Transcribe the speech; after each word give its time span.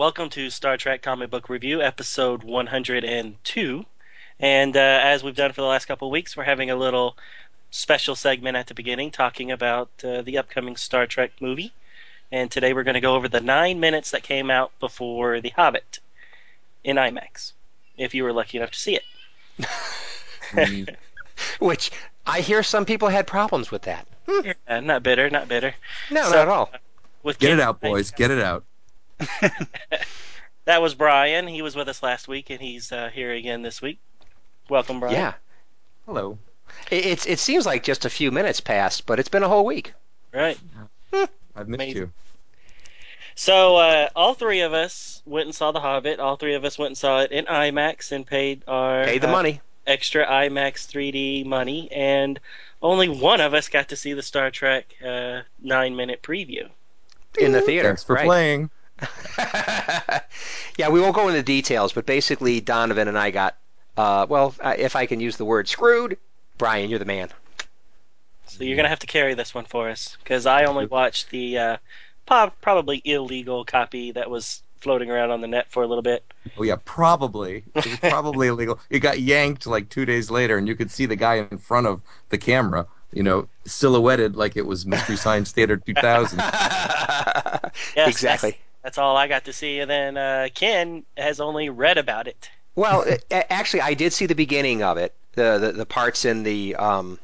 welcome 0.00 0.30
to 0.30 0.48
Star 0.48 0.78
Trek 0.78 1.02
Comic 1.02 1.28
Book 1.28 1.50
Review, 1.50 1.82
episode 1.82 2.42
102. 2.42 3.84
And 4.40 4.74
uh, 4.74 4.80
as 4.80 5.22
we've 5.22 5.36
done 5.36 5.52
for 5.52 5.60
the 5.60 5.66
last 5.66 5.84
couple 5.84 6.08
of 6.08 6.12
weeks, 6.12 6.34
we're 6.34 6.44
having 6.44 6.70
a 6.70 6.74
little 6.74 7.18
special 7.70 8.16
segment 8.16 8.56
at 8.56 8.66
the 8.66 8.72
beginning 8.72 9.10
talking 9.10 9.50
about 9.50 9.90
uh, 10.02 10.22
the 10.22 10.38
upcoming 10.38 10.76
Star 10.76 11.06
Trek 11.06 11.32
movie. 11.42 11.74
And 12.32 12.50
today 12.50 12.72
we're 12.72 12.82
going 12.82 12.94
to 12.94 13.02
go 13.02 13.14
over 13.14 13.28
the 13.28 13.42
nine 13.42 13.78
minutes 13.78 14.12
that 14.12 14.22
came 14.22 14.50
out 14.50 14.72
before 14.80 15.42
The 15.42 15.50
Hobbit 15.50 15.98
in 16.82 16.96
IMAX, 16.96 17.52
if 17.98 18.14
you 18.14 18.24
were 18.24 18.32
lucky 18.32 18.56
enough 18.56 18.70
to 18.70 18.78
see 18.78 18.98
it. 20.56 20.96
Which 21.60 21.90
I 22.26 22.40
hear 22.40 22.62
some 22.62 22.86
people 22.86 23.08
had 23.08 23.26
problems 23.26 23.70
with 23.70 23.82
that. 23.82 24.06
Uh, 24.66 24.80
not 24.80 25.02
bitter, 25.02 25.28
not 25.28 25.46
bitter. 25.46 25.74
No, 26.10 26.24
So- 26.24 26.30
not 26.30 26.38
at 26.38 26.48
all. 26.48 26.70
With 27.22 27.38
Get 27.38 27.48
Ken- 27.48 27.58
it 27.58 27.62
out, 27.62 27.82
boys. 27.82 28.12
Get 28.12 28.30
it 28.30 28.40
out. 28.40 28.64
That 30.66 30.82
was 30.82 30.94
Brian. 30.94 31.46
He 31.48 31.62
was 31.62 31.74
with 31.74 31.88
us 31.88 32.02
last 32.02 32.28
week, 32.28 32.50
and 32.50 32.60
he's 32.60 32.92
uh, 32.92 33.10
here 33.12 33.32
again 33.32 33.62
this 33.62 33.80
week. 33.82 33.98
Welcome, 34.68 35.00
Brian. 35.00 35.14
Yeah. 35.14 35.32
Hello. 36.06 36.38
It, 36.90 37.06
it's, 37.06 37.26
it 37.26 37.38
seems 37.38 37.66
like 37.66 37.82
just 37.82 38.04
a 38.04 38.10
few 38.10 38.30
minutes 38.30 38.60
passed, 38.60 39.06
but 39.06 39.18
it's 39.18 39.28
been 39.28 39.42
a 39.42 39.48
whole 39.48 39.64
week. 39.64 39.94
Right. 40.32 40.58
I've 41.12 41.66
missed 41.66 41.82
Amazing. 41.82 41.96
you. 41.96 42.12
So 43.34 43.76
uh, 43.76 44.10
all 44.14 44.34
three 44.34 44.60
of 44.60 44.72
us 44.72 45.22
went 45.24 45.46
and 45.46 45.54
saw 45.54 45.72
The 45.72 45.80
Hobbit. 45.80 46.20
All 46.20 46.36
three 46.36 46.54
of 46.54 46.64
us 46.64 46.78
went 46.78 46.90
and 46.90 46.98
saw 46.98 47.20
it 47.22 47.32
in 47.32 47.46
IMAX 47.46 48.12
and 48.12 48.24
paid 48.26 48.62
our 48.68 49.04
Pay 49.04 49.18
the 49.18 49.28
uh, 49.28 49.32
money. 49.32 49.60
extra 49.86 50.26
IMAX 50.26 50.86
3D 50.86 51.46
money, 51.46 51.90
and 51.90 52.38
only 52.82 53.08
one 53.08 53.40
of 53.40 53.54
us 53.54 53.68
got 53.68 53.88
to 53.88 53.96
see 53.96 54.12
the 54.12 54.22
Star 54.22 54.50
Trek 54.50 54.94
uh, 55.04 55.40
nine-minute 55.60 56.22
preview. 56.22 56.68
in 57.38 57.52
the 57.52 57.62
theater. 57.62 57.88
Thanks 57.88 58.04
for 58.04 58.14
right. 58.14 58.26
playing. 58.26 58.70
yeah, 60.78 60.88
we 60.88 61.00
won't 61.00 61.14
go 61.14 61.28
into 61.28 61.42
details, 61.42 61.92
but 61.92 62.06
basically 62.06 62.60
Donovan 62.60 63.08
and 63.08 63.18
I 63.18 63.30
got, 63.30 63.56
uh, 63.96 64.26
well, 64.28 64.54
if 64.62 64.96
I 64.96 65.06
can 65.06 65.20
use 65.20 65.36
the 65.36 65.44
word 65.44 65.68
screwed. 65.68 66.18
Brian, 66.58 66.90
you're 66.90 66.98
the 66.98 67.06
man. 67.06 67.30
So 68.46 68.64
you're 68.64 68.76
gonna 68.76 68.88
have 68.88 68.98
to 68.98 69.06
carry 69.06 69.34
this 69.34 69.54
one 69.54 69.64
for 69.64 69.88
us 69.88 70.18
because 70.22 70.44
I 70.44 70.64
only 70.64 70.86
watched 70.86 71.30
the 71.30 71.58
uh, 71.58 71.76
probably 72.60 73.00
illegal 73.04 73.64
copy 73.64 74.12
that 74.12 74.28
was 74.28 74.62
floating 74.80 75.10
around 75.10 75.30
on 75.30 75.40
the 75.40 75.46
net 75.46 75.70
for 75.70 75.82
a 75.82 75.86
little 75.86 76.02
bit. 76.02 76.24
Oh 76.58 76.62
yeah, 76.62 76.76
probably. 76.84 77.64
It 77.74 77.86
was 77.86 77.98
probably 77.98 78.48
illegal. 78.48 78.80
It 78.90 79.00
got 79.00 79.20
yanked 79.20 79.66
like 79.66 79.88
two 79.88 80.04
days 80.04 80.30
later, 80.30 80.58
and 80.58 80.66
you 80.66 80.74
could 80.74 80.90
see 80.90 81.06
the 81.06 81.16
guy 81.16 81.46
in 81.50 81.58
front 81.58 81.86
of 81.86 82.00
the 82.30 82.38
camera, 82.38 82.86
you 83.12 83.22
know, 83.22 83.48
silhouetted 83.64 84.36
like 84.36 84.56
it 84.56 84.66
was 84.66 84.86
Mystery 84.86 85.16
Science 85.16 85.52
Theater 85.52 85.76
2000. 85.76 86.42
Yes, 87.94 88.08
exactly. 88.08 88.58
That's, 88.82 88.98
all 88.98 89.16
I 89.16 89.28
got 89.28 89.44
to 89.44 89.52
see, 89.52 89.80
and 89.80 89.90
then 89.90 90.16
uh, 90.16 90.48
Ken 90.54 91.04
has 91.16 91.40
only 91.40 91.68
read 91.68 91.98
about 91.98 92.26
it. 92.26 92.50
Well, 92.74 93.02
it, 93.06 93.24
actually, 93.30 93.82
I 93.82 93.94
did 93.94 94.12
see 94.12 94.26
the 94.26 94.34
beginning 94.34 94.82
of 94.82 94.96
it. 94.96 95.14
The 95.34 95.58
the, 95.58 95.72
the 95.72 95.86
parts 95.86 96.24
in 96.24 96.42
the 96.42 96.74
um, 96.76 97.18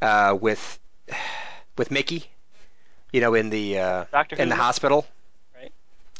uh, 0.00 0.36
with 0.40 0.78
with 1.76 1.90
Mickey, 1.90 2.24
you 3.12 3.20
know, 3.20 3.34
in 3.34 3.50
the 3.50 3.78
uh, 3.78 4.04
Doctor 4.10 4.36
in 4.36 4.48
Who. 4.48 4.48
the 4.50 4.56
hospital, 4.56 5.06
Right. 5.54 5.72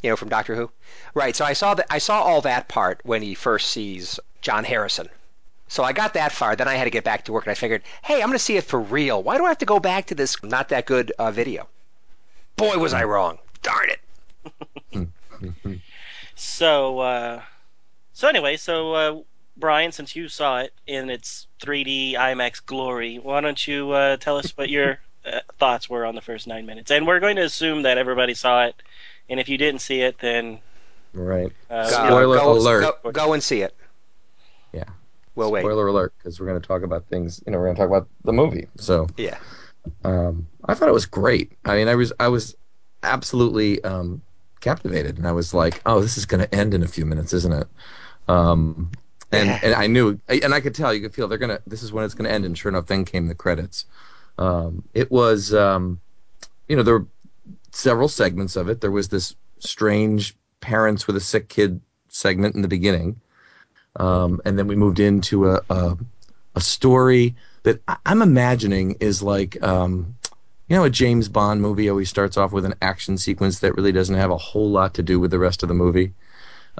You 0.03 0.09
know, 0.11 0.15
from 0.15 0.29
Doctor 0.29 0.55
Who, 0.55 0.69
right? 1.13 1.35
So 1.35 1.45
I 1.45 1.53
saw 1.53 1.73
that. 1.73 1.87
I 1.89 1.97
saw 1.97 2.21
all 2.21 2.41
that 2.41 2.67
part 2.67 3.01
when 3.03 3.21
he 3.21 3.33
first 3.35 3.71
sees 3.71 4.19
John 4.41 4.63
Harrison. 4.63 5.09
So 5.67 5.83
I 5.83 5.93
got 5.93 6.13
that 6.13 6.31
far. 6.31 6.55
Then 6.55 6.67
I 6.67 6.75
had 6.75 6.83
to 6.83 6.91
get 6.91 7.03
back 7.03 7.25
to 7.25 7.33
work, 7.33 7.45
and 7.45 7.51
I 7.51 7.55
figured, 7.55 7.81
hey, 8.03 8.21
I'm 8.21 8.27
going 8.27 8.33
to 8.33 8.39
see 8.39 8.57
it 8.57 8.65
for 8.65 8.79
real. 8.79 9.23
Why 9.23 9.37
do 9.37 9.45
I 9.45 9.49
have 9.49 9.57
to 9.59 9.65
go 9.65 9.79
back 9.79 10.07
to 10.07 10.15
this 10.15 10.41
not 10.43 10.69
that 10.69 10.85
good 10.85 11.11
uh, 11.17 11.31
video? 11.31 11.67
Boy, 12.55 12.77
was 12.77 12.93
I 12.93 13.03
wrong. 13.03 13.39
Darn 13.63 13.89
it. 13.89 13.99
So, 16.35 16.99
uh, 16.99 17.41
so 18.13 18.27
anyway, 18.27 18.57
so 18.57 18.93
uh, 18.93 19.21
Brian, 19.57 19.91
since 19.91 20.15
you 20.15 20.27
saw 20.27 20.59
it 20.59 20.73
in 20.87 21.09
its 21.09 21.47
3D 21.61 22.13
IMAX 22.13 22.65
glory, 22.65 23.17
why 23.17 23.41
don't 23.41 23.67
you 23.67 23.91
uh, 23.91 24.17
tell 24.17 24.37
us 24.37 24.51
what 24.51 24.69
your 24.69 24.99
uh, 25.25 25.39
thoughts 25.57 25.89
were 25.89 26.05
on 26.05 26.15
the 26.15 26.21
first 26.21 26.47
nine 26.47 26.65
minutes? 26.65 26.91
And 26.91 27.07
we're 27.07 27.19
going 27.19 27.37
to 27.37 27.43
assume 27.43 27.83
that 27.83 27.97
everybody 27.97 28.33
saw 28.33 28.65
it, 28.65 28.81
and 29.29 29.39
if 29.39 29.49
you 29.49 29.57
didn't 29.57 29.81
see 29.81 30.01
it, 30.01 30.19
then 30.19 30.59
right. 31.13 31.51
uh, 31.69 31.89
Go- 31.89 32.07
Spoiler 32.07 32.37
go, 32.37 32.51
alert. 32.51 32.95
Go, 33.03 33.11
go 33.11 33.33
and 33.33 33.43
see 33.43 33.61
it. 33.61 33.75
Yeah. 34.73 34.83
We'll 35.35 35.51
wait. 35.51 35.61
Spoiler 35.61 35.87
alert, 35.87 36.13
because 36.17 36.39
we're 36.39 36.47
going 36.47 36.61
to 36.61 36.67
talk 36.67 36.83
about 36.83 37.07
things. 37.07 37.41
You 37.45 37.51
know, 37.51 37.59
we're 37.59 37.65
going 37.65 37.75
to 37.75 37.81
talk 37.81 37.89
about 37.89 38.07
the 38.23 38.33
movie. 38.33 38.67
So 38.77 39.07
Yeah. 39.17 39.37
um, 40.03 40.47
I 40.65 40.73
thought 40.73 40.89
it 40.89 40.93
was 40.93 41.05
great. 41.05 41.53
I 41.65 41.75
mean, 41.75 41.87
I 41.87 41.95
was 41.95 42.13
I 42.19 42.29
was 42.29 42.55
absolutely 43.03 43.83
um, 43.83 44.21
captivated, 44.65 45.17
and 45.19 45.27
I 45.27 45.33
was 45.41 45.53
like, 45.53 45.75
"Oh, 45.85 46.01
this 46.01 46.17
is 46.17 46.25
going 46.25 46.43
to 46.45 46.55
end 46.61 46.73
in 46.73 46.83
a 46.83 46.87
few 46.97 47.05
minutes, 47.05 47.33
isn't 47.33 47.53
it?" 47.61 47.67
Um, 48.27 48.91
and 49.31 49.49
Yeah. 49.49 49.59
and 49.63 49.73
I 49.75 49.87
knew, 49.87 50.19
and 50.29 50.53
I 50.53 50.61
could 50.61 50.75
tell, 50.75 50.93
you 50.93 51.01
could 51.01 51.15
feel 51.15 51.27
they're 51.27 51.45
gonna. 51.45 51.61
This 51.67 51.83
is 51.83 51.91
when 51.93 52.05
it's 52.05 52.15
going 52.17 52.29
to 52.29 52.35
end, 52.35 52.45
and 52.45 52.57
sure 52.57 52.71
enough, 52.73 52.87
then 52.87 53.05
came 53.05 53.27
the 53.27 53.35
credits. 53.35 53.85
Um, 54.37 54.83
it 54.93 55.09
was, 55.11 55.53
um, 55.53 55.99
you 56.69 56.75
know, 56.77 56.83
there 56.83 56.99
were 56.99 57.07
several 57.71 58.09
segments 58.09 58.55
of 58.55 58.69
it. 58.69 58.81
There 58.81 58.91
was 58.91 59.09
this 59.09 59.35
strange 59.59 60.35
parents 60.61 61.07
with 61.07 61.15
a 61.17 61.21
sick 61.21 61.49
kid 61.49 61.81
segment 62.09 62.55
in 62.55 62.61
the 62.63 62.67
beginning, 62.67 63.19
um, 63.97 64.41
and 64.45 64.57
then 64.57 64.67
we 64.67 64.75
moved 64.75 64.99
into 64.99 65.49
a, 65.51 65.61
a 65.69 65.97
a 66.55 66.61
story 66.61 67.35
that 67.63 67.81
I'm 68.05 68.21
imagining 68.21 68.95
is 68.99 69.21
like, 69.21 69.61
um, 69.63 70.15
you 70.67 70.75
know, 70.75 70.83
a 70.83 70.89
James 70.89 71.29
Bond 71.29 71.61
movie 71.61 71.89
always 71.89 72.09
starts 72.09 72.37
off 72.37 72.51
with 72.51 72.65
an 72.65 72.75
action 72.81 73.17
sequence 73.17 73.59
that 73.59 73.75
really 73.75 73.91
doesn't 73.91 74.15
have 74.15 74.31
a 74.31 74.37
whole 74.37 74.69
lot 74.69 74.95
to 74.95 75.03
do 75.03 75.19
with 75.19 75.31
the 75.31 75.39
rest 75.39 75.61
of 75.63 75.69
the 75.69 75.75
movie. 75.75 76.13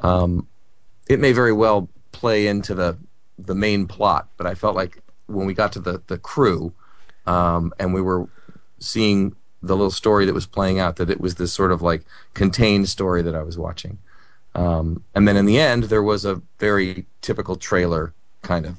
Um, 0.01 0.47
it 1.07 1.19
may 1.19 1.33
very 1.33 1.53
well 1.53 1.89
play 2.11 2.47
into 2.47 2.73
the 2.73 2.97
the 3.37 3.55
main 3.55 3.85
plot, 3.85 4.29
but 4.37 4.47
I 4.47 4.55
felt 4.55 4.75
like 4.75 5.01
when 5.27 5.45
we 5.45 5.53
got 5.53 5.73
to 5.73 5.79
the 5.79 6.01
the 6.07 6.17
crew, 6.17 6.73
um, 7.27 7.73
and 7.79 7.93
we 7.93 8.01
were 8.01 8.27
seeing 8.79 9.35
the 9.61 9.75
little 9.75 9.91
story 9.91 10.25
that 10.25 10.33
was 10.33 10.45
playing 10.45 10.79
out, 10.79 10.95
that 10.97 11.09
it 11.09 11.19
was 11.19 11.35
this 11.35 11.53
sort 11.53 11.71
of 11.71 11.81
like 11.81 12.05
contained 12.33 12.89
story 12.89 13.21
that 13.21 13.35
I 13.35 13.43
was 13.43 13.57
watching. 13.57 13.97
Um, 14.55 15.03
and 15.13 15.27
then 15.27 15.35
in 15.35 15.45
the 15.45 15.59
end, 15.59 15.83
there 15.83 16.03
was 16.03 16.23
a 16.23 16.41
very 16.59 17.05
typical 17.21 17.55
trailer 17.55 18.13
kind 18.41 18.65
of 18.65 18.77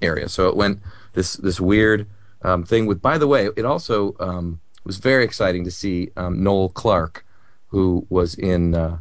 area. 0.00 0.28
So 0.28 0.48
it 0.48 0.56
went 0.56 0.80
this 1.12 1.34
this 1.34 1.60
weird 1.60 2.06
um, 2.44 2.64
thing 2.64 2.86
with. 2.86 3.00
By 3.02 3.18
the 3.18 3.26
way, 3.26 3.48
it 3.56 3.64
also 3.64 4.14
um, 4.20 4.60
was 4.84 4.98
very 4.98 5.24
exciting 5.24 5.64
to 5.64 5.70
see 5.70 6.10
um, 6.16 6.42
Noel 6.42 6.68
Clarke, 6.70 7.24
who 7.68 8.06
was 8.10 8.34
in 8.34 8.74
uh, 8.74 8.98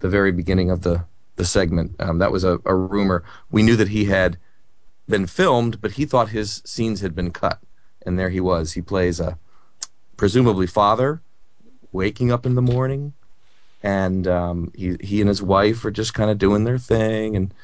the 0.00 0.08
very 0.08 0.32
beginning 0.32 0.70
of 0.70 0.82
the 0.82 1.04
the 1.36 1.44
segment. 1.44 1.94
Um, 2.00 2.18
that 2.18 2.32
was 2.32 2.44
a, 2.44 2.58
a 2.64 2.74
rumor. 2.74 3.24
We 3.50 3.62
knew 3.62 3.76
that 3.76 3.88
he 3.88 4.04
had 4.04 4.36
been 5.08 5.26
filmed, 5.26 5.80
but 5.80 5.92
he 5.92 6.04
thought 6.04 6.28
his 6.28 6.62
scenes 6.64 7.00
had 7.00 7.14
been 7.14 7.30
cut, 7.30 7.58
and 8.04 8.18
there 8.18 8.30
he 8.30 8.40
was. 8.40 8.72
He 8.72 8.82
plays 8.82 9.20
a 9.20 9.38
presumably 10.16 10.66
father, 10.66 11.22
waking 11.92 12.32
up 12.32 12.44
in 12.44 12.54
the 12.54 12.62
morning, 12.62 13.12
and 13.82 14.26
um, 14.26 14.72
he 14.74 14.96
he 15.00 15.20
and 15.20 15.28
his 15.28 15.42
wife 15.42 15.84
are 15.84 15.90
just 15.90 16.14
kind 16.14 16.30
of 16.30 16.38
doing 16.38 16.64
their 16.64 16.78
thing, 16.78 17.36
and 17.36 17.54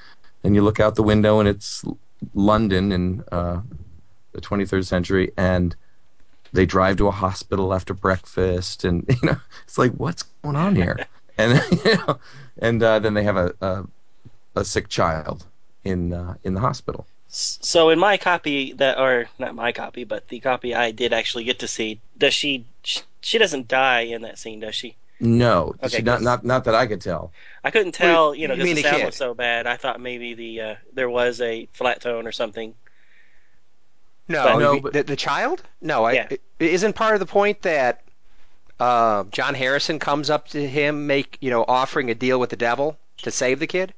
then 0.42 0.54
you 0.54 0.62
look 0.62 0.78
out 0.78 0.94
the 0.94 1.02
window 1.02 1.40
and 1.40 1.48
it's 1.48 1.84
London 2.34 2.92
in 2.92 3.24
uh, 3.32 3.60
the 4.34 4.40
23rd 4.40 4.84
century, 4.84 5.32
and 5.36 5.74
they 6.52 6.66
drive 6.66 6.96
to 6.98 7.08
a 7.08 7.10
hospital 7.10 7.74
after 7.74 7.94
breakfast, 7.94 8.84
and 8.84 9.04
you 9.22 9.28
know 9.28 9.36
it's 9.64 9.78
like 9.78 9.92
what's 9.92 10.22
going 10.42 10.56
on 10.56 10.76
here, 10.76 11.06
and 11.38 11.60
you 11.84 11.96
know, 11.96 12.18
and 12.58 12.82
uh, 12.82 12.98
then 12.98 13.14
they 13.14 13.24
have 13.24 13.36
a, 13.36 13.54
a 13.60 13.84
a 14.56 14.64
sick 14.64 14.88
child 14.88 15.46
in 15.84 16.12
uh, 16.12 16.34
in 16.44 16.54
the 16.54 16.60
hospital. 16.60 17.06
So 17.28 17.90
in 17.90 17.98
my 17.98 18.16
copy 18.16 18.74
that, 18.74 18.96
or 18.98 19.26
not 19.40 19.56
my 19.56 19.72
copy, 19.72 20.04
but 20.04 20.28
the 20.28 20.38
copy 20.38 20.72
I 20.72 20.92
did 20.92 21.12
actually 21.12 21.42
get 21.42 21.58
to 21.60 21.68
see, 21.68 22.00
does 22.16 22.32
she? 22.32 22.64
She, 23.22 23.38
doesn't 23.38 23.66
die 23.66 24.02
in 24.02 24.22
that 24.22 24.38
scene, 24.38 24.60
does 24.60 24.74
she? 24.74 24.94
No, 25.18 25.74
Okay, 25.82 25.96
she, 25.96 26.02
not 26.02 26.22
not 26.22 26.44
not 26.44 26.64
that 26.64 26.76
I 26.76 26.86
could 26.86 27.00
tell. 27.00 27.32
I 27.64 27.70
couldn't 27.70 27.92
tell, 27.92 28.34
you 28.34 28.46
know, 28.46 28.54
because 28.54 28.74
the 28.74 28.82
sound 28.82 29.04
was 29.04 29.16
so 29.16 29.34
bad. 29.34 29.66
I 29.66 29.76
thought 29.76 30.00
maybe 30.00 30.34
the 30.34 30.60
uh, 30.60 30.74
there 30.92 31.10
was 31.10 31.40
a 31.40 31.66
flat 31.72 32.02
tone 32.02 32.26
or 32.26 32.32
something. 32.32 32.74
No, 34.28 34.44
But- 34.44 34.58
No, 34.58 34.80
but- 34.80 34.92
the, 34.92 35.02
the 35.02 35.16
child? 35.16 35.62
No, 35.80 36.04
I, 36.04 36.12
Yeah. 36.12 36.26
it 36.30 36.40
isn't 36.58 36.94
part 36.94 37.14
of 37.14 37.20
the 37.20 37.26
point 37.26 37.62
that 37.62 38.02
uh, 38.80 39.24
John 39.30 39.54
Harrison 39.54 39.98
comes 39.98 40.30
up 40.30 40.48
to 40.48 40.66
him, 40.66 41.06
make 41.06 41.38
you 41.40 41.50
know, 41.50 41.64
offering 41.68 42.10
a 42.10 42.14
deal 42.14 42.40
with 42.40 42.50
the 42.50 42.56
devil 42.56 42.98
to 43.18 43.30
save 43.30 43.60
the 43.60 43.66
kid. 43.66 43.92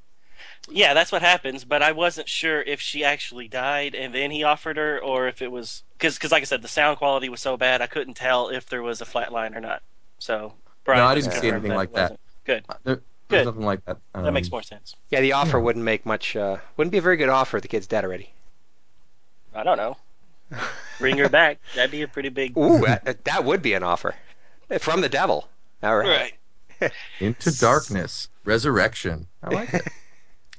Yeah, 0.68 0.94
that's 0.94 1.12
what 1.12 1.22
happens. 1.22 1.64
But 1.64 1.82
I 1.82 1.92
wasn't 1.92 2.28
sure 2.28 2.60
if 2.60 2.80
she 2.80 3.04
actually 3.04 3.46
died 3.48 3.94
and 3.94 4.12
then 4.14 4.30
he 4.32 4.42
offered 4.42 4.76
her, 4.76 4.98
or 4.98 5.28
if 5.28 5.40
it 5.42 5.50
was 5.50 5.82
because, 5.96 6.16
because 6.16 6.32
like 6.32 6.42
I 6.42 6.44
said, 6.44 6.60
the 6.60 6.68
sound 6.68 6.98
quality 6.98 7.28
was 7.28 7.40
so 7.40 7.56
bad 7.56 7.80
I 7.80 7.86
couldn't 7.86 8.14
tell 8.14 8.48
if 8.48 8.66
there 8.68 8.82
was 8.82 9.00
a 9.00 9.04
flat 9.06 9.32
line 9.32 9.54
or 9.54 9.60
not. 9.60 9.82
So 10.18 10.52
Brian 10.84 11.00
No, 11.00 11.06
I 11.06 11.14
didn't 11.14 11.32
see 11.32 11.48
anything 11.48 11.70
it 11.72 11.76
like 11.76 11.92
that. 11.94 12.18
Good, 12.44 12.64
Uh, 12.68 12.74
There, 12.84 12.94
Good. 12.96 13.02
there's 13.28 13.46
nothing 13.46 13.62
like 13.64 13.84
that. 13.86 13.96
that 14.12 14.32
makes 14.32 14.48
Um, 14.48 14.52
more 14.52 14.62
sense. 14.62 14.94
Yeah, 15.10 15.20
the 15.20 15.32
offer 15.32 15.56
Yeah. 15.58 15.62
wouldn't 15.64 15.84
make 15.84 16.04
much. 16.04 16.34
Uh, 16.36 16.56
wouldn't 16.76 16.92
be 16.92 16.98
a 16.98 17.02
very 17.02 17.16
good 17.16 17.28
offer 17.28 17.56
if 17.58 17.62
the 17.62 17.68
kid's 17.68 17.86
dead 17.86 18.04
already. 18.04 18.30
I 19.54 19.62
don't 19.62 19.78
know. 19.78 19.96
Bring 20.98 21.18
her 21.18 21.28
back. 21.28 21.58
That'd 21.74 21.90
be 21.90 22.02
a 22.02 22.08
pretty 22.08 22.28
big. 22.30 22.56
Ooh, 22.56 22.80
that, 22.86 23.24
that 23.24 23.44
would 23.44 23.62
be 23.62 23.74
an 23.74 23.82
offer 23.82 24.14
from 24.78 25.00
the 25.00 25.08
devil. 25.08 25.48
All 25.82 25.96
right. 25.96 26.32
Into 27.20 27.56
darkness, 27.58 28.28
resurrection. 28.44 29.26
I 29.42 29.50
like 29.50 29.74
it. 29.74 29.86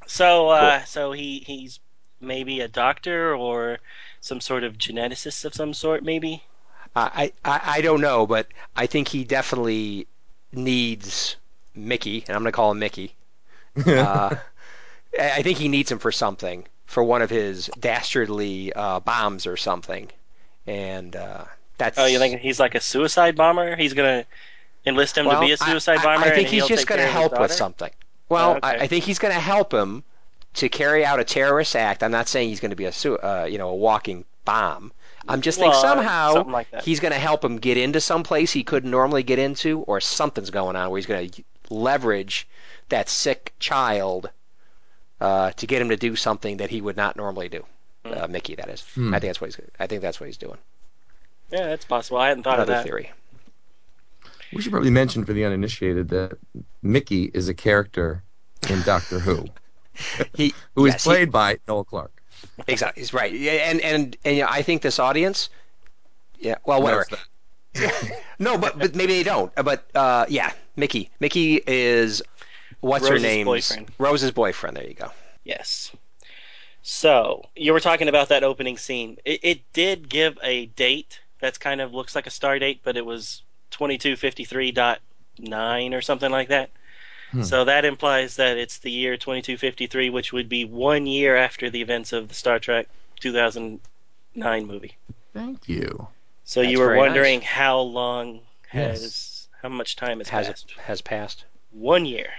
So, 0.10 0.48
uh, 0.48 0.86
so 0.86 1.12
he 1.12 1.44
he's 1.45 1.81
maybe 2.22 2.62
a 2.62 2.69
doctor 2.69 3.36
or 3.36 3.80
some 4.22 4.39
sort 4.39 4.63
of 4.63 4.78
geneticist 4.78 5.44
of 5.44 5.54
some 5.54 5.74
sort, 5.74 6.01
maybe. 6.01 6.44
I, 6.95 7.34
I 7.44 7.62
I 7.66 7.81
don't 7.81 8.00
know, 8.00 8.25
but 8.25 8.48
I 8.75 8.86
think 8.88 9.10
he 9.10 9.25
definitely 9.25 10.07
needs 10.54 11.36
Mickey, 11.75 12.24
and 12.28 12.36
I'm 12.36 12.42
going 12.42 12.51
to 12.51 12.56
call 12.56 12.72
him 12.72 12.80
Mickey. 12.80 13.13
Uh, 13.86 14.36
I 15.19 15.31
I 15.31 15.42
think 15.44 15.57
he 15.60 15.68
needs 15.68 15.92
him 15.92 16.00
for 16.00 16.12
something, 16.12 16.66
for 16.88 17.04
one 17.04 17.22
of 17.22 17.30
his 17.30 17.69
dastardly 17.80 18.74
uh, 18.74 19.00
bombs 19.01 19.45
or 19.45 19.57
something, 19.57 20.10
and 20.66 21.16
uh, 21.16 21.44
that's. 21.78 22.00
Oh, 22.00 22.06
you 22.06 22.18
think 22.18 22.39
he's 22.39 22.60
like 22.60 22.74
a 22.74 22.81
suicide 22.81 23.36
bomber? 23.36 23.75
He's 23.75 23.94
gonna 23.94 24.25
enlist 24.88 25.18
him 25.18 25.25
well, 25.25 25.39
to 25.39 25.45
be 25.45 25.51
a 25.51 25.57
suicide 25.57 26.00
I, 26.00 26.04
bomber. 26.04 26.25
I, 26.25 26.30
I 26.30 26.36
think 26.36 26.48
he's 26.48 26.66
just 26.66 26.88
going 26.88 27.00
to 27.00 27.07
care 27.07 27.16
of 27.18 27.24
his 27.24 27.30
help 27.31 27.42
with 27.42 27.51
something. 27.51 27.92
Well, 28.30 28.54
Oh, 28.54 28.57
okay. 28.57 28.68
I, 28.68 28.74
I 28.84 28.88
think 28.88 29.04
he's 29.04 29.19
going 29.19 29.34
to 29.34 29.39
help 29.39 29.74
him 29.74 30.04
to 30.56 30.69
carry 30.69 31.06
out 31.06 31.19
a 31.19 31.24
terrorist 31.24 31.75
act. 31.75 32.04
I'm 32.04 32.12
not 32.12 32.28
saying 32.28 32.50
he's 32.50 32.60
going 32.60 32.72
to 32.72 32.75
be 32.75 32.86
a 32.86 32.92
su- 32.92 33.18
uh, 33.18 33.48
you 33.50 33.57
know 33.57 33.69
a 33.69 33.75
walking 33.75 34.25
bomb. 34.45 34.92
I'm 35.28 35.42
just 35.42 35.60
think 35.60 35.74
Well, 35.74 35.81
somehow 35.81 36.44
like 36.45 36.68
he's 36.81 37.01
going 37.01 37.12
to 37.12 37.19
help 37.19 37.44
him 37.44 37.57
get 37.57 37.78
into 37.78 38.00
some 38.00 38.24
place 38.24 38.51
he 38.54 38.63
couldn't 38.63 38.89
normally 38.89 39.24
get 39.24 39.39
into, 39.39 39.81
or 39.81 40.00
something's 40.00 40.50
going 40.50 40.75
on 40.78 40.89
where 40.89 40.98
he's 40.98 41.06
going 41.06 41.30
to 41.30 41.44
leverage 41.69 42.48
that 42.89 43.10
sick 43.10 43.54
child 43.60 44.30
uh, 45.22 45.52
to 45.52 45.68
get 45.68 45.81
him 45.81 45.90
to 45.90 45.98
do 45.98 46.16
something 46.16 46.58
that 46.58 46.69
he 46.69 46.81
would 46.81 46.98
not 46.98 47.16
normally 47.16 47.50
do. 47.50 47.66
Hmm. 48.06 48.14
Uh, 48.14 48.28
Mickey, 48.28 48.56
that 48.56 48.69
is. 48.69 48.81
Hmm. 48.96 49.14
I 49.14 49.19
think 49.19 49.30
that's 49.30 49.42
what 49.42 49.48
he's. 49.56 49.60
I 49.80 49.88
think 49.88 50.02
that's 50.02 50.19
what 50.19 50.28
he's 50.28 50.38
doing. 50.38 50.58
Yeah, 51.52 51.68
that's 51.68 51.86
possible. 51.86 52.18
I 52.19 52.28
hadn't 52.30 52.44
thought 52.44 52.56
Another 52.56 52.74
of 52.74 52.78
that. 52.80 52.86
theory. 52.86 53.12
We 54.54 54.62
should 54.62 54.72
probably 54.72 54.92
mention 54.92 55.25
for 55.25 55.34
the 55.34 55.44
uninitiated 55.46 56.10
that 56.10 56.38
Mickey 56.81 57.30
is 57.34 57.50
a 57.50 57.54
character 57.54 58.24
in 58.69 58.81
Doctor 58.84 59.19
Who, 59.19 59.46
He 60.36 60.54
who 60.75 60.86
is 60.86 60.94
yes, 60.94 61.04
he- 61.04 61.10
played 61.10 61.31
by 61.31 61.58
Noel 61.68 61.84
Clarke. 61.84 62.12
Exactly. 62.68 63.02
He's 63.02 63.13
right. 63.13 63.34
Yeah, 63.34 63.52
and 63.54 63.81
and 63.81 64.16
and 64.24 64.38
yeah, 64.38 64.48
I 64.50 64.62
think 64.62 64.81
this 64.84 65.00
audience. 65.00 65.50
Yeah. 66.40 66.56
Well, 66.66 66.81
whatever. 66.81 67.06
No, 68.40 68.58
but 68.58 68.78
but 68.80 68.96
maybe 68.96 69.13
they 69.13 69.24
don't. 69.24 69.54
But 69.56 69.88
uh, 69.96 70.25
yeah, 70.30 70.52
Mickey. 70.75 71.10
Mickey 71.20 71.62
is 71.68 72.22
what's 72.81 73.07
her 73.07 73.19
name? 73.19 73.45
boyfriend. 73.45 73.91
Rose's 73.97 74.31
boyfriend. 74.31 74.77
There 74.77 74.88
you 74.88 74.94
go. 74.94 75.12
Yes. 75.44 75.91
So 76.83 77.44
you 77.56 77.74
were 77.74 77.79
talking 77.79 78.07
about 78.07 78.29
that 78.29 78.44
opening 78.44 78.77
scene. 78.77 79.18
It, 79.25 79.39
it 79.44 79.74
did 79.74 80.09
give 80.09 80.38
a 80.41 80.68
date 80.68 81.19
that's 81.39 81.57
kind 81.57 81.81
of 81.81 81.94
looks 81.94 82.15
like 82.15 82.27
a 82.27 82.31
star 82.31 82.59
date, 82.59 82.81
but 82.83 82.97
it 82.97 83.06
was 83.06 83.41
twenty 83.71 83.97
two 83.97 84.15
fifty 84.15 84.45
three 84.45 84.71
dot 84.71 85.00
nine 85.39 85.94
or 85.94 86.01
something 86.01 86.31
like 86.31 86.47
that. 86.50 86.69
Hmm. 87.31 87.44
So 87.44 87.65
that 87.65 87.83
implies 87.83 88.38
that 88.38 88.57
it's 88.57 88.77
the 88.79 88.91
year 88.91 89.18
twenty 89.18 89.41
two 89.41 89.57
fifty 89.57 89.88
three, 89.88 90.09
which 90.09 90.31
would 90.31 90.47
be 90.47 90.63
one 90.65 91.06
year 91.06 91.35
after 91.35 91.69
the 91.69 91.81
events 91.81 92.13
of 92.13 92.29
the 92.29 92.35
Star 92.35 92.57
Trek 92.59 92.88
two 93.19 93.33
thousand 93.33 93.81
nine 94.33 94.65
movie. 94.65 94.95
Thank 95.33 95.68
you. 95.68 96.07
So 96.45 96.62
That's 96.62 96.71
you 96.71 96.79
were 96.79 96.88
very 96.88 97.00
nice. 97.00 97.07
wondering 97.07 97.41
how 97.41 97.79
long 97.81 98.39
has 98.69 99.01
Yes. 99.01 99.47
how 99.62 99.69
much 99.69 99.97
time 99.97 100.19
has, 100.19 100.29
Has 100.29 100.47
passed? 100.47 100.71
has 100.85 101.01
passed. 101.01 101.45
One 101.71 102.06
year. 102.06 102.29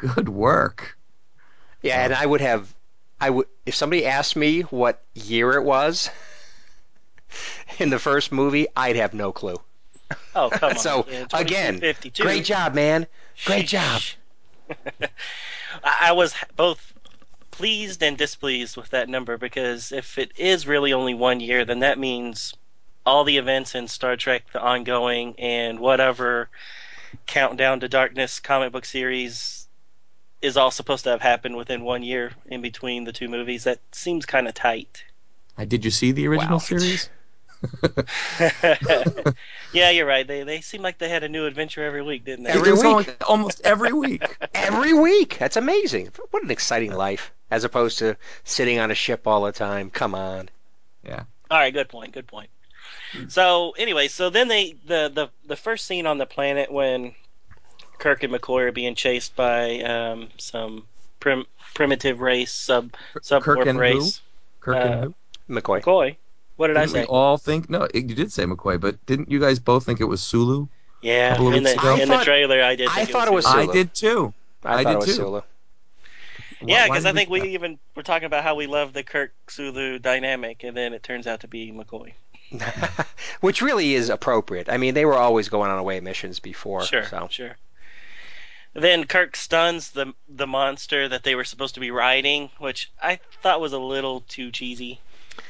Good 0.00 0.30
work. 0.30 0.96
Yeah, 1.82 2.04
and 2.04 2.14
I 2.14 2.24
would 2.24 2.40
have. 2.40 2.74
I 3.20 3.28
would 3.28 3.46
if 3.66 3.74
somebody 3.74 4.06
asked 4.06 4.34
me 4.34 4.62
what 4.62 5.02
year 5.14 5.52
it 5.52 5.62
was 5.62 6.08
in 7.78 7.90
the 7.90 7.98
first 7.98 8.32
movie, 8.32 8.66
I'd 8.74 8.96
have 8.96 9.12
no 9.12 9.30
clue. 9.30 9.60
Oh 10.34 10.48
come 10.48 10.70
on! 10.70 10.76
So, 10.78 11.06
Yeah, 11.10 11.26
again, 11.34 11.74
2252. 11.80 12.22
Great 12.22 12.44
job, 12.46 12.74
man. 12.74 13.06
Great 13.44 13.66
job. 13.66 14.00
I 15.02 15.08
I 15.84 16.12
was 16.12 16.34
both 16.56 16.94
pleased 17.50 18.02
and 18.02 18.16
displeased 18.16 18.78
with 18.78 18.88
that 18.90 19.10
number 19.10 19.36
because 19.36 19.92
if 19.92 20.16
it 20.16 20.32
is 20.38 20.66
really 20.66 20.94
only 20.94 21.12
one 21.12 21.40
year, 21.40 21.66
then 21.66 21.80
that 21.80 21.98
means 21.98 22.54
all 23.04 23.24
the 23.24 23.36
events 23.36 23.74
in 23.74 23.86
Star 23.86 24.16
Trek, 24.16 24.44
the 24.52 24.62
ongoing, 24.62 25.34
and 25.38 25.78
whatever 25.78 26.48
Countdown 27.26 27.80
to 27.80 27.88
Darkness 27.88 28.40
comic 28.40 28.72
book 28.72 28.86
series 28.86 29.59
is 30.42 30.56
all 30.56 30.70
supposed 30.70 31.04
to 31.04 31.10
have 31.10 31.20
happened 31.20 31.56
within 31.56 31.82
one 31.82 32.02
year 32.02 32.32
in 32.46 32.62
between 32.62 33.04
the 33.04 33.12
two 33.12 33.28
movies. 33.28 33.64
That 33.64 33.80
seems 33.92 34.26
kind 34.26 34.48
of 34.48 34.54
tight. 34.54 35.04
Uh, 35.58 35.64
Did 35.64 35.84
you 35.84 35.90
see 35.90 36.12
the 36.12 36.26
original 36.28 36.54
Wow. 36.54 36.58
series? 36.58 37.10
yeah, 39.72 39.90
you're 39.90 40.06
right. 40.06 40.26
They 40.26 40.44
they 40.44 40.60
seem 40.62 40.80
like 40.82 40.98
they 40.98 41.08
had 41.10 41.24
a 41.24 41.28
new 41.28 41.44
adventure 41.46 41.84
every 41.84 42.02
week, 42.02 42.24
didn't 42.24 42.44
they? 42.44 42.50
Every 42.50 42.72
week. 42.72 42.84
almost, 42.84 43.22
almost 43.22 43.60
every 43.64 43.92
week. 43.92 44.36
Every 44.54 44.94
week. 44.94 45.36
That's 45.38 45.56
amazing. 45.56 46.10
What 46.30 46.42
an 46.42 46.50
exciting 46.50 46.92
life, 46.92 47.32
as 47.50 47.64
opposed 47.64 47.98
to 47.98 48.16
sitting 48.44 48.78
on 48.78 48.90
a 48.90 48.94
ship 48.94 49.26
all 49.26 49.42
the 49.42 49.52
time. 49.52 49.90
Come 49.90 50.14
on. 50.14 50.48
Yeah. 51.04 51.24
All 51.50 51.58
right, 51.58 51.72
good 51.72 51.88
point. 51.88 52.12
Good 52.12 52.26
point. 52.26 52.50
So 53.28 53.72
anyway, 53.76 54.08
so 54.08 54.30
then 54.30 54.48
they 54.48 54.76
the 54.86 55.10
the 55.14 55.30
the 55.46 55.56
first 55.56 55.86
scene 55.86 56.06
on 56.06 56.18
the 56.18 56.26
planet 56.26 56.70
when 56.72 57.14
Kirk 58.00 58.22
and 58.24 58.32
McCoy 58.32 58.62
are 58.62 58.72
being 58.72 58.94
chased 58.96 59.36
by 59.36 59.80
um, 59.82 60.28
some 60.38 60.84
prim, 61.20 61.44
primitive 61.74 62.20
race 62.20 62.52
sub 62.52 62.92
sub 63.22 63.42
Kirk 63.44 63.60
and 63.66 63.76
who? 63.76 63.78
race. 63.78 64.20
Kirk 64.60 64.76
Uh, 64.76 64.78
and 64.80 65.14
who? 65.48 65.60
McCoy. 65.60 65.82
McCoy. 65.82 66.16
What 66.56 66.66
did 66.66 66.76
I 66.76 66.80
Didn't 66.86 66.94
we 66.94 67.00
say? 67.00 67.06
all 67.06 67.38
think? 67.38 67.70
No, 67.70 67.82
it- 67.94 68.08
you 68.08 68.14
did 68.14 68.32
say 68.32 68.44
McCoy, 68.44 68.80
but 68.80 69.04
didn't 69.06 69.30
you 69.30 69.38
guys 69.40 69.58
both 69.58 69.86
think 69.86 70.00
it 70.00 70.04
was 70.04 70.20
Sulu? 70.22 70.66
Yeah, 71.02 71.30
couple 71.30 71.48
of 71.48 71.54
in 71.54 71.62
the 71.62 71.72
ago? 71.72 71.94
in 71.94 72.00
I 72.02 72.04
the 72.04 72.06
thought- 72.12 72.24
trailer, 72.24 72.62
I 72.62 72.76
did. 72.76 72.88
I 72.88 72.92
Think 72.96 73.10
thought 73.10 73.28
it 73.28 73.32
was 73.34 73.46
Sulu. 73.46 73.70
I 73.70 73.72
did 73.72 73.94
too. 73.94 74.34
I, 74.64 74.80
I 74.80 74.82
thought 74.84 74.88
did 74.88 74.92
it 74.92 74.96
was 74.96 75.06
too. 75.06 75.12
Sulu. 75.12 75.40
Yeah, 76.62 76.86
because 76.88 77.06
I 77.06 77.12
think 77.14 77.30
we, 77.30 77.40
we 77.40 77.48
even 77.54 77.78
were 77.96 78.02
talking 78.02 78.26
about 78.26 78.42
how 78.44 78.54
we 78.54 78.66
love 78.66 78.92
the 78.92 79.02
Kirk 79.02 79.32
Sulu 79.48 79.98
dynamic, 79.98 80.62
and 80.62 80.76
then 80.76 80.92
it 80.92 81.02
turns 81.02 81.26
out 81.26 81.40
to 81.40 81.48
be 81.48 81.72
McCoy. 81.72 82.12
Which 83.40 83.62
really 83.62 83.94
is 83.94 84.10
appropriate. 84.10 84.68
I 84.68 84.76
mean, 84.76 84.92
they 84.92 85.06
were 85.06 85.14
always 85.14 85.48
going 85.48 85.70
on 85.70 85.78
away 85.78 86.00
missions 86.00 86.38
before. 86.40 86.84
Sure, 86.84 87.06
So. 87.06 87.28
sure. 87.30 87.56
Then 88.72 89.04
Kirk 89.04 89.34
stuns 89.36 89.90
the 89.90 90.14
the 90.28 90.46
monster 90.46 91.08
that 91.08 91.22
they 91.24 91.34
were 91.34 91.44
supposed 91.44 91.74
to 91.74 91.80
be 91.80 91.90
riding, 91.90 92.50
which 92.58 92.90
I 93.02 93.18
thought 93.42 93.60
was 93.60 93.72
a 93.72 93.78
little 93.78 94.20
too 94.22 94.50
cheesy. 94.52 95.00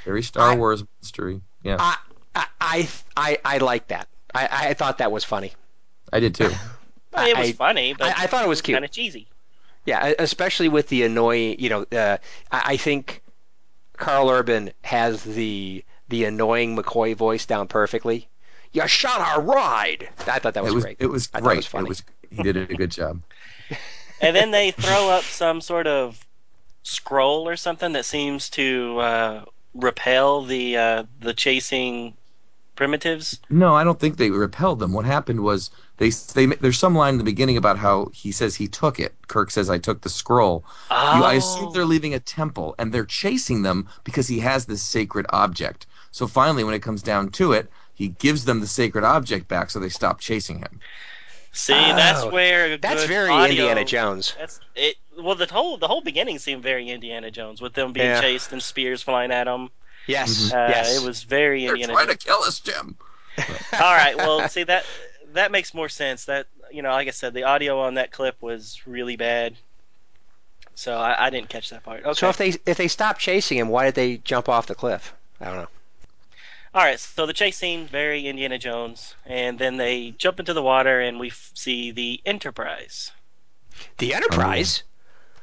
very 0.05 0.23
Star 0.23 0.53
I- 0.53 0.57
Wars 0.57 0.83
mystery. 1.03 1.41
Yeah, 1.63 1.77
I, 1.79 1.97
I, 2.35 2.47
I, 2.61 2.89
I, 3.17 3.39
I 3.45 3.59
like 3.59 3.89
that. 3.89 4.09
I, 4.35 4.69
I 4.71 4.75
thought 4.75 4.99
that 4.99 5.13
was 5.13 5.25
funny. 5.25 5.53
I 6.13 6.21
did 6.21 6.35
too. 6.35 6.51
I 7.13 7.29
it 7.31 7.37
was 7.37 7.49
I- 7.51 7.53
funny, 7.53 7.93
but 7.93 8.17
I, 8.19 8.25
I 8.25 8.27
thought 8.27 8.45
it 8.45 8.49
was 8.49 8.63
cute. 8.63 8.77
kind 8.77 8.85
of 8.85 8.91
cheesy. 8.91 9.27
Yeah, 9.85 10.13
especially 10.19 10.69
with 10.69 10.89
the 10.89 11.03
annoying. 11.03 11.57
You 11.59 11.69
know, 11.69 11.83
uh, 11.93 12.17
I, 12.51 12.63
I 12.65 12.77
think 12.79 13.23
Karl 13.99 14.31
Urban 14.31 14.73
has 14.83 15.23
the 15.25 15.85
the 16.09 16.25
annoying 16.25 16.77
McCoy 16.77 17.15
voice 17.15 17.45
down 17.45 17.69
perfectly. 17.69 18.29
You 18.73 18.87
shot 18.89 19.21
our 19.21 19.43
ride. 19.43 20.09
I 20.27 20.39
thought 20.39 20.55
that 20.55 20.63
was, 20.63 20.73
it 20.73 20.75
was 20.77 20.85
great. 20.85 20.97
it 21.01 21.07
was 21.07 21.29
I 21.35 21.41
thought 21.41 21.45
it 21.45 21.45
great. 21.49 21.57
was 21.59 21.67
funny. 21.67 21.91
He 22.31 22.43
did 22.43 22.57
a 22.57 22.67
good 22.67 22.91
job. 22.91 23.23
And 24.21 24.37
then 24.37 24.51
they 24.51 24.71
throw 24.71 25.11
up 25.11 25.25
some 25.25 25.61
sort 25.61 25.87
of 25.87 26.19
scroll 26.83 27.49
or 27.49 27.57
something 27.57 27.93
that 27.93 28.05
seems 28.05 28.51
to 28.51 28.99
uh, 29.01 29.45
repel 29.75 30.45
the 30.45 30.77
uh, 30.77 31.05
the 31.21 31.35
chasing 31.35 32.15
primitives. 32.77 33.39
No, 33.51 33.75
I 33.75 33.85
don't 33.85 33.99
think 34.01 34.17
they 34.17 34.31
repelled 34.31 34.79
them. 34.79 34.93
What 34.93 35.05
happened 35.05 35.41
was 35.41 35.71
they 35.99 36.11
they 36.11 36.47
there's 36.47 36.79
some 36.79 36.95
line 36.95 37.15
in 37.15 37.19
the 37.19 37.25
beginning 37.25 37.57
about 37.57 37.79
how 37.79 38.11
he 38.13 38.33
says 38.33 38.55
he 38.55 38.69
took 38.69 38.99
it. 38.99 39.15
Kirk 39.29 39.51
says 39.51 39.69
I 39.71 39.79
took 39.79 40.01
the 40.03 40.09
scroll. 40.09 40.65
You, 40.91 40.97
I 40.97 41.35
assume 41.35 41.69
Oh. 41.69 41.73
they're 41.73 41.85
leaving 41.85 42.15
a 42.15 42.21
temple 42.21 42.75
and 42.79 42.93
they're 42.93 43.05
chasing 43.05 43.63
them 43.63 43.89
because 44.05 44.29
he 44.29 44.39
has 44.41 44.67
this 44.67 44.83
sacred 44.83 45.27
object. 45.31 45.87
So 46.11 46.27
finally, 46.27 46.65
when 46.65 46.75
it 46.75 46.83
comes 46.83 47.03
down 47.03 47.31
to 47.33 47.53
it, 47.53 47.71
he 47.95 48.09
gives 48.09 48.45
them 48.45 48.61
the 48.61 48.67
sacred 48.67 49.05
object 49.05 49.47
back, 49.49 49.71
so 49.71 49.79
they 49.79 49.89
stop 49.91 50.21
chasing 50.21 50.59
him. 50.59 50.81
See, 51.53 51.73
that's 51.73 52.23
Oh, 52.23 52.31
where 52.31 52.77
That's 52.77 53.01
good 53.03 53.09
very 53.09 53.31
audio- 53.31 53.49
Indiana 53.51 53.85
Jones. 53.85 54.35
That's 54.39 54.61
it. 54.77 54.97
Well, 55.19 55.35
the 55.35 55.47
whole 55.47 55.77
the 55.79 55.89
whole 55.89 56.01
beginning 56.01 56.39
seemed 56.39 56.63
very 56.63 56.89
Indiana 56.89 57.31
Jones 57.31 57.61
with 57.61 57.73
them 57.75 57.93
being 57.93 58.07
Yeah. 58.07 58.21
chased 58.21 58.53
and 58.53 58.63
spears 58.63 59.03
flying 59.03 59.33
at 59.33 59.45
them. 59.45 59.71
Yes, 60.07 60.53
Uh, 60.53 60.67
yes. 60.71 60.97
It 60.97 61.05
was 61.07 61.25
very 61.25 61.63
They're 61.67 61.71
Indiana. 61.75 61.93
trying 61.95 62.07
Jones. 62.07 62.19
to 62.19 62.27
kill 62.27 62.43
us, 62.45 62.61
Jim. 62.61 62.97
All 63.73 63.81
right. 63.81 64.17
Well, 64.17 64.49
see 64.49 64.63
that 64.65 64.85
that 65.33 65.51
makes 65.51 65.75
more 65.75 65.89
sense. 65.89 66.27
That 66.27 66.47
you 66.71 66.83
know, 66.83 66.91
like 66.91 67.09
I 67.09 67.13
said, 67.13 67.35
the 67.35 67.43
audio 67.45 67.81
on 67.81 67.95
that 67.95 68.13
clip 68.13 68.37
was 68.41 68.81
really 68.87 69.17
bad, 69.17 69.57
so 70.77 70.97
I, 70.97 71.27
I 71.27 71.31
didn't 71.31 71.49
catch 71.49 71.71
that 71.71 71.83
part. 71.83 72.05
Okay. 72.05 72.15
So 72.15 72.29
if 72.29 72.37
they 72.37 72.55
if 72.65 72.77
they 72.77 72.89
stopped 72.89 73.21
chasing 73.21 73.59
him, 73.59 73.69
why 73.69 73.87
did 73.87 73.95
they 73.97 74.17
jump 74.19 74.49
off 74.49 74.67
the 74.67 74.75
cliff? 74.77 75.13
I 75.41 75.47
don't 75.47 75.57
know. 75.57 75.69
All 76.75 76.83
right. 76.85 76.99
So 77.01 77.27
the 77.27 77.33
chase 77.33 77.57
scene 77.57 77.87
very 77.87 78.27
Indiana 78.27 78.59
Jones, 78.59 79.15
and 79.27 79.59
then 79.59 79.77
they 79.77 80.13
jump 80.19 80.39
into 80.41 80.53
the 80.55 80.63
water, 80.63 81.01
and 81.01 81.19
we 81.19 81.29
f- 81.29 81.51
see 81.55 81.91
the 81.91 82.21
Enterprise. 82.25 83.11
The 83.99 84.15
Enterprise. 84.15 84.83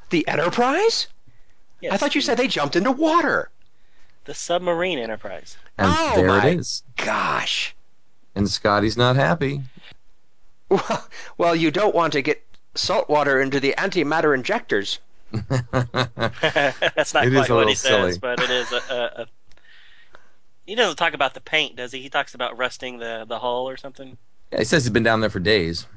The 0.10 0.28
Enterprise? 0.28 1.08
Yes, 1.82 1.94
I 1.94 1.98
thought 1.98 2.16
you 2.16 2.22
said 2.22 2.38
they 2.38 2.48
jumped 2.48 2.76
into 2.76 2.92
water. 2.92 3.50
the 4.26 4.34
submarine 4.34 5.00
Enterprise. 5.00 5.58
And 5.78 5.88
Oh, 5.96 6.14
there 6.16 6.28
my 6.28 6.48
it 6.48 6.60
is. 6.60 6.84
Gosh. 6.96 7.76
And 8.36 8.50
Scotty's 8.50 8.98
not 8.98 9.16
happy. 9.16 9.62
Well, 10.70 11.08
well, 11.38 11.56
you 11.56 11.72
don't 11.72 11.96
want 11.96 12.14
to 12.14 12.22
get 12.22 12.44
salt 12.76 13.10
water 13.10 13.42
into 13.42 13.60
the 13.60 13.74
antimatter 13.78 14.36
injectors. 14.36 15.00
That's 15.32 17.14
not 17.14 17.26
It 17.26 17.34
is 17.34 17.48
quite 17.48 17.50
a 17.50 17.56
what 17.56 17.68
he 17.68 17.74
little 17.74 17.76
says, 17.76 18.16
silly. 18.16 18.18
but 18.20 18.40
it 18.42 18.50
is 18.50 18.72
a, 18.72 18.76
a, 18.90 19.22
a. 19.24 19.28
He 20.68 20.76
doesn't 20.76 20.98
talk 20.98 21.14
about 21.14 21.34
the 21.34 21.42
paint, 21.42 21.78
does 21.78 21.94
he? 21.94 22.02
He 22.02 22.10
talks 22.10 22.36
about 22.36 22.58
rusting 22.58 23.00
the 23.00 23.26
the 23.28 23.40
hull 23.40 23.70
or 23.70 23.78
something. 23.78 24.18
Yeah, 24.52 24.60
he 24.60 24.66
says 24.66 24.84
he's 24.84 24.92
been 24.92 25.02
down 25.02 25.22
there 25.22 25.30
for 25.30 25.40
days. 25.40 25.88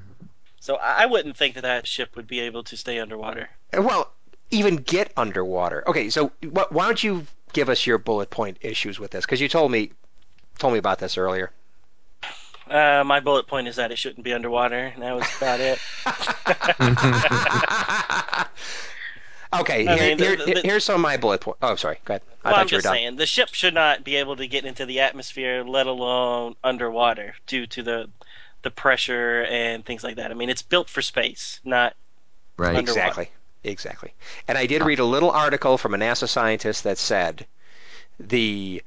So 0.60 0.76
I 0.76 1.02
I 1.02 1.06
wouldn't 1.06 1.36
think 1.36 1.56
that 1.56 1.62
that 1.62 1.88
ship 1.88 2.14
would 2.14 2.28
be 2.28 2.38
able 2.40 2.62
to 2.64 2.76
stay 2.76 3.00
underwater. 3.00 3.50
Well, 3.76 4.12
even 4.52 4.76
get 4.76 5.12
underwater. 5.16 5.82
Okay, 5.88 6.08
so 6.08 6.30
wh- 6.42 6.70
why 6.70 6.86
don't 6.86 7.02
you 7.02 7.26
give 7.52 7.68
us 7.68 7.84
your 7.84 7.98
bullet 7.98 8.30
point 8.30 8.58
issues 8.60 9.00
with 9.00 9.10
this? 9.10 9.26
Because 9.26 9.40
you 9.40 9.48
told 9.48 9.72
me 9.72 9.90
told 10.58 10.72
me 10.72 10.78
about 10.78 11.00
this 11.00 11.18
earlier. 11.18 11.50
Uh, 12.68 13.02
my 13.04 13.18
bullet 13.18 13.48
point 13.48 13.66
is 13.66 13.74
that 13.74 13.90
it 13.90 13.98
shouldn't 13.98 14.22
be 14.22 14.32
underwater, 14.32 14.92
and 14.94 15.02
that 15.02 15.16
was 15.16 15.26
about 15.36 15.58
it. 15.58 15.80
okay, 19.52 19.86
I 19.86 19.96
here- 19.96 20.08
mean, 20.08 20.18
the- 20.18 20.24
here- 20.24 20.54
the- 20.54 20.60
here's 20.64 20.84
some 20.84 20.96
of 20.96 21.00
my 21.00 21.16
bullet 21.16 21.40
points. 21.40 21.58
Oh, 21.62 21.76
sorry. 21.76 21.98
Go 22.04 22.14
ahead. 22.14 22.22
I 22.44 22.48
well, 22.48 22.54
thought 22.54 22.60
I'm 22.60 22.66
you 22.68 22.76
were 22.76 22.78
just 22.78 22.84
done. 22.84 22.94
saying 22.94 23.16
the 23.16 23.26
ship 23.26 23.48
should 23.52 23.74
not 23.74 24.04
be 24.04 24.16
able 24.16 24.36
to 24.36 24.46
get 24.46 24.64
into 24.64 24.86
the 24.86 25.00
atmosphere, 25.00 25.62
let 25.64 25.86
alone 25.86 26.56
underwater, 26.64 27.34
due 27.46 27.66
to 27.68 27.82
the 27.82 28.10
the 28.62 28.70
pressure 28.70 29.42
and 29.48 29.84
things 29.86 30.04
like 30.04 30.16
that. 30.16 30.30
I 30.30 30.34
mean, 30.34 30.50
it's 30.50 30.60
built 30.62 30.88
for 30.90 31.00
space, 31.02 31.60
not 31.64 31.94
right. 32.58 32.76
Under- 32.76 32.80
Exactly. 32.90 33.30
Exactly. 33.64 34.12
And 34.48 34.56
I 34.56 34.66
did 34.66 34.82
read 34.82 34.98
a 35.00 35.04
little 35.04 35.30
article 35.30 35.76
from 35.78 35.94
a 35.94 35.98
NASA 35.98 36.28
scientist 36.28 36.84
that 36.84 36.96
said 36.98 37.46
the 38.18 38.82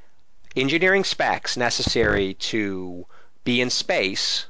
engineering 0.55 1.03
specs 1.03 1.57
necessary 1.57 2.35
to 2.35 3.05
be 3.43 3.61
in 3.61 3.69
space 3.69 4.45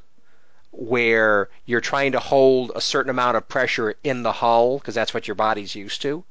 where 0.75 1.49
you're 1.65 1.79
trying 1.81 2.11
to 2.13 2.19
hold 2.19 2.71
a 2.75 2.81
certain 2.81 3.11
amount 3.11 3.37
of 3.37 3.47
pressure 3.47 3.93
in 4.03 4.23
the 4.23 4.31
hull 4.31 4.79
because 4.79 4.95
that's 4.95 5.13
what 5.13 5.27
your 5.27 5.35
body's 5.35 5.75
used 5.75 6.01
to 6.01 6.23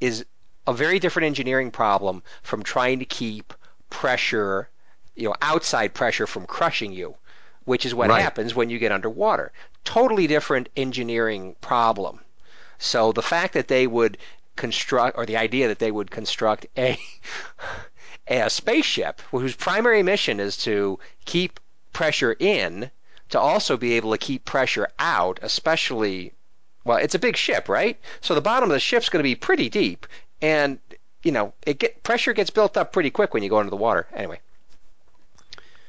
is 0.00 0.24
a 0.66 0.72
very 0.72 0.98
different 0.98 1.26
engineering 1.26 1.70
problem 1.70 2.20
from 2.42 2.64
trying 2.64 2.98
to 2.98 3.04
keep 3.04 3.54
pressure 3.88 4.68
you 5.14 5.28
know 5.28 5.34
outside 5.40 5.94
pressure 5.94 6.26
from 6.26 6.46
crushing 6.46 6.92
you 6.92 7.14
which 7.64 7.86
is 7.86 7.94
what 7.94 8.10
Right. 8.10 8.20
happens 8.20 8.56
when 8.56 8.70
you 8.70 8.78
get 8.80 8.90
underwater 8.90 9.52
totally 9.84 10.26
different 10.26 10.68
engineering 10.76 11.54
problem 11.60 12.18
so 12.78 13.12
the 13.12 13.22
fact 13.22 13.54
that 13.54 13.68
they 13.68 13.86
would 13.86 14.18
construct 14.56 15.16
or 15.16 15.26
the 15.26 15.36
idea 15.36 15.68
that 15.68 15.78
they 15.78 15.92
would 15.92 16.10
construct 16.10 16.66
a 16.76 16.98
a 18.26 18.50
spaceship 18.50 19.22
whose 19.30 19.54
primary 19.54 20.02
mission 20.02 20.40
is 20.40 20.56
to 20.56 20.98
keep 21.24 21.60
pressure 21.92 22.34
in 22.40 22.90
to 23.30 23.40
also 23.40 23.76
be 23.76 23.94
able 23.94 24.12
to 24.12 24.18
keep 24.18 24.44
pressure 24.44 24.88
out, 24.98 25.38
especially 25.42 26.32
well, 26.84 26.98
it's 26.98 27.16
a 27.16 27.18
big 27.18 27.36
ship, 27.36 27.68
right? 27.68 27.98
So 28.20 28.34
the 28.34 28.40
bottom 28.40 28.70
of 28.70 28.74
the 28.74 28.80
ship's 28.80 29.08
going 29.08 29.20
to 29.20 29.28
be 29.28 29.34
pretty 29.34 29.68
deep, 29.68 30.06
and 30.40 30.78
you 31.22 31.32
know, 31.32 31.52
it 31.66 31.78
get 31.78 32.02
pressure 32.04 32.32
gets 32.32 32.50
built 32.50 32.76
up 32.76 32.92
pretty 32.92 33.10
quick 33.10 33.34
when 33.34 33.42
you 33.42 33.50
go 33.50 33.58
into 33.60 33.70
the 33.70 33.76
water. 33.76 34.06
Anyway, 34.14 34.40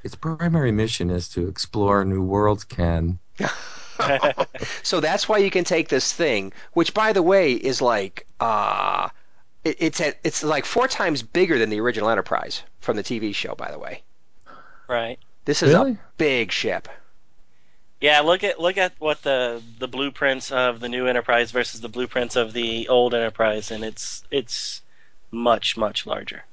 Its 0.03 0.15
primary 0.15 0.71
mission 0.71 1.09
is 1.11 1.29
to 1.29 1.47
explore 1.47 2.03
new 2.03 2.23
worlds, 2.23 2.63
Ken. 2.63 3.19
so 4.83 4.99
that's 4.99 5.27
why 5.29 5.37
you 5.37 5.51
can 5.51 5.63
take 5.63 5.89
this 5.89 6.13
thing, 6.13 6.53
which 6.73 6.93
by 6.93 7.13
the 7.13 7.21
way 7.23 7.53
is 7.53 7.81
like 7.81 8.25
uh 8.39 9.09
it, 9.63 9.77
it's 9.79 10.01
at, 10.01 10.17
it's 10.23 10.43
like 10.43 10.65
four 10.65 10.87
times 10.87 11.21
bigger 11.23 11.57
than 11.59 11.69
the 11.69 11.79
original 11.79 12.09
Enterprise 12.09 12.63
from 12.79 12.95
the 12.97 13.03
TV 13.03 13.33
show. 13.35 13.55
By 13.55 13.71
the 13.71 13.79
way, 13.79 14.03
right. 14.87 15.19
this 15.45 15.61
is 15.63 15.73
Really? 15.73 15.91
a 15.93 15.99
big 16.17 16.51
ship. 16.51 16.87
Yeah, 17.99 18.19
look 18.21 18.43
at 18.43 18.59
look 18.59 18.77
at 18.77 18.93
what 18.99 19.23
the 19.23 19.61
the 19.79 19.87
blueprints 19.87 20.51
of 20.51 20.79
the 20.79 20.89
new 20.89 21.07
Enterprise 21.07 21.51
versus 21.51 21.81
the 21.81 21.89
blueprints 21.89 22.35
of 22.35 22.53
the 22.53 22.87
old 22.89 23.13
Enterprise, 23.13 23.71
and 23.71 23.83
it's 23.83 24.23
it's 24.29 24.81
much 25.31 25.77
much 25.77 26.05
larger. 26.05 26.43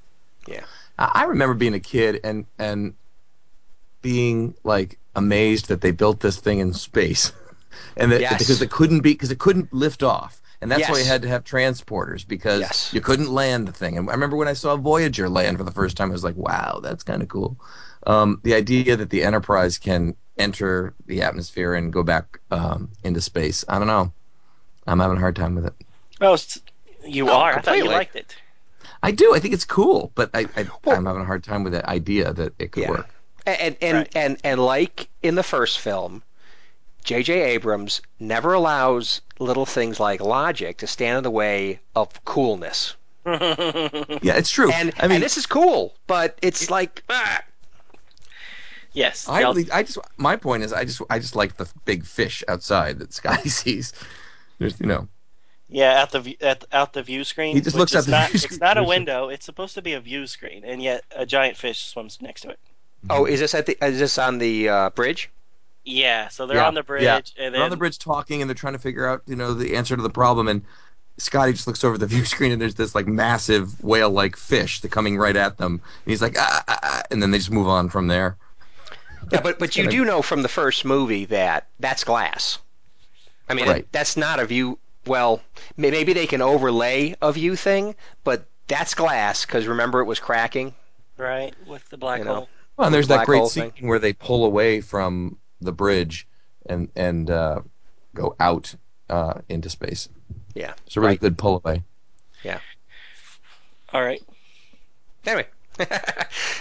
Yeah, 0.49 0.65
I 0.99 1.25
remember 1.25 1.55
being 1.55 1.75
a 1.75 1.81
kid 1.81 2.21
and 2.25 2.47
and 2.59 2.95
being 4.03 4.55
like 4.65 4.99
amazed 5.17 5.69
that 5.69 5.81
they 5.81 5.91
built 5.91 6.21
this 6.21 6.37
thing 6.39 6.61
in 6.61 6.73
space, 6.73 7.33
and 7.97 8.13
that 8.13 8.21
Yes. 8.23 8.39
because 8.39 8.63
it 8.63 8.71
couldn't 8.71 9.01
be 9.01 9.13
because 9.13 9.31
it 9.31 9.39
couldn't 9.39 9.73
lift 9.73 10.03
off, 10.03 10.41
and 10.63 10.71
that's 10.71 10.89
why 10.89 10.99
you 10.99 11.05
had 11.05 11.23
to 11.23 11.29
have 11.29 11.45
transporters 11.45 12.27
because 12.27 12.61
Yes. 12.61 12.95
you 12.95 13.01
couldn't 13.03 13.31
land 13.31 13.69
the 13.69 13.73
thing. 13.73 13.99
And 13.99 14.09
I 14.09 14.13
remember 14.13 14.37
when 14.37 14.49
I 14.49 14.55
saw 14.55 14.77
Voyager 14.77 15.29
land 15.29 15.59
for 15.59 15.65
the 15.65 15.71
first 15.73 15.97
time, 15.97 16.09
I 16.09 16.13
was 16.13 16.25
like, 16.25 16.37
wow, 16.37 16.81
that's 16.83 17.03
kind 17.03 17.23
of 17.23 17.29
cool. 17.29 17.59
Um, 18.07 18.41
the 18.45 18.55
idea 18.55 18.97
that 18.97 19.11
the 19.11 19.25
Enterprise 19.25 19.79
can 19.79 20.15
enter 20.39 20.95
the 21.07 21.23
atmosphere 21.23 21.75
and 21.75 21.93
go 21.93 22.03
back 22.03 22.39
um, 22.51 22.91
into 23.05 23.21
space, 23.21 23.65
I 23.69 23.79
don't 23.79 23.87
know. 23.89 24.13
I'm 24.87 24.99
having 25.01 25.17
a 25.17 25.21
hard 25.21 25.37
time 25.37 25.55
with 25.55 25.67
it. 25.67 25.75
Oh, 26.21 26.37
you 27.07 27.29
Oh, 27.31 27.35
are. 27.35 27.59
I 27.59 27.61
thought 27.61 27.77
you 27.79 27.85
liked 27.87 28.17
it. 28.17 28.35
I 29.03 29.11
do. 29.11 29.35
I 29.35 29.39
think 29.39 29.55
it's 29.55 29.65
cool, 29.65 30.11
but 30.15 30.31
I, 30.35 30.47
I 30.57 30.67
Well- 30.85 30.97
I'm 30.97 31.07
having 31.07 31.23
a 31.23 31.27
hard 31.27 31.45
time 31.45 31.63
with 31.65 31.73
the 31.75 31.89
idea 31.89 32.33
that 32.33 32.53
it 32.59 32.73
could 32.73 32.85
Yeah. 32.85 32.91
work. 32.91 33.09
And 33.47 33.77
and, 33.83 33.97
Right. 33.99 34.17
and 34.17 34.39
and 34.43 34.61
like 34.65 35.09
in 35.23 35.35
the 35.35 35.43
first 35.43 35.79
film, 35.79 36.23
J.J. 37.05 37.43
Abrams 37.53 38.01
never 38.19 38.55
allows 38.55 39.21
little 39.39 39.67
things 39.67 40.01
like 40.01 40.23
logic 40.23 40.79
to 40.79 40.87
stand 40.87 41.19
in 41.19 41.23
the 41.25 41.31
way 41.31 41.81
of 41.95 42.25
coolness. 42.25 42.97
Yeah, 43.27 44.37
it's 44.37 44.51
true. 44.51 44.71
And 44.73 44.93
I 44.99 45.03
mean, 45.09 45.17
and 45.17 45.23
this 45.23 45.37
is 45.37 45.45
cool, 45.47 45.95
but 46.07 46.39
it's 46.41 46.71
like 46.71 47.03
ah, 47.11 47.43
yes. 48.95 49.29
I 49.29 49.41
y'all- 49.43 49.59
I 49.73 49.83
just, 49.83 49.99
my 50.17 50.37
point 50.37 50.63
is, 50.65 50.73
I 50.73 50.85
just, 50.85 51.03
I 51.11 51.19
just 51.19 51.37
like 51.37 51.57
the 51.57 51.69
big 51.85 52.05
fish 52.07 52.43
outside 52.49 52.99
that 53.01 53.13
Scotty 53.13 53.49
sees. 53.61 53.93
There's, 54.59 54.81
you 54.81 54.87
know, 54.87 55.09
yeah, 55.69 56.01
out 56.03 56.11
the 56.13 56.21
view, 56.21 56.37
at, 56.41 56.65
out 56.73 56.93
the 56.93 57.03
view 57.03 57.25
screen. 57.25 57.57
He 57.57 57.61
just 57.61 57.77
looks 57.77 57.95
is 57.95 57.97
out 57.97 58.05
the 58.07 58.11
not, 58.11 58.31
view 58.31 58.41
It's 58.45 58.61
not 58.61 58.79
a 58.79 58.85
window. 58.85 59.29
It's 59.29 59.47
supposed 59.47 59.75
to 59.75 59.83
be 59.83 59.95
a 59.95 60.01
view 60.01 60.27
screen, 60.27 60.65
and 60.65 60.83
yet 60.83 61.05
a 61.15 61.27
giant 61.27 61.57
fish 61.57 61.87
swims 61.87 62.21
next 62.23 62.43
to 62.43 62.51
it. 62.51 62.59
oh, 63.11 63.25
is 63.27 63.41
this 63.41 63.55
at 63.55 63.67
the 63.67 63.77
is 63.85 63.99
this 63.99 64.19
on 64.19 64.39
the 64.39 64.69
uh, 64.69 64.91
bridge? 64.91 65.31
Yeah, 65.85 66.29
so 66.29 66.47
they're 66.47 66.59
Yeah, 66.59 66.69
on 66.69 66.75
the 66.75 66.83
bridge, 66.83 67.03
yeah. 67.05 67.21
and 67.39 67.55
they're 67.55 67.63
on 67.63 67.71
the 67.71 67.77
bridge 67.77 67.99
talking 67.99 68.41
and 68.41 68.49
they're 68.49 68.55
trying 68.55 68.73
to 68.73 68.79
figure 68.79 69.07
out, 69.07 69.23
you 69.27 69.37
know, 69.37 69.53
the 69.55 69.77
answer 69.77 69.97
to 69.97 70.03
the 70.03 70.11
problem. 70.11 70.49
And 70.49 70.63
Scotty 71.19 71.53
just 71.53 71.67
looks 71.67 71.85
over 71.85 71.99
the 71.99 72.07
view 72.15 72.25
screen 72.25 72.53
and 72.53 72.61
there's 72.63 72.75
this 72.75 72.95
like 72.95 73.07
massive 73.07 73.83
whale-like 73.85 74.37
fish 74.37 74.81
that 74.81 74.91
coming 74.91 75.19
right 75.19 75.37
at 75.37 75.59
them. 75.59 75.75
And 75.75 76.11
he's 76.11 76.23
like, 76.23 76.37
ah, 76.39 76.65
ah, 76.69 76.79
ah, 76.83 77.03
and 77.11 77.23
then 77.23 77.31
they 77.33 77.39
just 77.39 77.51
move 77.51 77.69
on 77.69 77.89
from 77.91 78.09
there. 78.09 78.37
Yeah, 79.33 79.41
but 79.41 79.59
but 79.59 79.77
you 79.77 79.85
kinda- 79.85 79.97
do 79.97 80.05
know 80.05 80.23
from 80.23 80.43
the 80.43 80.49
first 80.49 80.85
movie 80.85 81.25
that 81.27 81.67
that's 81.81 82.05
glass. 82.05 82.59
I 83.49 83.55
mean, 83.55 83.67
Right. 83.69 83.87
that's 83.93 84.17
not 84.17 84.41
a 84.41 84.47
view. 84.47 84.79
Well, 85.07 85.43
may- 85.77 85.91
maybe 85.91 86.13
they 86.15 86.27
can 86.27 86.41
overlay 86.41 87.15
a 87.21 87.31
view 87.33 87.57
thing, 87.57 87.95
but 88.25 88.47
that's 88.69 88.95
glass 88.95 89.45
because 89.45 89.67
remember 89.67 90.01
it 90.01 90.05
was 90.07 90.19
cracking. 90.21 90.75
right 91.17 91.55
with 91.67 91.89
the 91.91 91.97
black 91.97 92.19
You 92.21 92.25
know. 92.25 92.35
hole. 92.35 92.49
Well, 92.77 92.87
and 92.87 92.95
there's 92.95 93.07
Black 93.07 93.21
that 93.21 93.27
great 93.27 93.47
scene 93.47 93.71
thing. 93.71 93.87
where 93.87 94.01
they 94.01 94.13
pull 94.13 94.45
away 94.45 94.81
from 94.81 95.39
the 95.61 95.71
bridge 95.73 96.27
and 96.67 96.91
and 96.97 97.31
uh, 97.31 97.61
go 98.15 98.35
out 98.41 98.75
uh, 99.11 99.35
into 99.49 99.69
space. 99.71 100.09
Yeah. 100.55 100.73
It's 100.87 100.97
a 100.97 101.01
really 101.01 101.11
Right. 101.13 101.21
good 101.21 101.39
pull 101.39 101.63
away. 101.65 101.83
Yeah. 102.43 102.59
All 103.93 104.03
right, 104.03 104.21
Anyway, 105.27 105.47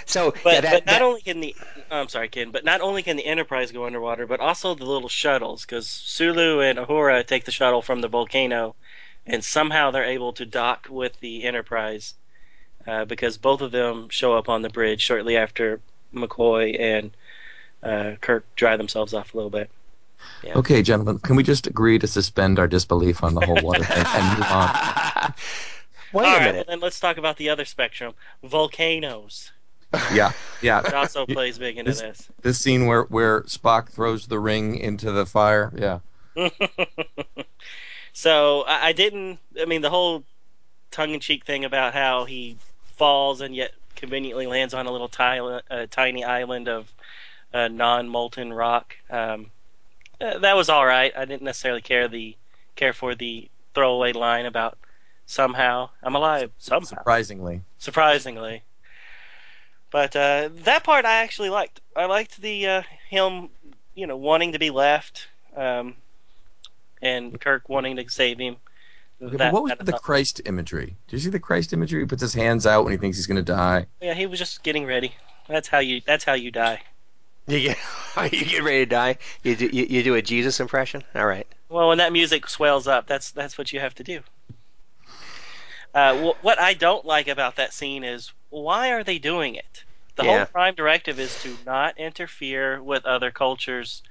so 0.06 0.34
but 0.44 0.54
yeah, 0.54 0.62
that, 0.62 0.72
but 0.72 0.86
not 0.86 0.92
that- 0.94 1.02
only 1.02 1.22
can 1.22 1.40
the 1.40 1.56
I'm 1.92 2.08
sorry, 2.08 2.28
Ken, 2.30 2.52
but 2.52 2.66
not 2.66 2.82
only 2.82 3.04
can 3.04 3.18
the 3.18 3.26
Enterprise 3.26 3.72
go 3.72 3.86
underwater, 3.86 4.26
but 4.26 4.40
also 4.40 4.74
the 4.74 4.86
little 4.86 5.10
shuttles, 5.10 5.66
because 5.66 5.88
Sulu 5.88 6.62
and 6.62 6.80
Uhura 6.80 7.26
take 7.26 7.46
the 7.46 7.52
shuttle 7.52 7.82
from 7.82 8.02
the 8.02 8.08
volcano, 8.08 8.76
and 9.28 9.44
somehow 9.44 9.92
they're 9.92 10.04
able 10.04 10.34
to 10.34 10.46
dock 10.46 10.88
with 10.90 11.20
the 11.20 11.44
Enterprise, 11.44 12.16
uh, 12.88 13.06
because 13.06 13.38
both 13.38 13.62
of 13.62 13.72
them 13.72 14.10
show 14.10 14.34
up 14.34 14.50
on 14.50 14.64
the 14.64 14.70
bridge 14.70 15.02
shortly 15.02 15.38
after 15.38 15.80
McCoy 16.14 16.80
and 16.80 17.12
uh, 17.84 18.16
Kirk 18.22 18.46
dry 18.56 18.76
themselves 18.78 19.14
off 19.14 19.34
a 19.34 19.38
little 19.38 19.52
bit. 19.52 19.70
Yeah. 20.44 20.56
Okay, 20.56 20.82
gentlemen, 20.82 21.20
can 21.20 21.36
we 21.36 21.44
just 21.44 21.68
agree 21.68 22.00
to 22.00 22.08
suspend 22.08 22.58
our 22.58 22.68
disbelief 22.68 23.24
on 23.24 23.34
the 23.36 23.46
whole 23.46 23.62
water 23.62 23.84
thing 23.84 24.06
and 24.08 24.38
move 24.40 24.48
on? 24.50 25.34
Wait 26.14 26.26
All 26.26 26.30
a 26.30 26.38
right, 26.38 26.42
well 26.46 26.52
minute. 26.54 26.68
then 26.68 26.80
let's 26.80 27.00
talk 27.00 27.18
about 27.18 27.38
the 27.38 27.50
other 27.50 27.66
spectrum, 27.66 28.14
volcanoes. 28.44 29.52
Yeah, 30.12 30.32
yeah. 30.64 30.80
It 30.84 30.94
also 30.96 31.28
plays 31.28 31.60
big 31.60 31.78
into 31.78 31.92
This- 31.92 32.02
this. 32.02 32.30
This 32.42 32.60
scene 32.60 32.88
where 32.88 33.04
where 33.04 33.42
Spock 33.42 33.90
throws 33.90 34.26
the 34.26 34.40
ring 34.40 34.76
into 34.78 35.12
the 35.12 35.24
fire. 35.26 35.72
Yeah. 35.76 36.00
so 38.14 38.62
I, 38.64 38.88
I 38.88 38.92
didn't. 38.94 39.40
I 39.60 39.66
mean, 39.66 39.82
the 39.82 39.90
whole 39.92 40.24
tongue-in-cheek 40.92 41.46
thing 41.46 41.66
about 41.66 41.94
how 41.94 42.26
he 42.26 42.58
falls 42.98 43.42
and 43.42 43.56
yet 43.56 43.72
conveniently 43.96 44.48
lands 44.48 44.74
on 44.74 44.86
a 44.88 44.92
little 44.92 45.08
tile, 45.10 45.62
uh, 45.70 45.86
tiny 45.90 46.24
island 46.24 46.68
of 46.68 46.92
uh, 47.54 47.68
non-molten 47.68 48.52
rock. 48.52 48.96
Um, 49.10 49.52
uh, 50.22 50.40
that 50.40 50.56
was 50.56 50.70
all 50.70 50.86
right. 50.86 51.14
I 51.16 51.26
didn't 51.26 51.44
necessarily 51.44 51.82
care 51.82 52.08
the 52.08 52.36
care 52.76 52.94
for 52.94 53.14
the 53.16 53.48
throwaway 53.76 54.14
line 54.14 54.46
about 54.48 54.78
somehow 55.34 55.90
I'm 56.04 56.16
alive. 56.16 56.52
Somehow, 56.60 56.88
Surprisingly. 56.88 57.62
surprisingly. 57.80 58.64
But 59.92 60.16
uh, 60.16 60.50
that 60.64 60.84
part 60.84 61.06
I 61.06 61.22
actually 61.24 61.50
liked. 61.50 61.82
I 61.96 62.06
liked 62.06 62.42
the 62.42 62.68
uh, 62.68 62.82
him, 63.10 63.50
you 63.96 64.08
know, 64.08 64.18
wanting 64.18 64.54
to 64.54 64.60
be 64.60 64.70
left 64.70 65.28
um, 65.56 65.96
and 67.02 67.40
Kirk 67.40 67.70
wanting 67.70 67.96
to 67.98 68.10
save 68.10 68.40
him. 68.40 68.58
Okay, 69.22 69.38
That- 69.38 69.52
but 69.52 69.54
what 69.54 69.64
was 69.64 69.86
the 69.86 69.94
Christ 69.94 70.42
imagery? 70.46 70.96
Did 71.08 71.18
you 71.18 71.20
see 71.20 71.30
the 71.30 71.40
Christ 71.40 71.74
imagery? 71.74 72.02
He 72.02 72.06
puts 72.08 72.22
his 72.22 72.34
hands 72.34 72.66
out 72.66 72.84
when 72.84 72.92
he 72.92 72.98
thinks 72.98 73.18
he's 73.18 73.28
going 73.28 73.44
to 73.44 73.54
die. 73.54 73.86
Yeah, 74.02 74.14
he 74.14 74.26
was 74.26 74.40
just 74.40 74.64
getting 74.64 74.86
ready. 74.86 75.16
That's 75.48 75.68
how 75.68 75.80
you. 75.80 76.02
That's 76.06 76.24
how 76.24 76.34
you 76.34 76.52
die. 76.52 76.82
You 77.48 77.60
get 77.60 77.78
you 78.34 78.46
get 78.46 78.64
ready 78.64 78.80
to 78.80 78.86
die. 78.86 79.18
You 79.44 79.56
do 79.56 79.68
you, 79.72 79.86
you 79.86 80.04
do 80.04 80.16
a 80.16 80.22
Jesus 80.22 80.60
impression. 80.60 81.04
All 81.16 81.26
right. 81.26 81.48
Well, 81.70 81.90
when 81.90 81.98
that 82.00 82.14
music 82.14 82.48
swells 82.50 82.88
up, 82.88 83.06
that's 83.08 83.32
that's 83.32 83.58
what 83.58 83.72
you 83.74 83.80
have 83.80 83.94
to 83.96 84.04
do. 84.04 84.22
Uh, 85.94 86.14
what 86.16 86.60
I 86.60 86.74
don't 86.74 87.06
like 87.06 87.28
about 87.28 87.56
that 87.58 87.74
scene 87.74 88.04
is 88.04 88.32
why 88.50 88.92
are 88.92 89.04
they 89.04 89.20
doing 89.20 89.56
it? 89.56 89.86
The 90.16 90.24
Yeah. 90.24 90.26
whole 90.26 90.46
Prime 90.46 90.76
Directive 90.76 91.20
is 91.20 91.36
to 91.38 91.58
not 91.66 91.98
interfere 91.98 92.82
with 92.82 93.06
other 93.06 93.32
cultures. 93.32 94.04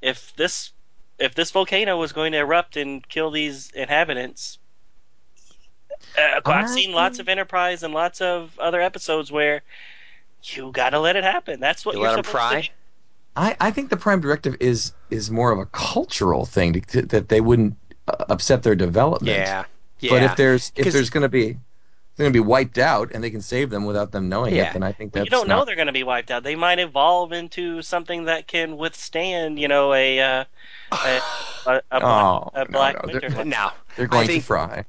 If 0.00 0.34
this 0.36 0.72
if 1.18 1.34
this 1.34 1.50
volcano 1.50 1.98
was 1.98 2.12
going 2.14 2.32
to 2.32 2.38
erupt 2.38 2.76
and 2.78 3.06
kill 3.08 3.30
these 3.30 3.70
inhabitants, 3.72 4.58
uh, 6.16 6.40
I've 6.46 6.68
seen 6.68 6.92
lots 6.92 7.18
of 7.18 7.28
Enterprise 7.28 7.82
and 7.82 7.92
lots 7.94 8.20
of 8.20 8.58
other 8.58 8.80
episodes 8.80 9.30
where 9.30 9.62
you 10.44 10.72
got 10.72 10.90
to 10.90 11.00
let 11.00 11.16
it 11.16 11.24
happen. 11.24 11.60
That's 11.60 11.86
what 11.86 11.96
You 11.96 12.00
you're 12.00 12.08
let 12.08 12.14
'em 12.14 12.22
supposed 12.22 12.48
to 12.50 12.56
fry? 12.56 12.62
do. 12.62 12.68
I, 13.36 13.56
I 13.60 13.70
think 13.72 13.90
the 13.90 13.96
Prime 13.98 14.20
Directive 14.20 14.56
is 14.60 14.94
is 15.10 15.30
more 15.30 15.52
of 15.52 15.58
a 15.58 15.66
cultural 15.66 16.46
thing 16.46 16.74
to, 16.74 16.80
to- 16.82 17.02
that 17.06 17.28
they 17.30 17.40
wouldn't 17.40 17.76
uh, 18.08 18.26
upset 18.30 18.62
their 18.64 18.76
development. 18.76 19.56
Yeah. 19.56 19.66
Yeah. 20.00 20.10
But 20.10 20.22
if 20.24 20.36
there's 20.36 20.72
if 20.76 20.84
'Cause- 20.84 20.92
there's 20.94 21.10
going 21.10 21.22
to 21.22 21.28
be 21.28 21.56
they're 22.16 22.24
going 22.24 22.32
to 22.32 22.36
be 22.36 22.46
wiped 22.46 22.78
out 22.78 23.10
and 23.12 23.22
they 23.22 23.28
can 23.30 23.42
save 23.42 23.68
them 23.68 23.84
without 23.84 24.10
them 24.10 24.28
knowing 24.30 24.54
Yeah. 24.54 24.70
it, 24.70 24.72
then 24.72 24.82
I 24.82 24.92
think 24.92 25.14
Well, 25.14 25.22
that's 25.24 25.26
you 25.26 25.36
don't 25.38 25.48
know 25.48 25.64
they're 25.66 25.74
going 25.76 25.86
to 25.88 25.92
be 25.92 26.02
wiped 26.02 26.30
out. 26.30 26.42
They 26.44 26.54
might 26.56 26.78
evolve 26.78 27.32
into 27.32 27.82
something 27.82 28.24
that 28.24 28.46
can 28.46 28.78
withstand, 28.78 29.58
you 29.60 29.68
know, 29.68 29.92
a 29.92 30.20
uh, 30.20 30.44
a, 30.92 31.20
a, 31.66 31.82
a, 31.90 32.00
Oh, 32.02 32.50
a 32.54 32.64
black 32.66 32.94
no, 33.06 33.12
winter. 33.12 33.28
they're- 33.28 33.44
no. 33.44 33.70
they're 33.96 34.06
going 34.06 34.24
I 34.24 34.26
think- 34.26 34.42
to 34.42 34.46
fry. 34.46 34.84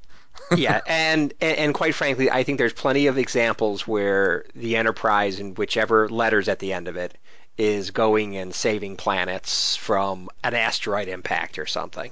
yeah, 0.56 0.80
and, 0.88 1.34
and 1.42 1.58
and 1.58 1.74
quite 1.74 1.96
frankly, 1.96 2.30
I 2.32 2.44
think 2.44 2.60
there's 2.60 2.72
plenty 2.72 3.08
of 3.08 3.18
examples 3.18 3.86
where 3.88 4.46
the 4.56 4.78
Enterprise, 4.78 5.40
and 5.40 5.58
whichever 5.58 6.08
letters 6.08 6.48
at 6.48 6.60
the 6.60 6.72
end 6.74 6.88
of 6.88 6.96
it, 6.96 7.18
is 7.58 7.90
going 7.92 8.38
and 8.38 8.54
saving 8.56 8.96
planets 8.98 9.76
from 9.76 10.30
an 10.46 10.54
asteroid 10.54 11.08
impact 11.10 11.58
or 11.60 11.66
something. 11.66 12.12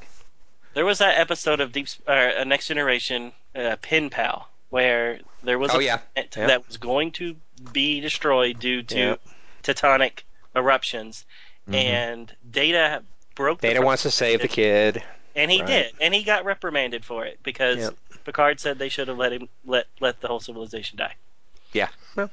There 0.76 0.86
was 0.86 1.00
that 1.00 1.18
episode 1.18 1.62
of 1.62 1.72
Deep 1.72 1.88
Sp- 1.90 2.04
uh, 2.08 2.44
Next 2.46 2.68
Generation, 2.68 3.32
uh, 3.56 3.78
Pen 3.82 4.10
Pal, 4.10 4.48
where 4.70 5.20
there 5.44 5.58
was 5.58 5.72
Oh, 5.74 5.80
a 5.80 5.84
yeah. 5.84 5.98
planet 6.14 6.36
Yeah. 6.38 6.48
that 6.48 6.68
was 6.68 6.78
going 6.78 7.12
to 7.14 7.36
be 7.72 8.02
destroyed 8.02 8.60
due 8.60 8.84
to 8.84 8.98
Yeah. 9.00 9.16
tectonic 9.64 10.20
eruptions, 10.56 11.26
Mhm. 11.70 11.76
and 11.76 12.36
Data 12.52 13.04
broke. 13.36 13.62
the 13.62 13.70
Data 13.70 13.82
wants 13.82 14.04
to 14.04 14.12
save 14.12 14.42
the 14.42 14.48
kid. 14.50 15.02
and 15.36 15.50
he 15.52 15.60
right. 15.62 15.68
did, 15.68 15.94
and 16.00 16.14
he 16.14 16.24
got 16.24 16.46
reprimanded 16.46 17.04
for 17.06 17.26
it 17.26 17.40
because 17.44 17.78
Yep. 17.80 17.96
Picard 18.26 18.60
said 18.60 18.78
they 18.80 18.90
should 18.90 19.08
have 19.08 19.18
let 19.18 19.32
him 19.34 19.48
let 19.66 19.88
let 20.00 20.20
the 20.22 20.28
whole 20.28 20.40
civilization 20.40 20.98
die. 20.98 21.16
Yeah. 21.74 21.88
Well, 22.16 22.30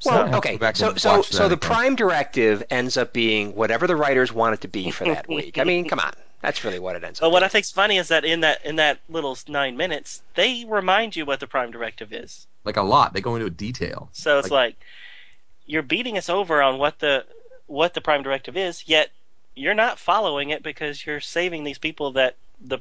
So 0.00 0.10
I 0.10 0.14
have 0.14 0.30
well 0.32 0.40
to 0.42 0.52
okay. 0.54 0.72
So 0.74 0.94
so 0.96 1.22
so 1.22 1.48
the 1.48 1.54
again. 1.54 1.58
prime 1.58 1.96
directive 1.96 2.62
ends 2.70 2.96
up 2.98 3.12
being 3.12 3.54
whatever 3.54 3.86
the 3.86 3.96
writers 3.96 4.30
want 4.32 4.54
it 4.54 4.60
to 4.62 4.68
be 4.68 4.90
for 4.90 5.04
that 5.04 5.26
week. 5.28 5.58
I 5.58 5.64
mean, 5.64 5.88
come 5.88 6.00
on. 6.00 6.12
That's 6.42 6.64
really 6.64 6.78
what 6.78 6.96
it 6.96 7.04
ends 7.04 7.20
up. 7.20 7.24
But 7.26 7.30
what 7.32 7.42
I 7.42 7.46
being. 7.46 7.50
think's 7.50 7.70
funny 7.70 7.98
is 7.98 8.08
that 8.08 8.24
in 8.24 8.40
that 8.40 8.64
in 8.64 8.76
that 8.76 9.00
little 9.08 9.36
nine 9.48 9.76
minutes, 9.76 10.22
they 10.34 10.64
remind 10.66 11.14
you 11.16 11.26
what 11.26 11.40
the 11.40 11.46
Prime 11.46 11.70
Directive 11.70 12.12
is. 12.12 12.46
like 12.64 12.76
a 12.76 12.82
lot. 12.82 13.12
They 13.12 13.20
go 13.20 13.36
into 13.36 13.50
detail. 13.50 14.08
So 14.12 14.38
it's 14.38 14.50
like, 14.50 14.76
you're 15.66 15.82
beating 15.82 16.16
us 16.18 16.28
over 16.30 16.62
on 16.62 16.78
what 16.78 16.98
the 16.98 17.24
what 17.66 17.94
the 17.94 18.00
Prime 18.00 18.22
Directive 18.22 18.56
is, 18.56 18.88
yet 18.88 19.10
you're 19.54 19.74
not 19.74 19.98
following 19.98 20.50
it 20.50 20.62
because 20.62 21.04
you're 21.04 21.20
saving 21.20 21.64
these 21.64 21.78
people 21.78 22.12
that 22.12 22.36
the 22.60 22.78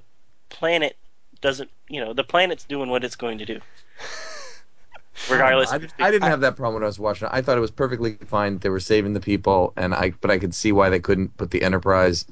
planet 0.50 0.96
doesn't. 1.42 1.70
You 1.90 2.04
know, 2.06 2.14
the 2.14 2.24
planet's 2.24 2.64
doing 2.64 2.90
what 2.90 3.04
it's 3.04 3.16
going 3.18 3.40
to 3.40 3.46
do, 3.46 3.60
regardless. 5.30 5.72
I, 5.72 5.78
did- 5.80 5.94
I 6.00 6.12
didn't 6.12 6.30
have 6.30 6.42
that 6.42 6.56
problem 6.56 6.76
when 6.76 6.84
I 6.84 6.88
was 6.88 7.00
watching 7.00 7.28
it. 7.28 7.32
I 7.34 7.42
thought 7.42 7.58
it 7.58 7.62
was 7.62 7.72
perfectly 7.72 8.14
fine. 8.26 8.58
They 8.60 8.70
were 8.70 8.80
saving 8.80 9.14
the 9.14 9.20
people, 9.20 9.74
and 9.76 9.94
I 9.94 10.12
but 10.22 10.32
I 10.32 10.40
could 10.40 10.56
see 10.56 10.72
why 10.72 10.90
they 10.90 11.00
couldn't 11.00 11.36
put 11.38 11.52
the 11.52 11.62
Enterprise 11.64 12.26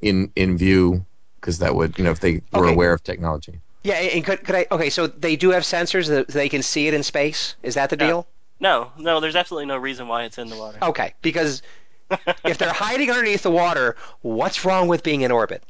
in 0.00 0.32
in 0.36 0.56
view 0.58 1.04
because 1.40 1.58
that 1.58 1.74
would 1.74 1.98
you 1.98 2.04
know 2.04 2.10
if 2.10 2.20
they 2.20 2.42
were 2.52 2.64
Okay. 2.64 2.72
aware 2.74 2.92
of 2.92 3.02
technology. 3.02 3.60
Yeah, 3.84 3.94
and 3.94 4.24
could, 4.24 4.44
could 4.44 4.54
I? 4.56 4.66
Okay, 4.70 4.90
so 4.90 5.06
they 5.06 5.36
do 5.36 5.50
have 5.50 5.62
sensors 5.62 6.08
that 6.08 6.28
they 6.28 6.48
can 6.48 6.62
see 6.62 6.88
it 6.88 6.94
in 6.94 7.02
space. 7.02 7.54
Is 7.62 7.74
that 7.74 7.90
the 7.90 7.96
No. 7.96 8.06
deal? 8.06 8.26
no, 8.60 8.90
no, 8.98 9.20
there's 9.20 9.36
absolutely 9.36 9.66
no 9.66 9.76
reason 9.76 10.08
why 10.08 10.24
it's 10.24 10.36
in 10.36 10.48
the 10.48 10.56
water. 10.56 10.78
Okay, 10.82 11.14
because 11.22 11.62
if 12.44 12.58
they're 12.58 12.72
hiding 12.72 13.08
underneath 13.10 13.42
the 13.44 13.50
water, 13.52 13.96
what's 14.22 14.64
wrong 14.64 14.88
with 14.88 15.02
being 15.04 15.20
in 15.20 15.30
orbit? 15.30 15.62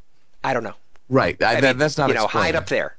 I 0.42 0.54
don't 0.54 0.64
know. 0.64 0.74
Right. 1.10 1.40
I, 1.42 1.56
I 1.56 1.60
mean, 1.60 1.76
that's 1.78 1.98
not 1.98 2.08
you 2.08 2.14
know 2.14 2.24
explained. 2.24 2.44
hide 2.46 2.54
up 2.56 2.66
there. 2.68 2.96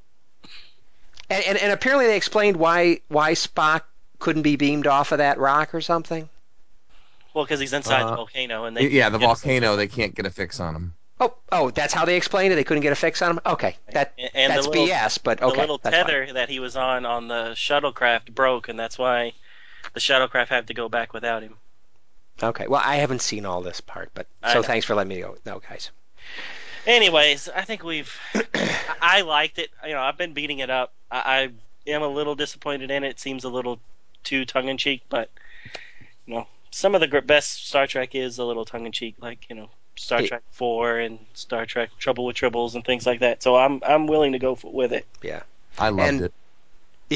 And, 1.29 1.43
and 1.45 1.57
and 1.57 1.71
apparently 1.71 2.05
they 2.07 2.17
explained 2.17 2.57
why 2.57 3.01
why 3.07 3.33
Spock 3.33 3.81
couldn't 4.19 4.43
be 4.43 4.55
beamed 4.57 4.87
off 4.87 5.11
of 5.11 5.17
that 5.19 5.37
rock 5.39 5.73
or 5.73 5.81
something. 5.81 6.29
Well, 7.33 7.45
because 7.45 7.59
he's 7.59 7.73
inside 7.73 8.03
the 8.03 8.11
Uh, 8.13 8.15
volcano, 8.15 8.65
and 8.65 8.75
they 8.77 8.89
yeah, 8.89 9.09
the 9.09 9.17
volcano. 9.19 9.75
They 9.75 9.87
can't 9.87 10.13
get 10.15 10.25
a 10.25 10.29
fix 10.31 10.59
on 10.59 10.73
them. 10.73 10.93
Oh 11.19 11.33
oh, 11.51 11.69
that's 11.71 11.93
how 11.93 12.05
they 12.05 12.15
explained 12.15 12.53
it. 12.53 12.55
They 12.55 12.63
couldn't 12.63 12.81
get 12.83 12.93
a 12.93 12.95
fix 12.95 13.21
on 13.21 13.31
him. 13.31 13.39
Okay, 13.45 13.75
that 13.91 14.13
And- 14.33 14.51
that's 14.53 14.67
little- 14.67 14.87
BS. 14.87 15.17
But 15.21 15.41
okay, 15.41 15.53
the 15.55 15.61
little 15.61 15.77
that's 15.77 15.95
fine. 15.95 16.05
tether 16.05 16.33
that 16.33 16.49
he 16.49 16.59
was 16.59 16.75
on 16.75 17.05
on 17.05 17.27
the 17.27 17.51
shuttlecraft 17.55 18.33
broke, 18.33 18.69
and 18.69 18.79
that's 18.79 18.97
why 18.97 19.33
the 19.93 19.99
shuttlecraft 19.99 20.47
had 20.47 20.67
to 20.67 20.73
go 20.73 20.87
back 20.89 21.13
without 21.13 21.43
him. 21.43 21.57
Okay, 22.41 22.67
well 22.67 22.81
I 22.83 22.95
haven't 22.97 23.21
seen 23.21 23.45
all 23.45 23.61
this 23.61 23.81
part, 23.81 24.11
but 24.13 24.27
so 24.53 24.63
thanks 24.63 24.85
for 24.85 24.95
letting 24.95 25.09
me 25.09 25.19
go. 25.19 25.37
No, 25.45 25.59
guys. 25.59 25.91
Anyways, 26.87 27.49
I 27.49 27.61
think 27.63 27.83
we've. 27.83 28.17
I 29.01 29.21
liked 29.21 29.59
it. 29.59 29.69
You 29.85 29.93
know, 29.93 30.01
I've 30.01 30.17
been 30.17 30.33
beating 30.33 30.59
it 30.59 30.69
up. 30.69 30.93
I, 31.11 31.51
I 31.87 31.91
am 31.91 32.01
a 32.01 32.07
little 32.07 32.35
disappointed 32.35 32.91
in 32.91 33.03
it. 33.03 33.09
It 33.09 33.19
seems 33.19 33.43
a 33.43 33.49
little 33.49 33.79
too 34.23 34.45
tongue 34.45 34.69
in 34.69 34.77
cheek, 34.77 35.01
but 35.09 35.29
you 36.25 36.35
know, 36.35 36.47
some 36.71 36.95
of 36.95 37.01
the 37.01 37.21
best 37.21 37.67
Star 37.67 37.87
Trek 37.87 38.15
is 38.15 38.37
a 38.37 38.45
little 38.45 38.63
tongue 38.65 38.85
in 38.85 38.91
cheek, 38.93 39.15
like 39.19 39.45
you 39.49 39.55
know, 39.55 39.69
Star 39.99 40.21
It- 40.21 40.27
Trek 40.27 40.43
Four 40.51 40.99
and 40.99 41.19
Star 41.33 41.65
Trek 41.65 41.89
Trouble 41.99 42.25
with 42.25 42.35
Tribbles 42.37 42.75
and 42.75 42.83
things 42.85 43.05
like 43.05 43.19
that. 43.19 43.43
So 43.43 43.55
I'm 43.55 43.81
I'm 43.85 44.07
willing 44.07 44.31
to 44.31 44.39
go 44.39 44.53
f 44.53 44.63
with 44.63 44.93
it. 44.93 45.05
Yeah, 45.21 45.43
I 45.77 45.89
loved 45.89 46.09
And- 46.09 46.21
it. 46.21 46.33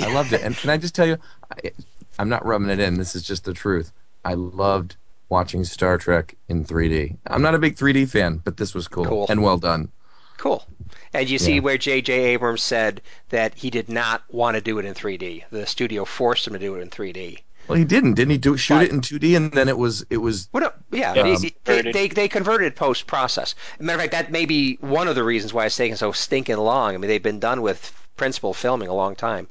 I 0.04 0.12
loved 0.14 0.34
it. 0.34 0.42
And 0.42 0.56
can 0.58 0.70
I 0.72 0.78
just 0.78 0.96
tell 0.96 1.08
you, 1.08 1.18
I, 1.52 1.70
I'm 2.18 2.28
not 2.30 2.46
rubbing 2.46 2.70
it 2.70 2.80
in. 2.80 2.96
This 2.96 3.16
is 3.16 3.22
just 3.22 3.46
the 3.46 3.54
truth. 3.54 3.92
I 4.26 4.34
loved 4.34 4.96
watching 5.30 5.64
Star 5.64 5.98
Trek 6.00 6.36
in 6.50 6.66
3D. 6.66 7.16
I'm 7.28 7.42
not 7.44 7.54
a 7.56 7.60
big 7.60 7.76
3D 7.76 8.10
fan, 8.10 8.42
but 8.44 8.58
this 8.58 8.74
was 8.74 8.88
cool, 8.88 9.06
Cool. 9.06 9.26
and 9.30 9.44
well 9.44 9.58
done. 9.58 9.90
Cool. 10.38 10.66
And 11.14 11.30
you 11.30 11.38
see 11.38 11.56
Yeah. 11.56 11.60
where 11.62 11.78
J.J. 11.78 12.12
Abrams 12.34 12.64
said 12.64 13.02
that 13.30 13.54
he 13.54 13.70
did 13.70 13.88
not 13.88 14.24
want 14.30 14.56
to 14.56 14.62
do 14.62 14.80
it 14.80 14.86
in 14.86 14.94
3D. 14.96 15.44
The 15.52 15.66
studio 15.68 16.06
forced 16.06 16.48
him 16.48 16.54
to 16.54 16.60
do 16.60 16.76
it 16.76 16.82
in 16.82 16.90
3D. 16.90 17.40
Well, 17.68 17.78
he 17.78 17.86
didn't, 17.86 18.16
didn't 18.16 18.32
he? 18.32 18.38
Do 18.38 18.58
shoot 18.58 18.76
But- 18.76 18.84
it 18.86 18.92
in 18.92 19.02
2D, 19.02 19.38
and 19.38 19.52
then 19.52 19.70
it 19.70 19.78
was 19.78 20.06
it 20.10 20.18
was 20.18 20.48
What? 20.52 20.64
a- 20.64 20.74
yeah, 20.92 21.14
Yeah, 21.14 21.24
they, 21.24 21.32
it's 21.32 21.42
they, 21.42 21.50
converted. 21.52 21.94
they, 21.96 22.08
they 22.10 22.28
converted 22.28 22.76
post 22.76 23.08
process. 23.08 23.56
Matter 23.80 23.96
of 23.98 24.02
fact, 24.02 24.12
that 24.12 24.32
may 24.32 24.46
be 24.46 24.76
one 24.82 25.08
of 25.08 25.16
the 25.16 25.24
reasons 25.24 25.54
why 25.54 25.66
it's 25.66 25.78
taken 25.78 25.96
so 25.98 26.12
stinking 26.12 26.58
long. 26.58 26.94
I 26.94 26.98
mean, 26.98 27.08
they've 27.08 27.24
been 27.24 27.40
done 27.40 27.62
with 27.62 27.92
principal 28.18 28.54
filming 28.54 28.90
a 28.90 28.94
long 28.94 29.16
time. 29.16 29.48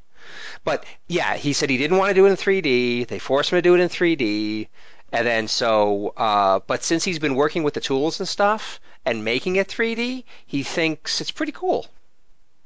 But 0.65 0.85
yeah, 1.09 1.37
he 1.37 1.53
said 1.53 1.71
he 1.71 1.79
didn't 1.79 1.97
want 1.97 2.11
to 2.11 2.15
do 2.15 2.27
it 2.27 2.31
in 2.31 2.37
3D. 2.37 3.09
They 3.09 3.19
forced 3.19 3.51
him 3.51 3.57
to 3.59 3.63
do 3.63 3.75
it 3.75 3.81
in 3.81 3.89
3D. 3.89 4.69
And 5.11 5.27
then 5.27 5.49
so, 5.49 6.13
uh, 6.17 6.61
but 6.67 6.83
since 6.85 7.05
he's 7.05 7.19
been 7.19 7.35
working 7.35 7.63
with 7.65 7.75
the 7.75 7.81
tools 7.81 8.21
and 8.21 8.29
stuff 8.29 8.81
and 9.05 9.25
making 9.25 9.57
it 9.57 9.69
3D, 9.69 10.25
he 10.47 10.63
thinks 10.63 11.21
it's 11.21 11.31
pretty 11.31 11.53
cool. 11.53 11.87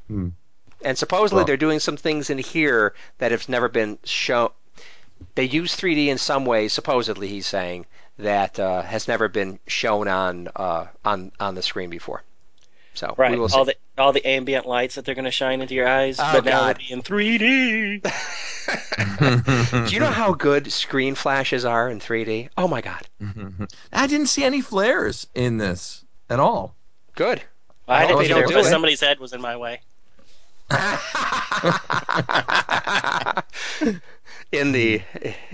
Hmm. 0.08 0.28
And 0.84 0.96
supposedly 0.98 1.38
Well- 1.38 1.44
they're 1.46 1.56
doing 1.56 1.80
some 1.80 1.96
things 1.96 2.30
in 2.30 2.38
here 2.38 2.94
that 3.18 3.30
have 3.32 3.48
never 3.48 3.68
been 3.68 3.98
shown. 4.04 4.50
They 5.34 5.44
use 5.44 5.74
3D 5.76 6.08
in 6.08 6.18
some 6.18 6.44
ways, 6.44 6.72
supposedly 6.72 7.28
he's 7.28 7.46
saying 7.46 7.86
that 8.18 8.58
uh, 8.58 8.82
has 8.82 9.08
never 9.08 9.28
been 9.28 9.58
shown 9.66 10.08
on 10.08 10.48
uh, 10.56 10.86
on 11.04 11.32
on 11.40 11.54
the 11.54 11.62
screen 11.62 11.90
before. 11.90 12.22
So 12.94 13.14
Right. 13.18 13.32
we 13.32 13.38
will 13.38 13.48
see. 13.50 13.56
all 13.58 13.64
the 13.66 13.74
all 13.98 14.12
the 14.12 14.26
ambient 14.26 14.64
lights 14.66 14.94
that 14.94 15.04
they're 15.04 15.14
going 15.14 15.26
to 15.26 15.30
shine 15.30 15.60
into 15.60 15.74
your 15.74 15.86
eyes, 15.88 16.18
Oh, 16.18 16.30
but 16.32 16.44
now 16.46 16.60
God. 16.60 16.76
they'll 16.78 16.86
be 16.86 16.92
in 16.92 17.02
3D. 17.02 18.02
Do 19.88 19.94
you 19.94 20.00
know 20.00 20.06
how 20.06 20.32
good 20.32 20.72
screen 20.72 21.14
flashes 21.14 21.64
are 21.66 21.90
in 21.90 22.00
3D? 22.00 22.48
Oh 22.56 22.68
my 22.68 22.80
god, 22.80 23.06
I 23.92 24.06
didn't 24.06 24.28
see 24.28 24.44
any 24.44 24.62
flares 24.62 25.26
in 25.34 25.58
this 25.58 26.02
at 26.30 26.40
all. 26.40 26.74
good. 27.14 27.42
I 27.88 28.06
didn't 28.06 28.18
they 28.18 28.24
either 28.30 28.40
don't 28.40 28.48
do 28.48 28.58
it. 28.58 28.64
somebody's 28.64 29.00
head 29.00 29.20
was 29.20 29.32
in 29.32 29.40
my 29.40 29.56
way. 29.56 29.80
in 34.52 34.72
the 34.72 35.02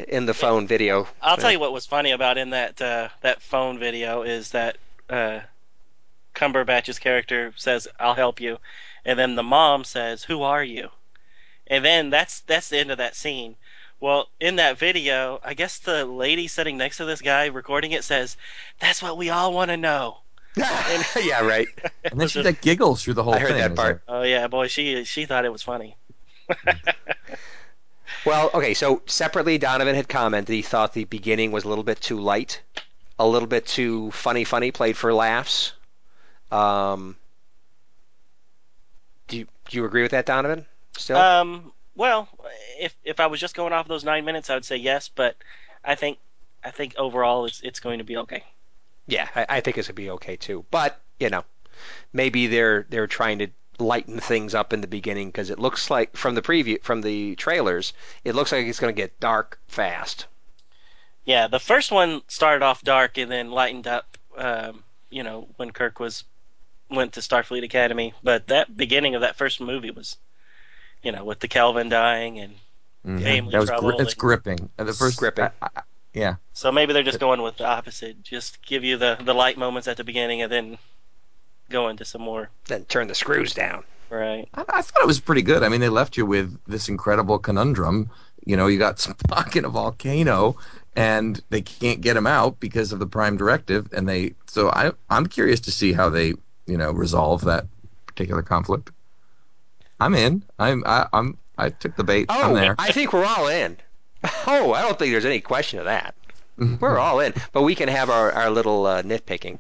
in 0.08 0.26
the 0.26 0.34
phone 0.34 0.66
video. 0.66 1.08
I'll 1.20 1.36
tell 1.36 1.52
you 1.52 1.58
what 1.60 1.72
was 1.72 1.86
funny 1.86 2.10
about 2.10 2.38
in 2.38 2.50
that 2.50 2.80
uh, 2.80 3.08
that 3.20 3.42
phone 3.42 3.78
video 3.78 4.22
is 4.22 4.50
that 4.50 4.76
uh, 5.08 5.40
Cumberbatch's 6.34 6.98
character 6.98 7.52
says, 7.56 7.88
"I'll 7.98 8.14
help 8.14 8.40
you," 8.40 8.58
and 9.04 9.18
then 9.18 9.34
the 9.34 9.42
mom 9.42 9.84
says, 9.84 10.22
"Who 10.24 10.42
are 10.42 10.62
you?" 10.62 10.90
And 11.66 11.84
then 11.84 12.10
that's 12.10 12.40
that's 12.40 12.68
the 12.68 12.78
end 12.78 12.90
of 12.90 12.98
that 12.98 13.16
scene. 13.16 13.56
Well, 14.00 14.28
in 14.40 14.56
that 14.56 14.78
video, 14.78 15.40
I 15.44 15.54
guess 15.54 15.78
the 15.78 16.04
lady 16.04 16.48
sitting 16.48 16.76
next 16.76 16.96
to 16.96 17.04
this 17.04 17.22
guy 17.22 17.46
recording 17.46 17.92
it 17.92 18.04
says, 18.04 18.36
"That's 18.80 19.02
what 19.02 19.16
we 19.16 19.30
all 19.30 19.52
want 19.52 19.70
to 19.70 19.76
know. 19.76 20.18
yeah, 20.56 21.40
right. 21.40 21.68
And 22.04 22.20
then 22.20 22.28
she 22.28 22.42
like 22.42 22.60
giggles 22.60 23.02
through 23.02 23.14
the 23.14 23.22
whole 23.22 23.34
I 23.34 23.38
heard 23.38 23.52
thing. 23.52 23.58
that 23.58 23.70
It's 23.70 23.80
part. 23.80 24.02
Oh 24.06 24.22
yeah, 24.22 24.48
boy, 24.48 24.66
she 24.66 25.04
she 25.04 25.24
thought 25.24 25.44
it 25.46 25.52
was 25.52 25.62
funny. 25.62 25.96
Well, 28.24 28.50
okay, 28.54 28.74
so 28.74 29.02
separately, 29.06 29.58
Donovan 29.58 29.94
had 29.94 30.08
commented 30.08 30.54
he 30.54 30.62
thought 30.62 30.92
the 30.92 31.04
beginning 31.04 31.52
was 31.52 31.64
a 31.64 31.68
little 31.68 31.84
bit 31.84 32.00
too 32.00 32.20
light, 32.20 32.60
a 33.18 33.26
little 33.26 33.48
bit 33.48 33.66
too 33.66 34.10
funny, 34.12 34.44
funny, 34.44 34.70
played 34.72 34.96
for 34.96 35.12
laughs. 35.14 35.72
Um, 36.50 37.16
do 39.28 39.38
you 39.38 39.46
do 39.68 39.76
you 39.76 39.84
agree 39.84 40.02
with 40.02 40.12
that, 40.12 40.26
Donovan? 40.26 40.66
Still, 40.96 41.16
Um, 41.16 41.72
well, 41.94 42.28
if 42.80 42.94
if 43.04 43.20
I 43.20 43.26
was 43.26 43.40
just 43.40 43.54
going 43.54 43.72
off 43.72 43.88
those 43.88 44.04
nine 44.04 44.24
minutes, 44.24 44.50
I 44.50 44.54
would 44.54 44.64
say 44.64 44.76
yes, 44.76 45.08
but 45.08 45.36
I 45.84 45.94
think 45.94 46.18
I 46.64 46.70
think 46.70 46.94
overall 46.98 47.44
it's 47.46 47.60
it's 47.62 47.80
going 47.80 47.98
to 47.98 48.04
be 48.04 48.16
okay. 48.18 48.44
yeah, 49.06 49.28
I, 49.34 49.46
I 49.48 49.60
think 49.60 49.78
it's 49.78 49.88
gonna 49.88 49.94
be 49.94 50.10
okay 50.10 50.36
too. 50.36 50.64
But 50.70 51.00
you 51.18 51.28
know, 51.30 51.44
maybe 52.12 52.46
they're 52.46 52.86
they're 52.90 53.06
trying 53.06 53.38
to 53.40 53.48
lighten 53.82 54.18
things 54.20 54.54
up 54.54 54.72
in 54.72 54.80
the 54.80 54.86
beginning 54.86 55.28
because 55.28 55.50
it 55.50 55.58
looks 55.58 55.90
like 55.90 56.16
from 56.16 56.34
the 56.34 56.42
preview 56.42 56.82
from 56.82 57.02
the 57.02 57.34
trailers, 57.36 57.92
it 58.24 58.34
looks 58.34 58.52
like 58.52 58.66
it's 58.66 58.80
gonna 58.80 58.92
get 58.92 59.18
dark 59.20 59.58
fast. 59.68 60.26
Yeah, 61.24 61.46
the 61.48 61.60
first 61.60 61.92
one 61.92 62.22
started 62.28 62.64
off 62.64 62.82
dark 62.82 63.18
and 63.18 63.30
then 63.30 63.50
lightened 63.50 63.86
up. 63.86 64.16
Um, 64.36 64.82
you 65.10 65.22
know, 65.22 65.48
when 65.56 65.70
Kirk 65.70 66.00
was 66.00 66.24
went 66.90 67.12
to 67.14 67.20
Starfleet 67.20 67.64
Academy, 67.64 68.12
but 68.22 68.48
that 68.48 68.74
beginning 68.76 69.14
of 69.14 69.20
that 69.22 69.36
first 69.36 69.60
movie 69.60 69.90
was, 69.90 70.16
you 71.02 71.12
know, 71.12 71.24
with 71.24 71.40
the 71.40 71.48
Kelvin 71.48 71.88
dying 71.88 72.38
and 72.38 72.54
Mhm. 73.06 73.22
Family 73.22 73.50
that 73.52 73.58
was 73.60 73.68
trouble 73.68 73.90
gri- 73.90 73.98
it's 74.00 74.12
and- 74.12 74.20
gripping. 74.20 74.70
The 74.76 74.92
first 74.92 75.18
Gripping. 75.18 75.46
I- 75.60 75.68
I- 75.76 75.82
yeah, 76.14 76.36
so 76.52 76.70
maybe 76.70 76.92
they're 76.92 77.02
just 77.02 77.18
going 77.18 77.42
with 77.42 77.56
the 77.56 77.66
opposite. 77.66 78.22
Just 78.22 78.64
give 78.64 78.84
you 78.84 78.96
the 78.96 79.18
the 79.20 79.34
light 79.34 79.58
moments 79.58 79.88
at 79.88 79.96
the 79.96 80.04
beginning 80.04 80.40
and 80.42 80.52
then 80.52 80.78
go 81.72 81.88
into 81.88 82.04
some 82.04 82.22
more. 82.22 82.50
Then 82.66 82.84
turn 82.84 83.08
the 83.08 83.14
screws 83.14 83.54
down. 83.54 83.84
Right. 84.10 84.46
I, 84.54 84.64
I 84.68 84.82
thought 84.82 85.02
it 85.02 85.06
was 85.06 85.20
pretty 85.20 85.42
good. 85.42 85.62
I 85.62 85.68
mean, 85.68 85.80
they 85.80 85.88
left 85.88 86.16
you 86.16 86.26
with 86.26 86.56
this 86.66 86.88
incredible 86.88 87.38
conundrum. 87.38 88.10
You 88.44 88.56
know, 88.56 88.66
you 88.66 88.78
got 88.78 88.96
Spock 88.98 89.56
in 89.56 89.64
a 89.64 89.68
volcano, 89.68 90.56
and 90.96 91.40
they 91.50 91.62
can't 91.62 92.00
get 92.00 92.16
him 92.16 92.26
out 92.26 92.60
because 92.60 92.92
of 92.92 92.98
the 92.98 93.06
Prime 93.06 93.36
Directive. 93.36 93.88
And 93.92 94.08
they, 94.08 94.34
so 94.46 94.68
I, 94.70 94.92
I'm 95.10 95.26
curious 95.26 95.60
to 95.60 95.70
see 95.72 95.92
how 95.92 96.08
they, 96.10 96.34
you 96.66 96.76
know, 96.76 96.90
resolve 96.92 97.42
that 97.44 97.66
particular 98.06 98.42
conflict. 98.42 98.90
I'm 100.00 100.14
in. 100.14 100.42
I'm. 100.58 100.82
I, 100.86 101.06
I'm. 101.12 101.38
I 101.56 101.70
took 101.70 101.96
the 101.96 102.04
bait. 102.04 102.26
I'm 102.28 102.50
Oh, 102.50 102.54
there. 102.54 102.74
I 102.78 102.90
think 102.92 103.12
we're 103.12 103.24
all 103.24 103.46
in. 103.48 103.76
Oh, 104.46 104.72
I 104.72 104.82
don't 104.82 104.98
think 104.98 105.12
there's 105.12 105.24
any 105.24 105.40
question 105.40 105.78
of 105.78 105.84
that. 105.86 106.14
We're 106.80 106.98
all 106.98 107.18
in, 107.20 107.32
but 107.52 107.62
we 107.62 107.74
can 107.74 107.88
have 107.88 108.08
our, 108.10 108.30
our 108.32 108.50
little 108.50 108.86
uh, 108.86 109.02
nitpicking. 109.02 109.58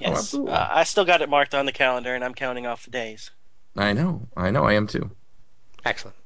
Yes. 0.00 0.18
absolutely. 0.18 0.52
uh, 0.52 0.68
I 0.70 0.84
still 0.84 1.04
got 1.04 1.22
it 1.22 1.28
marked 1.28 1.54
on 1.54 1.66
the 1.66 1.72
calendar, 1.72 2.14
and 2.14 2.24
I'm 2.24 2.34
counting 2.34 2.66
off 2.66 2.84
the 2.84 2.90
days. 2.90 3.30
I 3.76 3.92
know. 3.92 4.26
I 4.36 4.50
know. 4.50 4.64
I 4.64 4.74
am 4.74 4.86
too. 4.86 5.10
Excellent. 5.84 6.16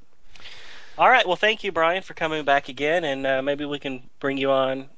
All 0.98 1.08
right. 1.08 1.26
Well, 1.26 1.36
thank 1.36 1.64
you, 1.64 1.72
Brian, 1.72 2.02
for 2.02 2.14
coming 2.14 2.44
back 2.44 2.68
again, 2.68 3.04
and 3.04 3.26
uh, 3.26 3.42
maybe 3.42 3.64
we 3.64 3.78
can 3.78 4.02
bring 4.18 4.38
you 4.38 4.50
on 4.50 4.88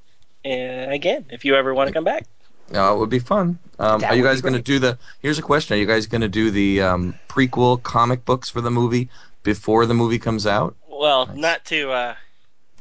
uh, 0.45 0.49
again 0.49 1.27
if 1.31 1.45
you 1.45 1.55
ever 1.55 1.75
want 1.75 1.89
to 1.89 1.95
come 1.95 2.05
back. 2.05 2.27
Uh, 2.75 2.95
it 2.95 2.99
would 2.99 3.11
be 3.11 3.19
fun. 3.19 3.59
Um, 3.79 4.03
are 4.05 4.15
you 4.15 4.23
guys 4.23 4.41
going 4.41 4.55
to 4.55 4.63
do 4.63 4.79
the? 4.79 4.99
Here's 5.21 5.39
a 5.39 5.43
question: 5.43 5.77
Are 5.77 5.79
you 5.79 5.87
guys 5.87 6.07
going 6.07 6.23
to 6.23 6.29
do 6.29 6.51
the 6.51 6.81
um, 6.81 7.15
prequel 7.29 7.83
comic 7.83 8.25
books 8.25 8.49
for 8.49 8.61
the 8.61 8.71
movie 8.71 9.11
before 9.43 9.87
the 9.87 9.95
movie 9.95 10.19
comes 10.19 10.47
out? 10.47 10.77
Well, 10.89 11.27
Nice. 11.27 11.37
not 11.37 11.65
to. 11.67 11.91
Uh, 11.91 12.15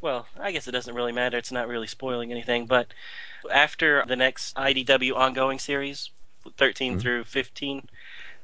well, 0.02 0.26
I 0.40 0.52
guess 0.52 0.68
it 0.68 0.72
doesn't 0.72 0.96
really 0.96 1.12
matter. 1.12 1.38
It's 1.38 1.52
not 1.52 1.68
really 1.68 1.88
spoiling 1.88 2.32
anything. 2.32 2.66
But 2.66 2.88
after 3.52 4.04
the 4.08 4.16
next 4.16 4.56
IDW 4.56 5.16
ongoing 5.16 5.60
series, 5.60 6.10
13 6.58 6.98
Mhm. 6.98 7.02
through 7.02 7.24
15, 7.26 7.88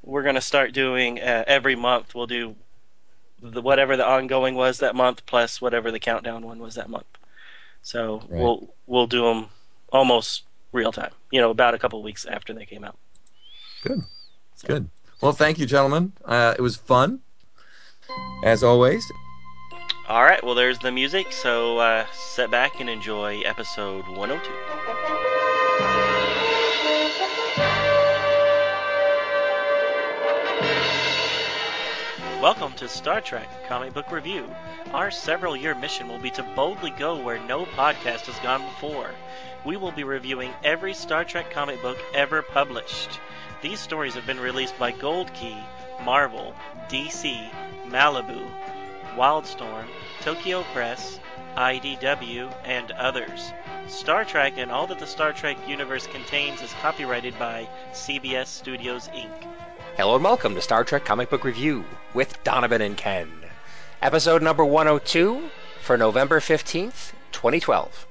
we're 0.03 0.23
going 0.23 0.35
to 0.35 0.41
start 0.41 0.73
doing 0.73 1.19
uh, 1.19 1.43
every 1.47 1.75
month. 1.75 2.15
We'll 2.15 2.27
do 2.27 2.55
the, 3.41 3.61
whatever 3.61 3.97
the 3.97 4.07
ongoing 4.07 4.55
was 4.55 4.79
that 4.79 4.95
month 4.95 5.25
plus 5.25 5.61
whatever 5.61 5.91
the 5.91 5.99
countdown 5.99 6.45
one 6.45 6.59
was 6.59 6.75
that 6.75 6.89
month. 6.89 7.05
So 7.81 8.17
Right. 8.29 8.41
we'll 8.41 8.73
we'll 8.87 9.07
do 9.07 9.23
them 9.23 9.49
almost 9.91 10.43
real 10.71 10.91
time. 10.91 11.11
You 11.31 11.41
know, 11.41 11.49
about 11.51 11.73
a 11.73 11.79
couple 11.79 12.01
weeks 12.03 12.25
after 12.25 12.53
they 12.53 12.65
came 12.65 12.83
out. 12.83 12.97
Good. 13.83 14.01
So- 14.55 14.67
Good. 14.67 14.89
Well, 15.21 15.33
thank 15.33 15.57
you, 15.57 15.65
gentlemen. 15.65 16.13
Uh, 16.25 16.53
it 16.57 16.61
was 16.61 16.75
fun, 16.75 17.21
as 18.43 18.63
always. 18.63 19.03
All 20.09 20.23
right. 20.23 20.41
Well, 20.41 20.55
there's 20.55 20.79
the 20.79 20.91
music. 20.93 21.33
So 21.33 21.79
uh, 21.79 22.05
sit 22.13 22.49
back 22.49 22.79
and 22.79 22.89
enjoy 22.89 23.41
episode 23.41 24.07
102. 24.07 24.51
Welcome 32.41 32.71
to 32.75 32.87
Star 32.87 33.19
Trek 33.19 33.49
Comic 33.67 33.93
Book 33.93 34.09
Review. 34.09 34.49
Our 34.93 35.11
several 35.11 35.57
year 35.57 35.75
mission 35.75 36.07
will 36.07 36.19
be 36.19 36.31
to 36.31 36.43
boldly 36.55 36.91
go 36.91 37.21
where 37.21 37.39
no 37.39 37.65
podcast 37.65 38.27
has 38.27 38.39
gone 38.39 38.61
before. 38.61 39.09
We 39.65 39.75
will 39.75 39.91
be 39.91 40.05
reviewing 40.05 40.53
every 40.63 40.93
Star 40.93 41.25
Trek 41.25 41.51
comic 41.51 41.81
book 41.81 41.97
ever 42.13 42.41
published. 42.43 43.19
These 43.61 43.81
stories 43.81 44.13
have 44.13 44.25
been 44.25 44.39
released 44.39 44.79
by 44.79 44.93
Gold 44.93 45.33
Key, 45.33 45.57
Marvel, 46.05 46.55
DC, 46.87 47.49
Malibu, 47.87 48.49
Wildstorm, 49.17 49.87
Tokyo 50.21 50.61
Press, 50.73 51.19
IDW, 51.55 52.53
and 52.63 52.91
others. 52.91 53.51
Star 53.87 54.23
Trek 54.23 54.53
and 54.57 54.69
all 54.71 54.85
that 54.85 54.99
the 54.99 55.07
Star 55.07 55.33
Trek 55.33 55.57
universe 55.67 56.05
contains 56.05 56.61
is 56.61 56.71
copyrighted 56.83 57.33
by 57.39 57.67
CBS 57.93 58.45
Studios 58.45 59.07
Inc. 59.07 59.31
Hello 59.95 60.13
and 60.13 60.23
welcome 60.23 60.53
to 60.53 60.61
Star 60.61 60.83
Trek 60.83 61.03
Comic 61.03 61.31
Book 61.31 61.43
Review 61.43 61.83
with 62.13 62.43
Donovan 62.43 62.83
and 62.83 62.95
Ken. 62.95 63.27
Episode 64.03 64.43
number 64.43 64.63
102 64.63 65.49
for 65.81 65.97
November 65.97 66.39
15th, 66.39 67.13
2012. 67.31 68.05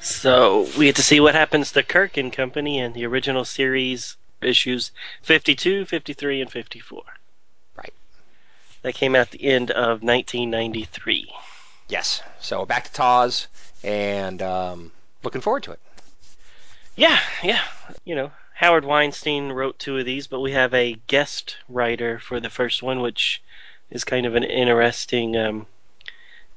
So 0.00 0.68
we 0.78 0.86
get 0.86 0.96
to 0.96 1.02
see 1.02 1.20
what 1.20 1.34
happens 1.34 1.70
to 1.72 1.82
Kirk 1.82 2.16
and 2.16 2.32
company 2.32 2.78
in 2.78 2.94
the 2.94 3.04
original 3.04 3.44
series 3.44 4.16
issues 4.40 4.90
52, 5.20 5.84
53, 5.84 6.40
and 6.40 6.50
54. 6.50 7.02
That 8.82 8.94
came 8.94 9.14
out 9.14 9.30
the 9.30 9.44
end 9.44 9.70
of 9.70 10.02
1993. 10.02 11.30
Yes. 11.88 12.22
So 12.40 12.66
back 12.66 12.84
to 12.84 12.90
Taz 12.90 13.46
and 13.84 14.42
um, 14.42 14.92
looking 15.22 15.40
forward 15.40 15.62
to 15.64 15.72
it. 15.72 15.80
Yeah, 16.96 17.18
yeah. 17.42 17.62
You 18.04 18.14
know, 18.14 18.32
Howard 18.54 18.84
Weinstein 18.84 19.50
wrote 19.50 19.78
two 19.78 19.98
of 19.98 20.04
these, 20.04 20.26
but 20.26 20.40
we 20.40 20.52
have 20.52 20.74
a 20.74 20.98
guest 21.06 21.56
writer 21.68 22.18
for 22.18 22.38
the 22.40 22.50
first 22.50 22.82
one, 22.82 23.00
which 23.00 23.42
is 23.90 24.04
kind 24.04 24.26
of 24.26 24.34
an 24.34 24.44
interesting, 24.44 25.36
um, 25.36 25.66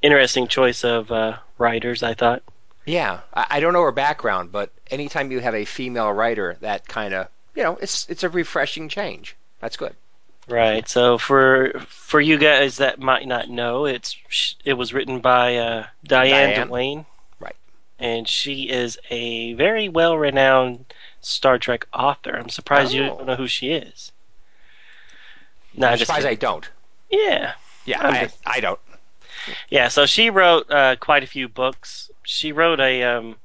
interesting 0.02 0.48
choice 0.48 0.84
of 0.84 1.12
uh, 1.12 1.38
writers. 1.58 2.04
I 2.04 2.14
thought. 2.14 2.44
Yeah, 2.86 3.22
I, 3.34 3.48
I 3.50 3.60
don't 3.60 3.74
know 3.74 3.82
her 3.82 3.92
background, 3.92 4.52
but 4.52 4.72
anytime 4.92 5.32
you 5.32 5.40
have 5.40 5.56
a 5.56 5.66
female 5.66 6.12
writer, 6.12 6.58
that 6.62 6.88
kind 6.88 7.14
of, 7.14 7.28
you 7.56 7.64
know, 7.64 7.78
it's 7.82 8.08
it's 8.10 8.24
a 8.24 8.30
refreshing 8.30 8.90
change. 8.90 9.36
That's 9.60 9.78
good. 9.78 9.96
Right. 10.48 10.88
So 10.88 11.18
for 11.18 11.74
for 11.88 12.22
you 12.22 12.38
guys 12.38 12.78
that 12.78 13.00
might 13.00 13.28
not 13.28 13.50
know, 13.50 13.86
it's 13.86 14.16
it 14.64 14.74
was 14.74 14.94
written 14.94 15.20
by 15.20 15.56
uh, 15.58 15.88
Diane, 16.04 16.50
Diane. 16.52 16.68
Duane. 16.68 17.06
Right. 17.40 17.56
And 18.00 18.28
she 18.30 18.70
is 18.70 18.98
a 19.10 19.54
very 19.54 19.90
well 19.90 20.18
renowned 20.18 20.86
Star 21.22 21.58
Trek 21.58 21.88
author. 21.94 22.36
I'm 22.38 22.50
surprised 22.50 22.94
you 22.94 23.04
Oh. 23.06 23.08
don't 23.18 23.26
know 23.26 23.36
who 23.36 23.48
she 23.48 23.72
is. 23.72 24.12
No, 25.74 25.88
I'm 25.88 25.98
surprised 25.98 26.28
I 26.28 26.36
don't. 26.36 26.70
yeah. 27.10 27.54
Yeah, 27.86 28.08
I, 28.08 28.24
just- 28.24 28.38
I 28.46 28.60
don't. 28.62 28.80
Yeah, 29.70 29.90
so 29.90 30.06
she 30.08 30.30
wrote 30.32 30.72
uh, 30.72 30.96
quite 30.96 31.24
a 31.24 31.28
few 31.28 31.48
books. 31.48 32.10
She 32.24 32.52
wrote 32.52 32.80
a 32.80 33.04
um, 33.04 33.36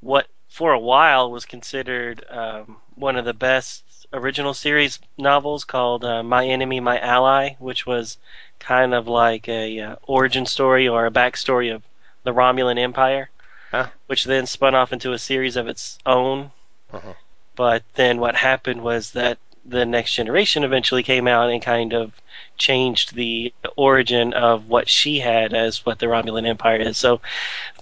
what 0.00 0.26
for 0.48 0.72
a 0.72 0.78
while 0.78 1.30
was 1.30 1.44
considered 1.44 2.24
um, 2.30 2.76
one 2.94 3.16
of 3.16 3.24
the 3.26 3.34
best 3.34 3.82
original 4.12 4.54
series 4.54 4.98
novels 5.16 5.64
called 5.64 6.04
uh, 6.04 6.22
My 6.22 6.46
Enemy, 6.46 6.80
My 6.80 6.98
Ally, 7.00 7.50
which 7.58 7.86
was 7.86 8.16
kind 8.58 8.94
of 8.94 9.06
like 9.06 9.48
a 9.48 9.80
uh, 9.80 9.96
origin 10.04 10.46
story 10.46 10.88
or 10.88 11.06
a 11.06 11.10
backstory 11.10 11.74
of 11.74 11.82
the 12.24 12.32
Romulan 12.32 12.78
Empire, 12.78 13.30
Huh. 13.70 13.88
which 14.06 14.24
then 14.24 14.46
spun 14.46 14.74
off 14.74 14.92
into 14.92 15.12
a 15.12 15.18
series 15.18 15.56
of 15.56 15.68
its 15.68 15.98
own. 16.06 16.50
Uh-huh. 16.92 17.12
But 17.54 17.82
then 17.94 18.18
what 18.18 18.34
happened 18.34 18.82
was 18.82 19.10
that 19.12 19.38
the 19.66 19.84
next 19.84 20.14
generation 20.14 20.64
eventually 20.64 21.02
came 21.02 21.28
out 21.28 21.50
and 21.50 21.60
kind 21.60 21.92
of 21.92 22.12
changed 22.56 23.14
the 23.14 23.52
origin 23.76 24.32
of 24.32 24.68
what 24.68 24.88
she 24.88 25.18
had 25.20 25.52
as 25.52 25.84
what 25.84 25.98
the 25.98 26.06
Romulan 26.06 26.46
Empire 26.46 26.76
is. 26.76 26.96
So 26.96 27.20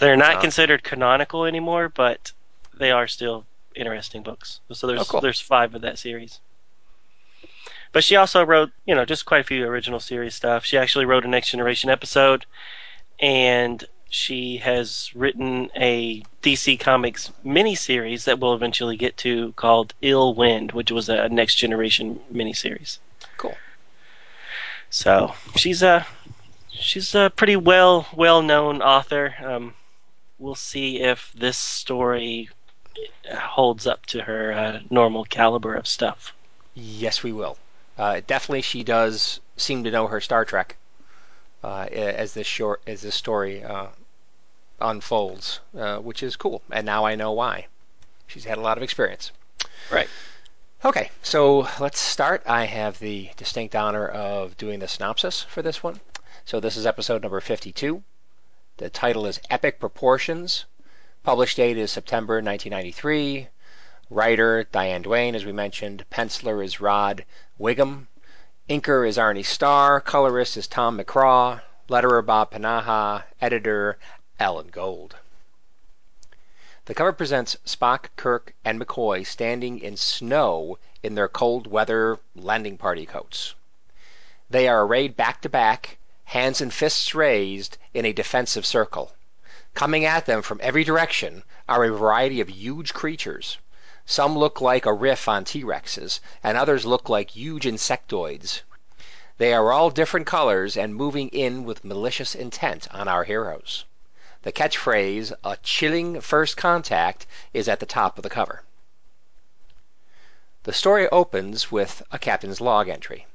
they're 0.00 0.16
not 0.16 0.36
Ah. 0.36 0.40
considered 0.40 0.82
canonical 0.82 1.44
anymore, 1.44 1.88
but 1.88 2.32
they 2.74 2.90
are 2.90 3.06
still 3.06 3.44
interesting 3.76 4.22
books. 4.22 4.60
So 4.72 4.86
there's 4.86 5.00
Oh, 5.00 5.04
cool. 5.04 5.20
there's 5.20 5.40
five 5.40 5.74
of 5.74 5.82
that 5.82 5.98
series. 5.98 6.40
But 7.92 8.04
she 8.04 8.16
also 8.16 8.44
wrote, 8.44 8.70
you 8.84 8.94
know, 8.94 9.04
just 9.04 9.24
quite 9.24 9.40
a 9.40 9.44
few 9.44 9.64
original 9.66 10.00
series 10.00 10.34
stuff. 10.34 10.64
She 10.64 10.76
actually 10.76 11.04
wrote 11.04 11.24
a 11.24 11.28
Next 11.28 11.50
Generation 11.50 11.88
episode, 11.88 12.44
and 13.20 13.82
she 14.10 14.58
has 14.58 15.10
written 15.14 15.70
a 15.76 16.22
DC 16.42 16.78
Comics 16.78 17.32
miniseries 17.44 18.24
that 18.24 18.38
we'll 18.38 18.54
eventually 18.54 18.96
get 18.96 19.16
to 19.18 19.52
called 19.52 19.94
Ill 20.02 20.34
Wind, 20.34 20.72
which 20.72 20.90
was 20.90 21.08
a 21.08 21.28
next 21.28 21.54
generation 21.56 22.20
miniseries. 22.32 22.98
Cool. 23.36 23.56
So 24.90 25.34
she's 25.56 25.82
a 25.82 26.06
she's 26.70 27.14
a 27.14 27.30
pretty 27.34 27.56
well 27.56 28.06
well 28.14 28.42
known 28.42 28.82
author. 28.82 29.34
Um, 29.42 29.74
we'll 30.38 30.54
see 30.54 31.00
if 31.00 31.32
this 31.34 31.56
story 31.58 32.50
holds 33.32 33.86
up 33.86 34.04
to 34.06 34.22
her 34.22 34.52
uh, 34.52 34.80
normal 34.90 35.24
caliber 35.24 35.74
of 35.74 35.86
stuff. 35.86 36.34
Yes, 36.74 37.22
we 37.22 37.32
will. 37.32 37.56
Uh, 37.98 38.20
definitely, 38.26 38.62
she 38.62 38.84
does 38.84 39.40
seem 39.56 39.84
to 39.84 39.90
know 39.90 40.06
her 40.06 40.20
Star 40.20 40.44
Trek 40.44 40.76
uh, 41.64 41.86
as 41.90 42.34
this 42.34 42.46
short 42.46 42.82
as 42.86 43.02
this 43.02 43.14
story 43.14 43.64
uh, 43.64 43.88
unfolds, 44.80 45.60
uh, 45.76 45.98
which 45.98 46.22
is 46.22 46.36
cool. 46.36 46.62
And 46.70 46.84
now 46.84 47.04
I 47.04 47.14
know 47.14 47.32
why. 47.32 47.66
She's 48.26 48.44
had 48.44 48.58
a 48.58 48.60
lot 48.60 48.76
of 48.76 48.82
experience. 48.82 49.32
Right. 49.90 50.08
Okay, 50.84 51.10
so 51.22 51.68
let's 51.80 51.98
start. 51.98 52.42
I 52.46 52.66
have 52.66 52.98
the 52.98 53.30
distinct 53.36 53.74
honor 53.74 54.06
of 54.06 54.56
doing 54.56 54.78
the 54.78 54.88
synopsis 54.88 55.42
for 55.42 55.62
this 55.62 55.82
one. 55.82 56.00
So 56.44 56.60
this 56.60 56.76
is 56.76 56.86
episode 56.86 57.22
number 57.22 57.40
52. 57.40 58.02
The 58.76 58.90
title 58.90 59.26
is 59.26 59.40
Epic 59.48 59.80
Proportions. 59.80 60.66
Published 61.26 61.56
date 61.56 61.76
is 61.76 61.90
September 61.90 62.34
1993. 62.34 63.48
Writer 64.10 64.62
Diane 64.62 65.02
Duane, 65.02 65.34
as 65.34 65.44
we 65.44 65.50
mentioned. 65.50 66.04
Penciler 66.08 66.64
is 66.64 66.80
Rod 66.80 67.24
Whigham. 67.58 68.06
Inker 68.70 69.04
is 69.08 69.18
Arnie 69.18 69.44
Starr. 69.44 70.00
Colorist 70.00 70.56
is 70.56 70.68
Tom 70.68 70.96
McCraw. 70.96 71.60
Letterer 71.88 72.24
Bob 72.24 72.52
Pinaha. 72.52 73.24
Editor 73.40 73.98
Alan 74.38 74.68
Gold. 74.68 75.16
The 76.84 76.94
cover 76.94 77.12
presents 77.12 77.56
Spock, 77.66 78.10
Kirk, 78.14 78.54
and 78.64 78.80
McCoy 78.80 79.26
standing 79.26 79.80
in 79.80 79.96
snow 79.96 80.78
in 81.02 81.16
their 81.16 81.26
cold 81.26 81.66
weather 81.66 82.20
landing 82.36 82.78
party 82.78 83.04
coats. 83.04 83.56
They 84.48 84.68
are 84.68 84.86
arrayed 84.86 85.16
back 85.16 85.42
to 85.42 85.48
back, 85.48 85.98
hands 86.26 86.60
and 86.60 86.72
fists 86.72 87.16
raised 87.16 87.78
in 87.92 88.04
a 88.04 88.12
defensive 88.12 88.64
circle. 88.64 89.10
Coming 89.76 90.06
at 90.06 90.24
them 90.24 90.40
from 90.40 90.58
every 90.62 90.84
direction 90.84 91.44
are 91.68 91.84
a 91.84 91.90
variety 91.90 92.40
of 92.40 92.48
huge 92.48 92.94
creatures. 92.94 93.58
Some 94.06 94.34
look 94.34 94.62
like 94.62 94.86
a 94.86 94.92
riff 94.94 95.28
on 95.28 95.44
T 95.44 95.62
Rexes, 95.62 96.20
and 96.42 96.56
others 96.56 96.86
look 96.86 97.10
like 97.10 97.36
huge 97.36 97.66
insectoids. 97.66 98.62
They 99.36 99.52
are 99.52 99.70
all 99.70 99.90
different 99.90 100.26
colors 100.26 100.78
and 100.78 100.94
moving 100.94 101.28
in 101.28 101.66
with 101.66 101.84
malicious 101.84 102.34
intent 102.34 102.88
on 102.90 103.06
our 103.06 103.24
heroes. 103.24 103.84
The 104.44 104.52
catchphrase, 104.52 105.34
a 105.44 105.58
chilling 105.58 106.22
first 106.22 106.56
contact, 106.56 107.26
is 107.52 107.68
at 107.68 107.78
the 107.78 107.84
top 107.84 108.16
of 108.16 108.22
the 108.22 108.30
cover. 108.30 108.62
The 110.62 110.72
story 110.72 111.06
opens 111.10 111.70
with 111.70 112.02
a 112.10 112.18
captain's 112.18 112.62
log 112.62 112.88
entry. 112.88 113.26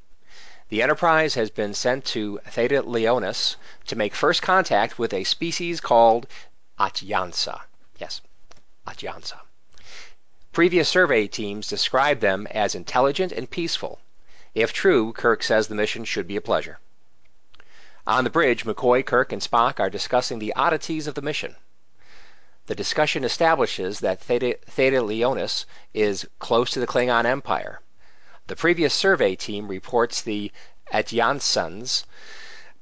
The 0.72 0.82
Enterprise 0.82 1.34
has 1.34 1.50
been 1.50 1.74
sent 1.74 2.06
to 2.06 2.40
Theta 2.48 2.82
Leonis 2.82 3.58
to 3.88 3.98
make 3.98 4.16
first 4.16 4.42
contact 4.42 4.98
with 4.98 5.14
a 5.14 5.26
species 5.26 5.82
called 5.82 6.28
Atyansa. 6.80 7.60
Yes, 8.00 8.22
Atyansa. 8.88 9.42
Previous 10.54 10.88
survey 10.88 11.28
teams 11.28 11.68
described 11.68 12.22
them 12.22 12.48
as 12.52 12.74
intelligent 12.74 13.34
and 13.34 13.52
peaceful. 13.52 14.00
If 14.56 14.72
true, 14.72 15.12
Kirk 15.12 15.44
says 15.44 15.68
the 15.68 15.76
mission 15.76 16.06
should 16.06 16.26
be 16.26 16.38
a 16.38 16.42
pleasure. 16.42 16.80
On 18.08 18.24
the 18.24 18.30
bridge, 18.30 18.64
McCoy, 18.64 19.06
Kirk, 19.06 19.34
and 19.34 19.42
Spock 19.42 19.82
are 19.82 19.90
discussing 19.90 20.40
the 20.40 20.54
oddities 20.54 21.06
of 21.06 21.16
the 21.16 21.22
mission. 21.22 21.58
The 22.68 22.76
discussion 22.76 23.26
establishes 23.26 24.00
that 24.00 24.22
Theta, 24.22 24.58
Theta 24.68 25.02
Leonis 25.02 25.66
is 25.94 26.26
close 26.40 26.72
to 26.72 26.80
the 26.80 26.88
Klingon 26.88 27.26
Empire. 27.26 27.82
The 28.52 28.58
previous 28.58 28.94
survey 28.94 29.38
team 29.38 29.70
reports 29.70 30.22
the 30.22 30.52
Atyansans 30.92 32.04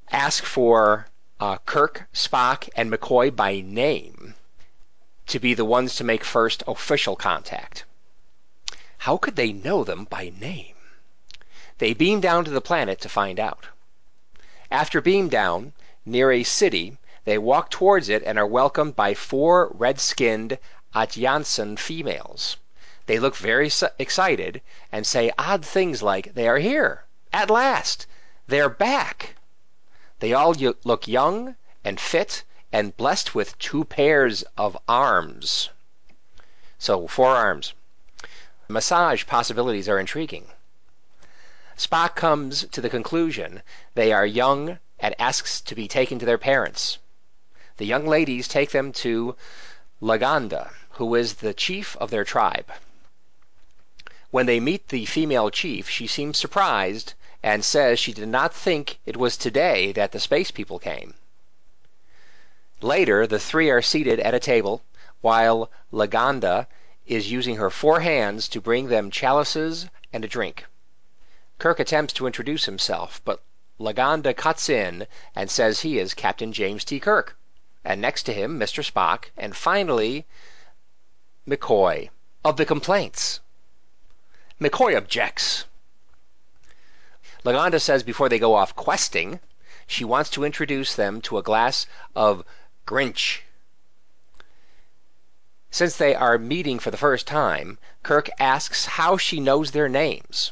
ask 0.09 0.43
for 0.43 1.05
uh, 1.39 1.59
Kirk, 1.59 2.09
Spock, 2.11 2.67
and 2.75 2.91
McCoy 2.91 3.35
by 3.35 3.59
name 3.59 4.33
to 5.27 5.37
be 5.37 5.53
the 5.53 5.63
ones 5.63 5.95
to 5.97 6.03
make 6.03 6.23
first 6.23 6.63
official 6.65 7.15
contact. 7.15 7.83
How 8.97 9.17
could 9.17 9.35
they 9.35 9.53
know 9.53 9.83
them 9.83 10.05
by 10.05 10.33
name? 10.35 10.73
They 11.77 11.93
beam 11.93 12.19
down 12.19 12.45
to 12.45 12.51
the 12.51 12.61
planet 12.61 12.99
to 13.01 13.07
find 13.07 13.39
out. 13.39 13.67
After 14.71 15.01
beam 15.01 15.29
down, 15.29 15.73
near 16.03 16.31
a 16.31 16.41
city, 16.41 16.97
they 17.25 17.37
walk 17.37 17.69
towards 17.69 18.09
it 18.09 18.23
and 18.23 18.39
are 18.39 18.47
welcomed 18.47 18.95
by 18.95 19.13
four 19.13 19.67
red 19.75 19.99
skinned 19.99 20.57
Atyansan 20.95 21.77
females. 21.77 22.57
They 23.09 23.17
look 23.17 23.35
very 23.35 23.71
excited 23.97 24.61
and 24.91 25.07
say 25.07 25.31
odd 25.35 25.65
things 25.65 26.03
like, 26.03 26.35
They 26.35 26.47
are 26.47 26.59
here! 26.59 27.05
At 27.33 27.49
last! 27.49 28.05
They're 28.45 28.69
back! 28.69 29.33
They 30.19 30.31
all 30.31 30.53
look 30.83 31.07
young 31.07 31.55
and 31.83 31.99
fit 31.99 32.43
and 32.71 32.95
blessed 32.95 33.33
with 33.33 33.57
two 33.57 33.83
pairs 33.83 34.43
of 34.59 34.77
arms. 34.87 35.69
So, 36.77 37.07
four 37.07 37.35
arms. 37.35 37.73
Massage 38.67 39.25
possibilities 39.25 39.89
are 39.89 39.97
intriguing. 39.97 40.51
Spock 41.75 42.15
comes 42.15 42.67
to 42.67 42.79
the 42.79 42.91
conclusion 42.91 43.63
they 43.95 44.13
are 44.13 44.23
young 44.23 44.77
and 44.99 45.19
asks 45.19 45.61
to 45.61 45.73
be 45.73 45.87
taken 45.87 46.19
to 46.19 46.27
their 46.27 46.37
parents. 46.37 46.99
The 47.77 47.87
young 47.87 48.05
ladies 48.05 48.47
take 48.47 48.69
them 48.69 48.91
to 49.01 49.35
Laganda, 49.99 50.69
who 50.91 51.15
is 51.15 51.33
the 51.33 51.55
chief 51.55 51.97
of 51.97 52.11
their 52.11 52.23
tribe. 52.23 52.71
When 54.31 54.45
they 54.45 54.59
meet 54.59 54.89
the 54.89 55.05
female 55.05 55.49
chief, 55.49 55.89
she 55.89 56.05
seems 56.05 56.37
surprised 56.37 57.15
and 57.41 57.65
says 57.65 57.99
she 57.99 58.13
did 58.13 58.27
not 58.27 58.53
think 58.53 58.99
it 59.03 59.17
was 59.17 59.35
today 59.35 59.91
that 59.93 60.11
the 60.11 60.19
space 60.19 60.51
people 60.51 60.77
came. 60.77 61.15
Later, 62.79 63.25
the 63.25 63.39
three 63.39 63.71
are 63.71 63.81
seated 63.81 64.19
at 64.19 64.35
a 64.35 64.39
table 64.39 64.83
while 65.21 65.71
Laganda 65.91 66.67
is 67.07 67.31
using 67.31 67.55
her 67.55 67.71
four 67.71 68.01
hands 68.01 68.47
to 68.49 68.61
bring 68.61 68.87
them 68.87 69.09
chalices 69.09 69.87
and 70.13 70.23
a 70.23 70.27
drink. 70.27 70.65
Kirk 71.57 71.79
attempts 71.79 72.13
to 72.13 72.27
introduce 72.27 72.65
himself, 72.65 73.19
but 73.25 73.41
Laganda 73.79 74.35
cuts 74.35 74.69
in 74.69 75.07
and 75.35 75.49
says 75.49 75.79
he 75.79 75.97
is 75.97 76.13
Captain 76.13 76.53
James 76.53 76.85
T. 76.85 76.99
Kirk, 76.99 77.35
and 77.83 77.99
next 77.99 78.23
to 78.23 78.33
him, 78.33 78.59
Mr. 78.59 78.83
Spock, 78.83 79.31
and 79.35 79.57
finally, 79.57 80.27
McCoy. 81.47 82.09
Of 82.45 82.57
the 82.57 82.65
complaints. 82.65 83.39
McCoy 84.59 84.97
objects. 84.97 85.63
Laganda 87.45 87.79
says 87.79 88.03
before 88.03 88.27
they 88.27 88.39
go 88.39 88.55
off 88.55 88.75
questing, 88.75 89.39
she 89.87 90.03
wants 90.03 90.29
to 90.31 90.43
introduce 90.43 90.93
them 90.95 91.21
to 91.21 91.37
a 91.37 91.43
glass 91.43 91.87
of 92.13 92.43
Grinch. 92.85 93.39
Since 95.71 95.95
they 95.95 96.13
are 96.13 96.37
meeting 96.37 96.77
for 96.77 96.91
the 96.91 96.97
first 96.97 97.25
time, 97.25 97.79
Kirk 98.03 98.29
asks 98.37 98.85
how 98.85 99.15
she 99.15 99.39
knows 99.39 99.71
their 99.71 99.87
names. 99.87 100.51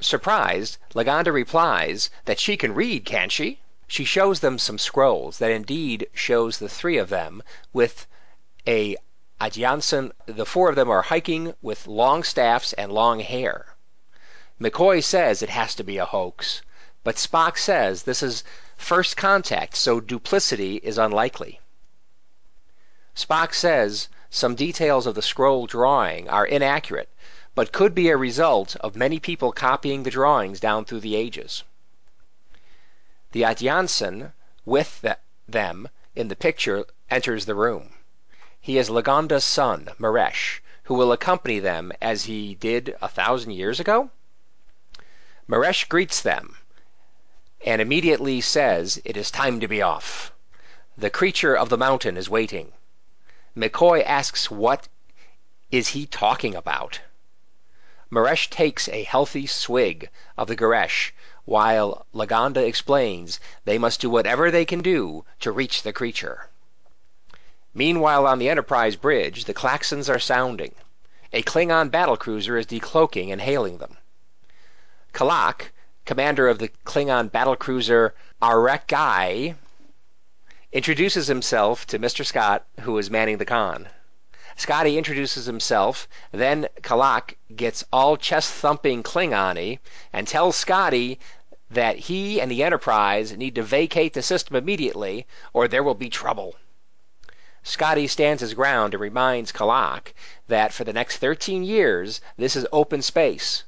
Surprised, 0.00 0.78
Laganda 0.94 1.30
replies 1.30 2.08
that 2.24 2.40
she 2.40 2.56
can 2.56 2.74
read, 2.74 3.04
can't 3.04 3.30
she? 3.30 3.60
She 3.86 4.06
shows 4.06 4.40
them 4.40 4.58
some 4.58 4.78
scrolls 4.78 5.36
that 5.38 5.50
indeed 5.50 6.08
shows 6.14 6.58
the 6.58 6.68
three 6.70 6.96
of 6.96 7.10
them 7.10 7.42
with 7.74 8.06
a 8.66 8.96
Atyansan. 9.40 10.12
The 10.26 10.46
four 10.46 10.70
of 10.70 10.76
them 10.76 10.88
are 10.88 11.02
hiking 11.02 11.54
with 11.60 11.88
long 11.88 12.22
staffs 12.22 12.72
and 12.74 12.92
long 12.92 13.18
hair. 13.18 13.74
McCoy 14.60 15.02
says 15.02 15.42
it 15.42 15.48
has 15.48 15.74
to 15.74 15.82
be 15.82 15.98
a 15.98 16.06
hoax, 16.06 16.62
but 17.02 17.16
Spock 17.16 17.58
says 17.58 18.04
this 18.04 18.22
is 18.22 18.44
first 18.76 19.16
contact, 19.16 19.76
so 19.76 20.00
duplicity 20.00 20.76
is 20.76 20.98
unlikely. 20.98 21.60
Spock 23.16 23.54
says 23.54 24.08
some 24.30 24.54
details 24.54 25.06
of 25.06 25.16
the 25.16 25.22
scroll 25.22 25.66
drawing 25.66 26.28
are 26.28 26.46
inaccurate 26.46 27.08
but 27.54 27.72
could 27.72 27.94
be 27.94 28.08
a 28.08 28.16
result 28.16 28.74
of 28.76 28.96
many 28.96 29.20
people 29.20 29.52
copying 29.52 30.02
the 30.02 30.10
drawings 30.10 30.58
down 30.58 30.84
through 30.84 31.00
the 31.00 31.14
ages. 31.14 31.62
The 33.30 33.42
Atyansan 33.42 34.32
with 34.64 35.00
the, 35.02 35.18
them 35.46 35.88
in 36.16 36.28
the 36.28 36.36
picture 36.36 36.84
enters 37.10 37.46
the 37.46 37.54
room. 37.54 37.94
He 38.66 38.78
is 38.78 38.88
Lagonda's 38.88 39.44
son, 39.44 39.90
Maresh, 39.98 40.62
who 40.84 40.94
will 40.94 41.12
accompany 41.12 41.58
them 41.58 41.92
as 42.00 42.24
he 42.24 42.54
did 42.54 42.96
a 43.02 43.08
thousand 43.08 43.50
years 43.50 43.78
ago. 43.78 44.08
Maresh 45.46 45.86
greets 45.86 46.22
them 46.22 46.56
and 47.66 47.82
immediately 47.82 48.40
says 48.40 49.02
it 49.04 49.18
is 49.18 49.30
time 49.30 49.60
to 49.60 49.68
be 49.68 49.82
off. 49.82 50.32
The 50.96 51.10
creature 51.10 51.54
of 51.54 51.68
the 51.68 51.76
mountain 51.76 52.16
is 52.16 52.30
waiting. 52.30 52.72
McCoy 53.54 54.02
asks 54.02 54.50
what 54.50 54.88
is 55.70 55.88
he 55.88 56.06
talking 56.06 56.54
about? 56.54 57.00
Maresh 58.10 58.48
takes 58.48 58.88
a 58.88 59.02
healthy 59.02 59.46
swig 59.46 60.08
of 60.38 60.48
the 60.48 60.56
Garesh, 60.56 61.12
while 61.44 62.06
Lagonda 62.14 62.66
explains 62.66 63.40
they 63.66 63.76
must 63.76 64.00
do 64.00 64.08
whatever 64.08 64.50
they 64.50 64.64
can 64.64 64.80
do 64.80 65.26
to 65.40 65.52
reach 65.52 65.82
the 65.82 65.92
creature. 65.92 66.48
Meanwhile, 67.76 68.28
on 68.28 68.38
the 68.38 68.48
Enterprise 68.48 68.94
bridge, 68.94 69.46
the 69.46 69.52
claxons 69.52 70.08
are 70.08 70.20
sounding. 70.20 70.76
A 71.32 71.42
Klingon 71.42 71.90
battlecruiser 71.90 72.56
is 72.56 72.66
decloaking 72.66 73.32
and 73.32 73.40
hailing 73.40 73.78
them. 73.78 73.96
K'lak, 75.12 75.72
commander 76.04 76.46
of 76.46 76.60
the 76.60 76.68
Klingon 76.84 77.32
battle 77.32 77.56
battlecruiser 77.56 78.12
Arakai, 78.40 79.56
introduces 80.70 81.26
himself 81.26 81.84
to 81.88 81.98
Mr. 81.98 82.24
Scott, 82.24 82.64
who 82.82 82.96
is 82.96 83.10
manning 83.10 83.38
the 83.38 83.44
con. 83.44 83.88
Scotty 84.54 84.96
introduces 84.96 85.46
himself, 85.46 86.06
then 86.30 86.68
K'lak 86.82 87.34
gets 87.56 87.84
all 87.92 88.16
chest 88.16 88.52
thumping 88.52 89.02
Klingon 89.02 89.80
and 90.12 90.28
tells 90.28 90.54
Scotty 90.54 91.18
that 91.70 91.98
he 91.98 92.40
and 92.40 92.52
the 92.52 92.62
Enterprise 92.62 93.36
need 93.36 93.56
to 93.56 93.64
vacate 93.64 94.12
the 94.12 94.22
system 94.22 94.54
immediately 94.54 95.26
or 95.52 95.66
there 95.66 95.82
will 95.82 95.96
be 95.96 96.08
trouble. 96.08 96.54
Scotty 97.66 98.06
stands 98.06 98.42
his 98.42 98.52
ground 98.52 98.92
and 98.92 99.00
reminds 99.00 99.50
K'lak 99.50 100.12
that 100.48 100.74
for 100.74 100.84
the 100.84 100.92
next 100.92 101.16
13 101.16 101.64
years 101.64 102.20
this 102.36 102.56
is 102.56 102.66
open 102.70 103.00
space 103.00 103.64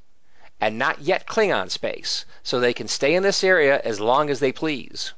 and 0.60 0.78
not 0.78 1.00
yet 1.00 1.26
Klingon 1.26 1.70
space, 1.70 2.26
so 2.42 2.60
they 2.60 2.74
can 2.74 2.88
stay 2.88 3.14
in 3.14 3.22
this 3.22 3.42
area 3.42 3.80
as 3.82 3.98
long 3.98 4.28
as 4.28 4.38
they 4.38 4.52
please. 4.52 5.14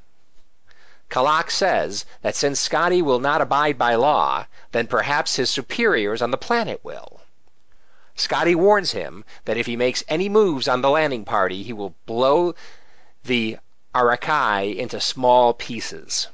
K'lak 1.09 1.51
says 1.51 2.05
that 2.21 2.37
since 2.37 2.57
Scotty 2.57 3.01
will 3.01 3.19
not 3.19 3.41
abide 3.41 3.77
by 3.77 3.95
law, 3.95 4.45
then 4.71 4.87
perhaps 4.87 5.35
his 5.35 5.49
superiors 5.49 6.21
on 6.21 6.31
the 6.31 6.37
planet 6.37 6.79
will. 6.81 7.19
Scotty 8.15 8.55
warns 8.55 8.91
him 8.91 9.25
that 9.43 9.57
if 9.57 9.65
he 9.65 9.75
makes 9.75 10.05
any 10.07 10.29
moves 10.29 10.69
on 10.69 10.81
the 10.81 10.89
landing 10.89 11.25
party, 11.25 11.63
he 11.63 11.73
will 11.73 11.95
blow 12.05 12.55
the 13.25 13.57
Arakai 13.93 14.73
into 14.77 15.01
small 15.01 15.53
pieces. 15.53 16.29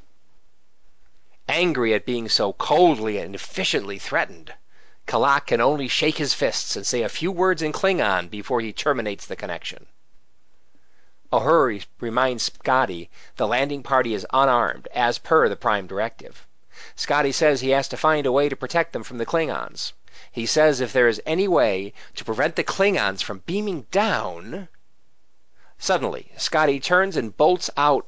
Angry 1.48 1.94
at 1.94 2.08
being 2.08 2.28
so 2.28 2.54
coldly 2.54 3.20
and 3.20 3.36
efficiently 3.36 4.00
threatened, 4.00 4.56
K'lak 5.06 5.46
can 5.46 5.62
only 5.62 5.88
shake 5.88 6.18
his 6.18 6.34
fists 6.34 6.76
and 6.76 6.88
say 6.88 7.04
a 7.04 7.08
few 7.08 7.32
words 7.32 7.62
in 7.62 7.72
Klingon 7.72 8.30
before 8.30 8.62
he 8.62 8.74
terminates 8.74 9.28
the 9.28 9.36
connection. 9.36 9.86
Uhura 11.32 11.86
reminds 12.00 12.46
Scotty 12.46 13.12
the 13.36 13.46
landing 13.48 13.84
party 13.84 14.16
is 14.16 14.26
unarmed, 14.34 14.88
as 14.92 15.20
per 15.20 15.48
the 15.48 15.56
Prime 15.56 15.86
Directive. 15.86 16.48
Scotty 16.96 17.32
says 17.32 17.62
he 17.62 17.70
has 17.70 17.88
to 17.90 17.96
find 17.96 18.26
a 18.26 18.32
way 18.32 18.50
to 18.50 18.56
protect 18.56 18.92
them 18.92 19.04
from 19.04 19.20
the 19.20 19.26
Klingons. 19.28 19.94
He 20.32 20.48
says 20.48 20.82
if 20.82 20.94
there 20.94 21.08
is 21.08 21.22
any 21.28 21.48
way 21.48 21.94
to 22.16 22.26
prevent 22.26 22.56
the 22.56 22.64
Klingons 22.64 23.22
from 23.22 23.44
beaming 23.46 23.84
down. 23.92 24.68
Suddenly, 25.78 26.32
Scotty 26.38 26.80
turns 26.80 27.16
and 27.16 27.38
bolts 27.38 27.70
out 27.78 28.08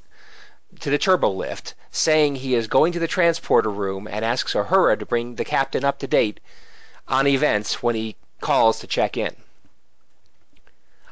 to 0.80 0.90
the 0.90 0.98
turbo 0.98 1.30
lift, 1.30 1.74
saying 1.92 2.36
he 2.36 2.54
is 2.56 2.68
going 2.68 2.94
to 2.94 3.00
the 3.00 3.08
transporter 3.08 3.70
room 3.70 4.08
and 4.08 4.24
asks 4.24 4.54
Uhura 4.54 4.98
to 5.00 5.06
bring 5.06 5.36
the 5.36 5.46
captain 5.46 5.84
up 5.84 6.00
to 6.00 6.08
date 6.08 6.40
on 7.08 7.26
events 7.28 7.82
when 7.82 7.96
he 7.96 8.16
calls 8.42 8.80
to 8.80 8.88
check 8.88 9.18
in. 9.18 9.36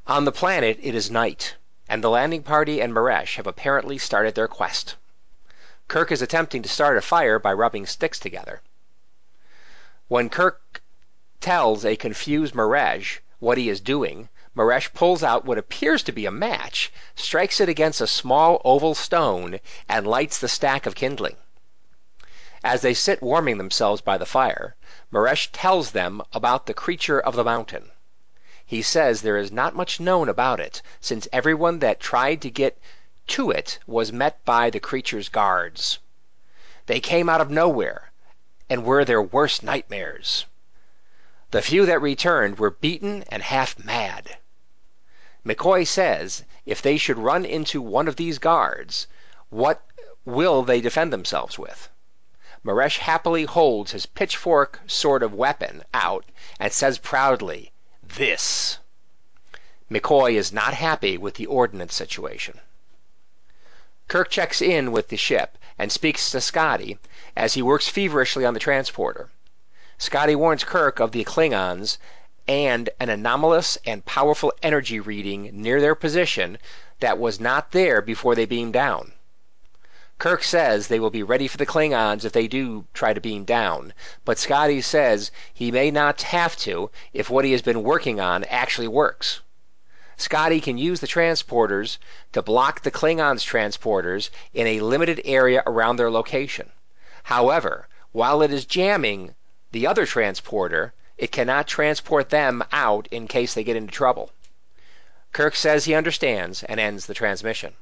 On 0.07 0.25
the 0.25 0.31
planet, 0.31 0.77
it 0.81 0.93
is 0.93 1.09
night, 1.09 1.55
and 1.89 2.03
the 2.03 2.09
landing 2.09 2.43
party 2.43 2.79
and 2.81 2.93
Maresh 2.93 3.37
have 3.37 3.47
apparently 3.47 3.97
started 3.97 4.35
their 4.35 4.47
quest. 4.47 4.95
Kirk 5.87 6.11
is 6.11 6.21
attempting 6.21 6.61
to 6.63 6.69
start 6.69 6.97
a 6.97 7.01
fire 7.01 7.39
by 7.39 7.53
rubbing 7.53 7.85
sticks 7.85 8.19
together. 8.19 8.61
When 10.07 10.29
Kirk 10.29 10.81
tells 11.41 11.85
a 11.85 11.95
confused 11.95 12.53
Maresh 12.53 13.19
what 13.39 13.57
he 13.57 13.69
is 13.69 13.81
doing, 13.81 14.29
Maresh 14.57 14.93
pulls 14.93 15.21
out 15.21 15.43
what 15.43 15.57
appears 15.57 16.01
to 16.03 16.13
be 16.13 16.25
a 16.25 16.31
match, 16.31 16.89
strikes 17.13 17.59
it 17.59 17.67
against 17.67 17.99
a 17.99 18.07
small 18.07 18.61
oval 18.63 18.95
stone, 18.95 19.59
and 19.89 20.07
lights 20.07 20.39
the 20.39 20.47
stack 20.47 20.85
of 20.85 20.95
kindling. 20.95 21.35
As 22.63 22.81
they 22.81 22.93
sit 22.93 23.21
warming 23.21 23.57
themselves 23.57 23.99
by 23.99 24.17
the 24.17 24.25
fire, 24.25 24.77
Maresh 25.11 25.49
tells 25.51 25.91
them 25.91 26.21
about 26.31 26.67
the 26.67 26.73
creature 26.73 27.19
of 27.19 27.35
the 27.35 27.43
mountain. 27.43 27.91
He 28.65 28.81
says 28.81 29.21
there 29.21 29.35
is 29.35 29.51
not 29.51 29.75
much 29.75 29.99
known 29.99 30.29
about 30.29 30.61
it, 30.61 30.81
since 31.01 31.27
everyone 31.33 31.79
that 31.79 31.99
tried 31.99 32.41
to 32.43 32.49
get 32.49 32.79
to 33.27 33.51
it 33.51 33.79
was 33.85 34.13
met 34.13 34.45
by 34.45 34.69
the 34.69 34.79
creature's 34.79 35.27
guards. 35.27 35.99
They 36.85 37.01
came 37.01 37.27
out 37.27 37.41
of 37.41 37.51
nowhere 37.51 38.13
and 38.69 38.85
were 38.85 39.03
their 39.03 39.21
worst 39.21 39.63
nightmares. 39.63 40.45
The 41.51 41.61
few 41.61 41.85
that 41.87 42.01
returned 42.01 42.57
were 42.57 42.71
beaten 42.71 43.23
and 43.23 43.43
half 43.43 43.77
mad. 43.77 44.37
McCoy 45.45 45.85
says 45.85 46.43
if 46.65 46.81
they 46.81 46.97
should 46.97 47.19
run 47.19 47.45
into 47.45 47.79
one 47.79 48.07
of 48.07 48.15
these 48.15 48.39
guards, 48.39 49.05
what 49.49 49.81
will 50.25 50.63
they 50.63 50.81
defend 50.81 51.13
themselves 51.13 51.59
with? 51.59 51.87
Maresh 52.63 52.97
happily 52.97 53.43
holds 53.43 53.91
his 53.91 54.07
pitchfork 54.07 54.79
sort 54.87 55.21
of 55.21 55.35
weapon 55.35 55.83
out 55.93 56.25
and 56.59 56.73
says 56.73 56.97
proudly, 56.97 57.71
This. 58.01 58.79
McCoy 59.91 60.33
is 60.33 60.51
not 60.51 60.73
happy 60.73 61.15
with 61.15 61.35
the 61.35 61.45
ordnance 61.45 61.93
situation. 61.93 62.59
Kirk 64.07 64.31
checks 64.31 64.63
in 64.63 64.91
with 64.91 65.09
the 65.09 65.17
ship 65.17 65.59
and 65.77 65.91
speaks 65.91 66.31
to 66.31 66.41
Scotty 66.41 66.97
as 67.35 67.53
he 67.53 67.61
works 67.61 67.87
feverishly 67.87 68.45
on 68.45 68.55
the 68.55 68.59
transporter. 68.59 69.29
Scotty 69.99 70.35
warns 70.35 70.63
Kirk 70.63 70.99
of 70.99 71.11
the 71.11 71.23
Klingons 71.23 71.99
and 72.47 72.89
an 72.99 73.09
anomalous 73.09 73.77
and 73.85 74.05
powerful 74.05 74.53
energy 74.61 74.99
reading 74.99 75.49
near 75.53 75.81
their 75.81 75.95
position 75.95 76.57
that 76.99 77.17
was 77.17 77.39
not 77.39 77.71
there 77.71 78.01
before 78.01 78.35
they 78.35 78.45
beamed 78.45 78.73
down. 78.73 79.11
Kirk 80.17 80.43
says 80.43 80.87
they 80.87 80.99
will 80.99 81.09
be 81.09 81.23
ready 81.23 81.47
for 81.47 81.57
the 81.57 81.65
Klingons 81.65 82.23
if 82.23 82.31
they 82.31 82.47
do 82.47 82.85
try 82.93 83.13
to 83.13 83.19
beam 83.19 83.43
down, 83.43 83.93
but 84.23 84.39
Scotty 84.39 84.81
says 84.81 85.29
he 85.53 85.71
may 85.71 85.91
not 85.91 86.21
have 86.21 86.55
to 86.57 86.89
if 87.11 87.29
what 87.29 87.43
he 87.43 87.51
has 87.51 87.61
been 87.61 87.83
working 87.83 88.19
on 88.19 88.45
actually 88.45 88.87
works. 88.87 89.41
Scotty 90.15 90.61
can 90.61 90.77
use 90.77 91.01
the 91.01 91.07
transporters 91.07 91.97
to 92.31 92.41
block 92.41 92.81
the 92.81 92.91
Klingons' 92.91 93.43
transporters 93.43 94.29
in 94.53 94.67
a 94.67 94.79
limited 94.79 95.19
area 95.25 95.61
around 95.65 95.97
their 95.97 96.09
location. 96.09 96.71
However, 97.23 97.89
while 98.13 98.41
it 98.41 98.53
is 98.53 98.63
jamming 98.63 99.35
the 99.73 99.85
other 99.85 100.05
transporter, 100.05 100.93
it 101.17 101.31
cannot 101.31 101.67
transport 101.67 102.29
them 102.29 102.63
out 102.71 103.07
in 103.11 103.27
case 103.27 103.53
they 103.53 103.63
get 103.63 103.75
into 103.75 103.91
trouble. 103.91 104.31
Kirk 105.31 105.55
says 105.55 105.85
he 105.85 105.95
understands 105.95 106.63
and 106.63 106.79
ends 106.79 107.05
the 107.05 107.13
transmission. 107.13 107.73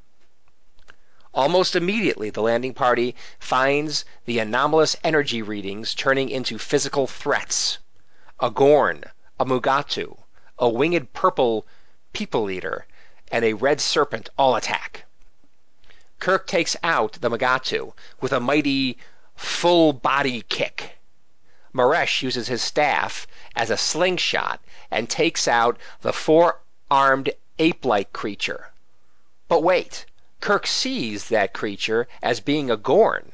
Almost 1.33 1.75
immediately, 1.75 2.29
the 2.29 2.43
landing 2.43 2.75
party 2.75 3.15
finds 3.39 4.05
the 4.25 4.37
anomalous 4.37 4.95
energy 5.03 5.41
readings 5.41 5.95
turning 5.95 6.29
into 6.29 6.59
physical 6.59 7.07
threats. 7.07 7.79
A 8.39 8.51
Gorn, 8.51 9.03
a 9.39 9.45
Mugatu, 9.45 10.17
a 10.59 10.69
winged 10.69 11.11
purple 11.13 11.65
people 12.13 12.51
eater, 12.51 12.85
and 13.31 13.43
a 13.43 13.53
red 13.53 13.81
serpent 13.81 14.29
all 14.37 14.55
attack. 14.55 15.05
Kirk 16.19 16.45
takes 16.45 16.75
out 16.83 17.13
the 17.13 17.29
Mugatu 17.29 17.93
with 18.21 18.31
a 18.31 18.39
mighty 18.39 18.97
full 19.35 19.91
body 19.91 20.43
kick. 20.49 20.97
Maresh 21.75 22.21
uses 22.21 22.49
his 22.49 22.61
staff 22.61 23.25
as 23.55 23.71
a 23.71 23.77
slingshot 23.77 24.61
and 24.91 25.09
takes 25.09 25.47
out 25.47 25.75
the 26.01 26.13
four 26.13 26.59
armed 26.91 27.31
ape 27.57 27.83
like 27.83 28.13
creature. 28.13 28.71
But 29.47 29.63
wait, 29.63 30.05
Kirk 30.39 30.67
sees 30.67 31.29
that 31.29 31.51
creature 31.51 32.07
as 32.21 32.41
being 32.41 32.69
a 32.69 32.77
Gorn. 32.77 33.31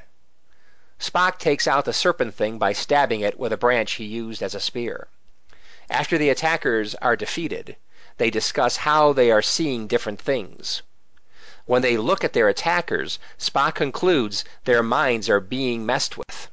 Spock 1.01 1.37
takes 1.37 1.67
out 1.67 1.83
the 1.83 1.91
serpent 1.91 2.33
thing 2.33 2.57
by 2.57 2.71
stabbing 2.71 3.19
it 3.19 3.37
with 3.37 3.51
a 3.51 3.57
branch 3.57 3.95
he 3.95 4.05
used 4.05 4.41
as 4.41 4.55
a 4.55 4.61
spear. 4.61 5.09
After 5.89 6.17
the 6.17 6.29
attackers 6.29 6.95
are 6.95 7.17
defeated, 7.17 7.75
they 8.15 8.29
discuss 8.29 8.77
how 8.77 9.11
they 9.11 9.31
are 9.31 9.41
seeing 9.41 9.85
different 9.85 10.21
things. 10.21 10.81
When 11.65 11.81
they 11.81 11.97
look 11.97 12.23
at 12.23 12.31
their 12.31 12.47
attackers, 12.47 13.19
Spock 13.37 13.75
concludes 13.75 14.45
their 14.63 14.81
minds 14.81 15.27
are 15.29 15.41
being 15.41 15.85
messed 15.85 16.17
with 16.17 16.49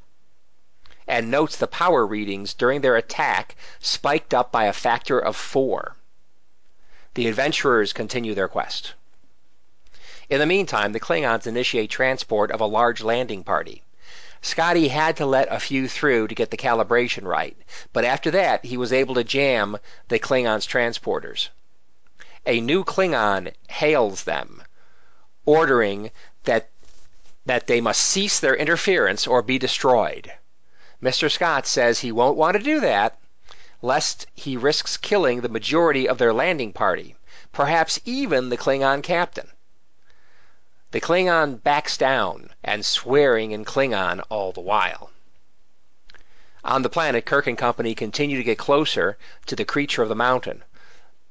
and 1.07 1.31
notes 1.31 1.57
the 1.57 1.67
power 1.67 2.05
readings 2.07 2.55
during 2.55 2.81
their 2.81 2.97
attack 2.97 3.55
spiked 3.81 4.35
up 4.35 4.51
by 4.51 4.65
a 4.65 4.73
factor 4.73 5.19
of 5.19 5.37
four. 5.37 5.97
The 7.15 7.29
adventurers 7.29 7.93
continue 7.93 8.35
their 8.35 8.49
quest. 8.49 8.95
In 10.29 10.41
the 10.41 10.47
meantime, 10.47 10.93
the 10.93 11.01
Klingons 11.01 11.47
initiate 11.47 11.91
transport 11.91 12.51
of 12.51 12.61
a 12.61 12.67
large 12.67 13.01
landing 13.03 13.45
party. 13.45 13.83
Scotty 14.43 14.89
had 14.89 15.17
to 15.17 15.27
let 15.27 15.51
a 15.51 15.61
few 15.61 15.89
through 15.89 16.29
to 16.29 16.35
get 16.35 16.51
the 16.51 16.57
calibration 16.57 17.25
right, 17.25 17.57
but 17.93 18.05
after 18.05 18.31
that 18.33 18.65
he 18.65 18.77
was 18.77 18.93
able 18.93 19.15
to 19.15 19.25
jam 19.25 19.79
the 20.09 20.19
Klingons' 20.19 20.67
transporters. 20.67 21.49
A 22.45 22.61
new 22.61 22.85
Klingon 22.85 23.53
hails 23.69 24.25
them, 24.25 24.63
ordering 25.45 26.11
that 26.45 26.69
that 27.47 27.67
they 27.67 27.81
must 27.81 28.01
cease 28.01 28.41
their 28.41 28.57
interference 28.57 29.27
or 29.27 29.41
be 29.43 29.59
destroyed. 29.59 30.33
Mr. 31.03 31.31
Scott 31.31 31.67
says 31.67 32.01
he 32.01 32.11
won't 32.11 32.39
want 32.39 32.57
to 32.57 32.63
do 32.63 32.81
that, 32.81 33.19
lest 33.83 34.27
he 34.35 34.57
risks 34.57 34.97
killing 34.97 35.43
the 35.43 35.49
majority 35.49 36.09
of 36.09 36.17
their 36.17 36.33
landing 36.33 36.73
party, 36.73 37.15
perhaps 37.53 38.01
even 38.07 38.49
the 38.49 38.57
Klingon 38.57 39.03
captain. 39.03 39.51
The 40.93 41.01
Klingon 41.03 41.63
backs 41.63 41.99
down 41.99 42.49
and 42.65 42.83
swearing 42.83 43.51
in 43.53 43.67
Klingon 43.67 44.23
all 44.31 44.53
the 44.53 44.63
while. 44.63 45.11
On 46.65 46.81
the 46.81 46.89
planet, 46.89 47.27
Kirk 47.27 47.47
and 47.47 47.59
company 47.59 47.95
continue 47.95 48.39
to 48.39 48.43
get 48.45 48.57
closer 48.57 49.19
to 49.45 49.55
the 49.55 49.67
creature 49.67 50.03
of 50.03 50.09
the 50.09 50.15
mountain, 50.15 50.65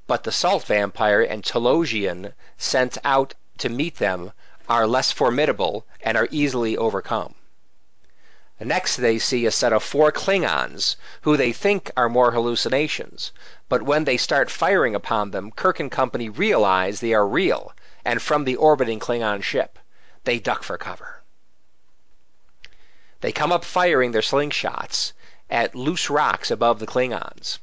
but 0.05 0.23
the 0.23 0.31
salt 0.31 0.65
vampire 0.65 1.23
and 1.23 1.43
Talosian 1.43 2.33
sent 2.57 2.99
out 3.03 3.33
to 3.57 3.69
meet 3.69 3.95
them 3.95 4.31
are 4.69 4.85
less 4.85 5.11
formidable 5.11 5.87
and 6.01 6.15
are 6.15 6.27
easily 6.29 6.77
overcome. 6.77 7.33
Next, 8.57 8.95
they 8.95 9.19
see 9.19 9.45
a 9.45 9.51
set 9.51 9.73
of 9.73 9.83
four 9.83 10.13
Klingons, 10.13 10.95
who 11.23 11.35
they 11.35 11.51
think 11.51 11.91
are 11.97 12.07
more 12.07 12.31
hallucinations, 12.31 13.33
but 13.67 13.81
when 13.81 14.05
they 14.05 14.15
start 14.15 14.49
firing 14.49 14.95
upon 14.95 15.31
them, 15.31 15.51
Kirk 15.51 15.81
and 15.81 15.91
company 15.91 16.29
realize 16.29 17.01
they 17.01 17.13
are 17.13 17.27
real 17.27 17.73
and 18.05 18.21
from 18.21 18.45
the 18.45 18.55
orbiting 18.55 18.97
Klingon 18.97 19.41
ship. 19.41 19.77
They 20.23 20.39
duck 20.39 20.63
for 20.63 20.77
cover. 20.77 21.21
They 23.19 23.33
come 23.33 23.51
up 23.51 23.65
firing 23.65 24.11
their 24.11 24.21
slingshots 24.21 25.11
at 25.49 25.75
loose 25.75 26.09
rocks 26.09 26.49
above 26.49 26.79
the 26.79 26.87
Klingons. 26.87 27.59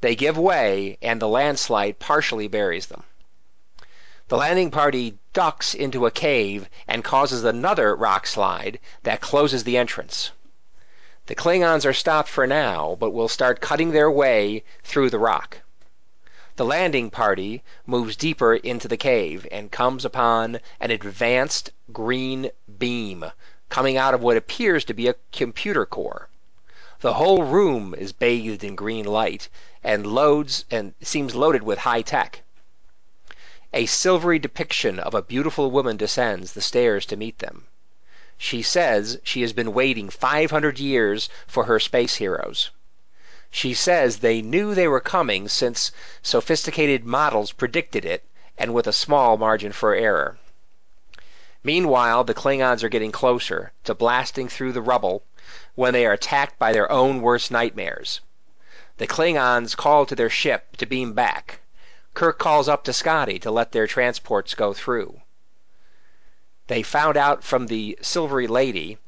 They 0.00 0.14
give 0.14 0.38
way, 0.38 0.96
and 1.02 1.20
the 1.20 1.28
landslide 1.28 1.98
partially 1.98 2.48
buries 2.48 2.86
them. 2.86 3.02
The 4.30 4.36
landing 4.36 4.70
party 4.70 5.18
ducks 5.32 5.74
into 5.74 6.06
a 6.06 6.12
cave 6.12 6.68
and 6.86 7.02
causes 7.02 7.42
another 7.42 7.96
rock 7.96 8.28
slide 8.28 8.78
that 9.02 9.20
closes 9.20 9.64
the 9.64 9.76
entrance. 9.76 10.30
The 11.26 11.34
Klingons 11.34 11.84
are 11.84 11.92
stopped 11.92 12.28
for 12.28 12.46
now, 12.46 12.96
but 13.00 13.10
will 13.10 13.26
start 13.26 13.60
cutting 13.60 13.90
their 13.90 14.08
way 14.08 14.62
through 14.84 15.10
the 15.10 15.18
rock. 15.18 15.62
The 16.54 16.64
landing 16.64 17.10
party 17.10 17.64
moves 17.86 18.14
deeper 18.14 18.54
into 18.54 18.86
the 18.86 18.96
cave 18.96 19.48
and 19.50 19.72
comes 19.72 20.04
upon 20.04 20.60
an 20.78 20.92
advanced 20.92 21.72
green 21.92 22.52
beam 22.78 23.24
coming 23.68 23.96
out 23.96 24.14
of 24.14 24.22
what 24.22 24.36
appears 24.36 24.84
to 24.84 24.94
be 24.94 25.08
a 25.08 25.16
computer 25.32 25.84
core. 25.84 26.28
The 27.00 27.14
whole 27.14 27.42
room 27.42 27.96
is 27.98 28.12
bathed 28.12 28.62
in 28.62 28.76
green 28.76 29.06
light 29.06 29.48
and 29.82 30.06
loads 30.06 30.66
and 30.70 30.94
seems 31.00 31.34
loaded 31.34 31.64
with 31.64 31.80
high 31.80 32.02
tech. 32.02 32.42
A 33.72 33.86
silvery 33.86 34.40
depiction 34.40 34.98
of 34.98 35.14
a 35.14 35.22
beautiful 35.22 35.70
woman 35.70 35.96
descends 35.96 36.54
the 36.54 36.60
stairs 36.60 37.06
to 37.06 37.16
meet 37.16 37.38
them. 37.38 37.68
She 38.36 38.62
says 38.62 39.20
she 39.22 39.42
has 39.42 39.52
been 39.52 39.72
waiting 39.72 40.10
500 40.10 40.80
years 40.80 41.28
for 41.46 41.66
her 41.66 41.78
space 41.78 42.16
heroes. 42.16 42.70
She 43.48 43.72
says 43.72 44.18
they 44.18 44.42
knew 44.42 44.74
they 44.74 44.88
were 44.88 45.00
coming 45.00 45.46
since 45.46 45.92
sophisticated 46.20 47.04
models 47.04 47.52
predicted 47.52 48.04
it, 48.04 48.24
and 48.58 48.74
with 48.74 48.88
a 48.88 48.92
small 48.92 49.36
margin 49.36 49.70
for 49.70 49.94
error. 49.94 50.38
Meanwhile, 51.62 52.24
the 52.24 52.34
Klingons 52.34 52.82
are 52.82 52.88
getting 52.88 53.12
closer 53.12 53.72
to 53.84 53.94
blasting 53.94 54.48
through 54.48 54.72
the 54.72 54.82
rubble 54.82 55.22
when 55.76 55.92
they 55.92 56.06
are 56.06 56.12
attacked 56.14 56.58
by 56.58 56.72
their 56.72 56.90
own 56.90 57.20
worst 57.20 57.52
nightmares. 57.52 58.20
The 58.96 59.06
Klingons 59.06 59.76
call 59.76 60.06
to 60.06 60.16
their 60.16 60.28
ship 60.28 60.76
to 60.78 60.86
beam 60.86 61.12
back. 61.12 61.59
Kirk 62.12 62.38
calls 62.38 62.68
up 62.68 62.82
to 62.84 62.92
Scotty 62.92 63.38
to 63.38 63.50
let 63.50 63.72
their 63.72 63.86
transports 63.86 64.54
go 64.54 64.72
through. 64.74 65.22
They 66.66 66.82
found 66.82 67.16
out 67.16 67.44
from 67.44 67.66
the 67.66 67.98
Silvery 68.02 68.46
Lady 68.46 68.98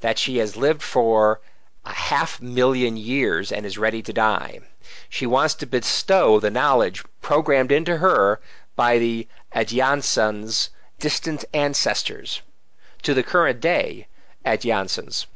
that 0.00 0.18
she 0.18 0.38
has 0.38 0.56
lived 0.56 0.82
for 0.82 1.40
a 1.84 1.92
half 1.92 2.40
million 2.40 2.96
years 2.96 3.50
and 3.50 3.66
is 3.66 3.78
ready 3.78 4.02
to 4.02 4.12
die. 4.12 4.60
She 5.08 5.26
wants 5.26 5.54
to 5.54 5.66
bestow 5.66 6.38
the 6.38 6.50
knowledge 6.50 7.04
programmed 7.20 7.72
into 7.72 7.96
her 7.98 8.40
by 8.76 8.98
the 8.98 9.26
Atyansans' 9.52 10.70
distant 10.98 11.44
ancestors 11.52 12.42
to 13.02 13.14
the 13.14 13.22
current 13.22 13.60
day 13.60 14.06
Atyansans. 14.44 15.26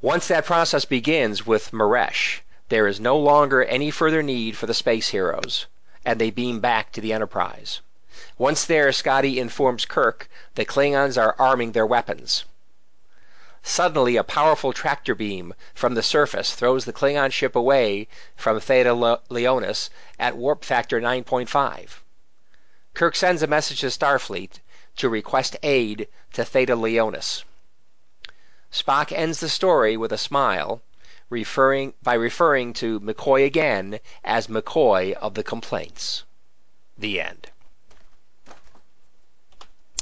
Once 0.00 0.28
that 0.28 0.44
process 0.46 0.84
begins 0.84 1.44
with 1.46 1.72
Maresh, 1.72 2.40
there 2.68 2.86
is 2.86 3.00
no 3.00 3.16
longer 3.16 3.64
any 3.64 3.90
further 3.90 4.22
need 4.22 4.56
for 4.56 4.66
the 4.66 4.74
space 4.74 5.08
heroes, 5.08 5.66
and 6.04 6.20
they 6.20 6.30
beam 6.30 6.60
back 6.60 6.92
to 6.92 7.00
the 7.00 7.12
Enterprise. 7.14 7.80
Once 8.36 8.64
there, 8.66 8.92
Scotty 8.92 9.40
informs 9.40 9.86
Kirk 9.86 10.28
the 10.54 10.66
Klingons 10.66 11.16
are 11.16 11.34
arming 11.38 11.72
their 11.72 11.86
weapons. 11.86 12.44
Suddenly, 13.62 14.16
a 14.16 14.22
powerful 14.22 14.72
tractor 14.72 15.14
beam 15.14 15.54
from 15.74 15.94
the 15.94 16.02
surface 16.02 16.54
throws 16.54 16.84
the 16.84 16.92
Klingon 16.92 17.30
ship 17.30 17.56
away 17.56 18.06
from 18.36 18.60
Theta 18.60 18.92
Leonis 19.28 19.88
at 20.18 20.36
warp 20.36 20.64
factor 20.64 21.00
9.5. 21.00 22.00
Kirk 22.94 23.16
sends 23.16 23.42
a 23.42 23.46
message 23.46 23.80
to 23.80 23.90
Starfleet 23.90 24.60
to 24.96 25.08
request 25.08 25.56
aid 25.62 26.06
to 26.34 26.44
Theta 26.44 26.76
Leonis. 26.76 27.44
Spock 28.70 29.10
ends 29.10 29.40
the 29.40 29.48
story 29.48 29.96
with 29.96 30.12
a 30.12 30.18
smile, 30.18 30.82
referring 31.30 31.92
by 32.02 32.14
referring 32.14 32.72
to 32.74 33.00
McCoy 33.00 33.44
again 33.44 34.00
as 34.24 34.46
McCoy 34.46 35.12
of 35.12 35.34
the 35.34 35.42
complaints. 35.42 36.24
The 36.96 37.20
end. 37.20 37.48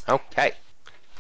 Okay. 0.09 0.53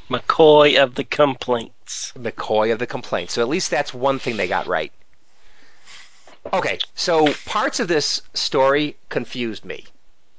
McCoy 0.09 0.83
of 0.83 0.95
the 0.95 1.05
complaints. 1.05 2.13
McCoy 2.17 2.73
of 2.73 2.79
the 2.79 2.87
complaints. 2.87 3.35
So 3.35 3.43
at 3.43 3.49
least 3.49 3.71
that's 3.71 3.93
one 3.93 4.19
thing 4.19 4.37
they 4.37 4.49
got 4.49 4.67
right. 4.67 4.93
Okay, 6.53 6.79
so 6.95 7.33
parts 7.45 7.81
of 7.81 7.89
this 7.89 8.23
story 8.35 8.97
confused 9.09 9.65
me. 9.65 9.85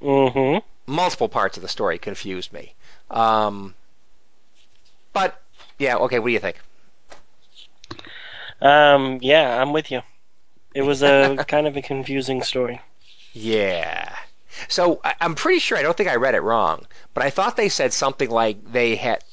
Mm-hmm. 0.01 0.59
Multiple 0.89 1.27
parts 1.27 1.57
of 1.57 1.63
the 1.63 1.67
story 1.67 1.97
confused 1.97 2.53
me. 2.53 2.73
Um, 3.11 3.75
but 5.11 5.41
yeah, 5.77 5.97
okay. 5.97 6.19
What 6.19 6.27
do 6.27 6.33
you 6.33 6.39
think? 6.39 6.57
Um, 8.61 9.19
yeah, 9.21 9.61
I'm 9.61 9.73
with 9.73 9.91
you. 9.91 10.01
It 10.73 10.81
was 10.81 11.03
a 11.03 11.43
kind 11.47 11.67
of 11.67 11.77
a 11.77 11.81
confusing 11.81 12.43
story. 12.43 12.81
Yeah. 13.33 14.15
So 14.67 14.99
I, 15.03 15.15
I'm 15.21 15.35
pretty 15.35 15.59
sure 15.59 15.77
I 15.77 15.81
don't 15.81 15.95
think 15.95 16.09
I 16.09 16.15
read 16.15 16.35
it 16.35 16.41
wrong, 16.41 16.85
but 17.13 17.23
I 17.23 17.29
thought 17.29 17.55
they 17.55 17.69
said 17.69 17.93
something 17.93 18.29
like 18.29 18.71
they 18.71 18.95
had 18.95 19.23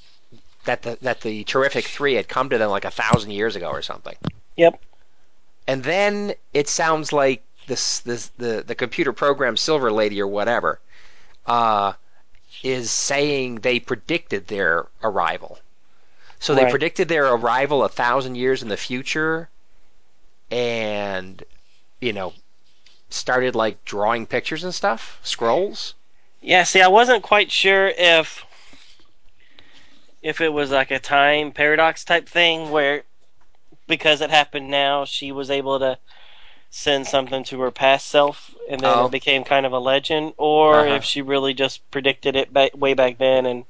that 0.65 0.83
the 0.83 0.99
that 1.03 1.21
the 1.21 1.45
terrific 1.45 1.87
three 1.87 2.15
had 2.15 2.29
come 2.29 2.51
to 2.51 2.59
them 2.59 2.71
like 2.71 2.85
a 2.85 2.91
thousand 2.91 3.31
years 3.31 3.57
ago 3.57 3.69
or 3.69 3.83
something. 3.83 4.17
Yep. 4.57 4.81
And 5.67 5.83
then 5.83 6.35
it 6.53 6.69
sounds 6.69 7.13
like 7.13 7.43
this 7.67 8.01
this 8.01 8.29
the 8.39 8.63
the 8.67 8.75
computer 8.75 9.13
program 9.13 9.57
Silver 9.57 9.91
Lady 9.91 10.21
or 10.21 10.27
whatever 10.27 10.81
uh, 11.47 11.95
is 12.63 12.91
saying 12.91 13.57
they 13.57 13.81
predicted 13.81 14.47
their 14.47 14.87
arrival. 15.03 15.59
So 16.45 16.55
they 16.55 16.65
Right. 16.65 16.67
predicted 16.67 17.09
their 17.09 17.27
arrival 17.27 17.83
a 17.83 17.89
thousand 17.89 18.37
years 18.37 18.63
in 18.63 18.69
the 18.69 18.77
future, 18.77 19.49
and 20.51 21.43
you 22.01 22.13
know 22.13 22.35
started 23.11 23.55
like 23.57 23.85
drawing 23.85 24.27
pictures 24.27 24.65
and 24.65 24.75
stuff, 24.75 25.21
scrolls. 25.23 25.95
Yeah, 26.41 26.63
see, 26.63 26.81
I 26.81 26.87
wasn't 26.87 27.25
quite 27.25 27.51
sure 27.51 27.89
if 27.89 28.45
if 30.23 30.41
it 30.41 30.53
was 30.53 30.73
like 30.73 30.91
a 30.91 30.99
time 30.99 31.53
paradox 31.53 32.05
type 32.05 32.29
thing 32.29 32.71
where 32.71 33.05
because 33.89 34.21
it 34.23 34.31
happened 34.31 34.71
now, 34.71 35.05
she 35.05 35.33
was 35.33 35.51
able 35.51 35.79
to 35.81 35.99
send 36.71 37.07
something 37.07 37.45
to 37.45 37.61
her 37.61 37.71
past 37.73 38.09
self 38.09 38.55
and 38.71 38.85
then 38.85 38.99
Oh. 38.99 39.07
it 39.07 39.11
became 39.11 39.45
kind 39.45 39.67
of 39.67 39.73
a 39.73 39.79
legend 39.81 40.35
or 40.39 40.87
Uh-huh. 40.87 40.87
if 40.87 41.05
she 41.05 41.23
really 41.23 41.55
just 41.55 41.89
predicted 41.91 42.37
it 42.37 42.53
back, 42.53 42.77
way 42.77 42.95
back 42.95 43.19
then 43.19 43.47
and 43.47 43.65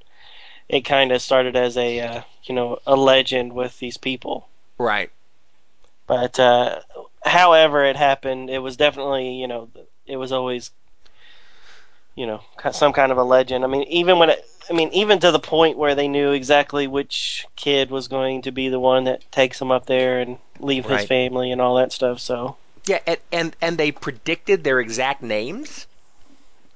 it 0.69 0.83
kind 0.83 1.13
of 1.13 1.23
started 1.23 1.57
as 1.57 1.77
a 1.77 2.01
uh, 2.01 2.23
you 2.45 2.55
know, 2.55 2.79
a 2.87 2.97
legend 2.97 3.53
with 3.53 3.79
these 3.79 3.97
people. 3.97 4.49
Right. 4.79 5.11
But 6.07 6.39
uh, 6.39 6.81
however 7.25 7.85
it 7.85 7.97
happened, 7.97 8.51
it 8.51 8.59
was 8.59 8.77
definitely 8.77 9.35
you 9.35 9.49
know 9.49 9.71
it 10.07 10.17
was 10.17 10.33
always 10.33 10.71
you 12.15 12.27
know 12.27 12.41
some 12.73 12.93
kind 12.93 13.13
of 13.13 13.19
a 13.19 13.25
legend. 13.25 13.65
I 13.65 13.69
mean, 13.69 13.85
even 13.85 14.19
when 14.19 14.31
it, 14.31 14.45
I 14.71 14.73
mean, 14.75 14.91
even 14.93 15.19
to 15.21 15.31
the 15.31 15.39
point 15.41 15.79
where 15.79 15.95
they 15.95 16.09
knew 16.09 16.33
exactly 16.33 16.87
which 16.87 17.47
kid 17.57 17.91
was 17.91 18.09
going 18.09 18.43
to 18.43 18.53
be 18.53 18.69
the 18.69 18.81
one 18.81 19.05
that 19.05 19.31
takes 19.33 19.61
him 19.61 19.71
up 19.71 19.87
there 19.87 20.21
and 20.21 20.39
leave 20.59 20.87
his 20.87 21.05
family 21.05 21.51
and 21.53 21.61
all 21.61 21.77
that 21.77 21.93
stuff. 21.93 22.21
So 22.21 22.57
Yeah, 22.87 23.01
and 23.07 23.19
and, 23.33 23.57
and 23.61 23.79
they 23.79 23.93
predicted 23.93 24.65
their 24.65 24.81
exact 24.81 25.23
names. 25.23 25.87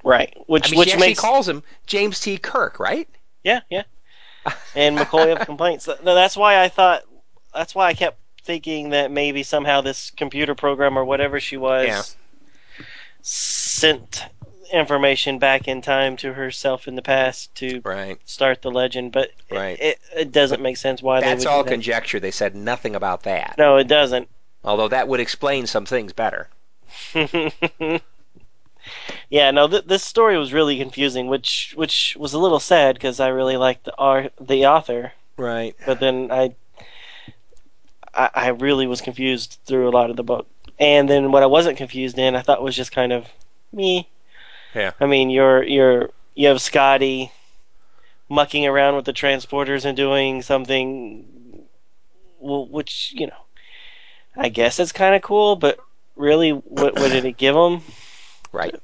right, 0.05 0.35
which 0.47 0.67
I 0.67 0.71
mean, 0.71 0.79
which 0.79 0.91
she 0.91 0.99
makes 0.99 1.21
calls 1.21 1.49
him 1.49 1.63
James 1.87 2.21
T. 2.21 2.39
Kirk, 2.39 2.79
right? 2.81 3.09
Yeah 3.49 3.61
yeah, 3.71 4.53
and 4.75 4.97
McCoy 4.99 5.33
of 5.39 5.45
complaints. 5.47 5.85
Th- 5.87 5.99
That's 6.03 6.37
why 6.37 6.63
I 6.63 6.69
thought. 6.69 7.03
That's 7.55 7.75
why 7.75 7.87
I 7.89 7.95
kept 7.95 8.19
thinking 8.45 8.91
that 8.91 9.11
maybe 9.11 9.43
somehow 9.43 9.81
this 9.81 10.11
computer 10.11 10.55
program 10.55 10.99
or 10.99 11.05
whatever 11.05 11.41
she 11.41 11.57
was 11.57 11.87
Yeah. 11.89 12.03
sent 13.23 14.25
information 14.73 15.39
back 15.39 15.67
in 15.67 15.81
time 15.83 16.17
to 16.19 16.33
herself 16.35 16.87
in 16.89 16.95
the 16.95 17.03
past 17.03 17.55
to 17.57 17.81
Right. 17.85 18.19
start 18.27 18.61
the 18.63 18.71
legend, 18.71 19.13
but 19.13 19.31
it- 19.49 19.55
Right. 19.55 19.81
it, 19.81 19.99
it 20.15 20.33
doesn't 20.33 20.61
make 20.61 20.77
sense 20.77 21.03
why 21.03 21.21
That's 21.21 21.47
all 21.47 21.65
that. 21.65 21.71
conjecture. 21.71 22.21
They 22.21 22.31
said 22.31 22.55
nothing 22.55 22.95
about 22.95 23.23
that. 23.23 23.55
No, 23.59 23.77
it 23.79 23.89
doesn't. 23.89 24.29
Although 24.65 24.89
that 24.89 25.09
would 25.09 25.21
explain 25.21 25.67
some 25.67 25.87
things 25.87 26.13
better. 26.13 26.49
yeah, 29.31 29.51
no, 29.51 29.69
th- 29.69 29.85
this 29.85 30.05
story 30.05 30.39
was 30.39 30.53
really 30.53 30.79
confusing, 30.79 31.27
which 31.29 31.75
which 31.77 32.17
was 32.19 32.33
a 32.35 32.39
little 32.39 32.61
sad 32.61 32.95
because 32.97 33.21
I 33.21 33.29
really 33.29 33.57
liked 33.57 33.85
the 33.85 33.95
art, 33.97 34.33
the 34.41 34.67
author, 34.67 35.13
Right. 35.37 35.75
but 35.87 36.01
then 36.01 36.31
I 36.31 36.55
I, 38.15 38.31
I 38.35 38.49
really 38.49 38.87
was 38.87 39.01
confused 39.01 39.59
through 39.67 39.89
a 39.89 39.91
lot 39.91 40.11
of 40.11 40.17
the 40.17 40.23
book. 40.25 40.47
And 40.79 41.09
then 41.09 41.33
what 41.33 41.43
I 41.43 41.47
wasn't 41.47 41.77
confused 41.77 42.19
in, 42.19 42.37
I 42.37 42.43
thought 42.43 42.63
was 42.63 42.77
just 42.77 42.93
kind 42.93 43.13
of 43.13 43.27
me. 43.73 44.09
Yeah. 44.75 44.93
I 45.01 45.07
mean, 45.07 45.31
you're 45.31 45.63
you're 45.63 46.11
you 46.35 46.49
have 46.49 46.61
Scotty 46.61 47.33
mucking 48.29 48.67
around 48.67 48.95
with 48.95 49.05
the 49.07 49.13
transporters 49.13 49.85
and 49.85 49.97
doing 49.97 50.43
something, 50.43 51.25
well, 52.39 52.67
which 52.67 53.13
you 53.17 53.27
know, 53.27 53.43
I 54.37 54.49
guess 54.51 54.79
it's 54.79 54.93
kind 54.93 55.15
of 55.15 55.23
cool, 55.23 55.57
but 55.57 55.79
really, 56.15 56.51
what, 56.51 56.95
what 56.95 57.11
did 57.11 57.25
it 57.25 57.37
give 57.39 57.57
him? 57.57 57.81
Right. 58.53 58.75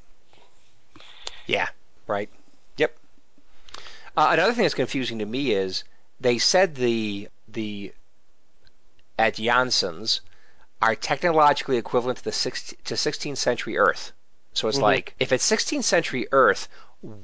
Yeah. 1.46 1.68
Right. 2.06 2.28
Yep. 2.76 2.96
Uh, 4.16 4.28
another 4.32 4.52
thing 4.52 4.62
that's 4.64 4.74
confusing 4.74 5.18
to 5.18 5.26
me 5.26 5.52
is 5.52 5.84
they 6.20 6.38
said 6.38 6.74
the 6.74 7.28
the 7.48 7.92
Atyansans 9.18 10.20
are 10.82 10.94
technologically 10.94 11.76
equivalent 11.76 12.18
to 12.18 12.24
the 12.24 12.32
16, 12.32 12.78
to 12.84 12.94
16th 12.94 13.38
century 13.38 13.78
Earth. 13.78 14.12
So 14.52 14.68
it's 14.68 14.78
Mhm. 14.78 14.82
like 14.82 15.14
if 15.18 15.32
it's 15.32 15.44
16th 15.44 15.84
century 15.84 16.26
Earth, 16.32 16.68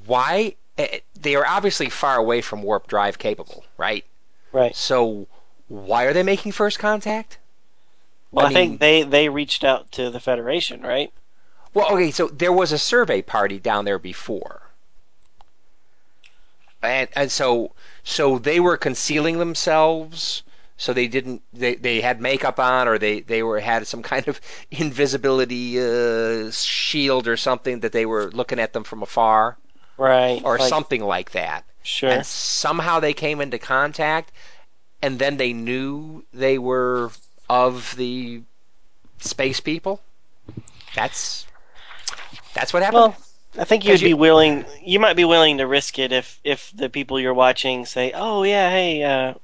why 0.06 0.54
eh, 0.78 1.00
they 1.14 1.34
are 1.34 1.46
obviously 1.46 1.90
far 1.90 2.16
away 2.16 2.40
from 2.40 2.62
warp 2.62 2.86
drive 2.86 3.18
capable, 3.18 3.64
right? 3.76 4.04
Right. 4.52 4.74
So 4.74 5.26
why 5.68 6.04
are 6.04 6.12
they 6.12 6.22
making 6.22 6.52
first 6.52 6.78
contact? 6.78 7.38
Well, 8.32 8.46
I, 8.46 8.48
I 8.48 8.52
mean- 8.52 8.56
think 8.68 8.80
they 8.80 9.02
they 9.02 9.28
reached 9.28 9.64
out 9.64 9.90
to 9.92 10.10
the 10.10 10.20
Federation, 10.20 10.82
right? 10.82 11.12
Well, 11.74 11.92
okay, 11.92 12.10
so 12.10 12.28
there 12.28 12.52
was 12.52 12.72
a 12.72 12.78
survey 12.78 13.22
party 13.22 13.58
down 13.58 13.84
there 13.84 13.98
before. 13.98 14.62
And 16.82 17.08
and 17.14 17.30
so 17.30 17.72
so 18.02 18.38
they 18.38 18.58
were 18.58 18.76
concealing 18.76 19.38
themselves 19.38 20.42
so 20.80 20.94
they 20.94 21.08
didn't 21.08 21.42
they, 21.52 21.74
they 21.74 22.00
had 22.00 22.22
makeup 22.22 22.58
on 22.58 22.88
or 22.88 22.96
they, 22.96 23.20
they 23.20 23.42
were 23.42 23.60
had 23.60 23.86
some 23.86 24.02
kind 24.02 24.26
of 24.28 24.40
invisibility 24.70 25.78
uh, 25.78 26.50
shield 26.50 27.28
or 27.28 27.36
something 27.36 27.80
that 27.80 27.92
they 27.92 28.06
were 28.06 28.30
looking 28.30 28.58
at 28.58 28.72
them 28.72 28.84
from 28.84 29.02
afar 29.02 29.58
Right. 29.98 30.40
or 30.42 30.56
like, 30.56 30.70
something 30.70 31.04
like 31.04 31.32
that. 31.32 31.66
Sure. 31.82 32.08
And 32.08 32.24
somehow 32.24 33.00
they 33.00 33.12
came 33.12 33.42
into 33.42 33.58
contact 33.58 34.32
and 35.02 35.18
then 35.18 35.36
they 35.36 35.52
knew 35.52 36.24
they 36.32 36.56
were 36.56 37.10
of 37.50 37.94
the 37.96 38.40
space 39.18 39.60
people. 39.60 40.00
That's 40.94 41.46
that's 42.54 42.72
what 42.72 42.82
happened. 42.82 43.00
Well, 43.00 43.16
I 43.58 43.64
think 43.64 43.84
you'd 43.84 44.00
be 44.00 44.14
willing. 44.14 44.64
You 44.82 45.00
might 45.00 45.16
be 45.16 45.24
willing 45.24 45.58
to 45.58 45.66
risk 45.66 45.98
it 45.98 46.12
if 46.12 46.38
if 46.44 46.70
the 46.74 46.88
people 46.88 47.18
you're 47.18 47.34
watching 47.34 47.84
say, 47.86 48.12
"Oh 48.14 48.42
yeah, 48.44 48.70
hey, 48.70 49.02
uh, 49.02 49.34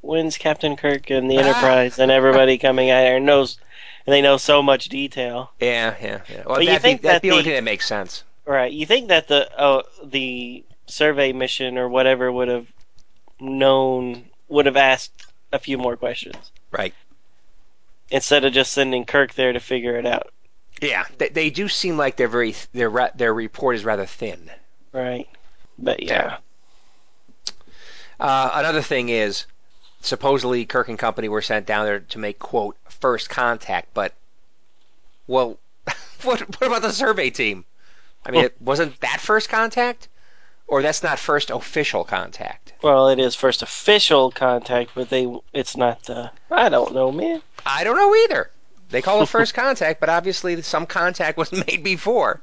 when's 0.00 0.36
Captain 0.38 0.76
Kirk 0.76 1.10
and 1.10 1.30
the 1.30 1.36
Ah. 1.38 1.40
Enterprise 1.40 1.98
and 1.98 2.10
everybody 2.10 2.58
coming 2.58 2.90
out 2.90 3.04
here 3.04 3.20
knows." 3.20 3.58
And 4.06 4.12
they 4.12 4.20
know 4.20 4.36
so 4.36 4.62
much 4.62 4.90
detail, 4.90 5.50
yeah, 5.60 5.94
yeah, 5.98 6.20
yeah. 6.28 6.42
Well, 6.44 6.56
But 6.56 6.66
you 6.66 6.78
think 6.78 7.00
be, 7.00 7.06
that'd 7.08 7.16
that 7.16 7.22
be 7.22 7.28
the 7.28 7.32
only 7.32 7.44
thing 7.44 7.54
that 7.54 7.64
makes 7.64 7.86
sense. 7.86 8.22
right? 8.44 8.70
You 8.70 8.84
think 8.84 9.08
that 9.08 9.28
the 9.28 9.48
oh, 9.58 9.82
the 10.02 10.62
survey 10.86 11.32
mission 11.32 11.78
or 11.78 11.88
whatever 11.88 12.30
would 12.30 12.48
have 12.48 12.66
known, 13.40 14.26
would 14.48 14.66
have 14.66 14.76
asked 14.76 15.24
a 15.54 15.58
few 15.58 15.78
more 15.78 15.96
questions 15.96 16.52
Right. 16.70 16.92
instead 18.10 18.44
of 18.44 18.52
just 18.52 18.72
sending 18.72 19.06
Kirk 19.06 19.32
there 19.34 19.54
to 19.54 19.60
figure 19.60 19.96
it 19.96 20.04
out, 20.04 20.32
Yeah, 20.84 21.04
they, 21.18 21.28
they 21.30 21.50
do 21.50 21.68
seem 21.68 21.96
like 21.96 22.16
they're 22.16 22.28
very 22.28 22.54
their 22.72 23.10
their 23.14 23.32
report 23.34 23.76
is 23.76 23.84
rather 23.84 24.06
thin. 24.06 24.50
right? 24.92 25.28
But 25.78 26.02
yeah, 26.02 26.38
Uh, 28.20 28.50
another 28.54 28.82
thing 28.82 29.08
is, 29.08 29.46
supposedly 30.02 30.64
Kirk 30.66 30.88
and 30.88 30.98
company 30.98 31.28
were 31.28 31.42
sent 31.42 31.66
down 31.66 31.84
there 31.86 32.00
to 32.00 32.18
make 32.18 32.38
quote 32.38 32.76
first 32.88 33.28
contact, 33.28 33.92
but 33.94 34.12
well, 35.26 35.58
what 36.22 36.40
what 36.40 36.62
about 36.62 36.82
the 36.82 36.92
survey 36.92 37.30
team? 37.30 37.64
I 38.26 38.30
mean, 38.30 38.44
it 38.44 38.60
wasn't 38.60 39.00
that 39.00 39.20
first 39.20 39.48
contact, 39.48 40.08
or 40.66 40.80
that's 40.82 41.02
not 41.02 41.18
first 41.18 41.50
official 41.50 42.04
contact. 42.04 42.72
well, 42.82 43.08
it 43.08 43.18
is 43.18 43.34
first 43.34 43.62
official 43.62 44.30
contact, 44.30 44.92
but 44.94 45.10
they 45.10 45.26
it's 45.52 45.76
not 45.76 46.04
the. 46.04 46.30
I 46.50 46.68
don't 46.68 46.94
know, 46.94 47.10
man. 47.10 47.42
I 47.66 47.84
don't 47.84 47.96
know 47.96 48.14
either. 48.14 48.50
They 48.94 49.02
call 49.02 49.22
it 49.22 49.26
first 49.28 49.54
contact, 49.64 50.00
but 50.00 50.08
obviously 50.08 50.62
some 50.62 50.86
contact 50.86 51.36
was 51.36 51.52
made 51.66 51.82
before. 51.84 52.40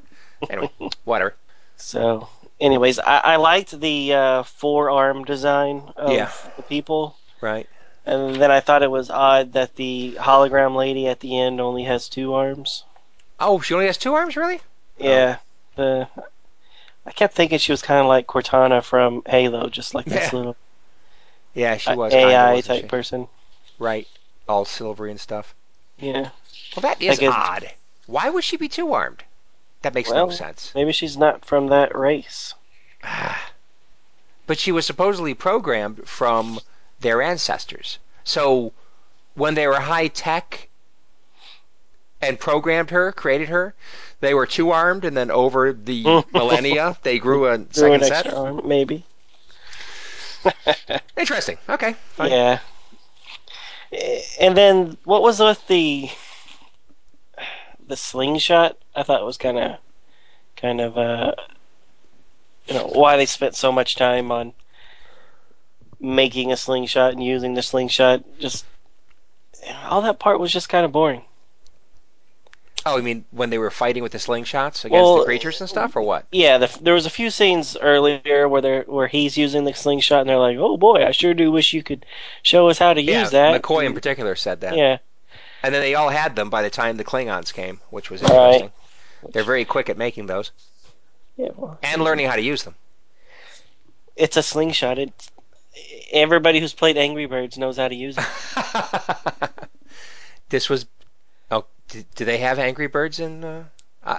Anyway, 0.50 0.70
whatever. 1.06 1.36
So, 1.78 2.30
anyways, 2.60 3.00
I, 3.00 3.18
I 3.18 3.36
liked 3.38 3.80
the 3.80 4.14
uh, 4.14 4.44
forearm 4.44 5.24
design 5.26 5.92
of 5.96 6.14
Yeah. 6.14 6.30
the 6.58 6.64
people, 6.64 7.18
Right. 7.42 7.68
and 8.06 8.42
then 8.42 8.52
I 8.52 8.60
thought 8.60 8.84
it 8.84 8.92
was 8.92 9.10
odd 9.10 9.54
that 9.54 9.76
the 9.76 10.18
hologram 10.20 10.76
lady 10.76 11.08
at 11.08 11.20
the 11.22 11.40
end 11.40 11.62
only 11.62 11.84
has 11.84 12.10
two 12.10 12.34
arms. 12.34 12.84
Oh, 13.40 13.60
she 13.60 13.74
only 13.74 13.88
has 13.88 13.98
two 13.98 14.14
arms, 14.14 14.38
really? 14.38 14.62
Yeah, 15.00 15.38
the 15.76 16.08
I 17.06 17.12
kept 17.12 17.36
thinking 17.36 17.60
she 17.60 17.72
was 17.72 17.84
kind 17.84 18.00
of 18.02 18.08
like 18.08 18.26
Cortana 18.28 18.84
from 18.84 19.22
Halo, 19.28 19.70
just 19.70 19.94
like 19.94 20.06
this 20.08 20.16
Yeah. 20.16 20.34
little 20.34 20.58
Yeah, 21.54 21.78
she 21.78 21.94
uh, 21.94 21.96
was 21.96 22.16
kinda, 22.16 22.56
AI 22.56 22.62
type 22.62 22.82
she? 22.82 22.90
person. 22.90 23.28
Right. 23.80 24.08
All 24.48 24.66
silvery 24.66 25.12
and 25.12 25.20
stuff. 25.20 25.56
Yeah, 25.98 26.32
Well, 26.76 26.82
that 26.82 27.02
is 27.02 27.20
guess- 27.20 27.34
odd. 27.34 27.72
Why 28.08 28.30
would 28.30 28.44
she 28.44 28.58
be 28.58 28.68
two 28.68 28.94
armed? 28.94 29.24
That 29.82 29.94
makes 29.94 30.10
Well- 30.10 30.28
no 30.28 30.32
sense. 30.34 30.72
maybe 30.76 30.92
she's 30.92 31.18
not 31.18 31.46
from 31.46 31.68
that 31.68 31.96
race. 31.98 32.54
but 34.48 34.60
she 34.60 34.72
was 34.72 34.86
supposedly 34.86 35.34
programmed 35.34 36.08
from 36.08 36.60
their 37.00 37.22
ancestors. 37.22 37.98
So 38.24 38.74
when 39.34 39.56
they 39.56 39.66
were 39.68 39.80
high 39.80 40.08
tech 40.08 40.68
and 42.22 42.40
programmed 42.40 42.92
her, 42.92 43.12
created 43.12 43.50
her, 43.50 43.74
they 44.20 44.34
were 44.36 44.46
two 44.46 44.70
armed, 44.72 45.04
and 45.06 45.18
then 45.18 45.32
over 45.32 45.74
the 45.74 46.04
millennia 46.34 46.98
they 47.02 47.18
grew 47.18 47.48
a 47.48 47.58
Through 47.58 48.00
second 48.00 48.06
set. 48.08 48.34
arm, 48.34 48.62
maybe. 48.66 49.04
Interesting. 51.18 51.58
Okay. 51.70 51.96
Fine. 52.16 52.32
Yeah. 52.32 52.60
Eh, 53.92 54.22
and 54.40 54.56
then 54.56 54.98
what 55.06 55.22
was 55.22 55.40
with 55.40 55.66
the 55.68 56.10
the 57.92 57.98
slingshot? 57.98 58.78
I 58.96 59.04
thought 59.04 59.22
it 59.22 59.26
was 59.26 59.38
kind 59.38 59.60
of 59.60 59.78
kind 60.56 60.82
of 60.82 60.98
uh 60.98 61.34
you 62.68 62.74
know 62.74 62.88
why 62.88 63.18
they 63.18 63.26
spent 63.26 63.56
so 63.56 63.72
much 63.72 63.96
time 63.96 64.32
on 64.32 64.54
making 66.00 66.52
a 66.52 66.58
slingshot 66.58 67.14
and 67.14 67.24
using 67.24 67.54
the 67.54 67.62
slingshot 67.62 68.24
just 68.40 68.66
all 69.84 70.02
that 70.02 70.20
part 70.20 70.40
was 70.40 70.52
just 70.52 70.70
kind 70.70 70.86
of 70.86 70.92
boring. 70.92 71.24
Oh, 72.86 72.98
I 72.98 73.02
mean 73.02 73.26
when 73.32 73.52
they 73.52 73.60
were 73.60 73.70
fighting 73.70 74.02
with 74.02 74.14
the 74.14 74.18
slingshots 74.18 74.86
against 74.86 74.92
Well, 74.92 75.18
the 75.20 75.26
creatures 75.26 75.60
and 75.62 75.70
stuff, 75.70 75.96
or 75.96 76.02
what? 76.02 76.26
Yeah, 76.32 76.58
the, 76.58 76.80
there 76.82 76.96
was 76.96 77.06
a 77.06 77.12
few 77.12 77.30
scenes 77.30 77.78
earlier 77.78 78.48
where 78.50 78.84
where 78.84 79.08
he's 79.08 79.38
using 79.38 79.66
the 79.66 79.74
slingshot 79.74 80.22
and 80.22 80.30
they're 80.30 80.38
like, 80.40 80.58
"Oh 80.58 80.78
boy, 80.78 81.06
I 81.06 81.12
sure 81.12 81.34
do 81.36 81.52
wish 81.52 81.74
you 81.74 81.84
could 81.84 82.06
show 82.42 82.70
us 82.70 82.80
how 82.80 82.94
to 82.94 83.02
yeah, 83.02 83.22
use 83.22 83.32
that." 83.32 83.62
McCoy 83.62 83.86
in 83.86 83.94
particular 83.94 84.36
said 84.36 84.62
that. 84.62 84.76
Yeah. 84.76 84.98
And 85.64 85.74
then 85.74 85.82
they 85.82 85.96
all 85.96 86.10
had 86.10 86.36
them 86.36 86.50
by 86.50 86.62
the 86.62 86.70
time 86.70 86.98
the 86.98 87.04
Klingons 87.04 87.54
came, 87.54 87.80
which 87.90 88.10
was 88.10 88.22
Right. 88.22 88.32
interesting. 88.32 88.72
They're 89.32 89.44
very 89.44 89.66
quick 89.66 89.90
at 89.90 89.98
making 89.98 90.26
those 90.26 90.52
Yeah, 91.38 91.50
well, 91.56 91.78
and 91.84 92.04
learning 92.04 92.28
how 92.28 92.36
to 92.36 92.42
use 92.42 92.64
them. 92.64 92.76
it's 94.16 94.38
a 94.38 94.44
slingshot. 94.44 94.98
It's 94.98 95.30
everybody 96.12 96.60
who's 96.60 96.74
played 96.74 96.98
Angry 96.98 97.26
Birds 97.28 97.58
knows 97.58 97.78
how 97.78 97.88
to 97.88 97.96
use 97.96 98.18
it. 98.18 98.26
this 100.50 100.70
was. 100.70 100.86
Oh, 101.50 101.66
do, 101.90 102.04
do 102.16 102.26
they 102.26 102.38
have 102.40 102.60
Angry 102.60 102.88
Birds 102.88 103.20
in 103.20 103.44
uh, 103.44 103.64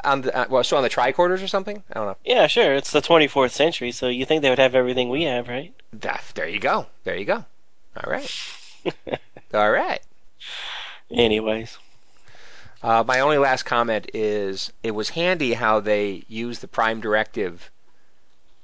on 0.05 0.23
the 0.23 0.37
uh, 0.37 0.47
well, 0.49 0.63
so 0.65 0.77
on 0.77 0.83
the 0.83 0.89
tricorders 0.91 1.43
or 1.43 1.49
something? 1.49 1.83
I 1.91 1.95
don't 1.95 2.07
know. 2.07 2.17
Yeah, 2.25 2.47
sure. 2.47 2.75
It's 2.75 2.93
the 2.93 3.03
24th 3.03 3.51
century, 3.51 3.91
so 3.93 4.09
you 4.09 4.25
think 4.25 4.43
they 4.43 4.51
would 4.51 4.59
have 4.59 4.75
everything 4.75 5.09
we 5.11 5.25
have, 5.25 5.49
right? 5.49 5.75
Ah, 6.07 6.21
There 6.35 6.49
you 6.49 6.61
go. 6.61 6.87
There 7.05 7.17
you 7.17 7.25
go. 7.25 7.45
All 7.97 8.11
right. 8.11 8.31
All 9.55 9.71
right. 9.71 10.01
Anyways, 11.13 11.79
Uh, 12.83 13.05
my 13.07 13.21
only 13.21 13.39
last 13.39 13.63
comment 13.63 14.11
is 14.13 14.73
it 14.83 14.91
was 14.91 15.09
handy 15.11 15.53
how 15.53 15.79
they 15.81 16.25
used 16.29 16.61
the 16.61 16.69
Prime 16.69 17.01
Directive 17.01 17.71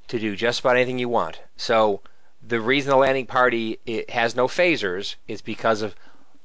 to 0.09 0.19
do 0.19 0.35
just 0.35 0.61
about 0.61 0.77
anything 0.77 0.99
you 0.99 1.09
want. 1.09 1.41
So 1.57 2.01
the 2.43 2.61
reason 2.61 2.91
the 2.91 2.97
landing 2.97 3.27
party 3.27 3.79
it 3.87 4.11
has 4.11 4.35
no 4.35 4.49
phasers 4.49 5.15
is 5.29 5.41
because 5.43 5.83
of 5.83 5.95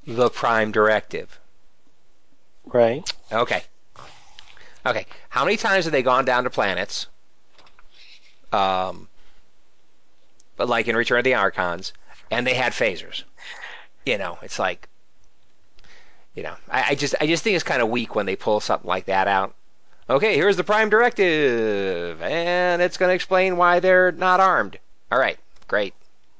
the 0.05 0.29
Prime 0.29 0.71
Directive. 0.71 1.39
right? 2.65 3.11
Okay. 3.31 3.63
Okay. 4.85 5.05
How 5.29 5.45
many 5.45 5.57
times 5.57 5.85
have 5.85 5.91
they 5.91 6.03
gone 6.03 6.25
down 6.25 6.43
to 6.43 6.49
planets? 6.49 7.07
Um, 8.51 9.07
but 10.57 10.69
like 10.69 10.87
in 10.87 10.95
Return 10.95 11.19
of 11.19 11.23
the 11.23 11.33
Archons, 11.35 11.93
and 12.29 12.45
they 12.45 12.53
had 12.53 12.73
phasers. 12.73 13.23
You 14.05 14.17
know, 14.17 14.37
it's 14.41 14.59
like, 14.59 14.87
you 16.35 16.43
know, 16.43 16.55
I, 16.69 16.83
I 16.89 16.95
just 16.95 17.15
I 17.21 17.27
just 17.27 17.43
think 17.43 17.55
it's 17.55 17.63
kind 17.63 17.81
of 17.81 17.89
weak 17.89 18.15
when 18.15 18.25
they 18.25 18.35
pull 18.35 18.59
something 18.59 18.87
like 18.87 19.05
that 19.05 19.27
out. 19.27 19.55
Okay, 20.09 20.35
here's 20.35 20.57
the 20.57 20.63
Prime 20.63 20.89
Directive, 20.89 22.21
and 22.21 22.81
it's 22.81 22.97
going 22.97 23.09
to 23.09 23.15
explain 23.15 23.55
why 23.57 23.79
they're 23.79 24.11
not 24.11 24.39
armed. 24.39 24.77
All 25.11 25.19
right, 25.19 25.37
great. 25.67 25.93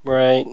Right. 0.03 0.45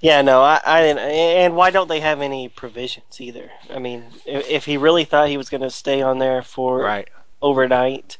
Yeah, 0.00 0.22
no, 0.22 0.42
I, 0.42 0.60
I. 0.64 0.80
And 0.80 1.56
why 1.56 1.70
don't 1.70 1.88
they 1.88 2.00
have 2.00 2.20
any 2.20 2.48
provisions 2.48 3.20
either? 3.20 3.50
I 3.72 3.78
mean, 3.78 4.04
if, 4.26 4.48
if 4.48 4.64
he 4.64 4.76
really 4.76 5.04
thought 5.04 5.28
he 5.28 5.36
was 5.36 5.48
going 5.50 5.62
to 5.62 5.70
stay 5.70 6.02
on 6.02 6.18
there 6.18 6.42
for 6.42 6.80
Right. 6.80 7.08
overnight, 7.40 8.18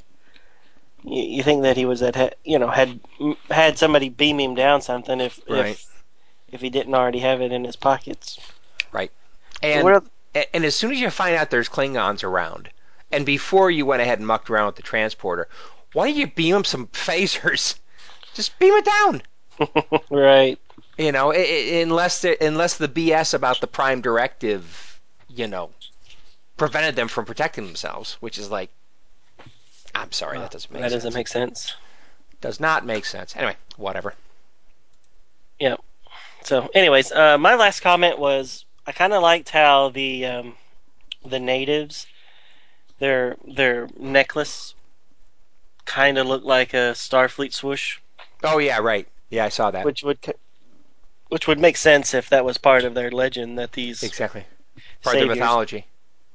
you, 1.03 1.23
you 1.23 1.43
think 1.43 1.63
that 1.63 1.77
he 1.77 1.85
was 1.85 2.03
at 2.03 2.39
you 2.45 2.59
know 2.59 2.69
had 2.69 3.01
had 3.51 3.79
somebody 3.79 4.09
beam 4.09 4.41
him 4.41 4.55
down 4.55 4.81
something 4.81 5.21
if 5.21 5.39
Right. 5.49 5.73
if 5.73 6.03
if 6.53 6.61
he 6.61 6.71
didn't 6.71 6.95
already 6.95 7.19
have 7.21 7.41
it 7.41 7.53
in 7.53 7.65
his 7.65 7.77
pockets. 7.77 8.39
And 9.65 9.89
are- 9.89 10.03
And 10.53 10.65
as 10.65 10.75
soon 10.75 10.93
as 10.93 11.01
you 11.01 11.11
find 11.11 11.37
out 11.37 11.51
there's 11.51 11.69
Klingons 11.69 12.25
around, 12.25 12.71
and 13.13 13.25
before 13.25 13.71
you 13.71 13.87
went 13.87 14.03
ahead 14.03 14.19
and 14.19 14.27
mucked 14.27 14.51
around 14.51 14.67
with 14.67 14.77
the 14.77 14.83
transporter, 14.83 15.49
why 15.93 16.09
don't 16.09 16.17
you 16.17 16.27
beam 16.27 16.55
them 16.55 16.65
some 16.65 16.87
phasers? 16.93 17.77
Just 18.35 18.59
beam 18.59 18.75
it 18.75 18.85
down. 18.85 19.23
right. 20.11 20.59
You 20.99 21.13
know, 21.13 21.33
i 21.33 21.37
i 21.37 21.81
unless 21.83 22.21
the, 22.23 22.45
unless 22.45 22.77
the 22.77 22.89
BS 22.89 23.35
about 23.35 23.61
the 23.61 23.67
Prime 23.67 24.01
Directive, 24.01 25.01
you 25.29 25.47
know, 25.47 25.71
prevented 26.57 26.97
them 26.97 27.09
from 27.09 27.25
protecting 27.25 27.67
themselves, 27.67 28.15
which 28.21 28.39
is 28.39 28.51
like, 28.51 28.71
I'm 29.95 30.13
sorry, 30.13 30.39
that 30.39 30.51
doesn't 30.51 30.73
make 30.73 30.83
that 30.83 30.91
sense. 30.91 31.03
doesn't 31.05 31.19
make 31.19 31.29
sense. 31.29 31.75
Does 32.41 32.59
not 32.61 32.85
make 32.85 33.05
sense. 33.05 33.37
Anyway, 33.37 33.57
whatever. 33.77 34.15
Yeah. 35.59 35.77
So, 36.43 36.69
anyways, 36.75 37.11
uh, 37.13 37.39
my 37.39 37.55
last 37.55 37.81
comment 37.81 38.19
was 38.19 38.64
I 38.87 38.93
kind 38.93 39.13
of 39.13 39.23
liked 39.23 39.49
how 39.51 39.89
the 39.91 40.27
um, 40.27 40.57
the 41.25 41.41
natives 41.41 42.07
their 42.99 43.37
their 43.47 43.89
necklace 43.99 44.75
kind 45.85 46.19
of 46.19 46.27
looked 46.27 46.47
like 46.47 46.75
a 46.75 46.93
Starfleet 46.95 47.53
swoosh, 47.53 47.99
Oh 48.43 48.59
yeah, 48.59 48.79
right. 48.79 49.07
Yeah, 49.31 49.45
I 49.45 49.49
saw 49.49 49.71
that. 49.71 49.85
which 49.85 50.03
would 50.03 50.19
which 51.29 51.47
would 51.49 51.59
make 51.59 51.77
sense 51.77 52.15
if 52.15 52.29
that 52.31 52.45
was 52.45 52.59
part 52.59 52.85
of 52.85 52.95
their 52.95 53.11
legend 53.11 53.59
that 53.59 53.73
these 53.73 54.03
exactly. 54.03 54.45
Part 55.03 55.17
of 55.17 55.29
the 55.29 55.35
mythology. 55.35 55.87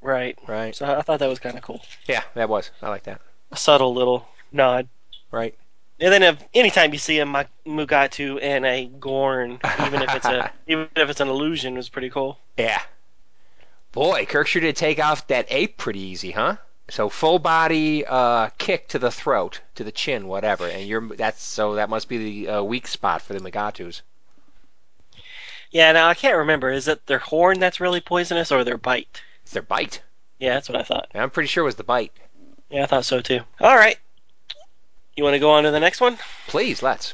right. 0.01 0.37
Right. 0.47 0.75
So 0.75 0.85
I 0.85 1.01
thought 1.01 1.19
that 1.19 1.29
was 1.29 1.39
kind 1.39 1.57
of 1.57 1.63
cool, 1.63 1.81
Yeah, 2.07 2.23
that 2.35 2.49
was. 2.49 2.71
I 2.81 2.89
like 2.89 3.03
that. 3.03 3.21
a 3.51 3.57
subtle 3.57 3.93
little 3.93 4.27
nod. 4.51 4.87
Right. 5.31 5.55
And 6.01 6.13
then 6.13 6.23
if 6.23 6.43
anytime 6.53 6.93
you 6.93 6.99
see 6.99 7.19
a 7.19 7.25
Mugatu 7.25 8.39
and 8.41 8.65
a 8.65 8.85
Gorn, 8.85 9.59
even 9.85 10.01
if 10.01 10.15
it's 10.15 10.25
a 10.25 10.51
even 10.67 10.87
if 10.95 11.09
it's 11.09 11.19
an 11.19 11.27
illusion, 11.27 11.77
is 11.77 11.89
pretty 11.89 12.09
cool. 12.09 12.39
Yeah. 12.57 12.81
Boy, 13.91 14.25
Kirk 14.25 14.47
sure 14.47 14.61
did 14.61 14.75
take 14.75 14.99
off 14.99 15.27
that 15.27 15.47
ape 15.49 15.77
pretty 15.77 15.99
easy, 15.99 16.31
huh? 16.31 16.57
So 16.89 17.09
full 17.09 17.39
body 17.39 18.05
uh, 18.05 18.49
kick 18.57 18.87
to 18.89 18.99
the 18.99 19.11
throat, 19.11 19.61
to 19.75 19.83
the 19.83 19.91
chin, 19.91 20.27
whatever, 20.27 20.67
and 20.67 20.87
you're 20.87 21.15
that's 21.15 21.43
so 21.43 21.75
that 21.75 21.89
must 21.89 22.07
be 22.07 22.17
the 22.17 22.49
uh, 22.49 22.63
weak 22.63 22.87
spot 22.87 23.21
for 23.21 23.33
the 23.33 23.39
Megatus. 23.39 24.01
Yeah, 25.71 25.91
now 25.91 26.07
I 26.07 26.15
can't 26.15 26.37
remember. 26.37 26.71
Is 26.71 26.87
it 26.87 27.05
their 27.05 27.19
horn 27.19 27.59
that's 27.59 27.79
really 27.79 28.01
poisonous 28.01 28.51
or 28.51 28.63
their 28.63 28.77
bite? 28.77 29.21
It's 29.43 29.51
their 29.51 29.61
bite. 29.61 30.01
Yeah, 30.39 30.55
that's 30.55 30.69
what 30.69 30.79
I 30.79 30.83
thought. 30.83 31.09
I'm 31.13 31.29
pretty 31.29 31.47
sure 31.47 31.63
it 31.63 31.65
was 31.65 31.75
the 31.75 31.83
bite. 31.83 32.13
Yeah, 32.69 32.83
I 32.83 32.85
thought 32.85 33.05
so 33.05 33.21
too. 33.21 33.41
All 33.59 33.75
right. 33.75 33.97
You 35.19 35.25
want 35.25 35.33
to 35.33 35.39
go 35.39 35.51
on 35.51 35.65
to 35.65 35.71
the 35.71 35.81
next 35.81 35.99
one? 35.99 36.17
Please, 36.47 36.81
let's. 36.81 37.13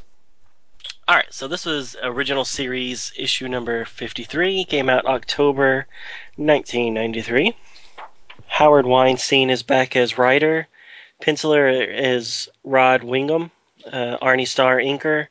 All 1.08 1.16
right. 1.16 1.34
So 1.34 1.48
this 1.48 1.66
was 1.66 1.96
original 2.04 2.46
series 2.46 3.12
issue 3.18 3.48
number 3.48 3.84
53. 3.84 4.64
Came 4.66 4.92
out 4.92 5.08
October 5.08 5.88
1993. 6.36 7.58
Howard 8.46 8.86
Weinstein 8.86 9.50
is 9.50 9.64
back 9.64 9.96
as 9.96 10.20
writer. 10.20 10.68
Penciler 11.20 11.68
is 11.68 12.48
Rod 12.64 13.02
Whigham. 13.04 13.50
Uh, 13.88 14.20
Arnie 14.22 14.48
Starr 14.48 14.78
inker. 14.78 15.26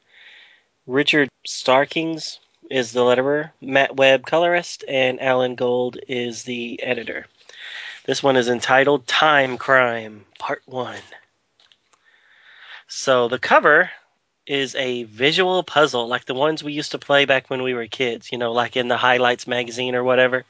Richard 0.88 1.28
Starkings 1.46 2.40
is 2.72 2.90
the 2.90 3.02
letterer. 3.02 3.52
Matt 3.60 3.94
Webb 3.94 4.26
colorist, 4.26 4.82
and 4.88 5.22
Alan 5.22 5.54
Gold 5.54 5.98
is 6.08 6.42
the 6.42 6.82
editor. 6.82 7.26
This 8.06 8.20
one 8.20 8.34
is 8.34 8.48
entitled 8.48 9.06
Time 9.06 9.58
Crime 9.58 10.24
Part 10.40 10.62
1. 10.66 10.96
So 12.86 13.28
the 13.28 13.38
cover 13.38 13.90
is 14.46 14.74
a 14.74 15.04
visual 15.04 15.62
puzzle 15.62 16.06
like 16.06 16.26
the 16.26 16.34
ones 16.34 16.62
we 16.62 16.72
used 16.72 16.90
to 16.92 16.98
play 16.98 17.24
back 17.24 17.48
when 17.48 17.62
we 17.62 17.72
were 17.72 17.86
kids, 17.86 18.30
you 18.30 18.38
know, 18.38 18.52
like 18.52 18.76
in 18.76 18.88
the 18.88 18.96
Highlights 18.96 19.46
magazine 19.46 19.94
or 19.94 20.04
whatever. 20.04 20.44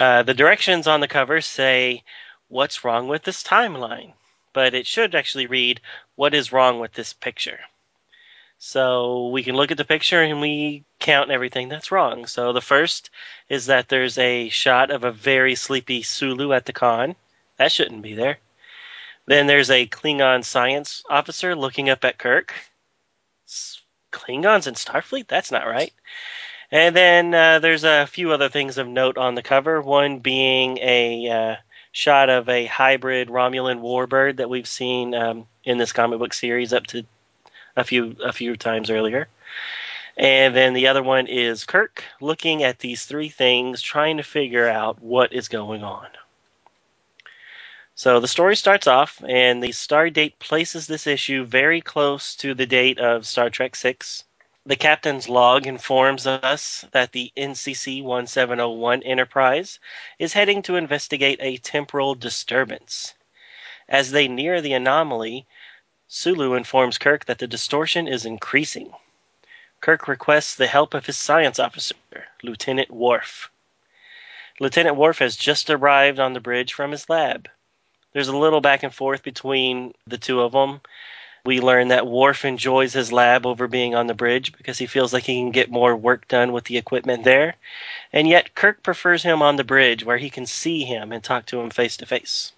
Uh, 0.00 0.22
the 0.22 0.34
directions 0.34 0.86
on 0.86 1.00
the 1.00 1.08
cover 1.08 1.40
say, 1.40 2.02
What's 2.48 2.84
wrong 2.84 3.08
with 3.08 3.24
this 3.24 3.42
timeline? 3.42 4.14
But 4.54 4.74
it 4.74 4.86
should 4.86 5.14
actually 5.14 5.46
read, 5.46 5.80
What 6.14 6.34
is 6.34 6.52
wrong 6.52 6.80
with 6.80 6.94
this 6.94 7.12
picture? 7.12 7.60
So 8.58 9.28
we 9.28 9.42
can 9.42 9.54
look 9.54 9.70
at 9.70 9.76
the 9.76 9.84
picture 9.84 10.22
and 10.22 10.40
we 10.40 10.84
count 10.98 11.30
everything 11.30 11.68
that's 11.68 11.92
wrong. 11.92 12.26
So 12.26 12.52
the 12.52 12.60
first 12.60 13.10
is 13.48 13.66
that 13.66 13.88
there's 13.88 14.18
a 14.18 14.48
shot 14.48 14.90
of 14.90 15.04
a 15.04 15.12
very 15.12 15.54
sleepy 15.54 16.02
Sulu 16.02 16.52
at 16.52 16.64
the 16.64 16.72
con. 16.72 17.14
That 17.58 17.70
shouldn't 17.70 18.02
be 18.02 18.14
there. 18.14 18.38
Then 19.28 19.46
there's 19.46 19.70
a 19.70 19.86
Klingon 19.86 20.42
science 20.42 21.02
officer 21.10 21.54
looking 21.54 21.90
up 21.90 22.02
at 22.02 22.16
Kirk. 22.16 22.54
Klingons 24.10 24.66
in 24.66 24.72
Starfleet? 24.72 25.28
That's 25.28 25.52
not 25.52 25.66
right. 25.66 25.92
And 26.70 26.96
then 26.96 27.34
uh, 27.34 27.58
there's 27.58 27.84
a 27.84 28.06
few 28.06 28.32
other 28.32 28.48
things 28.48 28.78
of 28.78 28.88
note 28.88 29.18
on 29.18 29.34
the 29.34 29.42
cover. 29.42 29.82
One 29.82 30.20
being 30.20 30.78
a 30.78 31.28
uh, 31.28 31.56
shot 31.92 32.30
of 32.30 32.48
a 32.48 32.64
hybrid 32.64 33.28
Romulan 33.28 33.82
warbird 33.82 34.38
that 34.38 34.48
we've 34.48 34.66
seen 34.66 35.14
um, 35.14 35.46
in 35.62 35.76
this 35.76 35.92
comic 35.92 36.20
book 36.20 36.32
series 36.32 36.72
up 36.72 36.86
to 36.86 37.04
a 37.76 37.84
few 37.84 38.16
a 38.24 38.32
few 38.32 38.56
times 38.56 38.88
earlier. 38.88 39.28
And 40.16 40.56
then 40.56 40.72
the 40.72 40.86
other 40.86 41.02
one 41.02 41.26
is 41.26 41.64
Kirk 41.64 42.02
looking 42.22 42.62
at 42.62 42.78
these 42.78 43.04
three 43.04 43.28
things, 43.28 43.82
trying 43.82 44.16
to 44.16 44.22
figure 44.22 44.66
out 44.66 45.02
what 45.02 45.34
is 45.34 45.48
going 45.48 45.84
on. 45.84 46.06
So 47.98 48.20
the 48.20 48.28
story 48.28 48.54
starts 48.54 48.86
off, 48.86 49.20
and 49.26 49.60
the 49.60 49.72
star 49.72 50.08
date 50.08 50.38
places 50.38 50.86
this 50.86 51.08
issue 51.08 51.44
very 51.44 51.80
close 51.80 52.36
to 52.36 52.54
the 52.54 52.64
date 52.64 53.00
of 53.00 53.26
Star 53.26 53.50
Trek 53.50 53.74
VI. 53.74 53.96
The 54.64 54.76
captain's 54.76 55.28
log 55.28 55.66
informs 55.66 56.24
us 56.24 56.84
that 56.92 57.10
the 57.10 57.32
NCC 57.36 58.00
1701 58.00 59.02
Enterprise 59.02 59.80
is 60.16 60.32
heading 60.32 60.62
to 60.62 60.76
investigate 60.76 61.40
a 61.42 61.56
temporal 61.56 62.14
disturbance. 62.14 63.14
As 63.88 64.12
they 64.12 64.28
near 64.28 64.60
the 64.60 64.74
anomaly, 64.74 65.48
Sulu 66.06 66.54
informs 66.54 66.98
Kirk 66.98 67.24
that 67.24 67.38
the 67.38 67.48
distortion 67.48 68.06
is 68.06 68.24
increasing. 68.24 68.92
Kirk 69.80 70.06
requests 70.06 70.54
the 70.54 70.68
help 70.68 70.94
of 70.94 71.06
his 71.06 71.18
science 71.18 71.58
officer, 71.58 71.96
Lieutenant 72.44 72.92
Worf. 72.92 73.50
Lieutenant 74.60 74.94
Worf 74.94 75.18
has 75.18 75.34
just 75.34 75.68
arrived 75.68 76.20
on 76.20 76.32
the 76.32 76.40
bridge 76.40 76.72
from 76.72 76.92
his 76.92 77.10
lab. 77.10 77.48
There's 78.12 78.28
a 78.28 78.36
little 78.36 78.60
back 78.60 78.82
and 78.82 78.94
forth 78.94 79.22
between 79.22 79.94
the 80.06 80.18
two 80.18 80.40
of 80.40 80.52
them. 80.52 80.80
We 81.44 81.60
learn 81.60 81.88
that 81.88 82.06
Worf 82.06 82.44
enjoys 82.44 82.92
his 82.92 83.12
lab 83.12 83.46
over 83.46 83.68
being 83.68 83.94
on 83.94 84.06
the 84.06 84.14
bridge 84.14 84.52
because 84.52 84.78
he 84.78 84.86
feels 84.86 85.12
like 85.12 85.24
he 85.24 85.36
can 85.36 85.50
get 85.50 85.70
more 85.70 85.94
work 85.94 86.26
done 86.26 86.52
with 86.52 86.64
the 86.64 86.76
equipment 86.78 87.24
there. 87.24 87.56
And 88.12 88.28
yet 88.28 88.54
Kirk 88.54 88.82
prefers 88.82 89.22
him 89.22 89.40
on 89.40 89.56
the 89.56 89.64
bridge 89.64 90.04
where 90.04 90.18
he 90.18 90.30
can 90.30 90.46
see 90.46 90.84
him 90.84 91.12
and 91.12 91.22
talk 91.22 91.46
to 91.46 91.60
him 91.60 91.70
face 91.70 91.96
to 91.98 92.06
face. 92.06 92.52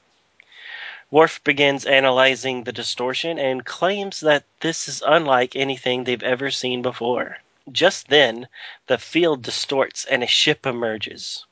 Worf 1.10 1.42
begins 1.42 1.84
analyzing 1.84 2.62
the 2.62 2.72
distortion 2.72 3.38
and 3.38 3.66
claims 3.66 4.20
that 4.20 4.44
this 4.60 4.86
is 4.86 5.02
unlike 5.04 5.56
anything 5.56 6.04
they've 6.04 6.22
ever 6.22 6.50
seen 6.50 6.82
before. 6.82 7.38
Just 7.72 8.08
then, 8.08 8.46
the 8.86 8.98
field 8.98 9.42
distorts 9.42 10.04
and 10.04 10.22
a 10.22 10.28
ship 10.28 10.64
emerges. 10.64 11.44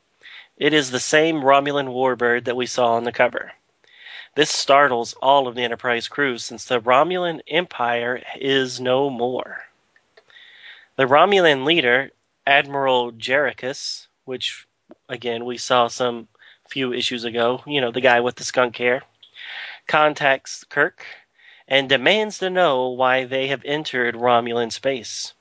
It 0.57 0.73
is 0.73 0.91
the 0.93 1.01
same 1.01 1.43
Romulan 1.43 1.89
warbird 1.89 2.45
that 2.45 2.57
we 2.57 2.67
saw 2.67 2.95
on 2.95 3.05
the 3.05 3.13
cover. 3.13 3.53
This 4.39 4.51
startles 4.51 5.14
all 5.14 5.49
of 5.49 5.57
the 5.57 5.64
Enterprise 5.64 6.07
crew 6.07 6.39
since 6.39 6.64
the 6.64 6.78
Romulan 6.80 7.41
Empire 7.49 8.22
is 8.36 8.80
no 8.80 9.11
more. 9.11 9.66
The 10.95 11.07
Romulan 11.07 11.64
leader, 11.64 12.12
Admiral 12.47 13.11
Jericus, 13.11 14.07
which 14.26 14.68
again 15.09 15.45
we 15.45 15.59
saw 15.59 15.89
some 15.89 16.28
few 16.68 16.93
issues 16.93 17.24
ago, 17.24 17.64
you 17.66 17.80
know, 17.80 17.91
the 17.91 18.01
guy 18.01 18.20
with 18.20 18.36
the 18.36 18.45
skunk 18.45 18.76
hair, 18.76 19.03
contacts 19.89 20.62
Kirk 20.62 21.05
and 21.66 21.89
demands 21.89 22.39
to 22.39 22.49
know 22.49 22.91
why 22.91 23.24
they 23.24 23.49
have 23.49 23.64
entered 23.64 24.14
Romulan 24.14 24.70
space. 24.70 25.32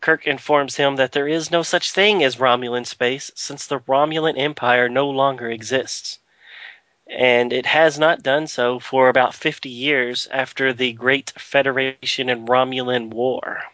Kirk 0.00 0.28
informs 0.28 0.76
him 0.76 0.94
that 0.94 1.10
there 1.10 1.26
is 1.26 1.50
no 1.50 1.64
such 1.64 1.90
thing 1.90 2.22
as 2.22 2.36
Romulan 2.36 2.86
space 2.86 3.32
since 3.34 3.66
the 3.66 3.80
Romulan 3.80 4.38
Empire 4.38 4.88
no 4.88 5.10
longer 5.10 5.50
exists. 5.50 6.20
And 7.10 7.52
it 7.52 7.66
has 7.66 7.98
not 7.98 8.22
done 8.22 8.46
so 8.46 8.78
for 8.78 9.08
about 9.08 9.34
50 9.34 9.68
years 9.68 10.28
after 10.30 10.72
the 10.72 10.92
Great 10.92 11.32
Federation 11.36 12.28
and 12.28 12.48
Romulan 12.48 13.10
War. 13.10 13.64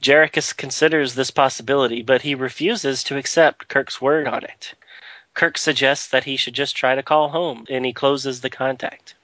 Jericus 0.00 0.56
considers 0.56 1.14
this 1.14 1.30
possibility, 1.30 2.02
but 2.02 2.22
he 2.22 2.34
refuses 2.34 3.02
to 3.04 3.16
accept 3.16 3.68
Kirk's 3.68 4.00
word 4.00 4.28
on 4.28 4.44
it. 4.44 4.74
Kirk 5.34 5.58
suggests 5.58 6.06
that 6.08 6.24
he 6.24 6.36
should 6.36 6.54
just 6.54 6.76
try 6.76 6.94
to 6.94 7.02
call 7.02 7.30
home, 7.30 7.66
and 7.68 7.84
he 7.84 7.92
closes 7.92 8.40
the 8.40 8.50
contact. 8.50 9.14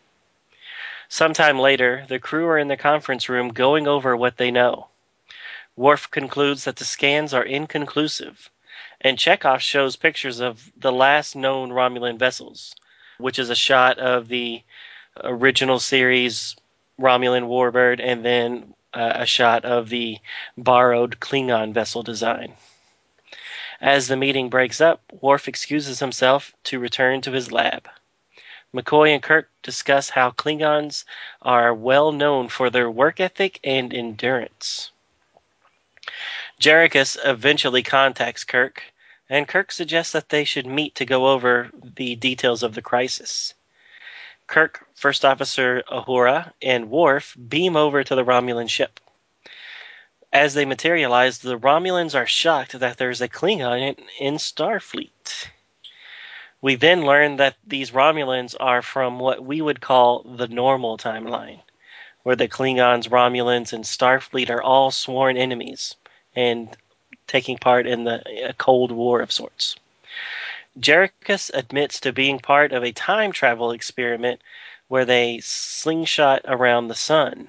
Sometime 1.08 1.58
later, 1.58 2.06
the 2.08 2.18
crew 2.18 2.46
are 2.46 2.58
in 2.58 2.68
the 2.68 2.76
conference 2.76 3.28
room 3.28 3.50
going 3.50 3.86
over 3.86 4.16
what 4.16 4.36
they 4.36 4.50
know. 4.50 4.88
Worf 5.76 6.10
concludes 6.10 6.64
that 6.64 6.76
the 6.76 6.84
scans 6.84 7.32
are 7.32 7.44
inconclusive, 7.44 8.50
and 9.00 9.18
Chekov 9.18 9.60
shows 9.60 9.96
pictures 9.96 10.40
of 10.40 10.70
the 10.76 10.92
last 10.92 11.34
known 11.34 11.70
Romulan 11.70 12.18
vessels, 12.18 12.74
which 13.18 13.38
is 13.38 13.50
a 13.50 13.54
shot 13.54 13.98
of 13.98 14.28
the 14.28 14.62
original 15.22 15.78
series 15.78 16.56
Romulan 17.00 17.48
warbird 17.48 18.00
and 18.02 18.24
then 18.24 18.74
uh, 18.92 19.12
a 19.14 19.26
shot 19.26 19.64
of 19.64 19.88
the 19.88 20.18
borrowed 20.56 21.18
Klingon 21.20 21.72
vessel 21.72 22.02
design. 22.02 22.54
As 23.80 24.08
the 24.08 24.16
meeting 24.16 24.50
breaks 24.50 24.80
up, 24.80 25.00
Worf 25.22 25.48
excuses 25.48 26.00
himself 26.00 26.52
to 26.64 26.78
return 26.78 27.22
to 27.22 27.32
his 27.32 27.50
lab. 27.50 27.88
McCoy 28.74 29.14
and 29.14 29.22
Kirk 29.22 29.50
discuss 29.62 30.10
how 30.10 30.30
Klingons 30.30 31.04
are 31.40 31.72
well 31.72 32.12
known 32.12 32.48
for 32.48 32.68
their 32.68 32.90
work 32.90 33.18
ethic 33.18 33.58
and 33.64 33.92
endurance. 33.94 34.90
Jerichus 36.60 37.16
eventually 37.24 37.82
contacts 37.82 38.44
Kirk, 38.44 38.89
and 39.30 39.46
Kirk 39.46 39.70
suggests 39.70 40.12
that 40.12 40.28
they 40.28 40.42
should 40.42 40.66
meet 40.66 40.96
to 40.96 41.06
go 41.06 41.28
over 41.28 41.70
the 41.94 42.16
details 42.16 42.64
of 42.64 42.74
the 42.74 42.82
crisis. 42.82 43.54
Kirk, 44.48 44.84
First 44.96 45.24
Officer 45.24 45.84
Uhura, 45.88 46.52
and 46.60 46.90
Worf 46.90 47.36
beam 47.48 47.76
over 47.76 48.02
to 48.02 48.16
the 48.16 48.24
Romulan 48.24 48.68
ship. 48.68 48.98
As 50.32 50.54
they 50.54 50.64
materialize, 50.64 51.38
the 51.38 51.56
Romulans 51.56 52.16
are 52.16 52.26
shocked 52.26 52.78
that 52.80 52.98
there's 52.98 53.20
a 53.20 53.28
Klingon 53.28 53.96
in 54.18 54.34
Starfleet. 54.34 55.48
We 56.60 56.74
then 56.74 57.06
learn 57.06 57.36
that 57.36 57.56
these 57.64 57.92
Romulans 57.92 58.56
are 58.58 58.82
from 58.82 59.20
what 59.20 59.44
we 59.44 59.62
would 59.62 59.80
call 59.80 60.24
the 60.24 60.48
normal 60.48 60.98
timeline, 60.98 61.60
where 62.24 62.36
the 62.36 62.48
Klingons, 62.48 63.08
Romulans, 63.08 63.72
and 63.72 63.84
Starfleet 63.84 64.50
are 64.50 64.62
all 64.62 64.90
sworn 64.90 65.36
enemies 65.36 65.94
and 66.34 66.76
taking 67.30 67.56
part 67.56 67.86
in 67.86 68.02
the 68.02 68.48
a 68.48 68.52
Cold 68.52 68.90
War 68.90 69.20
of 69.20 69.30
sorts. 69.30 69.76
Jerichus 70.78 71.50
admits 71.54 72.00
to 72.00 72.12
being 72.12 72.40
part 72.40 72.72
of 72.72 72.82
a 72.82 72.90
time 72.92 73.30
travel 73.30 73.70
experiment 73.70 74.40
where 74.88 75.04
they 75.04 75.38
slingshot 75.40 76.42
around 76.44 76.88
the 76.88 76.94
sun. 76.96 77.48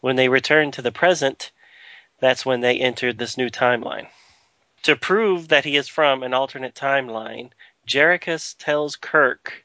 When 0.00 0.14
they 0.14 0.28
return 0.28 0.70
to 0.72 0.82
the 0.82 0.92
present, 0.92 1.50
that's 2.20 2.46
when 2.46 2.60
they 2.60 2.78
entered 2.78 3.18
this 3.18 3.36
new 3.36 3.50
timeline. 3.50 4.06
To 4.84 4.94
prove 4.94 5.48
that 5.48 5.64
he 5.64 5.76
is 5.76 5.88
from 5.88 6.22
an 6.22 6.32
alternate 6.32 6.76
timeline, 6.76 7.50
Jerichus 7.88 8.54
tells 8.56 8.94
Kirk 8.94 9.64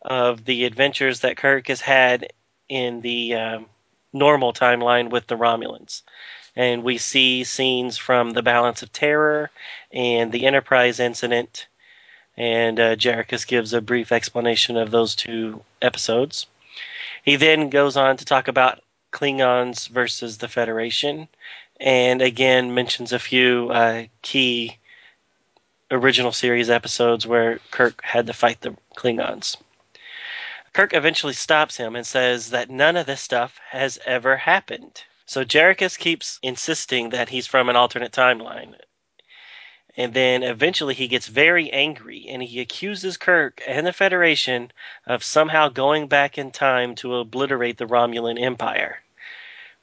of 0.00 0.46
the 0.46 0.64
adventures 0.64 1.20
that 1.20 1.36
Kirk 1.36 1.68
has 1.68 1.82
had 1.82 2.32
in 2.70 3.02
the 3.02 3.34
um, 3.34 3.66
normal 4.14 4.54
timeline 4.54 5.10
with 5.10 5.26
the 5.26 5.36
Romulans. 5.36 6.02
And 6.56 6.82
we 6.82 6.98
see 6.98 7.44
scenes 7.44 7.98
from 7.98 8.30
the 8.30 8.42
Balance 8.42 8.82
of 8.82 8.92
Terror 8.92 9.50
and 9.92 10.32
the 10.32 10.46
Enterprise 10.46 10.98
incident. 10.98 11.68
And 12.36 12.80
uh, 12.80 12.96
gives 12.96 13.72
a 13.72 13.80
brief 13.80 14.12
explanation 14.12 14.76
of 14.76 14.90
those 14.90 15.14
two 15.14 15.62
episodes. 15.80 16.46
He 17.22 17.36
then 17.36 17.70
goes 17.70 17.96
on 17.96 18.16
to 18.18 18.24
talk 18.24 18.48
about 18.48 18.82
Klingons 19.12 19.88
versus 19.88 20.38
the 20.38 20.48
Federation, 20.48 21.28
and 21.80 22.20
again 22.20 22.74
mentions 22.74 23.12
a 23.12 23.18
few 23.18 23.70
uh, 23.70 24.04
key 24.22 24.76
original 25.90 26.32
series 26.32 26.68
episodes 26.68 27.26
where 27.26 27.58
Kirk 27.70 28.02
had 28.04 28.26
to 28.26 28.32
fight 28.32 28.60
the 28.60 28.76
Klingons. 28.96 29.56
Kirk 30.72 30.92
eventually 30.92 31.32
stops 31.32 31.78
him 31.78 31.96
and 31.96 32.06
says 32.06 32.50
that 32.50 32.68
none 32.68 32.96
of 32.96 33.06
this 33.06 33.22
stuff 33.22 33.58
has 33.70 33.98
ever 34.04 34.36
happened. 34.36 35.02
So 35.28 35.44
Jerichus 35.44 35.98
keeps 35.98 36.38
insisting 36.40 37.10
that 37.10 37.28
he's 37.28 37.48
from 37.48 37.68
an 37.68 37.74
alternate 37.74 38.12
timeline. 38.12 38.76
And 39.96 40.14
then 40.14 40.44
eventually 40.44 40.94
he 40.94 41.08
gets 41.08 41.26
very 41.26 41.68
angry 41.72 42.26
and 42.28 42.42
he 42.42 42.60
accuses 42.60 43.16
Kirk 43.16 43.60
and 43.66 43.84
the 43.84 43.92
Federation 43.92 44.70
of 45.04 45.24
somehow 45.24 45.68
going 45.68 46.06
back 46.06 46.38
in 46.38 46.52
time 46.52 46.94
to 46.96 47.16
obliterate 47.16 47.78
the 47.78 47.86
Romulan 47.86 48.40
Empire. 48.40 49.02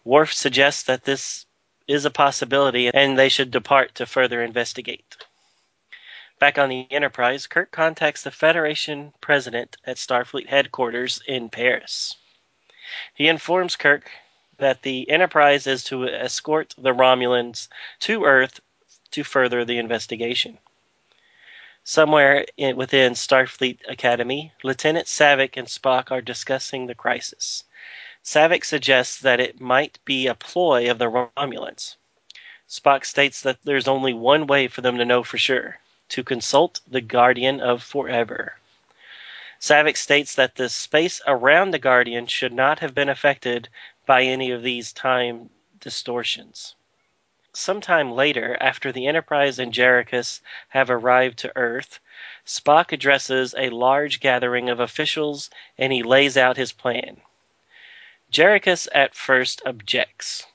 Worf 0.06 0.32
suggests 0.32 0.84
that 0.84 1.04
this 1.04 1.46
is 1.88 2.06
a 2.06 2.12
possibility 2.12 2.90
and 2.94 3.20
they 3.20 3.28
should 3.28 3.52
depart 3.52 3.96
to 3.96 4.06
further 4.06 4.42
investigate. 4.42 5.18
Back 6.40 6.58
on 6.58 6.70
the 6.70 6.88
Enterprise, 6.90 7.48
Kirk 7.48 7.72
contacts 7.72 8.24
the 8.24 8.32
Federation 8.32 9.12
president 9.20 9.76
at 9.86 9.98
Starfleet 9.98 10.48
headquarters 10.48 11.22
in 11.28 11.50
Paris. 11.50 12.16
He 13.14 13.28
informs 13.28 13.76
Kirk 13.76 14.10
that 14.64 14.82
the 14.84 15.10
Enterprise 15.10 15.68
is 15.68 15.84
to 15.84 16.08
escort 16.08 16.74
the 16.78 16.94
Romulans 16.94 17.68
to 18.00 18.24
Earth 18.24 18.62
to 19.12 19.24
further 19.26 19.66
the 19.66 19.78
investigation. 19.78 20.58
Somewhere 21.84 22.46
in, 22.56 22.78
within 22.78 23.12
Starfleet 23.12 23.80
Academy, 23.90 24.54
Lieutenant 24.64 25.08
Saavik 25.08 25.58
and 25.58 25.68
Spock 25.68 26.12
are 26.12 26.22
discussing 26.22 26.88
the 26.88 26.96
crisis. 26.96 27.66
Saavik 28.24 28.64
suggests 28.64 29.20
that 29.20 29.42
it 29.42 29.60
might 29.60 30.00
be 30.06 30.28
a 30.28 30.34
ploy 30.34 30.90
of 30.90 30.98
the 30.98 31.12
Romulans. 31.12 31.98
Spock 32.70 33.04
states 33.04 33.42
that 33.42 33.58
there's 33.66 33.90
only 33.90 34.14
one 34.14 34.48
way 34.48 34.70
for 34.70 34.80
them 34.80 34.98
to 34.98 35.04
know 35.04 35.24
for 35.24 35.38
sure 35.38 35.80
to 36.08 36.24
consult 36.24 36.80
the 36.88 37.02
Guardian 37.02 37.60
of 37.60 37.84
Forever. 37.84 38.56
Saavik 39.60 39.98
states 39.98 40.36
that 40.36 40.56
the 40.56 40.70
space 40.70 41.22
around 41.28 41.72
the 41.72 41.80
Guardian 41.80 42.28
should 42.28 42.54
not 42.54 42.80
have 42.80 42.94
been 42.96 43.10
affected 43.10 43.68
by 44.06 44.24
any 44.24 44.52
of 44.52 44.64
these 44.64 44.94
time 44.94 45.50
distortions. 45.80 46.76
Sometime 47.54 48.12
later, 48.12 48.58
after 48.60 48.92
the 48.92 49.08
Enterprise 49.08 49.60
and 49.60 49.74
Jerichus 49.74 50.42
have 50.70 50.90
arrived 50.90 51.40
to 51.40 51.56
Earth, 51.56 52.00
Spock 52.46 52.92
addresses 52.92 53.54
a 53.58 53.70
large 53.70 54.20
gathering 54.20 54.70
of 54.70 54.80
officials 54.80 55.50
and 55.78 55.94
he 55.94 56.04
lays 56.04 56.38
out 56.38 56.58
his 56.58 56.72
plan. 56.72 57.22
Jerichus 58.32 58.88
at 58.94 59.16
first 59.16 59.62
objects 59.66 60.48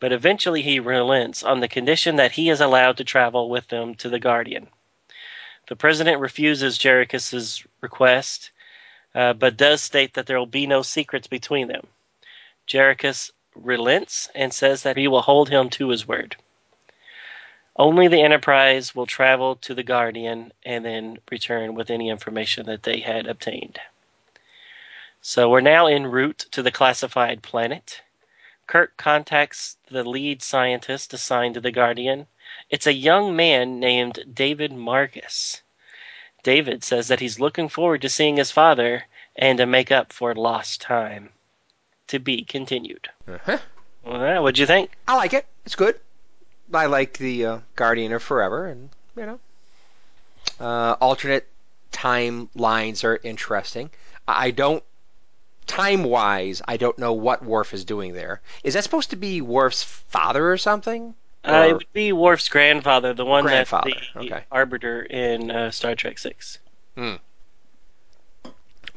but 0.00 0.12
eventually 0.12 0.62
he 0.62 0.78
relents 0.78 1.42
on 1.42 1.60
the 1.60 1.68
condition 1.68 2.16
that 2.16 2.32
he 2.32 2.48
is 2.50 2.60
allowed 2.60 2.96
to 2.96 3.04
travel 3.04 3.48
with 3.48 3.68
them 3.68 3.94
to 3.96 4.08
the 4.08 4.20
Guardian. 4.20 4.68
The 5.68 5.76
president 5.76 6.20
refuses 6.20 6.78
Jerichus's 6.78 7.64
request, 7.80 8.50
uh, 9.14 9.32
but 9.32 9.56
does 9.56 9.82
state 9.82 10.14
that 10.14 10.26
there 10.26 10.38
will 10.38 10.46
be 10.46 10.66
no 10.66 10.82
secrets 10.82 11.26
between 11.26 11.68
them. 11.68 11.86
Jerichus 12.68 13.32
relents 13.54 14.28
and 14.34 14.52
says 14.52 14.84
that 14.84 14.96
he 14.96 15.08
will 15.08 15.22
hold 15.22 15.48
him 15.48 15.70
to 15.70 15.88
his 15.88 16.06
word. 16.06 16.36
Only 17.76 18.08
the 18.08 18.22
Enterprise 18.22 18.94
will 18.94 19.06
travel 19.06 19.56
to 19.56 19.74
the 19.74 19.82
Guardian 19.82 20.52
and 20.64 20.84
then 20.84 21.18
return 21.30 21.74
with 21.74 21.90
any 21.90 22.08
information 22.08 22.66
that 22.66 22.82
they 22.84 23.00
had 23.00 23.26
obtained. 23.26 23.80
So 25.20 25.48
we're 25.48 25.60
now 25.60 25.86
en 25.86 26.06
route 26.06 26.46
to 26.52 26.62
the 26.62 26.70
classified 26.70 27.42
planet. 27.42 28.02
Kirk 28.66 28.96
contacts 28.96 29.78
the 29.90 30.04
lead 30.04 30.42
scientist 30.42 31.12
assigned 31.12 31.54
to 31.54 31.60
the 31.60 31.72
Guardian 31.72 32.26
it's 32.70 32.86
a 32.86 32.92
young 32.92 33.36
man 33.36 33.78
named 33.78 34.24
David 34.32 34.72
Marcus. 34.72 35.62
David 36.42 36.82
says 36.82 37.08
that 37.08 37.20
he's 37.20 37.38
looking 37.38 37.68
forward 37.68 38.00
to 38.02 38.08
seeing 38.08 38.36
his 38.36 38.50
father 38.50 39.06
and 39.36 39.58
to 39.58 39.66
make 39.66 39.92
up 39.92 40.12
for 40.12 40.34
lost 40.34 40.80
time. 40.80 41.30
To 42.08 42.18
be 42.18 42.42
continued. 42.42 43.08
Uh-huh. 43.26 43.58
Well, 44.04 44.42
what'd 44.42 44.58
you 44.58 44.66
think? 44.66 44.92
I 45.06 45.16
like 45.16 45.34
it. 45.34 45.46
It's 45.66 45.74
good. 45.74 45.98
I 46.72 46.86
like 46.86 47.18
the 47.18 47.46
uh, 47.46 47.58
Guardian 47.76 48.12
of 48.12 48.22
Forever, 48.22 48.66
and 48.66 48.90
you 49.16 49.26
know, 49.26 49.38
uh, 50.60 50.96
alternate 51.00 51.46
timelines 51.92 53.04
are 53.04 53.18
interesting. 53.22 53.90
I 54.26 54.50
don't 54.50 54.82
time 55.66 56.02
wise, 56.02 56.60
I 56.66 56.76
don't 56.76 56.98
know 56.98 57.12
what 57.12 57.44
Worf 57.44 57.72
is 57.74 57.84
doing 57.84 58.14
there. 58.14 58.40
Is 58.64 58.74
that 58.74 58.82
supposed 58.82 59.10
to 59.10 59.16
be 59.16 59.40
Worf's 59.40 59.84
father 59.84 60.50
or 60.50 60.56
something? 60.56 61.14
Uh, 61.44 61.66
it 61.68 61.72
would 61.74 61.92
be 61.92 62.12
Worf's 62.12 62.48
grandfather, 62.48 63.14
the 63.14 63.24
one 63.24 63.44
Grandfather, 63.44 63.90
that's 63.90 64.12
the 64.14 64.34
okay. 64.34 64.44
arbiter 64.50 65.02
in 65.02 65.50
uh, 65.50 65.70
Star 65.70 65.94
Trek 65.94 66.18
Six. 66.18 66.58
Hmm. 66.96 67.14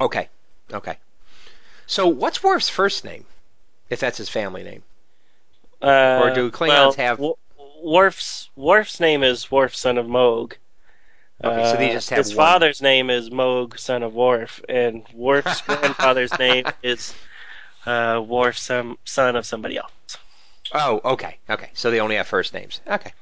Okay. 0.00 0.28
Okay. 0.72 0.96
So 1.92 2.06
what's 2.08 2.42
Worf's 2.42 2.70
first 2.70 3.04
name? 3.04 3.26
If 3.90 4.00
that's 4.00 4.16
his 4.16 4.30
family 4.30 4.62
name. 4.62 4.82
Uh, 5.82 6.20
Or 6.22 6.34
do 6.34 6.50
Klingons 6.50 6.68
well, 6.68 6.92
have- 6.94 7.18
Wo- 7.18 7.38
Worf's 7.82 8.48
Worf's 8.56 8.98
name 8.98 9.22
is 9.22 9.50
Worf, 9.50 9.76
son 9.76 9.98
of 9.98 10.06
Mogh. 10.06 10.54
Okay, 11.44 11.70
so 11.70 11.76
they 11.76 11.90
Uh, 11.90 11.92
just 11.92 12.08
have 12.08 12.16
his 12.18 12.34
one. 12.34 12.46
father's 12.46 12.80
name 12.80 13.10
is 13.10 13.28
Mogh, 13.30 13.78
son 13.78 14.02
of 14.02 14.14
Worf, 14.14 14.62
and 14.70 15.04
Worf's 15.12 15.60
grandfather's 15.66 16.32
name 16.38 16.64
is 16.82 17.12
uh, 17.84 18.22
Worf, 18.24 18.56
some 18.56 18.96
son 19.04 19.36
of 19.36 19.44
somebody 19.44 19.76
else. 19.76 19.92
Oh, 20.72 20.98
okay. 21.04 21.36
Okay. 21.50 21.68
So 21.74 21.90
they 21.90 22.00
only 22.00 22.16
have 22.16 22.26
first 22.26 22.54
names. 22.54 22.80
Okay. 22.88 23.12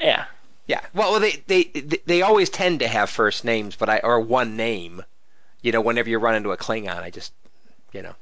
Yeah, 0.00 0.24
Yeah. 0.66 0.80
Well, 0.92 1.20
they 1.20 1.44
they 1.46 1.64
they 2.06 2.22
always 2.22 2.50
tend 2.50 2.80
to 2.80 2.88
have 2.88 3.10
first 3.10 3.44
names, 3.44 3.76
but 3.76 3.88
I 3.88 3.98
or 4.02 4.18
one 4.18 4.56
name. 4.56 5.04
You 5.62 5.70
know, 5.70 5.80
whenever 5.80 6.08
you 6.10 6.18
run 6.18 6.34
into 6.34 6.50
a 6.50 6.56
Klingon, 6.56 7.00
I 7.02 7.10
just, 7.10 7.32
you 7.92 8.02
know. 8.02 8.14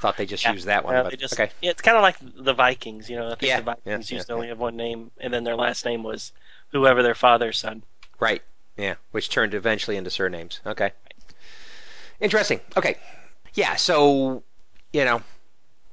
thought 0.00 0.16
they 0.16 0.26
just 0.26 0.44
Yeah. 0.44 0.52
used 0.52 0.66
that 0.66 0.84
one. 0.84 0.94
Uh, 0.94 1.02
but 1.04 1.18
just, 1.18 1.34
okay, 1.34 1.50
yeah, 1.60 1.70
it's 1.70 1.82
kind 1.82 1.96
of 1.96 2.02
like 2.02 2.16
the 2.20 2.54
Vikings. 2.54 3.10
You 3.10 3.16
know, 3.16 3.26
I 3.26 3.30
think 3.30 3.42
Yeah, 3.42 3.56
the 3.56 3.62
Vikings 3.62 4.10
yeah, 4.12 4.16
used 4.18 4.28
to 4.28 4.34
only 4.34 4.48
have 4.48 4.58
one 4.58 4.76
name, 4.76 5.10
and 5.18 5.32
then 5.34 5.42
their 5.44 5.56
last 5.56 5.84
name 5.84 6.02
was 6.04 6.32
whoever 6.70 7.02
their 7.02 7.16
father's 7.16 7.58
son. 7.58 7.82
right, 8.20 8.42
yeah, 8.76 8.94
which 9.10 9.28
turned 9.28 9.54
eventually 9.54 9.96
into 9.96 10.10
surnames. 10.10 10.60
Okay, 10.64 10.92
interesting. 12.20 12.60
Okay, 12.76 12.96
yeah, 13.54 13.76
so 13.76 14.42
you 14.92 15.04
know, 15.04 15.20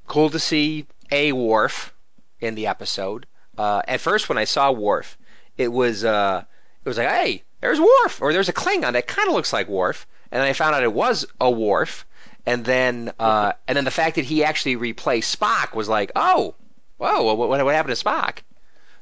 cool 0.08 0.30
to 0.30 0.40
see 0.40 0.86
a 1.12 1.32
Worf 1.32 1.94
in 2.40 2.56
the 2.56 2.68
episode. 2.68 3.26
Uh, 3.58 3.82
at 3.88 4.02
first, 4.02 4.30
when 4.30 4.38
I 4.38 4.44
saw 4.44 4.72
Worf, 4.72 5.18
it 5.58 5.70
was 5.70 6.04
uh, 6.06 6.44
it 6.84 6.88
was 6.88 6.98
like, 7.00 7.08
hey, 7.10 7.44
there's 7.62 7.80
Worf, 7.80 8.22
or 8.22 8.34
there's 8.34 8.50
a 8.50 8.54
Klingon 8.54 8.94
that 8.94 9.08
kind 9.08 9.28
of 9.30 9.34
looks 9.34 9.52
like 9.52 9.68
Worf, 9.68 10.06
and 10.32 10.42
then 10.42 10.48
I 10.48 10.54
found 10.54 10.76
out 10.76 10.84
it 10.84 10.94
was 10.94 11.26
a 11.42 11.50
Worf, 11.50 12.06
and 12.46 12.64
then 12.64 13.12
uh, 13.20 13.54
and 13.68 13.76
then 13.76 13.86
the 13.86 13.92
fact 13.92 14.16
that 14.16 14.26
he 14.26 14.44
actually 14.44 14.76
replaced 14.76 15.40
Spock 15.40 15.74
was 15.76 15.90
like, 15.90 16.12
oh, 16.16 16.56
whoa, 16.98 17.24
what, 17.24 17.38
what, 17.38 17.64
what 17.66 17.76
happened 17.76 17.96
to 17.96 18.04
Spock? 18.04 18.40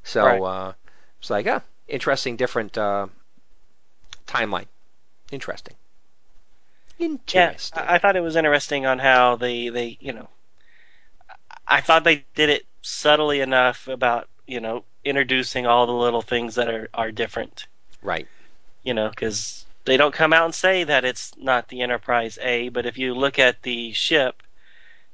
So 0.04 0.24
Right. 0.24 0.42
uh, 0.42 0.74
it's 1.20 1.30
like, 1.30 1.48
oh, 1.48 1.62
interesting, 1.88 2.36
different 2.36 2.78
uh, 2.78 3.08
timeline. 4.28 4.68
Interesting. 5.32 5.76
Yeah, 6.98 7.08
Interesting. 7.08 7.84
I, 7.84 7.96
I 7.96 7.98
thought 7.98 8.16
it 8.16 8.22
was 8.22 8.36
interesting 8.36 8.86
on 8.86 9.00
how 9.00 9.36
they, 9.36 9.70
they, 9.70 9.98
you 10.00 10.14
know, 10.14 10.30
I 11.68 11.82
thought 11.82 12.04
they 12.04 12.26
did 12.36 12.50
it 12.50 12.66
subtly 12.82 13.40
enough 13.40 13.88
about, 13.88 14.28
you 14.46 14.60
know, 14.60 14.84
introducing 15.04 15.66
all 15.66 15.86
the 15.86 15.94
little 15.94 16.22
things 16.22 16.56
that 16.56 16.70
are, 16.70 16.90
are 16.94 17.12
different, 17.12 17.68
right. 18.02 18.28
you 18.84 18.94
know, 18.94 19.10
because 19.10 19.66
they 19.86 19.98
don't 19.98 20.14
come 20.14 20.34
out 20.34 20.46
and 20.46 20.56
say 20.56 20.84
that 20.84 21.04
it's 21.06 21.32
not 21.38 21.68
the 21.68 21.82
Enterprise 21.82 22.38
A, 22.42 22.70
but 22.70 22.86
if 22.86 22.98
you 22.98 23.14
look 23.14 23.40
at 23.40 23.62
the 23.64 23.92
ship, 23.94 24.42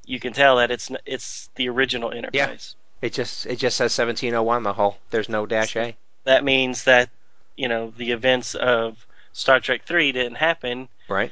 you 0.05 0.19
can 0.19 0.33
tell 0.33 0.57
that 0.57 0.71
it's 0.71 0.89
it's 1.05 1.49
the 1.55 1.69
original 1.69 2.11
Enterprise. 2.11 2.75
Yeah. 3.01 3.07
It 3.07 3.13
just 3.13 3.45
it 3.45 3.55
just 3.57 3.77
says 3.77 3.97
1701 3.97 4.63
the 4.63 4.73
whole. 4.73 4.97
There's 5.09 5.29
no 5.29 5.45
dash 5.45 5.75
A. 5.75 5.95
That 6.25 6.43
means 6.43 6.83
that, 6.83 7.09
you 7.55 7.67
know, 7.67 7.93
the 7.95 8.11
events 8.11 8.55
of 8.55 9.05
Star 9.33 9.59
Trek 9.59 9.83
3 9.85 10.11
didn't 10.11 10.35
happen 10.35 10.89
Right. 11.07 11.31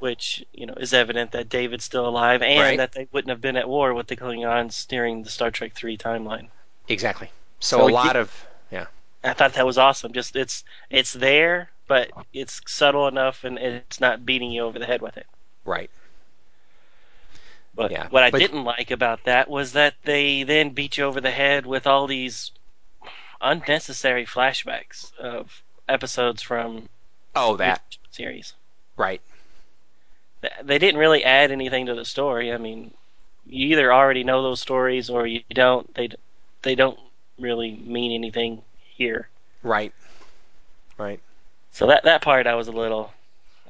which 0.00 0.44
you 0.52 0.66
know 0.66 0.74
is 0.74 0.92
evident 0.92 1.32
that 1.32 1.48
David's 1.48 1.84
still 1.84 2.06
alive 2.08 2.42
and 2.42 2.60
Right. 2.60 2.76
that 2.78 2.92
they 2.92 3.06
wouldn't 3.12 3.30
have 3.30 3.40
been 3.40 3.56
at 3.56 3.68
war 3.68 3.94
with 3.94 4.06
the 4.08 4.16
Klingons 4.16 4.86
during 4.88 5.22
the 5.22 5.30
Star 5.30 5.50
Trek 5.50 5.72
three 5.74 5.96
timeline. 5.96 6.48
Exactly. 6.88 7.30
So, 7.60 7.78
So 7.78 7.88
a 7.88 7.90
lot 7.92 8.06
get- 8.06 8.16
of 8.16 8.46
yeah. 8.70 8.86
I 9.22 9.32
thought 9.34 9.54
that 9.54 9.64
was 9.66 9.78
awesome. 9.78 10.12
Just 10.12 10.36
it's 10.36 10.64
it's 10.90 11.12
there, 11.12 11.70
but 11.86 12.10
it's 12.32 12.60
subtle 12.66 13.08
enough 13.08 13.44
and 13.44 13.58
it's 13.58 14.00
not 14.00 14.24
beating 14.24 14.50
you 14.50 14.62
over 14.62 14.78
the 14.78 14.86
head 14.86 15.02
with 15.02 15.16
it. 15.16 15.26
Right. 15.64 15.90
But 17.74 17.90
Yeah, 17.90 18.08
what 18.08 18.22
I 18.22 18.30
but- 18.30 18.38
didn't 18.38 18.64
like 18.64 18.90
about 18.90 19.24
that 19.24 19.48
was 19.50 19.72
that 19.72 19.94
they 20.04 20.44
then 20.44 20.70
beat 20.70 20.96
you 20.98 21.04
over 21.04 21.20
the 21.20 21.30
head 21.30 21.66
with 21.66 21.86
all 21.86 22.06
these 22.06 22.52
unnecessary 23.40 24.24
flashbacks 24.26 25.12
of 25.18 25.62
episodes 25.88 26.40
from 26.42 26.88
Oh, 27.34 27.56
that. 27.56 27.82
series. 28.10 28.54
Right. 28.96 29.20
They 30.62 30.78
didn't 30.78 31.00
really 31.00 31.24
add 31.24 31.50
anything 31.50 31.86
to 31.86 31.94
the 31.94 32.04
story. 32.04 32.52
I 32.52 32.58
mean, 32.58 32.92
you 33.46 33.68
either 33.68 33.92
already 33.92 34.24
know 34.24 34.42
those 34.42 34.60
stories 34.60 35.10
or 35.10 35.26
you 35.26 35.42
don't. 35.50 35.92
They 35.94 36.10
they 36.62 36.74
don't 36.74 36.98
really 37.38 37.72
mean 37.72 38.12
anything 38.12 38.62
here. 38.94 39.28
Right. 39.62 39.92
Right. 40.96 41.20
So 41.74 41.88
that 41.88 42.04
that 42.04 42.22
part 42.22 42.46
I 42.46 42.54
was 42.54 42.68
a 42.68 42.72
little 42.72 43.12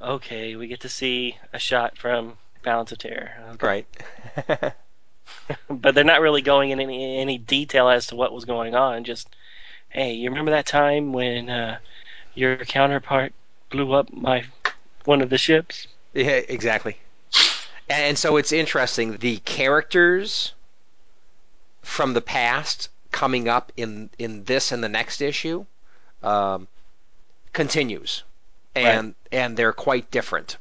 okay. 0.01 0.57
We 0.57 0.67
get 0.67 0.81
to 0.81 0.91
see 0.91 1.39
a 1.55 1.59
shot 1.59 1.97
from 1.97 2.37
Balance 2.63 2.93
of 2.93 2.99
Terror, 2.99 3.33
Okay. 3.55 3.67
Right. 4.47 4.75
but 5.71 5.95
they're 5.95 6.05
not 6.05 6.21
really 6.21 6.43
going 6.43 6.69
in 6.69 6.81
any 6.81 7.19
any 7.19 7.39
detail 7.39 7.89
as 7.89 8.09
to 8.09 8.15
what 8.15 8.35
was 8.35 8.45
going 8.45 8.75
on. 8.75 9.05
Just 9.05 9.35
hey, 9.89 10.13
you 10.13 10.29
remember 10.29 10.51
that 10.51 10.67
time 10.67 11.15
when 11.15 11.49
uh, 11.49 11.79
your 12.35 12.59
counterpart 12.59 13.33
blew 13.71 13.95
up 13.95 14.13
my 14.13 14.45
one 15.07 15.23
of 15.23 15.31
the 15.31 15.39
ships? 15.39 15.87
yeah, 16.13 16.43
exactly. 16.47 16.99
And 17.89 18.19
so 18.19 18.37
it's 18.37 18.53
interesting 18.53 19.17
the 19.17 19.39
characters 19.39 20.53
from 21.81 22.13
the 22.13 22.21
past 22.21 22.91
coming 23.13 23.49
up 23.49 23.73
in 23.79 24.11
in 24.19 24.45
this 24.45 24.73
and 24.73 24.85
the 24.85 24.91
next 24.91 25.23
issue 25.23 25.65
um, 26.23 26.69
continues, 27.55 28.23
and 28.75 29.15
and 29.33 29.57
they're 29.57 29.73
quite 29.73 30.11
different 30.11 30.59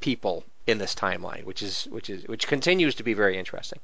people 0.00 0.44
in 0.66 0.78
this 0.78 0.94
timeline, 0.94 1.44
which 1.44 1.62
is 1.62 1.86
which 1.90 2.10
is 2.10 2.26
which 2.28 2.46
continues 2.46 2.94
to 2.96 3.02
be 3.02 3.14
very 3.14 3.38
interesting. 3.38 3.78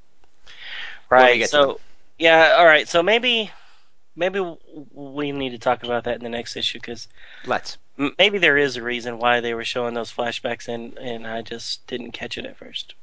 Right. 1.08 1.48
So 1.48 1.80
yeah, 2.18 2.56
all 2.58 2.66
right. 2.66 2.86
So 2.86 3.02
maybe 3.02 3.50
maybe 4.14 4.44
we 4.92 5.32
need 5.32 5.50
to 5.50 5.58
talk 5.58 5.82
about 5.82 6.04
that 6.04 6.16
in 6.16 6.22
the 6.22 6.28
next 6.28 6.56
issue 6.56 6.78
because 6.78 7.08
Let's. 7.46 7.78
maybe 8.18 8.38
there 8.38 8.58
is 8.58 8.76
a 8.76 8.82
reason 8.82 9.18
why 9.18 9.40
they 9.40 9.54
were 9.54 9.64
showing 9.64 9.94
those 9.94 10.12
flashbacks 10.12 10.68
and 10.68 10.98
and 10.98 11.26
I 11.26 11.40
just 11.40 11.86
didn't 11.86 12.12
catch 12.12 12.36
it 12.36 12.44
at 12.44 12.58
first. 12.58 12.94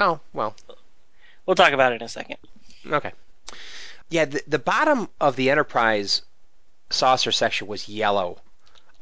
Oh 0.00 0.18
well, 0.32 0.56
We'll 1.46 1.54
talk 1.54 1.72
about 1.72 1.92
it 1.92 1.96
in 1.96 2.02
a 2.02 2.08
second. 2.08 2.38
Okay. 2.86 3.12
Yeah, 4.08 4.24
the, 4.24 4.42
the 4.46 4.58
bottom 4.58 5.08
of 5.20 5.36
the 5.36 5.50
Enterprise 5.50 6.22
saucer 6.90 7.32
section 7.32 7.66
was 7.66 7.88
yellow 7.88 8.38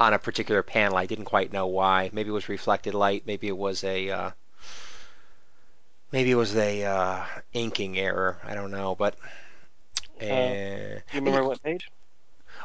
on 0.03 0.15
a 0.15 0.19
particular 0.19 0.63
panel. 0.63 0.97
I 0.97 1.07
didn't 1.07 1.25
quite 1.27 1.53
know 1.53 1.67
why. 1.67 2.11
Maybe 2.13 2.29
it 2.29 2.33
was 2.33 2.49
reflected 2.49 2.93
light. 2.93 3.23
Maybe 3.27 3.49
it 3.49 3.57
was 3.57 3.85
a 3.85 4.11
uh, 4.11 4.31
maybe 6.11 6.31
it 6.31 6.37
was 6.37 6.55
a 6.57 6.85
uh, 6.85 7.25
inking 7.53 7.99
error. 7.99 8.39
I 8.45 8.55
don't 8.55 8.71
know, 8.71 8.95
but 8.95 9.15
uh, 10.21 10.25
you 10.25 11.01
remember 11.15 11.45
what 11.45 11.63
page? 11.63 11.91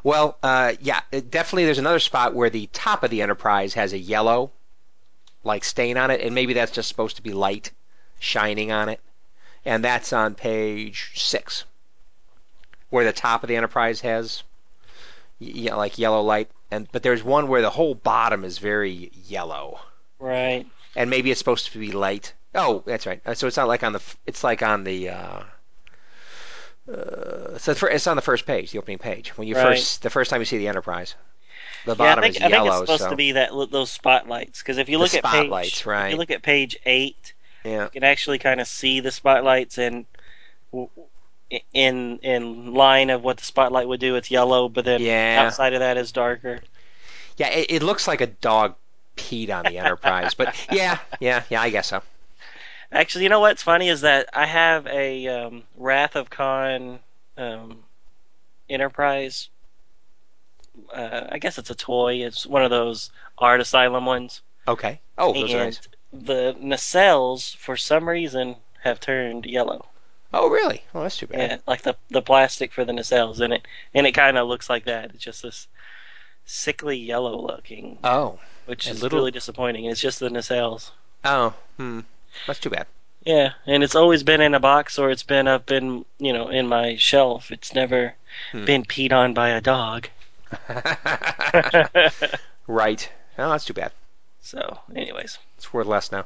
well, 0.03 0.37
uh, 0.41 0.73
yeah, 0.81 1.01
it, 1.11 1.29
definitely. 1.29 1.65
There's 1.65 1.79
another 1.79 1.99
spot 1.99 2.33
where 2.33 2.49
the 2.49 2.67
top 2.73 3.03
of 3.03 3.11
the 3.11 3.21
Enterprise 3.21 3.75
has 3.75 3.93
a 3.93 3.97
yellow 3.97 4.51
like 5.43 5.63
stain 5.63 5.97
on 5.97 6.11
it, 6.11 6.21
and 6.21 6.35
maybe 6.35 6.53
that's 6.53 6.71
just 6.71 6.89
supposed 6.89 7.17
to 7.17 7.21
be 7.21 7.31
light 7.33 7.71
shining 8.19 8.71
on 8.71 8.89
it, 8.89 8.99
and 9.63 9.83
that's 9.83 10.11
on 10.11 10.33
page 10.33 11.11
six, 11.15 11.65
where 12.89 13.05
the 13.05 13.13
top 13.13 13.43
of 13.43 13.47
the 13.47 13.55
Enterprise 13.55 14.01
has 14.01 14.43
yeah, 15.39 15.75
like 15.75 15.99
yellow 15.99 16.21
light, 16.21 16.49
and 16.71 16.87
but 16.91 17.03
there's 17.03 17.23
one 17.23 17.47
where 17.47 17.61
the 17.61 17.69
whole 17.69 17.95
bottom 17.95 18.43
is 18.43 18.57
very 18.57 19.11
yellow, 19.27 19.79
Right. 20.19 20.65
and 20.95 21.09
maybe 21.09 21.31
it's 21.31 21.39
supposed 21.39 21.71
to 21.71 21.79
be 21.79 21.91
light. 21.91 22.33
Oh, 22.55 22.83
that's 22.85 23.05
right. 23.05 23.21
Uh, 23.25 23.33
So 23.33 23.47
it's 23.47 23.57
not 23.57 23.67
like 23.67 23.83
on 23.83 23.93
the. 23.93 24.01
It's 24.25 24.43
like 24.43 24.63
on 24.63 24.83
the. 24.83 25.09
Uh, 25.09 25.43
uh, 26.91 27.57
so 27.57 27.73
it's 27.87 28.07
on 28.07 28.15
the 28.15 28.21
first 28.21 28.45
page, 28.45 28.71
the 28.71 28.77
opening 28.77 28.97
page, 28.97 29.37
when 29.37 29.47
you 29.47 29.55
Right. 29.55 29.77
first 29.77 30.01
the 30.01 30.09
first 30.09 30.29
time 30.29 30.41
you 30.41 30.45
see 30.45 30.57
the 30.57 30.67
Enterprise. 30.67 31.15
The 31.85 31.95
Yeah, 31.95 32.03
I 32.03 32.15
bottom 32.15 32.23
think, 32.23 32.35
is 32.37 32.41
I 32.41 32.45
think 32.45 32.53
yellow, 32.53 32.69
it's 32.69 32.79
supposed 32.79 33.03
so 33.03 33.09
to 33.09 33.15
be 33.15 33.31
that 33.33 33.51
those 33.71 33.91
spotlights 33.91 34.61
because 34.61 34.77
if 34.77 34.89
you 34.89 34.97
The 34.97 35.03
look 35.03 35.13
at 35.13 35.19
spotlights, 35.25 35.81
page, 35.81 35.85
right. 35.85 36.05
if 36.07 36.11
you 36.11 36.17
look 36.17 36.31
at 36.31 36.41
page 36.43 36.77
eight, 36.85 37.33
yeah, 37.63 37.83
you 37.85 37.89
can 37.89 38.03
actually 38.03 38.39
kind 38.39 38.59
of 38.61 38.67
see 38.67 38.99
the 39.01 39.11
spotlights 39.11 39.77
and 39.77 40.05
in 41.73 42.19
in 42.19 42.73
line 42.73 43.09
of 43.09 43.23
what 43.23 43.37
the 43.37 43.43
spotlight 43.45 43.87
would 43.87 43.99
do. 43.99 44.15
It's 44.15 44.29
yellow, 44.31 44.67
but 44.69 44.85
then 44.85 45.01
Yeah. 45.01 45.43
outside 45.45 45.73
of 45.73 45.79
that 45.79 45.97
is 45.97 46.11
darker. 46.11 46.59
yeah. 47.37 47.49
It, 47.49 47.71
it 47.71 47.83
looks 47.83 48.07
like 48.07 48.21
a 48.21 48.27
dog 48.27 48.75
peed 49.15 49.49
on 49.49 49.65
the 49.65 49.77
Enterprise, 49.79 50.33
but 50.33 50.55
yeah, 50.71 50.99
yeah, 51.19 51.43
yeah. 51.49 51.61
I 51.61 51.69
guess 51.69 51.87
so. 51.87 52.01
Actually, 52.91 53.23
you 53.23 53.29
know 53.29 53.39
what's 53.41 53.63
funny 53.63 53.89
is 53.89 54.01
that 54.01 54.29
I 54.33 54.45
have 54.45 54.87
a 54.87 55.27
um, 55.27 55.63
Wrath 55.75 56.15
of 56.15 56.29
Khan 56.29 56.99
um, 57.37 57.83
Enterprise. 58.69 59.49
Uh, 60.93 61.27
I 61.31 61.39
guess 61.39 61.57
it's 61.57 61.69
a 61.69 61.75
toy. 61.75 62.23
It's 62.25 62.45
one 62.45 62.63
of 62.63 62.69
those 62.69 63.09
art 63.37 63.59
asylum 63.61 64.05
ones. 64.05 64.41
Okay. 64.67 64.99
Oh, 65.17 65.33
those 65.33 65.53
are 65.53 65.57
and 65.57 65.65
nice. 65.65 65.87
the 66.13 66.55
nacelles, 66.61 67.55
for 67.55 67.75
some 67.75 68.07
reason, 68.07 68.55
have 68.83 68.99
turned 68.99 69.45
yellow. 69.45 69.85
Oh, 70.33 70.49
really? 70.49 70.83
Oh, 70.93 71.03
that's 71.03 71.17
too 71.17 71.27
bad. 71.27 71.39
Yeah, 71.51 71.57
like 71.67 71.83
the 71.83 71.95
the 72.09 72.21
plastic 72.21 72.73
for 72.73 72.83
the 72.85 72.91
nacelles 72.93 73.39
in 73.41 73.51
it, 73.53 73.65
and 73.93 74.05
it 74.05 74.11
kind 74.13 74.37
of 74.37 74.47
looks 74.47 74.69
like 74.69 74.85
that. 74.85 75.11
It's 75.13 75.23
just 75.23 75.41
this 75.43 75.67
sickly 76.45 76.97
yellow 76.97 77.39
looking, 77.39 77.97
Oh, 78.03 78.39
which 78.65 78.87
is 78.87 79.01
little- 79.01 79.19
really 79.19 79.31
disappointing. 79.31 79.85
It's 79.85 80.01
just 80.01 80.19
the 80.19 80.29
nacelles. 80.29 80.91
oh, 81.25 81.53
hmm. 81.77 82.01
That's 82.45 82.59
too 82.59 82.69
bad. 82.69 82.87
Yeah, 83.25 83.53
and 83.65 83.83
it's 83.83 83.95
always 83.95 84.23
been 84.23 84.39
in 84.41 84.53
a 84.53 84.59
box 84.59 84.97
or 84.99 85.09
it's 85.11 85.23
been 85.23 85.47
up 85.47 85.71
in 85.71 86.05
you 86.19 86.33
know 86.33 86.49
in 86.49 86.67
my 86.67 86.95
shelf. 86.97 87.51
It's 87.51 87.73
never 87.73 88.13
Hmm. 88.51 88.65
been 88.65 88.83
peed 88.83 89.11
on 89.13 89.33
by 89.33 89.49
a 89.49 89.61
dog. 89.61 90.09
right. 92.67 93.09
Oh, 93.37 93.49
that's 93.51 93.65
too 93.65 93.73
bad. 93.73 93.91
so, 94.41 94.79
anyways, 94.95 95.37
It's 95.57 95.73
worth 95.73 95.87
less 95.87 96.11
now. 96.11 96.25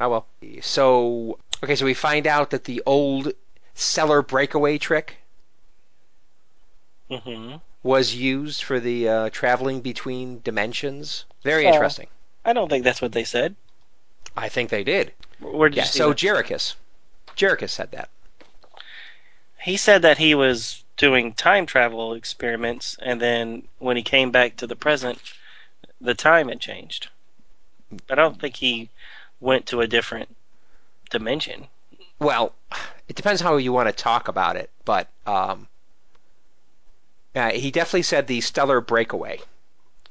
Oh 0.00 0.08
well. 0.08 0.26
So 0.62 1.38
okay, 1.62 1.76
so 1.76 1.84
we 1.84 1.94
find 1.94 2.26
out 2.26 2.50
that 2.50 2.64
the 2.64 2.82
old 2.86 3.32
stellar 3.74 4.22
breakaway 4.22 4.78
trick 4.78 5.18
hmm 7.08 7.56
was 7.84 8.14
used 8.14 8.62
for 8.64 8.80
the 8.80 9.08
uh, 9.08 9.30
traveling 9.30 9.80
between 9.80 10.40
dimensions. 10.40 11.24
Very 11.44 11.64
interesting. 11.66 12.08
I 12.44 12.52
don't 12.52 12.68
think 12.68 12.84
that's 12.84 13.02
what 13.02 13.12
they 13.12 13.24
said. 13.24 13.56
I 14.36 14.48
think 14.48 14.70
they 14.70 14.84
did. 14.84 15.12
Where 15.40 15.68
did 15.68 15.76
Yeah. 15.76 15.82
you 15.82 15.88
see 15.88 15.98
So 15.98 16.08
that? 16.08 16.16
Jerichus, 16.16 16.74
Jericho 17.36 17.66
said 17.66 17.92
that. 17.92 18.08
He 19.62 19.78
said 19.78 20.02
that 20.02 20.18
he 20.18 20.34
was 20.34 20.84
doing 20.98 21.32
time 21.32 21.64
travel 21.64 22.12
experiments, 22.12 22.98
and 23.00 23.20
then 23.20 23.66
when 23.78 23.96
he 23.96 24.02
came 24.02 24.30
back 24.30 24.56
to 24.56 24.66
the 24.66 24.76
present, 24.76 25.18
the 26.00 26.14
time 26.14 26.48
had 26.48 26.60
changed. 26.60 27.08
I 28.10 28.14
don't 28.14 28.40
think 28.40 28.56
he 28.56 28.90
went 29.40 29.66
to 29.66 29.80
a 29.80 29.86
different 29.86 30.36
dimension. 31.12 31.66
Well, 32.18 32.52
it 33.08 33.16
depends 33.16 33.40
how 33.40 33.56
you 33.56 33.72
want 33.72 33.88
to 33.88 33.92
talk 33.92 34.28
about 34.28 34.56
it, 34.56 34.70
but 34.84 35.08
um, 35.26 35.68
uh, 37.34 37.50
he 37.50 37.70
definitely 37.70 38.02
said 38.02 38.26
the 38.26 38.40
stellar 38.40 38.80
breakaway. 38.80 39.40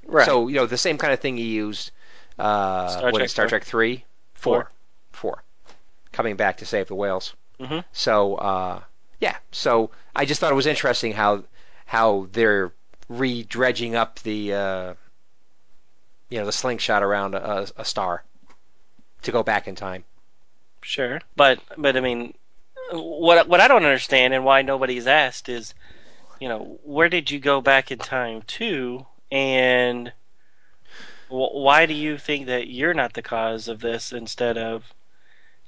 Right. 0.05 0.25
So 0.25 0.47
you 0.47 0.55
know 0.55 0.65
the 0.65 0.77
same 0.77 0.97
kind 0.97 1.13
of 1.13 1.19
thing 1.19 1.37
he 1.37 1.45
used. 1.49 1.91
Uh, 2.39 2.87
Star 2.87 3.11
Trek 3.11 3.29
Star. 3.29 3.47
Trek 3.47 3.63
three, 3.63 4.03
Four. 4.33 4.69
four, 5.11 5.43
coming 6.11 6.35
back 6.35 6.57
to 6.57 6.65
save 6.65 6.87
the 6.87 6.95
whales. 6.95 7.33
Mhm. 7.59 7.83
So 7.91 8.35
uh, 8.35 8.81
yeah, 9.19 9.37
so 9.51 9.91
I 10.15 10.25
just 10.25 10.39
thought 10.41 10.51
it 10.51 10.55
was 10.55 10.65
interesting 10.65 11.13
how 11.13 11.43
how 11.85 12.27
they're 12.31 12.71
re-dredging 13.09 13.95
up 13.95 14.19
the 14.19 14.53
uh, 14.53 14.93
you 16.29 16.39
know 16.39 16.45
the 16.45 16.51
slingshot 16.51 17.03
around 17.03 17.35
a, 17.35 17.67
a 17.77 17.85
star 17.85 18.23
to 19.21 19.31
go 19.31 19.43
back 19.43 19.67
in 19.67 19.75
time. 19.75 20.03
Sure, 20.83 21.21
but 21.35 21.59
but 21.77 21.95
I 21.97 22.01
mean, 22.01 22.33
what 22.91 23.47
what 23.47 23.61
I 23.61 23.67
don't 23.67 23.85
understand 23.85 24.33
and 24.33 24.45
why 24.45 24.61
nobody's 24.61 25.07
asked 25.07 25.49
is, 25.49 25.73
you 26.39 26.49
know, 26.49 26.79
where 26.83 27.09
did 27.09 27.31
you 27.31 27.39
go 27.39 27.61
back 27.61 27.91
in 27.91 27.99
time 27.99 28.41
to, 28.43 29.05
and 29.31 30.11
wh- 31.27 31.53
why 31.53 31.85
do 31.85 31.93
you 31.93 32.17
think 32.17 32.47
that 32.47 32.67
you're 32.67 32.93
not 32.93 33.13
the 33.13 33.21
cause 33.21 33.67
of 33.67 33.79
this 33.79 34.11
instead 34.11 34.57
of, 34.57 34.83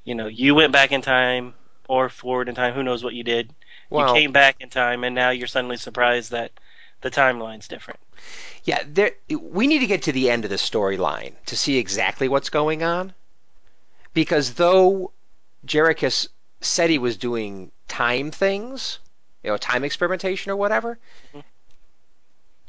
you 0.04 0.16
know, 0.16 0.28
you 0.28 0.56
went 0.56 0.74
back 0.74 0.92
in 0.92 1.02
time 1.02 1.54
or 1.88 2.10
forward 2.10 2.50
in 2.50 2.56
time, 2.56 2.74
who 2.74 2.84
knows 2.84 3.04
what 3.04 3.14
you 3.14 3.24
did, 3.24 3.54
Well, 3.90 4.08
you 4.08 4.14
came 4.22 4.32
back 4.32 4.58
in 4.60 4.70
time, 4.70 5.04
and 5.04 5.16
now 5.16 5.30
you're 5.30 5.48
suddenly 5.48 5.78
surprised 5.78 6.32
that 6.32 6.52
the 7.02 7.12
timeline's 7.12 7.68
different. 7.68 8.00
Yeah, 8.64 8.84
there, 8.88 9.12
we 9.30 9.68
need 9.68 9.80
to 9.80 9.88
get 9.88 10.04
to 10.04 10.12
the 10.12 10.30
end 10.30 10.46
of 10.46 10.50
the 10.50 10.56
storyline 10.58 11.34
to 11.48 11.58
see 11.58 11.78
exactly 11.78 12.30
what's 12.30 12.50
going 12.50 12.84
on. 12.84 13.14
Because 14.14 14.54
though 14.54 15.12
Jerichus 15.66 16.28
said 16.62 16.90
he 16.90 16.98
was 16.98 17.18
doing 17.18 17.72
time 17.88 18.32
things, 18.32 19.00
you 19.44 19.50
know, 19.50 19.58
time 19.58 19.84
experimentation 19.84 20.52
or 20.52 20.56
whatever, 20.56 21.00
Mhm. 21.34 21.44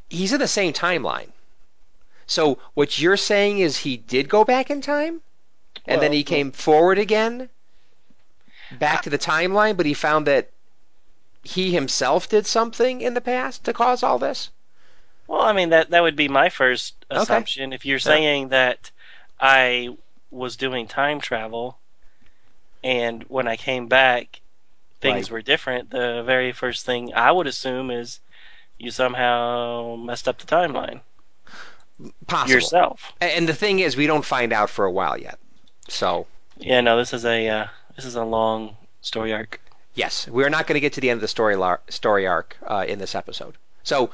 he's 0.09 0.33
in 0.33 0.41
the 0.41 0.49
same 0.49 0.73
timeline. 0.73 1.31
So 2.27 2.59
what 2.75 2.99
you're 2.99 3.17
saying 3.19 3.59
is 3.59 3.77
he 3.77 3.97
did 3.97 4.29
go 4.29 4.45
back 4.45 4.71
in 4.71 4.81
time, 4.81 5.21
and 5.87 6.01
then 6.01 6.13
he 6.13 6.25
came 6.25 6.53
forward 6.53 6.99
again, 6.99 7.51
back 8.71 9.03
to 9.03 9.11
the 9.11 9.19
timeline, 9.19 9.77
but 9.77 9.87
he 9.87 9.95
found 9.95 10.27
that 10.27 10.51
he 11.43 11.73
himself 11.73 12.29
did 12.29 12.47
something 12.47 13.03
in 13.03 13.13
the 13.13 13.21
past 13.21 13.65
to 13.65 13.73
cause 13.75 14.03
all 14.03 14.19
this. 14.19 14.49
Well, 15.27 15.43
I 15.43 15.53
mean 15.53 15.71
that 15.71 15.91
that 15.91 16.03
would 16.03 16.17
be 16.17 16.29
my 16.29 16.49
first 16.49 16.95
Okay. 17.11 17.21
assumption. 17.21 17.73
If 17.73 17.85
you're 17.85 17.99
Yeah. 17.99 18.03
saying 18.13 18.49
that 18.49 18.91
I 19.39 19.97
was 20.35 20.57
doing 20.57 20.87
time 20.89 21.21
travel, 21.21 21.79
and 22.83 23.23
when 23.25 23.49
I 23.49 23.57
came 23.57 23.89
back, 23.89 24.41
things 25.01 25.31
Right. 25.31 25.31
were 25.31 25.43
different, 25.43 25.91
the 25.91 26.23
very 26.25 26.53
first 26.53 26.85
thing 26.87 27.15
I 27.15 27.31
would 27.31 27.47
assume 27.47 27.91
is 27.91 28.21
you 28.79 28.91
somehow 28.91 29.97
messed 29.97 30.29
up 30.29 30.39
the 30.39 30.47
timeline 30.47 31.01
Possible. 32.27 32.55
yourself. 32.55 33.13
And 33.21 33.49
the 33.49 33.55
thing 33.55 33.79
is, 33.79 33.97
we 33.97 34.07
don't 34.07 34.25
find 34.25 34.53
out 34.53 34.69
for 34.69 34.85
a 34.85 34.91
while 34.91 35.17
yet. 35.17 35.39
So 35.89 36.27
Yeah, 36.57 36.81
no, 36.81 36.97
this 36.97 37.13
is 37.13 37.25
a 37.25 37.49
uh, 37.49 37.67
this 37.97 38.05
is 38.05 38.17
a 38.17 38.25
long 38.25 38.77
story 39.01 39.33
arc. 39.33 39.61
Yes, 39.95 40.27
we're 40.27 40.51
not 40.51 40.67
going 40.67 40.75
to 40.75 40.81
get 40.81 40.95
to 40.95 41.01
the 41.01 41.11
end 41.11 41.19
of 41.19 41.23
the 41.23 41.29
story 41.29 41.55
lar- 41.55 41.81
story 41.89 42.27
arc 42.27 42.57
uh, 42.67 42.85
in 42.89 42.99
this 42.99 43.15
episode. 43.15 43.55
So, 43.85 44.11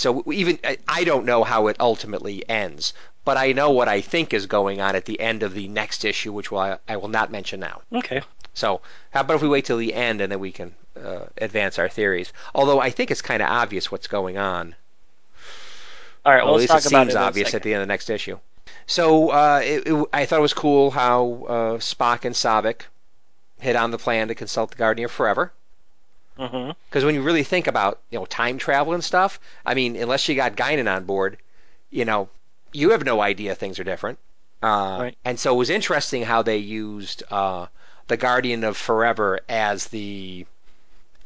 so 0.00 0.22
even 0.32 0.58
I- 0.88 1.04
don't 1.04 1.24
know 1.26 1.44
how 1.44 1.66
it 1.68 1.76
ultimately 1.80 2.48
ends, 2.48 2.92
but 3.24 3.36
I 3.36 3.52
know 3.52 3.70
what 3.70 3.88
I 3.88 4.00
think 4.00 4.32
is 4.34 4.46
going 4.46 4.80
on 4.80 4.96
at 4.96 5.04
the 5.04 5.20
end 5.20 5.42
of 5.42 5.54
the 5.54 5.68
next 5.68 6.04
issue, 6.04 6.32
which 6.32 6.50
will 6.50 6.60
I, 6.60 6.78
I 6.88 6.96
will 6.96 7.08
not 7.08 7.30
mention 7.30 7.60
now. 7.60 7.82
Okay. 7.92 8.22
So, 8.54 8.80
how 9.12 9.20
about 9.20 9.36
if 9.36 9.42
we 9.42 9.48
wait 9.48 9.64
till 9.66 9.76
the 9.76 9.94
end 9.94 10.20
and 10.20 10.32
then 10.32 10.40
we 10.40 10.50
can 10.52 10.74
uh, 11.02 11.26
advance 11.36 11.78
our 11.78 11.88
theories? 11.88 12.32
Although 12.54 12.80
I 12.80 12.90
think 12.90 13.10
it's 13.10 13.22
kind 13.22 13.42
of 13.42 13.48
obvious 13.48 13.90
what's 13.92 14.08
going 14.08 14.36
on. 14.38 14.74
All 16.26 16.32
right. 16.32 16.42
Well, 16.42 16.46
Well, 16.46 16.54
at 16.56 16.60
least 16.60 16.72
talk 16.72 16.80
it 16.84 16.86
about 16.86 17.04
seems 17.06 17.14
it. 17.14 17.18
obvious 17.18 17.54
at 17.54 17.62
the 17.62 17.72
end 17.74 17.82
of 17.82 17.88
the 17.88 17.92
next 17.92 18.10
issue. 18.10 18.38
So 18.86 19.30
uh, 19.30 19.60
it, 19.64 19.86
it- 19.86 20.06
I 20.12 20.26
thought 20.26 20.38
it 20.40 20.42
was 20.42 20.54
cool 20.54 20.90
how 20.90 21.44
uh, 21.48 21.78
Spock 21.78 22.24
and 22.24 22.34
Saavik 22.34 22.82
hit 23.60 23.76
on 23.76 23.90
the 23.90 23.98
plan 23.98 24.28
to 24.28 24.34
consult 24.34 24.70
the 24.70 24.76
Guardian 24.76 25.08
Forever. 25.08 25.52
Mhm. 26.38 26.74
Because 26.88 27.04
when 27.04 27.14
you 27.14 27.22
really 27.22 27.42
think 27.42 27.66
about 27.66 28.00
you 28.10 28.18
know 28.18 28.26
time 28.26 28.58
travel 28.58 28.94
and 28.94 29.04
stuff, 29.04 29.40
I 29.66 29.74
mean, 29.74 29.96
unless 29.96 30.28
you 30.28 30.34
got 30.34 30.56
Guinan 30.56 30.92
on 30.94 31.04
board, 31.04 31.38
you 31.90 32.04
know, 32.04 32.28
you 32.72 32.90
have 32.90 33.04
no 33.04 33.20
idea 33.20 33.54
things 33.54 33.78
are 33.78 33.84
different. 33.84 34.18
Uh, 34.62 34.98
Right. 35.02 35.18
And 35.24 35.38
so 35.38 35.54
it 35.54 35.58
was 35.58 35.70
interesting 35.70 36.22
how 36.22 36.42
they 36.42 36.56
used 36.58 37.22
uh, 37.30 37.66
the 38.08 38.16
Guardian 38.16 38.64
of 38.64 38.76
Forever 38.76 39.40
as 39.48 39.86
the 39.88 40.46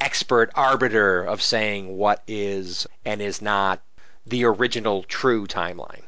expert 0.01 0.51
arbiter 0.55 1.23
of 1.25 1.43
saying 1.43 1.97
what 1.97 2.23
is 2.27 2.87
and 3.05 3.23
is 3.23 3.41
not 3.43 3.81
the 4.27 4.45
original 4.45 5.03
true 5.05 5.47
timeline. 5.47 6.03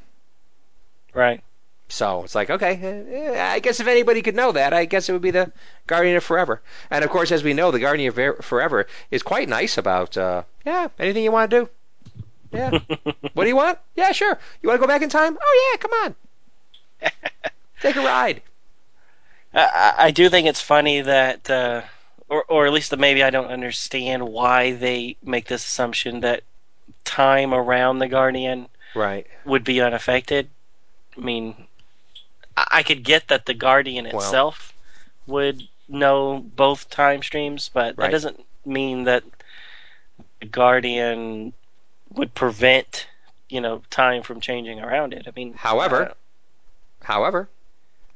Right. 1.15 1.43
So 1.89 2.25
it's 2.25 2.35
like, 2.35 2.51
okay, 2.51 2.75
eh, 2.75 3.53
I 3.55 3.59
guess 3.61 3.79
if 3.81 3.87
anybody 3.87 4.23
could 4.23 4.35
know 4.35 4.53
that, 4.53 4.73
I 4.73 4.85
guess 4.87 5.09
it 5.09 5.13
would 5.13 5.23
be 5.23 5.31
the 5.31 5.53
Guardian 5.87 6.17
of 6.17 6.25
Forever. 6.25 6.61
And 6.91 7.05
of 7.05 7.11
course, 7.11 7.31
as 7.31 7.45
we 7.45 7.53
know, 7.55 7.71
the 7.71 7.79
Guardian 7.79 8.09
of 8.17 8.45
Forever 8.45 8.87
is 9.11 9.23
quite 9.23 9.49
nice 9.49 9.77
about, 9.79 10.17
uh, 10.17 10.43
yeah, 10.65 10.89
anything 10.99 11.23
you 11.25 11.31
want 11.33 11.51
to 11.51 11.61
do. 11.61 11.69
Yeah. 12.53 12.71
what 13.35 13.45
do 13.45 13.49
you 13.49 13.57
want? 13.57 13.79
Yeah, 13.97 14.13
sure. 14.13 14.39
You 14.63 14.69
want 14.69 14.81
to 14.81 14.87
go 14.87 14.93
back 14.93 15.03
in 15.03 15.09
time? 15.11 15.37
Oh, 15.41 15.71
yeah, 15.73 15.79
come 15.81 15.93
on. 16.05 16.15
Take 17.81 17.97
a 17.97 18.01
ride. 18.01 18.43
I- 19.53 19.93
I, 19.99 20.07
I 20.07 20.11
do 20.11 20.29
think 20.31 20.47
it's 20.49 20.61
funny 20.61 21.03
that, 21.03 21.49
uh, 21.51 21.83
or 22.29 22.45
or 22.49 22.67
at 22.67 22.73
least 22.73 22.97
maybe 22.97 23.23
I 23.23 23.31
don't 23.31 23.53
understand 23.53 24.27
why 24.27 24.73
they 24.73 25.17
make 25.23 25.47
this 25.47 25.65
assumption 25.65 26.21
that 26.21 26.43
time 27.05 27.53
around 27.55 27.99
the 27.99 28.09
Guardian 28.09 28.67
Right. 28.95 29.27
would 29.45 29.63
be 29.65 29.81
unaffected. 29.81 30.49
I 31.17 31.21
mean, 31.21 31.55
I, 32.75 32.83
could 32.83 33.03
get 33.03 33.29
that 33.29 33.47
the 33.47 33.55
Guardian 33.55 34.05
Well- 34.07 34.17
itself 34.19 34.75
would 35.27 35.63
know 35.89 36.39
both 36.39 36.91
time 36.91 37.23
streams, 37.23 37.71
but 37.73 37.97
that 37.97 38.11
doesn't 38.11 38.45
mean 38.67 39.05
that 39.05 39.25
the 40.41 40.47
Guardian 40.47 41.53
would 42.11 42.35
prevent, 42.35 43.07
you 43.49 43.61
know, 43.61 43.83
time 43.91 44.23
from 44.23 44.41
changing 44.41 44.81
around 44.81 45.13
it. 45.13 45.25
I 45.27 45.33
mean, 45.35 45.55
However, 45.55 46.11
uh, 46.11 46.15
However, 47.05 47.49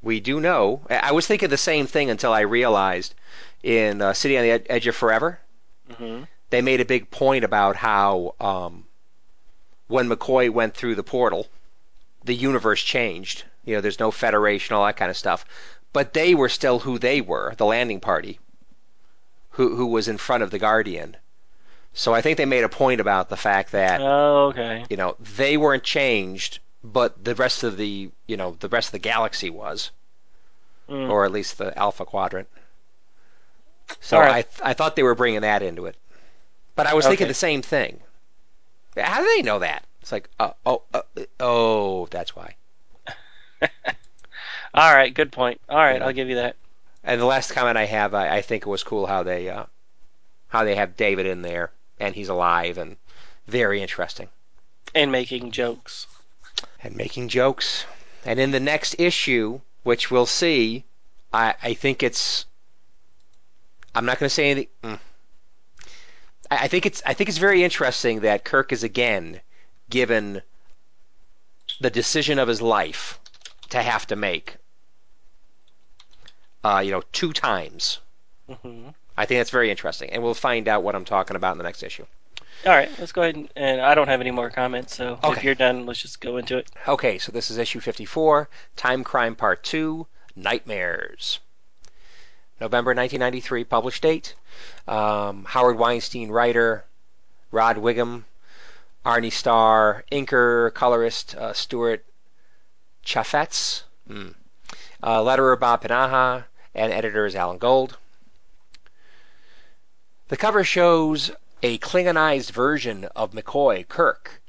we 0.02 0.20
do 0.20 0.40
know. 0.40 0.80
I 0.88 1.12
was 1.12 1.26
thinking 1.26 1.50
the 1.50 1.56
same 1.56 1.86
thing 1.86 2.11
until 2.11 2.32
I 2.32 2.40
realized 2.40 3.14
in 3.62 4.00
uh, 4.00 4.14
City 4.14 4.36
on 4.36 4.44
the 4.44 4.50
Ed- 4.50 4.66
Edge 4.68 4.86
of 4.86 4.96
Forever, 4.96 5.40
mhm. 5.90 6.26
they 6.50 6.62
made 6.62 6.80
a 6.80 6.86
big 6.86 7.11
point 7.11 7.44
about 7.44 7.76
how 7.76 8.34
um, 8.40 8.86
when 9.88 10.09
McCoy 10.09 10.50
went 10.50 10.74
through 10.74 10.94
the 10.94 11.02
portal, 11.02 11.48
the 12.24 12.34
universe 12.34 12.82
changed. 12.82 13.44
You 13.68 13.74
know, 13.74 13.80
there's 13.82 14.00
no 14.00 14.10
Federation, 14.10 14.74
all 14.74 14.86
that 14.86 14.96
kind 14.96 15.10
of 15.10 15.16
stuff. 15.16 15.44
But 15.92 16.14
they 16.14 16.34
were 16.34 16.48
still 16.48 16.78
who 16.78 16.98
they 16.98 17.20
were, 17.20 17.54
the 17.56 17.66
landing 17.66 18.00
party, 18.00 18.40
who 19.50 19.76
who 19.76 19.86
was 19.86 20.08
in 20.08 20.16
front 20.16 20.42
of 20.42 20.50
the 20.50 20.58
Guardian. 20.58 21.16
So 21.92 22.14
I 22.14 22.22
think 22.22 22.38
they 22.38 22.46
made 22.46 22.64
a 22.64 22.68
point 22.68 23.00
about 23.00 23.28
the 23.28 23.36
fact 23.36 23.72
that 23.72 24.00
oh, 24.00 24.46
okay. 24.48 24.84
you 24.88 24.96
know 24.96 25.16
they 25.36 25.58
weren't 25.58 25.82
changed, 25.82 26.60
but 26.82 27.22
the 27.22 27.34
rest 27.34 27.62
of 27.62 27.76
the 27.76 28.10
you 28.26 28.36
know 28.38 28.56
the 28.60 28.68
rest 28.68 28.88
of 28.88 28.92
the 28.92 28.98
galaxy 29.00 29.50
was, 29.50 29.90
Mm. 30.88 31.10
or 31.10 31.26
at 31.26 31.32
least 31.32 31.58
the 31.58 31.76
Alpha 31.78 32.06
Quadrant. 32.06 32.48
So 34.00 34.16
All 34.16 34.22
I 34.22 34.42
th- 34.42 34.62
I 34.62 34.72
thought 34.72 34.96
they 34.96 35.02
were 35.02 35.14
bringing 35.14 35.42
that 35.42 35.62
into 35.62 35.84
it, 35.84 35.96
but 36.74 36.86
I 36.86 36.94
was 36.94 37.06
thinking 37.06 37.28
the 37.28 37.34
same 37.34 37.60
thing. 37.60 38.00
How 38.96 39.20
do 39.20 39.26
they 39.36 39.42
know 39.42 39.58
that? 39.58 39.84
It's 40.00 40.12
like 40.12 40.30
uh, 40.40 40.52
oh 40.64 40.82
uh, 40.94 41.02
oh 41.40 42.06
that's 42.06 42.34
why. 42.34 42.54
All 44.74 44.94
right, 44.94 45.12
good 45.12 45.32
point. 45.32 45.61
All 45.68 45.76
right, 45.78 45.98
Yeah. 45.98 46.04
I'll 46.06 46.12
give 46.12 46.28
you 46.28 46.36
that. 46.36 46.56
And 47.04 47.20
the 47.20 47.24
last 47.26 47.52
comment 47.52 47.76
I 47.78 47.86
have, 47.86 48.14
I, 48.14 48.36
I 48.36 48.42
think 48.42 48.64
it 48.64 48.68
was 48.68 48.82
cool 48.84 49.06
how 49.06 49.22
they 49.22 49.48
uh, 49.48 49.64
how 50.48 50.64
they 50.64 50.74
have 50.74 50.96
David 50.96 51.26
in 51.26 51.42
there 51.42 51.70
and 52.00 52.14
he's 52.14 52.28
alive 52.28 52.78
and 52.78 52.96
very 53.46 53.80
interesting 53.82 54.28
And 54.94 55.11
making 55.11 55.50
jokes. 55.52 56.06
and 56.82 56.96
making 56.96 57.28
jokes. 57.28 57.84
And 58.24 58.38
in 58.38 58.50
the 58.50 58.61
next 58.61 58.96
issue, 58.98 59.61
which 59.84 60.11
we'll 60.11 60.26
see, 60.26 60.84
I, 61.32 61.54
I 61.62 61.74
think 61.74 62.02
it's. 62.02 62.44
I'm 63.94 64.04
not 64.04 64.18
going 64.18 64.28
to 64.28 64.34
say 64.34 64.50
anything. 64.50 64.68
mm. 64.84 64.98
I, 66.50 66.56
I 66.64 66.68
think 66.68 66.84
it's 66.86 67.02
I 67.06 67.14
think 67.14 67.28
it's 67.30 67.38
very 67.38 67.64
interesting 67.64 68.20
that 68.20 68.44
Kirk 68.44 68.72
is 68.72 68.82
again 68.82 69.40
given 69.88 70.42
the 71.80 71.90
decision 71.90 72.38
of 72.38 72.48
his 72.48 72.61
life 72.61 73.18
to 73.70 73.82
have 73.82 74.06
to 74.08 74.16
make. 74.16 74.56
Uh, 76.64 76.82
you 76.84 76.90
know, 76.90 77.02
two 77.12 77.32
times 77.32 78.00
hmm 78.48 78.88
I 79.16 79.26
think 79.26 79.40
that's 79.40 79.50
very 79.50 79.68
interesting, 79.68 80.10
and 80.10 80.22
we'll 80.22 80.32
find 80.32 80.68
out 80.68 80.84
what 80.84 80.94
I'm 80.94 81.04
talking 81.04 81.34
about 81.34 81.50
in 81.52 81.58
the 81.58 81.64
next 81.64 81.82
issue. 81.82 82.06
All 82.64 82.72
right, 82.72 82.88
let's 83.00 83.10
go 83.10 83.22
ahead 83.22 83.34
and, 83.34 83.48
and 83.56 83.80
I 83.80 83.96
don't 83.96 84.06
have 84.06 84.20
any 84.20 84.30
more 84.30 84.48
comments, 84.48 84.94
so 84.94 85.18
if 85.24 85.42
you're 85.42 85.56
done, 85.56 85.86
let's 85.86 86.00
just 86.00 86.20
go 86.20 86.36
into 86.36 86.56
it. 86.56 86.70
Okay, 86.86 87.18
so 87.18 87.32
this 87.32 87.50
is 87.50 87.58
issue 87.58 87.80
54, 87.80 88.48
Time 88.76 89.02
Crime 89.02 89.34
Part 89.34 89.64
2, 89.64 90.06
Nightmares. 90.36 91.40
November 92.60 92.90
1993, 92.90 93.64
published 93.64 94.02
date. 94.02 94.36
Um, 94.86 95.44
Howard 95.46 95.78
Weinstein, 95.78 96.30
writer. 96.30 96.84
Rod 97.50 97.78
Whigham, 97.78 98.24
Arnie 99.04 99.32
Starr, 99.32 100.04
inker, 100.12 100.72
colorist, 100.74 101.34
uh, 101.34 101.52
Stuart 101.54 102.04
Chaffetz. 103.09 103.84
Mm. 104.06 104.34
Uh, 105.02 105.20
letterer 105.20 105.59
Bob 105.59 105.82
Pinaha, 105.82 106.44
and 106.74 106.92
editor 106.92 107.24
is 107.24 107.34
Alan 107.34 107.56
Gold. 107.56 107.96
The 110.28 110.36
cover 110.36 110.62
shows 110.62 111.30
a 111.62 111.78
Klingonized 111.78 112.50
version 112.50 113.06
of 113.16 113.32
McCoy, 113.32 113.88
Kirk, 113.88 114.42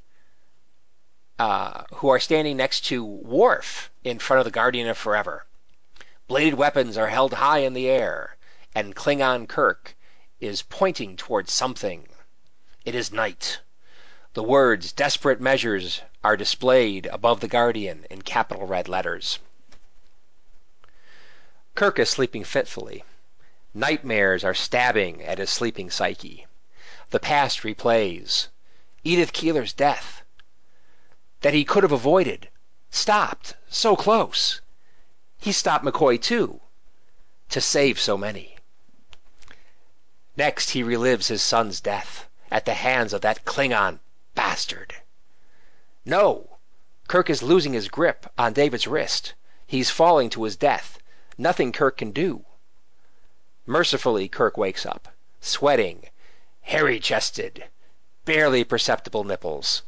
uh, 1.40 1.86
who 1.94 2.10
are 2.10 2.20
standing 2.20 2.58
next 2.58 2.82
to 2.88 3.02
Worf 3.02 3.92
in 4.04 4.20
front 4.20 4.40
of 4.40 4.46
the 4.46 4.52
Guardian 4.52 4.90
of 4.90 4.98
Forever. 4.98 5.46
Bladed 6.28 6.56
weapons 6.56 6.98
are 6.98 7.08
held 7.08 7.32
high 7.32 7.60
in 7.60 7.74
the 7.74 7.88
air, 7.88 8.36
and 8.76 8.94
Klingon 8.94 9.48
Kirk 9.48 9.96
is 10.42 10.64
pointing 10.64 11.16
towards 11.16 11.54
something. 11.54 12.10
It 12.84 12.94
is 12.94 13.14
night. 13.14 13.62
The 14.36 14.44
words 14.44 14.92
desperate 14.92 15.42
measures 15.42 16.04
are 16.24 16.38
displayed 16.38 17.08
above 17.08 17.40
the 17.40 17.48
Guardian 17.48 18.06
in 18.12 18.22
capital 18.22 18.68
red 18.68 18.88
letters. 18.88 19.40
Kirk 21.74 21.98
is 21.98 22.12
sleeping 22.12 22.44
fitfully. 22.44 23.04
Nightmares 23.74 24.44
are 24.44 24.54
stabbing 24.54 25.24
at 25.24 25.40
his 25.40 25.50
sleeping 25.50 25.90
psyche. 25.90 26.46
The 27.10 27.20
past 27.20 27.64
replays. 27.64 28.48
Edith 29.04 29.34
Keeler's 29.34 29.74
death. 29.74 30.22
That 31.42 31.56
he 31.56 31.66
could 31.66 31.82
have 31.82 31.92
avoided. 31.92 32.50
Stopped. 32.92 33.56
So 33.68 33.96
close. 33.96 34.62
He 35.40 35.52
stopped 35.52 35.84
McCoy 35.84 36.22
too. 36.22 36.62
To 37.50 37.60
save 37.60 38.00
so 38.00 38.16
many. 38.16 38.58
Next 40.38 40.70
he 40.70 40.84
relives 40.84 41.28
his 41.28 41.42
son's 41.42 41.82
death 41.82 42.28
at 42.52 42.66
the 42.66 42.76
hands 42.76 43.12
of 43.12 43.22
that 43.22 43.44
Klingon 43.44 44.00
bastard. 44.40 44.96
No! 46.06 46.60
Kirk 47.10 47.30
is 47.30 47.44
losing 47.44 47.74
his 47.74 47.90
grip 47.90 48.32
on 48.38 48.54
David's 48.54 48.88
wrist. 48.88 49.34
He's 49.68 49.90
falling 49.90 50.30
to 50.30 50.46
his 50.46 50.56
death. 50.56 50.98
Nothing 51.38 51.74
Kirk 51.74 51.98
can 51.98 52.12
do. 52.12 52.46
Mercifully, 53.66 54.30
Kirk 54.30 54.56
wakes 54.58 54.86
up, 54.86 55.10
sweating, 55.42 56.08
hairy 56.62 57.02
chested, 57.02 57.66
barely 58.24 58.64
perceptible 58.64 59.26
nipples, 59.26 59.84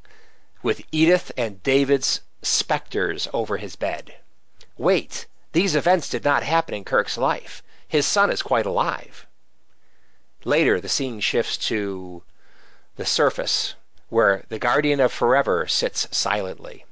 with 0.62 0.82
Edith 0.92 1.32
and 1.38 1.64
David's 1.64 2.20
specters 2.42 3.30
over 3.32 3.56
his 3.56 3.78
bed. 3.78 4.18
Wait, 4.78 5.28
these 5.54 5.78
events 5.78 6.10
did 6.10 6.26
not 6.26 6.44
happen 6.44 6.76
in 6.76 6.84
Kirk's 6.84 7.18
life. 7.18 7.64
His 7.88 8.06
son 8.06 8.30
is 8.30 8.42
quite 8.42 8.66
alive. 8.66 9.26
Later, 10.44 10.82
the 10.82 10.90
scene 10.90 11.22
shifts 11.22 11.56
to 11.70 12.24
the 12.98 13.06
surface, 13.06 13.76
where 14.12 14.44
the 14.50 14.60
Guardian 14.60 15.00
of 15.00 15.10
Forever 15.10 15.66
sits 15.68 16.06
silently. 16.12 16.84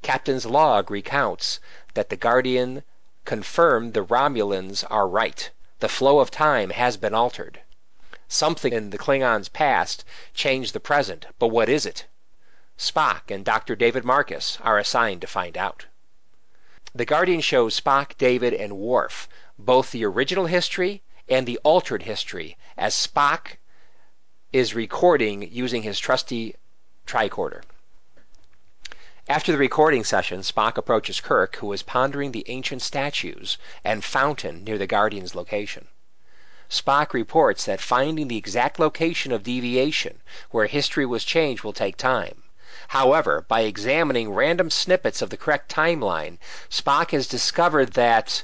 Captain's 0.00 0.46
log 0.46 0.90
recounts 0.90 1.60
that 1.92 2.08
the 2.08 2.16
Guardian 2.16 2.82
confirmed 3.26 3.92
the 3.92 4.02
Romulans 4.02 4.82
are 4.90 5.06
right. 5.06 5.50
The 5.80 5.88
flow 5.90 6.18
of 6.18 6.30
time 6.30 6.70
has 6.70 6.96
been 6.96 7.12
altered. 7.12 7.60
Something 8.26 8.72
in 8.72 8.88
the 8.88 8.96
Klingons' 8.96 9.52
past 9.52 10.02
changed 10.32 10.72
the 10.72 10.80
present, 10.80 11.26
but 11.38 11.48
what 11.48 11.68
is 11.68 11.84
it? 11.84 12.06
Spock 12.78 13.30
and 13.30 13.44
Dr. 13.44 13.76
David 13.76 14.06
Marcus 14.06 14.56
are 14.62 14.78
assigned 14.78 15.20
to 15.20 15.26
find 15.26 15.58
out. 15.58 15.84
The 16.94 17.04
Guardian 17.04 17.42
shows 17.42 17.78
Spock, 17.78 18.16
David, 18.16 18.54
and 18.54 18.78
Worf, 18.78 19.28
both 19.58 19.90
the 19.90 20.06
original 20.06 20.46
history 20.46 21.02
and 21.28 21.46
the 21.46 21.58
altered 21.64 22.04
history, 22.04 22.56
as 22.78 22.94
Spock 22.94 23.58
is 24.52 24.74
recording 24.74 25.48
using 25.52 25.84
his 25.84 25.96
trusty 25.96 26.56
tricorder. 27.06 27.62
After 29.28 29.52
the 29.52 29.58
recording 29.58 30.02
session, 30.02 30.40
Spock 30.40 30.76
approaches 30.76 31.20
Kirk, 31.20 31.54
who 31.56 31.72
is 31.72 31.84
pondering 31.84 32.32
the 32.32 32.44
ancient 32.48 32.82
statues 32.82 33.58
and 33.84 34.04
fountain 34.04 34.64
near 34.64 34.76
the 34.76 34.88
Guardian's 34.88 35.36
location. 35.36 35.86
Spock 36.68 37.12
reports 37.12 37.64
that 37.66 37.80
finding 37.80 38.26
the 38.26 38.36
exact 38.36 38.80
location 38.80 39.30
of 39.30 39.44
deviation 39.44 40.20
where 40.50 40.66
history 40.66 41.06
was 41.06 41.22
changed 41.24 41.62
will 41.62 41.72
take 41.72 41.96
time. 41.96 42.42
However, 42.88 43.44
by 43.46 43.60
examining 43.60 44.32
random 44.32 44.68
snippets 44.68 45.22
of 45.22 45.30
the 45.30 45.36
correct 45.36 45.72
timeline, 45.72 46.38
Spock 46.68 47.12
has 47.12 47.28
discovered 47.28 47.92
that 47.92 48.42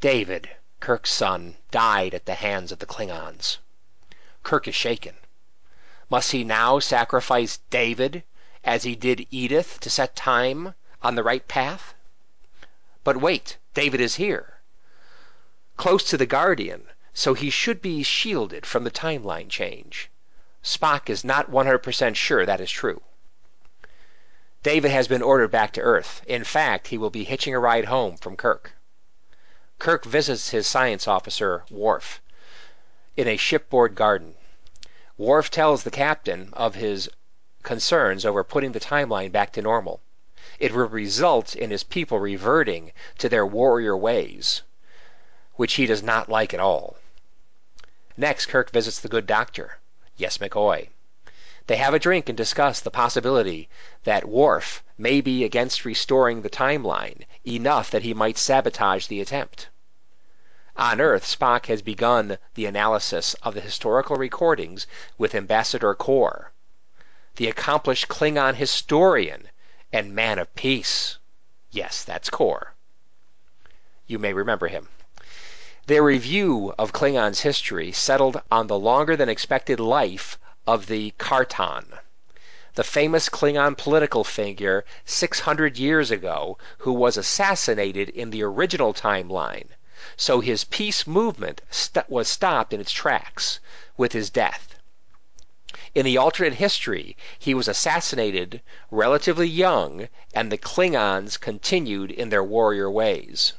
David, 0.00 0.50
Kirk's 0.80 1.12
son, 1.12 1.56
died 1.70 2.12
at 2.12 2.26
the 2.26 2.34
hands 2.34 2.72
of 2.72 2.80
the 2.80 2.86
Klingons. 2.86 3.58
Kirk 4.42 4.66
is 4.66 4.74
shaken. 4.74 5.14
Must 6.10 6.32
he 6.32 6.42
now 6.42 6.78
sacrifice 6.78 7.58
David 7.68 8.22
as 8.64 8.84
he 8.84 8.96
did 8.96 9.26
Edith 9.30 9.78
to 9.80 9.90
set 9.90 10.16
time 10.16 10.74
on 11.02 11.14
the 11.14 11.22
right 11.22 11.46
path? 11.46 11.94
But 13.04 13.18
wait, 13.18 13.58
David 13.74 14.00
is 14.00 14.14
here, 14.14 14.60
close 15.76 16.02
to 16.04 16.16
the 16.16 16.24
Guardian, 16.24 16.88
so 17.12 17.34
he 17.34 17.50
should 17.50 17.82
be 17.82 18.02
shielded 18.02 18.64
from 18.64 18.84
the 18.84 18.90
timeline 18.90 19.50
change. 19.50 20.08
Spock 20.64 21.10
is 21.10 21.24
not 21.24 21.50
100% 21.50 22.16
sure 22.16 22.46
that 22.46 22.60
is 22.60 22.70
true. 22.70 23.02
David 24.62 24.90
has 24.90 25.08
been 25.08 25.22
ordered 25.22 25.50
back 25.50 25.72
to 25.74 25.82
Earth. 25.82 26.22
In 26.26 26.42
fact, 26.42 26.88
he 26.88 26.96
will 26.96 27.10
be 27.10 27.24
hitching 27.24 27.54
a 27.54 27.60
ride 27.60 27.84
home 27.84 28.16
from 28.16 28.36
Kirk. 28.36 28.72
Kirk 29.78 30.04
visits 30.04 30.50
his 30.50 30.66
science 30.66 31.06
officer, 31.06 31.64
Worf, 31.70 32.22
in 33.14 33.28
a 33.28 33.36
shipboard 33.36 33.94
garden. 33.94 34.37
Worf 35.20 35.50
tells 35.50 35.82
the 35.82 35.90
captain 35.90 36.50
of 36.52 36.76
his 36.76 37.10
concerns 37.64 38.24
over 38.24 38.44
putting 38.44 38.70
the 38.70 38.78
timeline 38.78 39.32
back 39.32 39.52
to 39.54 39.62
normal. 39.62 40.00
It 40.60 40.70
will 40.72 40.86
result 40.86 41.56
in 41.56 41.72
his 41.72 41.82
people 41.82 42.20
reverting 42.20 42.92
to 43.18 43.28
their 43.28 43.44
warrior 43.44 43.96
ways, 43.96 44.62
which 45.56 45.74
he 45.74 45.86
does 45.86 46.04
not 46.04 46.28
like 46.28 46.54
at 46.54 46.60
all. 46.60 46.98
Next, 48.16 48.46
Kirk 48.46 48.70
visits 48.70 49.00
the 49.00 49.08
good 49.08 49.26
doctor, 49.26 49.78
Yes 50.16 50.38
McCoy. 50.38 50.90
They 51.66 51.78
have 51.78 51.94
a 51.94 51.98
drink 51.98 52.28
and 52.28 52.38
discuss 52.38 52.78
the 52.78 52.88
possibility 52.92 53.68
that 54.04 54.28
Worf 54.28 54.84
may 54.96 55.20
be 55.20 55.42
against 55.42 55.84
restoring 55.84 56.42
the 56.42 56.48
timeline 56.48 57.24
enough 57.44 57.90
that 57.90 58.02
he 58.02 58.14
might 58.14 58.38
sabotage 58.38 59.08
the 59.08 59.20
attempt. 59.20 59.66
On 60.80 61.00
Earth, 61.00 61.26
Spock 61.26 61.66
has 61.66 61.82
begun 61.82 62.38
the 62.54 62.66
analysis 62.66 63.34
of 63.42 63.54
the 63.54 63.60
historical 63.60 64.14
recordings 64.14 64.86
with 65.18 65.34
Ambassador 65.34 65.92
Kor, 65.92 66.52
the 67.34 67.48
accomplished 67.48 68.06
Klingon 68.06 68.54
historian 68.54 69.48
and 69.92 70.14
man 70.14 70.38
of 70.38 70.54
peace. 70.54 71.18
Yes, 71.72 72.04
that's 72.04 72.30
Kor. 72.30 72.74
You 74.06 74.20
may 74.20 74.32
remember 74.32 74.68
him. 74.68 74.88
Their 75.86 76.04
review 76.04 76.72
of 76.78 76.92
Klingon's 76.92 77.40
history 77.40 77.90
settled 77.90 78.40
on 78.48 78.68
the 78.68 78.78
longer 78.78 79.16
than 79.16 79.28
expected 79.28 79.80
life 79.80 80.38
of 80.64 80.86
the 80.86 81.10
Kartan, 81.18 81.86
the 82.74 82.84
famous 82.84 83.28
Klingon 83.28 83.76
political 83.76 84.22
figure 84.22 84.84
600 85.04 85.76
years 85.76 86.12
ago 86.12 86.56
who 86.78 86.92
was 86.92 87.16
assassinated 87.16 88.08
in 88.10 88.30
the 88.30 88.44
original 88.44 88.94
timeline, 88.94 89.70
so 90.16 90.38
his 90.38 90.62
peace 90.62 91.08
movement 91.08 91.60
st- 91.70 92.08
was 92.08 92.28
stopped 92.28 92.72
in 92.72 92.80
its 92.80 92.92
tracks 92.92 93.58
with 93.96 94.12
his 94.12 94.30
death. 94.30 94.76
In 95.92 96.04
the 96.04 96.16
alternate 96.16 96.54
history, 96.54 97.16
he 97.36 97.52
was 97.52 97.66
assassinated 97.66 98.62
relatively 98.92 99.48
young, 99.48 100.08
and 100.32 100.52
the 100.52 100.56
Klingons 100.56 101.36
continued 101.36 102.12
in 102.12 102.28
their 102.28 102.44
warrior 102.44 102.88
ways. 102.88 103.54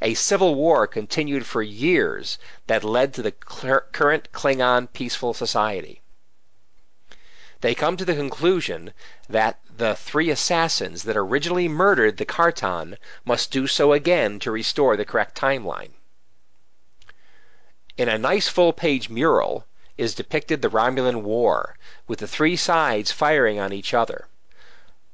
A 0.00 0.14
civil 0.14 0.54
war 0.54 0.86
continued 0.86 1.44
for 1.44 1.60
years 1.60 2.38
that 2.68 2.84
led 2.84 3.12
to 3.14 3.22
the 3.22 3.32
cur- 3.32 3.88
current 3.90 4.30
Klingon 4.30 4.86
peaceful 4.92 5.34
society. 5.34 6.02
They 7.64 7.74
come 7.74 7.96
to 7.96 8.04
the 8.04 8.14
conclusion 8.14 8.92
that 9.26 9.58
the 9.74 9.96
three 9.96 10.28
assassins 10.28 11.04
that 11.04 11.16
originally 11.16 11.66
murdered 11.66 12.18
the 12.18 12.26
Kartan 12.26 12.98
must 13.24 13.50
do 13.50 13.66
so 13.66 13.94
again 13.94 14.38
to 14.40 14.50
restore 14.50 14.98
the 14.98 15.06
correct 15.06 15.34
timeline. 15.34 15.92
In 17.96 18.06
a 18.10 18.18
nice 18.18 18.48
full 18.48 18.74
page 18.74 19.08
mural 19.08 19.64
is 19.96 20.14
depicted 20.14 20.60
the 20.60 20.68
Romulan 20.68 21.22
War, 21.22 21.78
with 22.06 22.18
the 22.18 22.28
three 22.28 22.54
sides 22.54 23.10
firing 23.12 23.58
on 23.58 23.72
each 23.72 23.94
other. 23.94 24.28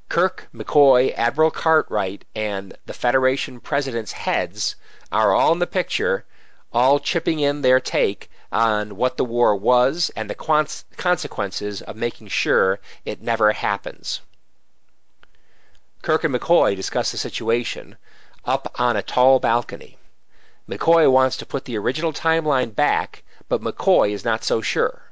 Kirk, 0.09 0.49
McCoy, 0.53 1.15
Admiral 1.17 1.53
Cartwright, 1.53 2.25
and 2.35 2.77
the 2.85 2.95
Federation 2.95 3.61
president's 3.61 4.11
heads 4.27 4.75
are 5.13 5.33
all 5.33 5.53
in 5.53 5.61
the 5.61 5.69
picture 5.69 6.25
all 6.73 6.99
chipping 6.99 7.39
in 7.39 7.63
their 7.63 7.79
take 7.79 8.29
on 8.53 8.97
what 8.97 9.17
the 9.17 9.25
war 9.25 9.55
was 9.55 10.11
and 10.17 10.29
the 10.29 10.85
consequences 10.97 11.83
of 11.83 11.97
making 11.97 12.29
sure 12.29 12.81
it 13.05 13.23
never 13.23 13.53
happens. 13.53 14.21
Kirk 16.03 16.25
and 16.25 16.35
McCoy 16.35 16.75
discuss 16.75 17.11
the 17.13 17.19
situation 17.19 17.97
up 18.45 18.75
on 18.81 18.97
a 18.97 19.03
tall 19.03 19.39
balcony. 19.39 19.99
McCoy 20.69 21.11
wants 21.11 21.37
to 21.37 21.47
put 21.47 21.65
the 21.65 21.77
original 21.77 22.13
timeline 22.13 22.75
back, 22.75 23.23
but 23.49 23.61
McCoy 23.61 24.11
is 24.11 24.25
not 24.25 24.45
so 24.45 24.61
sure. 24.61 25.03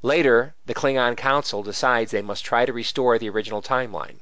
Later, 0.00 0.54
the 0.66 0.74
Klingon 0.74 1.16
Council 1.16 1.62
decides 1.62 2.12
they 2.12 2.22
must 2.22 2.44
try 2.44 2.64
to 2.64 2.72
restore 2.72 3.18
the 3.18 3.28
original 3.30 3.60
timeline. 3.62 4.20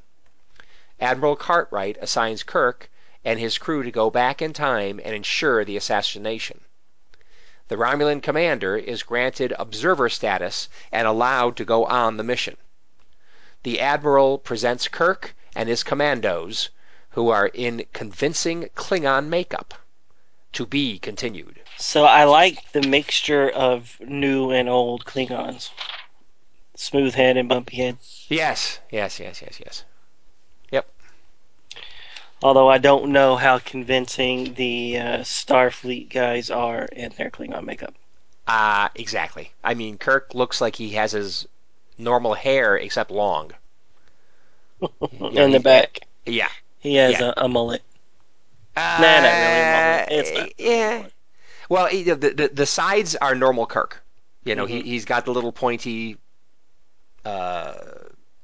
Admiral 0.98 1.36
Cartwright 1.36 1.98
assigns 2.00 2.42
Kirk 2.42 2.90
and 3.24 3.38
his 3.38 3.58
crew 3.58 3.82
to 3.82 3.90
go 3.90 4.08
back 4.08 4.40
in 4.40 4.54
time 4.54 5.00
and 5.04 5.14
ensure 5.14 5.64
the 5.64 5.76
assassination. 5.76 6.60
The 7.68 7.76
Romulan 7.76 8.22
commander 8.22 8.76
is 8.76 9.02
granted 9.02 9.52
observer 9.58 10.08
status 10.08 10.68
and 10.92 11.06
allowed 11.06 11.56
to 11.56 11.64
go 11.64 11.84
on 11.84 12.16
the 12.16 12.22
mission. 12.22 12.56
The 13.64 13.80
admiral 13.80 14.38
presents 14.38 14.86
Kirk 14.86 15.34
and 15.56 15.68
his 15.68 15.82
commandos, 15.82 16.68
who 17.10 17.28
are 17.30 17.48
in 17.48 17.86
convincing 17.92 18.68
Klingon 18.76 19.28
makeup. 19.28 19.74
To 20.52 20.64
be 20.64 20.98
continued. 20.98 21.60
So 21.76 22.04
I 22.04 22.24
like 22.24 22.72
the 22.72 22.82
mixture 22.82 23.50
of 23.50 23.98
new 24.00 24.50
and 24.52 24.68
old 24.68 25.04
Klingons. 25.04 25.70
Smooth 26.76 27.14
head 27.14 27.36
and 27.36 27.48
bumpy 27.48 27.78
head. 27.78 27.98
Yes, 28.28 28.78
yes, 28.90 29.18
yes, 29.18 29.42
yes, 29.42 29.58
yes. 29.58 29.84
Although 32.42 32.68
I 32.70 32.78
don't 32.78 33.12
know 33.12 33.36
how 33.36 33.58
convincing 33.58 34.54
the 34.54 34.96
uh, 34.98 35.18
Starfleet 35.18 36.08
guys 36.08 36.50
are 36.50 36.84
in 36.86 37.12
their 37.18 37.30
Klingon 37.30 37.64
makeup. 37.64 37.94
Uh, 38.48 38.88
exactly. 38.96 39.52
I 39.62 39.74
mean, 39.74 39.98
Kirk 39.98 40.34
looks 40.34 40.60
like 40.60 40.74
he 40.76 40.90
has 40.94 41.12
his 41.12 41.46
normal 41.98 42.34
hair 42.34 42.76
except 42.76 43.10
long. 43.12 43.52
Yeah, 45.28 45.44
in 45.44 45.50
the 45.52 45.60
back, 45.60 46.00
Yeah. 46.26 46.48
he 46.78 46.94
has 46.96 47.20
Yeah. 47.20 47.32
a, 47.36 47.44
a 47.44 47.48
mullet. 47.48 47.82
Uh, 48.76 48.80
Nah, 48.98 49.20
not 49.20 49.38
really 49.38 49.60
a 49.60 49.64
mullet. 49.64 50.04
It's 50.08 50.32
not 50.32 50.50
yeah. 50.58 51.06
Well, 51.68 51.86
he- 51.86 52.02
the, 52.04 52.16
the 52.16 52.50
the 52.52 52.66
sides 52.66 53.16
are 53.16 53.34
normal 53.34 53.66
Kirk. 53.66 54.02
You 54.44 54.54
know, 54.54 54.66
he 54.66 54.82
Mhm. 54.82 54.84
he's 54.84 55.04
got 55.04 55.24
the 55.24 55.32
little 55.32 55.52
pointy, 55.52 56.18
uh, 57.24 57.74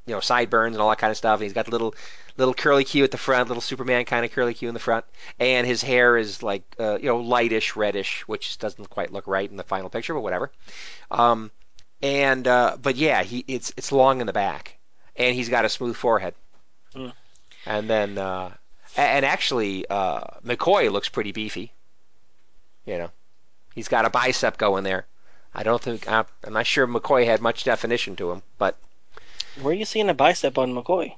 you 0.06 0.14
know, 0.14 0.20
sideburns 0.20 0.74
and 0.76 0.82
all 0.82 0.88
that 0.90 0.98
kind 0.98 1.10
of 1.10 1.16
stuff. 1.16 1.38
And 1.40 1.44
he's 1.44 1.52
got 1.52 1.66
the 1.66 1.70
little 1.70 1.94
little 2.36 2.54
curly 2.54 2.84
Q 2.84 3.04
at 3.04 3.10
the 3.10 3.18
front, 3.18 3.48
little 3.48 3.60
Superman 3.60 4.04
kind 4.04 4.24
of 4.24 4.32
curly 4.32 4.54
Q 4.54 4.68
in 4.68 4.74
the 4.74 4.80
front, 4.80 5.04
and 5.38 5.66
his 5.66 5.82
hair 5.82 6.16
is 6.16 6.42
like 6.42 6.62
uh, 6.78 6.98
you 7.00 7.06
know 7.06 7.18
lightish 7.18 7.76
reddish, 7.76 8.22
which 8.26 8.58
doesn't 8.58 8.90
quite 8.90 9.12
look 9.12 9.26
right 9.26 9.50
in 9.50 9.56
the 9.56 9.64
final 9.64 9.90
picture, 9.90 10.14
but 10.14 10.22
whatever. 10.22 10.50
Um, 11.10 11.50
and 12.02 12.46
uh, 12.46 12.76
but 12.80 12.96
yeah, 12.96 13.22
he 13.22 13.44
it's 13.46 13.72
it's 13.76 13.92
long 13.92 14.20
in 14.20 14.26
the 14.26 14.32
back, 14.32 14.78
and 15.16 15.34
he's 15.34 15.48
got 15.48 15.64
a 15.64 15.68
smooth 15.68 15.96
forehead. 15.96 16.34
Mm. 16.94 17.12
And 17.64 17.88
then 17.88 18.18
uh, 18.18 18.52
and 18.96 19.24
actually 19.24 19.86
uh, 19.88 20.22
McCoy 20.44 20.90
looks 20.90 21.08
pretty 21.08 21.32
beefy. 21.32 21.72
You 22.84 22.98
know, 22.98 23.10
he's 23.74 23.88
got 23.88 24.04
a 24.04 24.10
bicep 24.10 24.58
going 24.58 24.84
there. 24.84 25.06
I 25.54 25.62
don't 25.62 25.82
think 25.82 26.10
I'm, 26.10 26.24
I'm 26.44 26.54
not 26.54 26.66
sure 26.66 26.86
McCoy 26.86 27.26
had 27.26 27.40
much 27.40 27.64
definition 27.64 28.16
to 28.16 28.32
him, 28.32 28.42
but 28.58 28.76
Where 29.60 29.72
are 29.72 29.76
you 29.76 29.84
seeing 29.84 30.08
a 30.08 30.14
bicep 30.14 30.58
on 30.58 30.74
McCoy? 30.74 31.14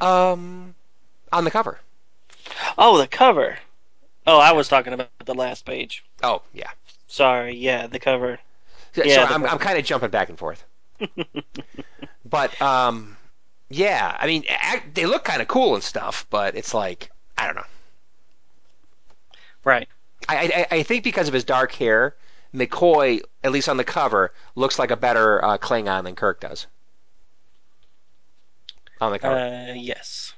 Um, 0.00 0.74
on 1.32 1.44
the 1.44 1.50
cover. 1.50 1.78
Oh, 2.78 2.98
the 2.98 3.06
cover. 3.06 3.58
Oh, 4.26 4.38
I 4.38 4.52
was 4.52 4.68
talking 4.68 4.92
about 4.92 5.10
the 5.24 5.34
last 5.34 5.64
page. 5.64 6.04
Oh 6.22 6.42
yeah. 6.52 6.70
Sorry, 7.08 7.56
yeah, 7.56 7.86
the 7.86 7.98
cover. 7.98 8.38
So 8.94 9.02
Yeah, 9.04 9.26
the 9.26 9.34
I'm, 9.34 9.44
I'm 9.44 9.58
kind 9.58 9.78
of 9.78 9.84
jumping 9.84 10.10
back 10.10 10.28
and 10.28 10.38
forth. 10.38 10.64
but 12.24 12.60
um, 12.62 13.16
yeah, 13.68 14.16
I 14.18 14.26
mean, 14.26 14.44
act, 14.48 14.94
they 14.94 15.06
look 15.06 15.24
kind 15.24 15.42
of 15.42 15.48
cool 15.48 15.74
and 15.74 15.82
stuff, 15.82 16.26
but 16.30 16.56
it's 16.56 16.72
like 16.74 17.10
I 17.36 17.46
don't 17.46 17.56
know. 17.56 17.62
Right. 19.64 19.88
I, 20.28 20.66
I 20.70 20.76
I 20.76 20.82
think 20.84 21.02
because 21.04 21.26
of 21.26 21.34
his 21.34 21.44
dark 21.44 21.72
hair, 21.72 22.14
McCoy, 22.54 23.22
at 23.42 23.50
least 23.50 23.68
on 23.68 23.76
the 23.76 23.84
cover, 23.84 24.32
looks 24.54 24.78
like 24.78 24.90
a 24.90 24.96
better 24.96 25.44
uh, 25.44 25.58
Klingon 25.58 26.04
than 26.04 26.14
Kirk 26.14 26.40
does. 26.40 26.66
On 29.02 29.10
the 29.10 29.18
cover, 29.18 29.34
Uh, 29.36 29.72
yes. 29.74 30.34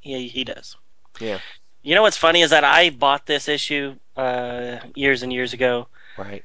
He 0.00 0.28
he 0.28 0.44
does. 0.44 0.76
Yeah. 1.20 1.38
You 1.82 1.94
know 1.94 2.02
what's 2.02 2.16
funny 2.16 2.42
is 2.42 2.50
that 2.50 2.64
I 2.64 2.90
bought 2.90 3.26
this 3.26 3.48
issue 3.48 3.96
uh, 4.16 4.78
years 4.94 5.22
and 5.22 5.32
years 5.32 5.52
ago, 5.52 5.88
right? 6.16 6.44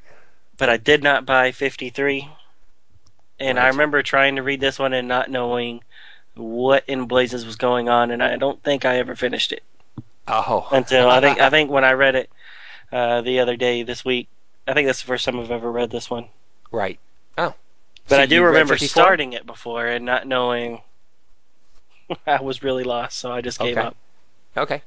but 0.57 0.69
I 0.69 0.77
did 0.77 1.03
not 1.03 1.25
buy 1.25 1.51
53. 1.51 2.27
And 3.39 3.59
I 3.59 3.67
remember 3.67 4.01
trying 4.01 4.37
to 4.37 4.43
read 4.43 4.59
this 4.61 4.79
one 4.79 4.93
and 4.93 5.07
not 5.07 5.29
knowing 5.29 5.83
what 6.35 6.83
in 6.87 7.05
blazes 7.05 7.45
was 7.45 7.57
going 7.57 7.89
on, 7.89 8.11
and 8.11 8.23
I 8.23 8.37
don't 8.37 8.61
think 8.63 8.85
I 8.85 8.97
ever 8.97 9.15
finished 9.15 9.51
it 9.51 9.63
Oh, 10.27 10.67
until 10.71 11.09
I 11.09 11.21
think 11.21 11.39
I 11.39 11.49
think 11.55 11.69
when 11.69 11.83
I 11.83 11.91
read 11.93 12.15
it 12.15 12.29
uh, 12.91 13.21
the 13.21 13.39
other 13.39 13.55
day 13.55 13.83
this 13.83 14.03
week. 14.03 14.27
I 14.67 14.73
think 14.73 14.87
that's 14.87 15.01
the 15.01 15.07
first 15.07 15.25
time 15.25 15.39
I've 15.39 15.51
ever 15.51 15.71
read 15.71 15.91
this 15.91 16.09
one. 16.09 16.29
right. 16.71 16.97
Oh, 17.37 17.53
But 18.07 18.15
So 18.17 18.21
I 18.21 18.25
do 18.27 18.43
remember 18.43 18.77
starting 18.77 19.33
it 19.33 19.45
before 19.45 19.85
and 19.87 20.05
not 20.05 20.27
knowing. 20.27 20.81
I 22.27 22.41
was 22.41 22.61
really 22.61 22.83
lost, 22.83 23.17
so 23.17 23.31
I 23.31 23.41
just 23.41 23.57
gave 23.59 23.77
Okay. 23.77 23.87
up. 23.87 23.95
Okay, 24.57 24.81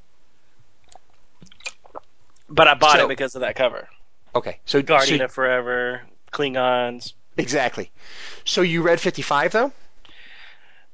But 2.49 2.69
I 2.69 2.75
bought 2.75 2.99
So- 2.99 3.05
it 3.05 3.09
because 3.09 3.35
of 3.35 3.41
that 3.43 3.55
cover. 3.57 3.89
okay. 4.35 4.59
So, 4.65 4.81
Guardian 4.81 5.19
so 5.19 5.25
of 5.27 5.33
Forever, 5.33 6.03
Klingons. 6.33 7.13
exactly. 7.37 7.91
So 8.45 8.63
you 8.63 8.83
read 8.83 9.01
55 9.01 9.53
though? 9.53 9.73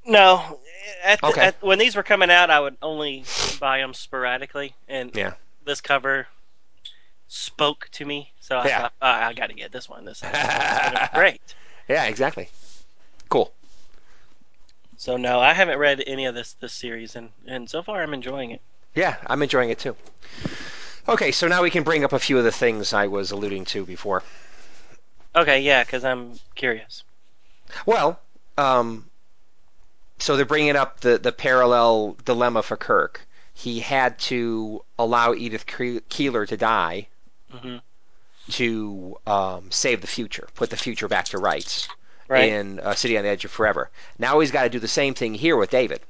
No, 0.07 0.59
at 1.03 1.21
the, 1.21 1.27
Okay. 1.29 1.41
at, 1.43 1.63
when 1.63 1.79
these 1.79 1.95
were 1.95 2.03
coming 2.03 2.31
out, 2.31 2.51
I 2.51 2.59
would 2.59 2.77
only 2.83 3.25
buy 3.61 3.79
them 3.79 3.95
sporadically, 3.95 4.75
and 4.89 5.15
Yeah. 5.15 5.35
this 5.65 5.81
cover 5.81 6.27
spoke 7.29 7.89
to 7.93 8.05
me. 8.05 8.33
So 8.41 8.59
I 8.59 8.67
Yeah. 8.67 8.81
thought, 8.83 8.93
"Ah, 9.01 9.27
I 9.27 9.33
got 9.35 9.47
to 9.49 9.55
get 9.55 9.71
this 9.73 9.89
one. 9.89 10.05
This 10.05 10.23
is 10.23 10.29
great. 11.15 11.41
Yeah, 11.89 12.05
exactly. 12.05 12.49
Cool. 13.29 13.53
So 14.97 15.17
no, 15.17 15.41
I 15.41 15.53
haven't 15.53 15.79
read 15.79 16.03
any 16.07 16.27
of 16.27 16.35
this 16.35 16.55
this 16.55 16.73
series, 16.73 17.17
and 17.17 17.31
and 17.47 17.69
so 17.69 17.83
far 17.83 18.03
I'm 18.03 18.15
enjoying 18.15 18.51
it. 18.51 18.61
Yeah, 18.95 19.17
I'm 19.27 19.43
enjoying 19.43 19.71
it 19.71 19.79
too. 19.79 19.97
Okay, 21.07 21.33
so 21.33 21.49
now 21.49 21.63
we 21.63 21.71
can 21.71 21.83
bring 21.83 22.05
up 22.05 22.13
a 22.13 22.19
few 22.19 22.39
of 22.39 22.45
the 22.45 22.53
things 22.53 22.95
I 22.95 23.09
was 23.09 23.31
alluding 23.31 23.67
to 23.67 23.85
before. 23.85 24.23
Okay, 25.37 25.61
yeah, 25.61 25.85
because 25.85 26.05
I'm 26.05 26.39
curious. 26.55 27.03
Well, 27.85 28.21
um, 28.57 29.11
so 30.19 30.37
they're 30.37 30.47
bringing 30.47 30.77
up 30.77 31.01
the, 31.01 31.19
the 31.19 31.33
parallel 31.33 32.17
dilemma 32.25 32.63
for 32.63 32.77
Kirk. 32.77 33.27
He 33.53 33.81
had 33.81 34.19
to 34.31 34.85
allow 34.99 35.35
Edith 35.35 35.67
Keeler 36.09 36.47
to 36.47 36.57
die 36.57 37.09
hmm 37.51 37.77
to 38.53 39.17
um, 39.27 39.71
save 39.71 40.01
the 40.01 40.07
future, 40.07 40.49
put 40.55 40.71
the 40.71 40.77
future 40.77 41.09
back 41.09 41.27
to 41.27 41.39
rights 41.39 41.89
Right. 42.29 42.51
in 42.53 42.81
uh, 42.81 42.95
City 42.95 43.19
on 43.19 43.25
the 43.25 43.29
Edge 43.31 43.45
of 43.45 43.51
Forever. 43.51 43.91
Now 44.19 44.41
he's 44.41 44.51
got 44.51 44.63
to 44.63 44.71
do 44.71 44.79
the 44.79 44.89
same 44.89 45.13
thing 45.15 45.35
here 45.35 45.57
with 45.57 45.71
David. 45.71 46.01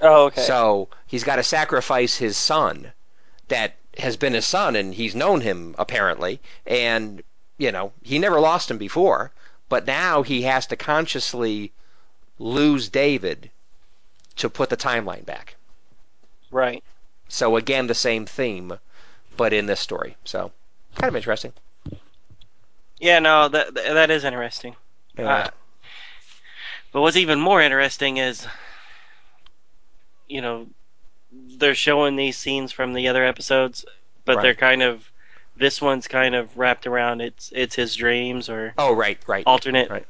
oh, 0.00 0.24
okay. 0.26 0.42
So 0.42 0.88
he's 1.06 1.24
got 1.24 1.36
to 1.36 1.42
sacrifice 1.42 2.16
his 2.16 2.36
son 2.36 2.92
that 3.48 3.74
has 3.98 4.16
been 4.16 4.32
his 4.32 4.46
son 4.46 4.74
and 4.74 4.94
he's 4.94 5.14
known 5.14 5.42
him 5.42 5.74
apparently 5.78 6.40
and 6.66 7.22
you 7.58 7.70
know 7.70 7.92
he 8.02 8.18
never 8.18 8.40
lost 8.40 8.70
him 8.70 8.78
before 8.78 9.30
but 9.68 9.86
now 9.86 10.22
he 10.22 10.42
has 10.42 10.66
to 10.66 10.76
consciously 10.76 11.70
lose 12.38 12.88
David 12.88 13.50
to 14.36 14.48
put 14.48 14.70
the 14.70 14.78
timeline 14.78 15.26
back. 15.26 15.56
right. 16.50 16.82
So 17.28 17.56
again 17.56 17.86
the 17.86 17.94
same 17.94 18.24
theme 18.24 18.78
but 19.36 19.52
in 19.52 19.66
this 19.66 19.80
story. 19.80 20.16
So 20.24 20.52
kind 20.96 21.08
of 21.08 21.16
interesting. 21.16 21.52
Yeah, 22.98 23.18
no, 23.18 23.48
that 23.48 23.74
that 23.74 24.10
is 24.10 24.24
interesting. 24.24 24.76
Yeah. 25.18 25.28
Uh, 25.28 25.50
but 26.92 27.00
what's 27.00 27.16
even 27.16 27.40
more 27.40 27.60
interesting 27.60 28.18
is, 28.18 28.46
you 30.28 30.40
know, 30.40 30.66
they're 31.56 31.74
showing 31.74 32.16
these 32.16 32.36
scenes 32.36 32.70
from 32.72 32.92
the 32.92 33.08
other 33.08 33.24
episodes, 33.24 33.84
but 34.24 34.36
Right. 34.36 34.42
they're 34.42 34.54
kind 34.54 34.82
of 34.82 35.10
this 35.56 35.82
one's 35.82 36.08
kind 36.08 36.34
of 36.34 36.56
wrapped 36.56 36.86
around 36.86 37.20
it's 37.20 37.52
it's 37.54 37.74
his 37.74 37.94
dreams 37.94 38.48
or 38.48 38.72
oh 38.78 38.92
right, 38.94 39.18
right. 39.26 39.44
alternate 39.46 39.90
Right. 39.90 40.06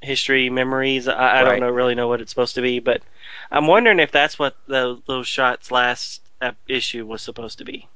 history 0.00 0.50
memories. 0.50 1.08
I, 1.08 1.12
I 1.12 1.42
Right. 1.42 1.50
don't 1.50 1.60
know 1.60 1.70
really 1.70 1.94
know 1.94 2.08
what 2.08 2.20
it's 2.20 2.30
supposed 2.30 2.54
to 2.56 2.62
be, 2.62 2.78
but 2.80 3.02
I'm 3.50 3.66
wondering 3.66 4.00
if 4.00 4.10
that's 4.12 4.38
what 4.38 4.56
those 4.66 5.00
those 5.06 5.28
shots 5.28 5.70
last 5.70 6.22
ep- 6.40 6.56
issue 6.68 7.04
was 7.06 7.22
supposed 7.22 7.58
to 7.58 7.64
be. 7.64 7.86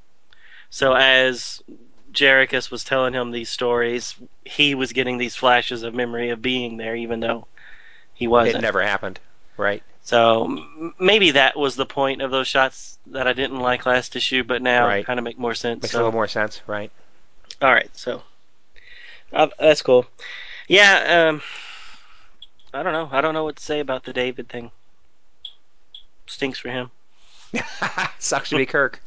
So 0.70 0.94
as 0.94 1.62
Jerichus 2.14 2.70
was 2.70 2.84
telling 2.84 3.12
him 3.12 3.30
these 3.30 3.50
stories, 3.50 4.14
he 4.44 4.74
was 4.74 4.92
getting 4.92 5.18
these 5.18 5.36
flashes 5.36 5.82
of 5.82 5.94
memory 5.94 6.30
of 6.30 6.40
being 6.40 6.76
there, 6.76 6.96
even 6.96 7.20
though 7.20 7.46
he 8.14 8.26
wasn't. 8.26 8.56
It 8.56 8.62
never 8.62 8.82
happened. 8.82 9.20
Right. 9.56 9.82
So 10.02 10.62
maybe 10.98 11.30
that 11.32 11.56
was 11.56 11.76
the 11.76 11.86
point 11.86 12.20
of 12.20 12.30
those 12.30 12.46
shots 12.46 12.98
that 13.06 13.26
I 13.26 13.32
didn't 13.32 13.60
like 13.60 13.86
last 13.86 14.16
issue, 14.16 14.44
but 14.44 14.60
now 14.62 14.86
Right. 14.86 15.04
kind 15.04 15.18
of 15.18 15.24
make 15.24 15.38
more 15.38 15.54
sense. 15.54 15.82
Makes 15.82 15.92
so. 15.92 15.98
a 15.98 16.00
little 16.00 16.12
more 16.12 16.28
sense, 16.28 16.60
right? 16.66 16.90
All 17.62 17.72
right, 17.72 17.88
so 17.96 18.22
uh, 19.32 19.48
that's 19.58 19.82
cool. 19.82 20.06
Yeah, 20.68 21.28
um, 21.28 21.42
I 22.72 22.82
don't 22.82 22.92
know. 22.92 23.08
I 23.10 23.20
don't 23.20 23.34
know 23.34 23.44
what 23.44 23.56
to 23.56 23.62
say 23.62 23.80
about 23.80 24.04
the 24.04 24.12
David 24.12 24.48
thing. 24.48 24.70
Stinks 26.26 26.58
for 26.58 26.70
him. 26.70 26.90
Sucks 28.18 28.50
to 28.50 28.56
be 28.56 28.66
Kirk. 28.66 29.00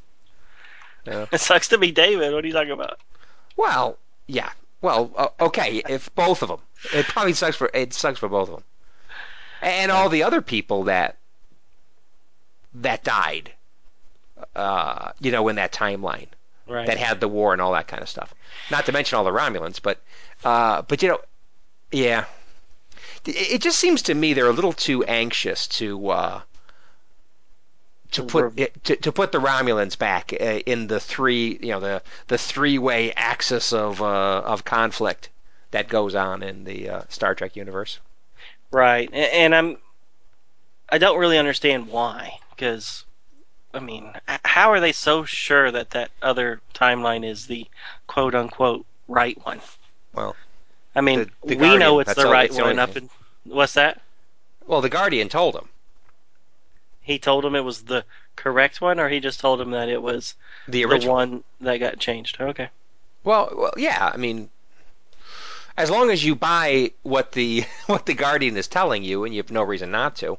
It 1.32 1.42
sucks 1.42 1.70
to 1.70 1.78
be 1.78 1.92
David. 1.92 2.34
What 2.34 2.44
are 2.44 2.48
you 2.48 2.54
talking 2.54 2.72
about? 2.72 3.00
Well, 3.56 3.98
yeah. 4.28 4.52
Well, 4.82 5.12
uh, 5.16 5.30
okay, 5.40 5.82
if 5.90 6.14
both 6.14 6.44
of 6.44 6.50
them, 6.50 6.60
it 6.94 7.06
probably 7.08 7.34
sucks 7.34 7.56
for 7.56 7.70
it 7.74 7.94
sucks 7.94 8.20
for 8.20 8.30
both 8.30 8.50
of 8.50 8.56
them, 8.56 8.64
and 9.62 9.92
all 9.92 10.10
the 10.10 10.24
other 10.24 10.42
people 10.42 10.84
that 10.84 11.18
that 12.76 13.04
died, 13.04 13.52
uh, 14.56 15.12
you 15.20 15.32
know, 15.32 15.48
in 15.48 15.56
that 15.56 15.72
timeline 15.72 16.28
Right. 16.68 16.86
that 16.86 16.98
had 16.98 17.22
the 17.22 17.28
war 17.30 17.54
and 17.54 17.62
all 17.62 17.72
that 17.74 17.88
kind 17.88 18.04
of 18.04 18.10
stuff. 18.10 18.34
Not 18.70 18.86
to 18.88 18.92
mention 18.92 19.18
all 19.18 19.24
the 19.24 19.32
Romulans, 19.32 19.82
but 19.82 20.00
uh, 20.44 20.82
but 20.84 21.02
you 21.02 21.08
know, 21.10 21.22
yeah, 21.92 22.26
it, 23.26 23.54
it 23.54 23.62
just 23.62 23.80
seems 23.80 24.04
to 24.04 24.14
me 24.14 24.34
they're 24.34 24.50
a 24.50 24.54
little 24.54 24.74
too 24.74 25.04
anxious 25.06 25.66
to. 25.68 26.10
Uh, 26.10 26.42
to 28.18 28.24
put 28.24 28.60
it, 28.60 28.84
to, 28.84 28.96
to 28.96 29.12
put 29.12 29.32
the 29.32 29.40
Romulans 29.40 29.98
back 29.98 30.34
uh, 30.34 30.44
in 30.66 30.88
the 30.88 31.00
three 31.00 31.58
you 31.62 31.70
know 31.70 31.80
the 31.80 32.02
the 32.28 32.38
three 32.38 32.78
way 32.78 33.14
axis 33.14 33.74
of 33.74 34.02
uh, 34.02 34.42
of 34.42 34.66
conflict 34.66 35.30
that 35.72 35.88
goes 35.88 36.16
on 36.16 36.44
in 36.44 36.64
the 36.64 36.90
uh, 36.90 37.02
Star 37.10 37.36
Trek 37.36 37.56
universe. 37.56 38.00
Right, 38.72 39.12
and 39.14 39.56
I'm. 39.56 39.78
I 40.90 40.98
don't 40.98 41.20
really 41.20 41.38
understand 41.38 41.90
why, 41.90 42.40
because, 42.52 43.04
I 43.74 43.80
mean, 43.80 44.10
how 44.46 44.72
are 44.72 44.80
they 44.80 44.94
so 44.94 45.26
sure 45.26 45.70
that 45.70 45.90
that 45.90 46.12
other 46.22 46.62
timeline 46.74 47.26
is 47.26 47.48
the 47.48 47.68
quote 48.08 48.34
unquote 48.36 48.86
right 49.10 49.38
one? 49.46 49.60
Well, 50.14 50.36
I 50.96 51.02
mean, 51.02 51.20
the- 51.20 51.26
the 51.26 51.32
we 51.48 51.56
Guardian, 51.56 51.80
know 51.80 52.00
it's 52.00 52.14
the 52.14 52.28
right 52.28 52.52
one. 52.54 52.80
Up 52.80 52.96
in 52.96 53.10
what's 53.44 53.74
that? 53.74 54.02
Well, 54.66 54.82
the 54.82 54.90
Guardian 54.90 55.30
told 55.30 55.56
him 55.56 55.70
He 57.08 57.20
told 57.20 57.46
him 57.46 57.56
it 57.56 57.64
was 57.64 57.84
the 57.84 58.04
correct 58.36 58.82
one, 58.82 59.00
or 59.00 59.08
he 59.08 59.22
just 59.22 59.40
told 59.40 59.62
him 59.62 59.72
that 59.72 59.88
it 59.88 60.02
was 60.02 60.36
the 60.68 60.84
the 60.84 61.10
one 61.10 61.42
that 61.62 61.78
got 61.78 62.00
changed. 62.00 62.36
Okay. 62.42 62.70
Well, 63.24 63.54
well, 63.56 63.74
yeah. 63.78 64.12
I 64.14 64.18
mean, 64.18 64.50
as 65.78 65.90
long 65.90 66.10
as 66.10 66.22
you 66.22 66.36
buy 66.36 66.92
what 67.04 67.32
the 67.32 67.64
what 67.86 68.06
the 68.06 68.14
Guardian 68.14 68.58
is 68.58 68.68
telling 68.68 69.06
you, 69.06 69.24
and 69.24 69.34
you 69.34 69.40
have 69.42 69.52
no 69.52 69.64
reason 69.64 69.90
not 69.90 70.18
to. 70.18 70.38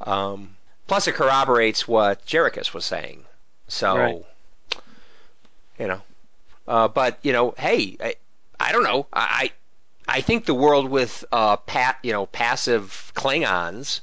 Um, 0.00 0.56
plus, 0.86 1.08
it 1.08 1.12
corroborates 1.12 1.86
what 1.86 2.24
Jerichus 2.24 2.72
was 2.72 2.86
saying. 2.86 3.26
So, 3.66 3.94
Right. 3.94 4.24
you 5.78 5.88
know, 5.88 6.00
uh, 6.66 6.88
but 6.88 7.18
you 7.22 7.34
know, 7.34 7.54
hey, 7.58 7.98
I, 8.00 8.14
I 8.58 8.72
don't 8.72 8.82
know. 8.84 9.06
I 9.12 9.52
I 10.08 10.22
think 10.22 10.46
the 10.46 10.54
world 10.54 10.88
with 10.88 11.22
uh, 11.30 11.58
pat, 11.58 11.98
you 12.02 12.12
know, 12.12 12.24
passive 12.24 13.12
Klingons 13.14 14.00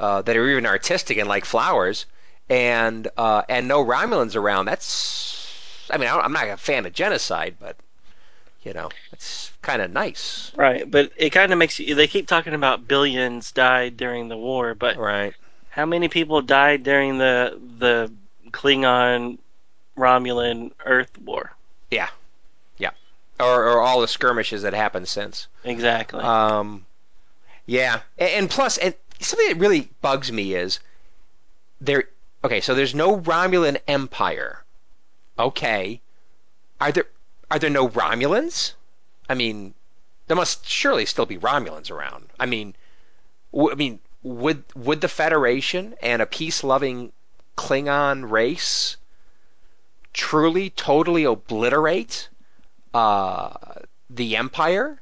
uh, 0.00 0.22
that 0.22 0.36
are 0.36 0.48
even 0.48 0.66
artistic 0.66 1.18
and 1.18 1.28
like 1.28 1.44
flowers, 1.44 2.06
and 2.48 3.06
uh, 3.16 3.42
and 3.48 3.68
no 3.68 3.84
Romulans 3.84 4.34
around. 4.34 4.64
That's, 4.64 5.86
I 5.90 5.98
mean, 5.98 6.08
I 6.08 6.16
I'm 6.18 6.32
not 6.32 6.48
a 6.48 6.56
fan 6.56 6.86
of 6.86 6.92
genocide, 6.94 7.56
but 7.60 7.76
you 8.62 8.72
know, 8.72 8.88
it's 9.12 9.52
kind 9.62 9.82
of 9.82 9.92
nice, 9.92 10.52
Right, 10.56 10.90
but 10.90 11.12
it 11.16 11.30
kind 11.30 11.52
of 11.52 11.58
makes 11.58 11.78
you. 11.78 11.94
They 11.94 12.06
keep 12.06 12.26
talking 12.26 12.54
about 12.54 12.88
billions 12.88 13.52
died 13.52 13.96
during 13.98 14.28
the 14.28 14.36
war, 14.36 14.74
but 14.74 14.96
right? 14.96 15.34
how 15.68 15.86
many 15.86 16.08
people 16.08 16.40
died 16.42 16.82
during 16.82 17.18
the 17.18 17.60
the 17.78 18.10
Klingon 18.50 19.38
Romulan 19.96 20.72
Earth 20.84 21.16
War? 21.18 21.52
Yeah, 21.90 22.08
yeah, 22.78 22.90
or, 23.38 23.68
or 23.68 23.80
all 23.80 24.00
the 24.00 24.08
skirmishes 24.08 24.62
that 24.62 24.72
happened 24.72 25.08
since. 25.08 25.46
Exactly. 25.62 26.22
Um, 26.22 26.86
yeah, 27.66 28.00
and, 28.18 28.30
and 28.30 28.50
plus, 28.50 28.78
and 28.78 28.94
something 29.28 29.48
that 29.48 29.58
really 29.58 29.90
bugs 30.00 30.32
me 30.32 30.54
is 30.54 30.80
there. 31.80 32.04
Okay, 32.42 32.60
so 32.60 32.74
there's 32.74 32.94
no 32.94 33.18
Romulan 33.20 33.78
Empire. 33.86 34.64
Okay, 35.38 36.00
are 36.80 36.92
there 36.92 37.06
are 37.50 37.58
there 37.58 37.70
no 37.70 37.88
Romulans? 37.88 38.72
I 39.28 39.34
mean, 39.34 39.74
there 40.26 40.36
must 40.36 40.66
surely 40.66 41.06
still 41.06 41.26
be 41.26 41.38
Romulans 41.38 41.90
around. 41.90 42.30
I 42.38 42.46
mean, 42.46 42.74
w- 43.52 43.72
I 43.72 43.74
mean, 43.74 44.00
would 44.22 44.64
would 44.74 45.00
the 45.00 45.08
Federation 45.08 45.94
and 46.02 46.22
a 46.22 46.26
peace-loving 46.26 47.12
Klingon 47.56 48.30
race 48.30 48.96
truly, 50.12 50.70
totally 50.70 51.24
obliterate 51.24 52.28
uh, 52.94 53.50
the 54.08 54.36
Empire? 54.36 55.00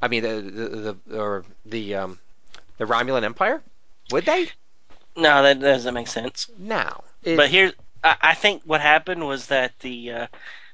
I 0.00 0.08
mean, 0.08 0.22
the 0.22 0.40
the, 0.42 0.96
the 1.06 1.18
or 1.20 1.44
the 1.64 1.94
um, 1.94 2.18
the 2.78 2.84
Romulan 2.86 3.22
Empire? 3.24 3.62
Would 4.10 4.24
they? 4.26 4.48
no, 5.16 5.42
that 5.42 5.60
doesn't 5.60 5.94
make 5.94 6.08
sense. 6.08 6.48
No. 6.58 7.04
It- 7.22 7.36
But 7.36 7.48
here, 7.50 7.72
I, 8.02 8.16
I 8.20 8.34
think 8.34 8.62
what 8.64 8.80
happened 8.80 9.26
was 9.26 9.46
that 9.48 9.78
the 9.80 10.12
uh, 10.12 10.26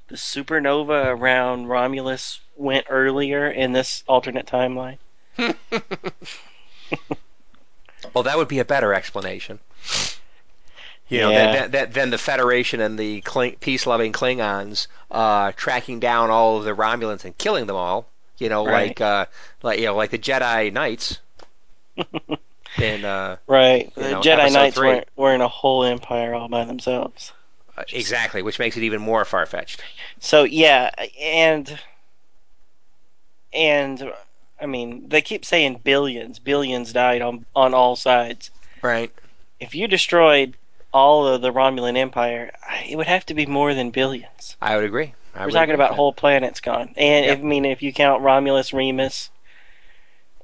the 0.07 0.15
supernova 0.15 1.05
around 1.15 1.67
Romulus 1.67 2.39
went 2.57 2.87
earlier 2.89 3.49
in 3.49 3.71
this 3.73 4.03
alternate 4.07 4.45
timeline. 4.47 4.97
well, 8.13 8.23
that 8.23 8.37
would 8.37 8.47
be 8.47 8.59
a 8.59 8.65
better 8.65 8.93
explanation. 8.93 9.59
You 11.07 11.19
know, 11.21 11.29
Yeah. 11.31 11.51
that, 11.53 11.71
that, 11.71 11.93
than 11.93 12.09
the 12.11 12.17
Federation 12.17 12.81
and 12.81 12.97
the 12.99 13.21
Kling, 13.21 13.55
peace-loving 13.59 14.11
Klingons 14.13 14.87
uh, 15.09 15.51
tracking 15.55 15.99
down 15.99 16.29
all 16.29 16.57
of 16.57 16.65
the 16.65 16.75
Romulans 16.75 17.25
and 17.25 17.37
killing 17.37 17.65
them 17.67 17.75
all. 17.75 18.07
You 18.37 18.47
know, 18.49 18.65
Right. 18.65 18.89
like 18.89 19.01
uh, 19.01 19.25
like 19.63 19.79
you 19.79 19.85
know, 19.87 19.95
like 19.95 20.11
the 20.11 20.17
Jedi 20.19 20.71
Knights. 20.71 21.19
in 22.81 23.05
uh, 23.05 23.37
Right. 23.47 23.93
The 23.95 24.11
know, 24.11 24.21
Jedi 24.21 24.51
Knights 24.51 24.75
three. 24.75 24.87
weren't, 24.87 25.07
weren't 25.15 25.41
a 25.43 25.47
whole 25.47 25.83
empire 25.83 26.33
all 26.33 26.47
by 26.47 26.65
themselves. 26.65 27.33
exactly, 27.93 28.41
which 28.41 28.59
makes 28.59 28.77
it 28.77 28.83
even 28.83 29.01
more 29.01 29.25
far-fetched. 29.25 29.81
So 30.19 30.43
yeah, 30.43 30.91
and 31.21 31.79
and 33.53 34.11
I 34.61 34.65
mean 34.65 35.07
they 35.09 35.21
keep 35.21 35.45
saying 35.45 35.81
billions, 35.83 36.39
billions 36.39 36.93
died 36.93 37.21
on 37.21 37.45
on 37.55 37.73
all 37.73 37.95
sides. 37.95 38.51
Right. 38.81 39.11
If 39.59 39.75
you 39.75 39.87
destroyed 39.87 40.55
all 40.93 41.27
of 41.27 41.41
the 41.41 41.51
Romulan 41.51 41.97
Empire, 41.97 42.51
it 42.87 42.95
would 42.95 43.07
have 43.07 43.25
to 43.27 43.33
be 43.33 43.45
more 43.45 43.73
than 43.73 43.91
billions. 43.91 44.55
I 44.61 44.75
would 44.75 44.85
agree. 44.85 45.13
I 45.35 45.39
We're 45.39 45.45
would 45.45 45.53
talking 45.53 45.73
agree 45.73 45.75
about 45.85 45.95
whole 45.95 46.13
planets 46.13 46.59
gone, 46.59 46.93
and 46.97 47.25
Yep. 47.25 47.37
if, 47.37 47.39
I 47.39 47.47
mean 47.47 47.65
if 47.65 47.81
you 47.83 47.93
count 47.93 48.23
Romulus, 48.23 48.73
Remus, 48.73 49.29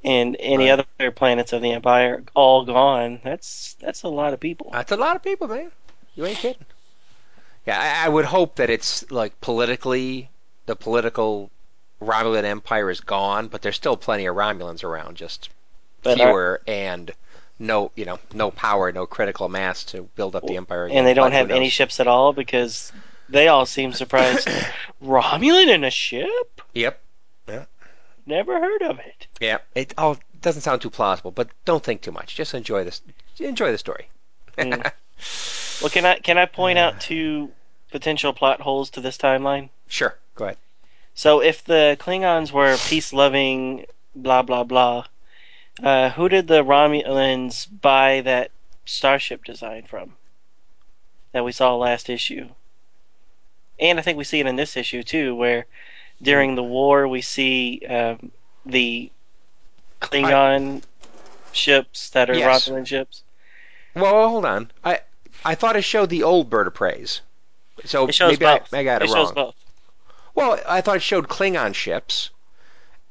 and 0.06 0.38
any 0.40 0.70
Right. 0.70 0.86
other 1.00 1.12
planets 1.12 1.52
of 1.52 1.62
the 1.62 1.74
Empire 1.74 2.24
all 2.34 2.64
gone, 2.64 3.20
that's 3.24 3.76
that's 3.82 4.04
a 4.04 4.08
lot 4.08 4.34
of 4.34 4.40
people. 4.40 4.70
That's 4.72 4.92
a 4.92 4.98
lot 4.98 5.16
of 5.16 5.24
people, 5.24 5.48
man. 5.48 5.72
You 6.16 6.26
ain't 6.26 6.38
kidding. 6.38 6.66
Yeah, 7.66 7.80
I, 7.80 8.06
I 8.06 8.10
would 8.10 8.26
hope 8.26 8.56
that 8.58 8.70
it's 8.70 9.10
like 9.12 9.42
politically, 9.42 10.30
the 10.68 10.76
political 10.76 11.50
Romulan 12.02 12.44
Empire 12.44 12.90
is 12.92 13.02
gone, 13.02 13.48
but 13.48 13.62
there's 13.64 13.76
still 13.76 13.98
plenty 13.98 14.28
of 14.28 14.36
Romulans 14.36 14.84
around, 14.84 15.18
just 15.18 15.50
But 16.04 16.16
fewer 16.18 16.62
and 16.68 17.12
no, 17.58 17.92
you 17.96 18.06
know, 18.06 18.20
no 18.34 18.52
power, 18.52 18.92
no 18.92 19.08
critical 19.08 19.50
mass 19.50 19.84
to 19.86 20.04
build 20.16 20.36
up 20.36 20.46
the 20.46 20.58
empire. 20.58 20.86
Again. 20.86 21.00
and 21.00 21.08
they 21.08 21.14
don't 21.14 21.32
have 21.32 21.50
any 21.52 21.70
ships 21.70 22.00
at 22.00 22.08
all 22.08 22.34
because 22.34 22.92
they 23.30 23.48
all 23.48 23.66
seem 23.66 23.94
surprised. 23.94 24.48
Romulan 25.04 25.74
in 25.74 25.84
a 25.84 25.90
ship? 25.90 26.62
Yep. 26.74 27.02
Never 28.26 28.60
heard 28.60 28.82
of 28.82 29.00
it. 29.00 29.28
Yeah. 29.40 29.60
It 29.76 29.94
all 29.98 30.18
doesn't 30.42 30.62
sound 30.62 30.82
too 30.82 30.90
plausible, 30.90 31.32
but 31.32 31.50
don't 31.66 31.84
think 31.84 32.02
too 32.02 32.12
much. 32.12 32.36
Just 32.36 32.54
enjoy 32.54 32.84
this. 32.84 33.02
Enjoy 33.40 33.72
the 33.72 33.78
story. 33.78 34.10
Mm. 34.58 34.92
Well, 35.82 35.90
can 35.90 36.06
I 36.06 36.20
can 36.20 36.38
I 36.38 36.46
point 36.46 36.78
out 36.78 37.02
two 37.02 37.52
potential 37.92 38.34
plot 38.34 38.62
holes 38.62 38.90
to 38.92 39.02
this 39.02 39.18
timeline? 39.18 39.70
Sure. 39.88 40.18
Go 40.36 40.46
ahead. 40.46 40.58
So, 41.14 41.42
if 41.42 41.64
the 41.64 41.98
Klingons 42.00 42.52
were 42.52 42.78
peace-loving, 42.90 43.86
blah 44.16 44.42
blah 44.42 44.64
blah, 44.64 45.06
uh, 45.84 46.10
who 46.12 46.30
did 46.30 46.48
the 46.48 46.64
Romulans 46.64 47.68
buy 47.82 48.22
that 48.22 48.52
starship 48.86 49.44
design 49.44 49.84
from? 49.84 50.16
That 51.34 51.46
we 51.46 51.52
saw 51.52 51.76
last 51.76 52.10
issue, 52.10 52.48
and 53.80 54.00
I 54.00 54.02
think 54.02 54.18
we 54.18 54.24
see 54.24 54.40
it 54.40 54.48
in 54.48 54.56
this 54.56 54.78
issue 54.78 55.04
too, 55.04 55.36
where 55.36 55.66
during 56.22 56.56
the 56.56 56.64
war 56.64 57.08
we 57.08 57.22
see 57.22 57.82
um, 57.88 58.32
the 58.66 59.12
Klingon 60.02 60.84
ships 61.52 62.10
that 62.12 62.30
are 62.30 62.36
Yes. 62.36 62.68
Romulan 62.70 62.86
ships. 62.86 63.24
Well, 63.96 64.30
hold 64.30 64.46
on. 64.46 64.72
I 64.84 65.00
I 65.44 65.56
thought 65.56 65.76
it 65.76 65.84
showed 65.84 66.10
the 66.10 66.24
old 66.24 66.50
bird 66.50 66.68
of 66.68 66.74
prey. 66.74 67.06
So 67.86 68.08
It 68.08 68.16
shows 68.16 68.32
maybe 68.32 68.46
I, 68.46 68.60
both. 68.60 68.74
I 68.74 68.84
got 68.84 69.02
it, 69.02 69.10
it 69.10 69.14
wrong. 69.14 69.26
shows 69.26 69.32
both. 69.34 69.56
Well, 70.34 70.60
I 70.68 70.82
thought 70.82 70.98
it 70.98 71.02
showed 71.02 71.28
Klingon 71.30 71.74
ships 71.74 72.30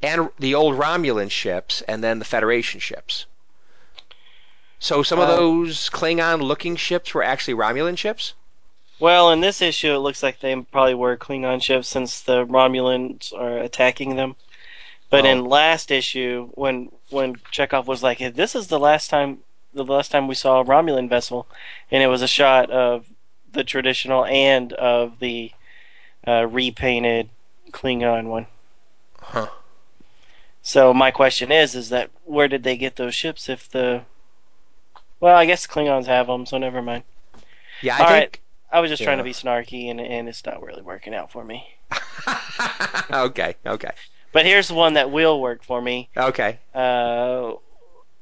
and 0.02 0.28
the 0.38 0.54
old 0.54 0.76
Romulan 0.76 1.30
ships 1.30 1.80
and 1.82 2.04
then 2.04 2.18
the 2.18 2.24
Federation 2.24 2.80
ships. 2.80 3.26
So 4.78 5.02
some 5.02 5.18
of 5.18 5.28
Uh, 5.30 5.36
those 5.36 5.88
Klingon-looking 5.88 6.76
ships 6.76 7.14
were 7.14 7.22
actually 7.22 7.54
Romulan 7.54 7.96
ships. 7.96 8.34
Well, 9.04 9.32
in 9.32 9.42
this 9.42 9.60
issue, 9.60 9.92
it 9.92 9.98
looks 9.98 10.22
like 10.22 10.40
they 10.40 10.56
probably 10.56 10.94
were 10.94 11.18
Klingon 11.18 11.60
ships 11.60 11.88
since 11.88 12.22
the 12.22 12.46
Romulans 12.46 13.34
are 13.34 13.58
attacking 13.58 14.16
them. 14.16 14.34
But 15.10 15.26
Oh. 15.26 15.28
in 15.28 15.44
last 15.44 15.90
issue, 15.90 16.48
when 16.54 16.90
when 17.10 17.34
Chekov 17.52 17.84
was 17.84 18.02
like, 18.02 18.16
"This 18.34 18.54
is 18.54 18.68
the 18.68 18.78
last 18.78 19.10
time, 19.10 19.40
the 19.74 19.84
last 19.84 20.10
time 20.10 20.26
we 20.26 20.34
saw 20.34 20.60
a 20.60 20.64
Romulan 20.64 21.10
vessel," 21.10 21.46
and 21.90 22.02
it 22.02 22.06
was 22.06 22.22
a 22.22 22.26
shot 22.26 22.70
of 22.70 23.04
the 23.52 23.62
traditional 23.62 24.24
and 24.24 24.72
of 24.72 25.18
the 25.18 25.52
uh, 26.26 26.46
repainted 26.46 27.28
Klingon 27.72 28.28
one. 28.28 28.46
Huh. 29.20 29.48
So 30.62 30.94
my 30.94 31.10
question 31.10 31.52
is, 31.52 31.74
is 31.74 31.90
that 31.90 32.08
where 32.24 32.48
did 32.48 32.62
they 32.62 32.78
get 32.78 32.96
those 32.96 33.14
ships? 33.14 33.50
If 33.50 33.68
the 33.68 34.00
well, 35.20 35.36
I 35.36 35.44
guess 35.44 35.66
the 35.66 35.74
Klingons 35.74 36.06
have 36.06 36.26
them, 36.26 36.46
so 36.46 36.56
never 36.56 36.80
mind. 36.80 37.04
Yeah, 37.82 37.96
I 37.96 38.00
All 38.00 38.08
think. 38.08 38.40
I 38.70 38.80
was 38.80 38.90
just 38.90 39.02
trying 39.02 39.18
to 39.18 39.24
be 39.24 39.32
snarky, 39.32 39.90
and 39.90 40.00
and 40.00 40.28
it's 40.28 40.44
not 40.44 40.62
really 40.62 40.82
working 40.82 41.14
out 41.14 41.30
for 41.30 41.44
me. 41.44 41.66
okay, 43.10 43.54
okay, 43.66 43.90
But 44.32 44.46
here's 44.46 44.72
one 44.72 44.94
that 44.94 45.10
will 45.10 45.40
work 45.40 45.62
for 45.62 45.80
me. 45.80 46.08
okay. 46.16 46.58
Uh, 46.74 47.52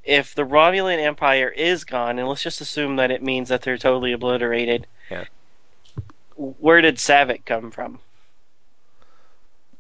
if 0.05 0.35
the 0.35 0.43
Romulan 0.45 0.99
Empire 0.99 1.49
is 1.49 1.85
gone, 1.85 2.19
and 2.19 2.29
let's 2.29 2.43
just 2.43 2.61
assume 2.61 2.97
that 2.97 3.11
it 3.11 3.23
means 3.23 3.49
that 3.49 3.63
they're 3.63 3.79
totally 3.79 4.13
obliterated. 4.13 4.87
Yeah. 5.11 5.25
Where 6.37 6.81
did 6.81 6.97
Saavik 6.97 7.45
come 7.45 7.71
from? 7.71 8.01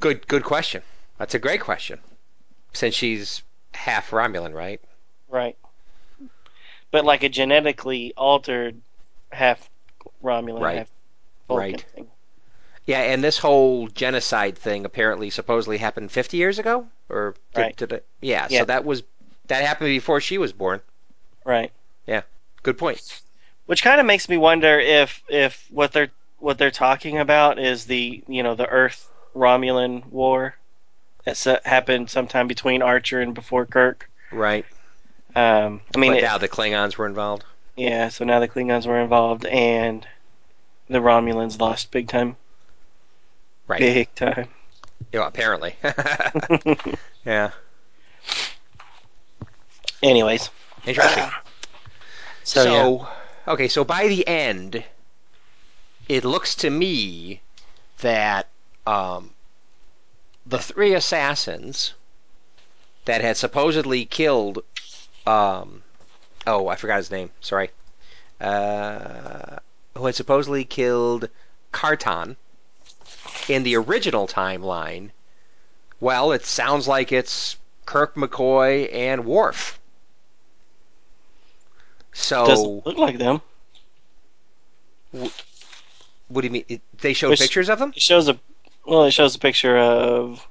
Good, 0.00 0.26
good 0.28 0.44
question. 0.44 0.82
That's 1.18 1.34
a 1.34 1.38
great 1.38 1.60
question. 1.60 1.98
Since 2.72 2.94
she's 2.94 3.42
half 3.74 4.10
Romulan, 4.10 4.54
right? 4.54 4.80
Right. 5.28 5.56
But 6.90 7.04
like 7.04 7.22
a 7.22 7.28
genetically 7.28 8.12
altered 8.16 8.80
half 9.32 9.68
Romulan, 10.22 10.60
Right. 10.60 10.88
Right. 11.48 11.80
thing. 11.94 12.06
Yeah, 12.86 13.00
and 13.00 13.22
this 13.22 13.38
whole 13.38 13.86
genocide 13.88 14.58
thing 14.58 14.84
apparently 14.84 15.30
supposedly 15.30 15.78
happened 15.78 16.10
50 16.10 16.36
years 16.36 16.58
ago, 16.58 16.86
or 17.08 17.34
did, 17.54 17.60
Right. 17.60 17.76
did 17.76 17.92
it? 17.92 18.04
Yeah, 18.20 18.46
Yeah. 18.50 18.60
so 18.60 18.64
that 18.66 18.84
was 18.84 19.02
that 19.48 19.62
happened 19.64 19.88
before 19.88 20.20
she 20.20 20.38
was 20.38 20.52
born. 20.52 20.80
Right. 21.44 21.70
Yeah. 22.06 22.22
Good 22.62 22.78
point. 22.78 23.20
Which 23.66 23.82
kind 23.82 24.00
of 24.00 24.06
makes 24.06 24.28
me 24.28 24.36
wonder 24.36 24.78
if 24.80 25.22
if 25.28 25.66
what 25.70 25.92
they're 25.92 26.10
what 26.38 26.58
they're 26.58 26.70
talking 26.72 27.18
about 27.18 27.58
is 27.60 27.84
the 27.84 28.22
you 28.26 28.42
know 28.42 28.54
the 28.54 28.66
Earth 28.66 29.08
Romulan 29.36 30.04
War 30.06 30.56
that 31.24 31.32
s- 31.46 31.60
happened 31.64 32.10
sometime 32.10 32.48
between 32.48 32.82
Archer 32.82 33.20
and 33.20 33.32
before 33.34 33.64
Kirk. 33.66 34.10
Right. 34.32 34.64
Um, 35.36 35.80
I 35.94 35.98
mean, 35.98 36.12
but 36.12 36.18
it- 36.18 36.22
now 36.22 36.38
the 36.38 36.48
Klingons 36.48 36.96
were 36.96 37.06
involved. 37.06 37.44
Yeah. 37.76 38.08
So 38.08 38.24
now 38.24 38.40
the 38.40 38.48
Klingons 38.48 38.86
were 38.86 39.00
involved, 39.00 39.44
and 39.46 40.06
the 40.88 40.98
Romulans 41.00 41.60
lost 41.60 41.90
big 41.90 42.08
time. 42.08 42.36
Right. 43.66 43.80
Big 43.80 44.14
time. 44.14 44.48
Yeah, 45.12 45.26
apparently. 45.26 45.74
yeah. 47.24 47.50
Anyways, 50.02 50.50
Interesting. 50.84 51.24
so, 52.44 52.64
So, 52.64 53.00
yeah. 53.46 53.52
okay, 53.52 53.68
so 53.68 53.84
by 53.84 54.08
the 54.08 54.26
end, 54.26 54.84
it 56.08 56.24
looks 56.24 56.56
to 56.56 56.70
me 56.70 57.40
that 57.98 58.48
um, 58.86 59.30
the 60.44 60.58
three 60.58 60.94
assassins 60.94 61.94
that 63.04 63.20
had 63.20 63.36
supposedly 63.36 64.04
killed, 64.04 64.64
um, 65.26 65.81
oh, 66.46 66.68
I 66.68 66.76
forgot 66.76 66.98
his 66.98 67.10
name. 67.10 67.30
Sorry, 67.40 67.70
uh, 68.40 69.56
who 69.96 70.06
had 70.06 70.14
supposedly 70.14 70.64
killed 70.64 71.28
Carton 71.72 72.36
in 73.48 73.62
the 73.62 73.76
original 73.76 74.26
timeline. 74.26 75.10
Well, 76.00 76.32
it 76.32 76.44
sounds 76.44 76.88
like 76.88 77.12
it's 77.12 77.56
Kirk 77.86 78.14
McCoy 78.14 78.92
and 78.92 79.24
Worf. 79.24 79.78
So 82.12 82.46
doesn't 82.46 82.86
look 82.86 82.98
like 82.98 83.18
them. 83.18 83.40
What 85.12 86.40
do 86.40 86.46
you 86.46 86.50
mean? 86.50 86.64
It, 86.68 86.80
they 86.98 87.12
showed 87.12 87.30
Which- 87.30 87.40
pictures 87.40 87.68
of 87.68 87.78
them? 87.78 87.92
It 87.94 88.02
shows 88.02 88.28
a 88.28 88.38
well, 88.84 89.04
it 89.04 89.12
shows 89.12 89.34
a 89.34 89.38
picture 89.38 89.78
of. 89.78 90.46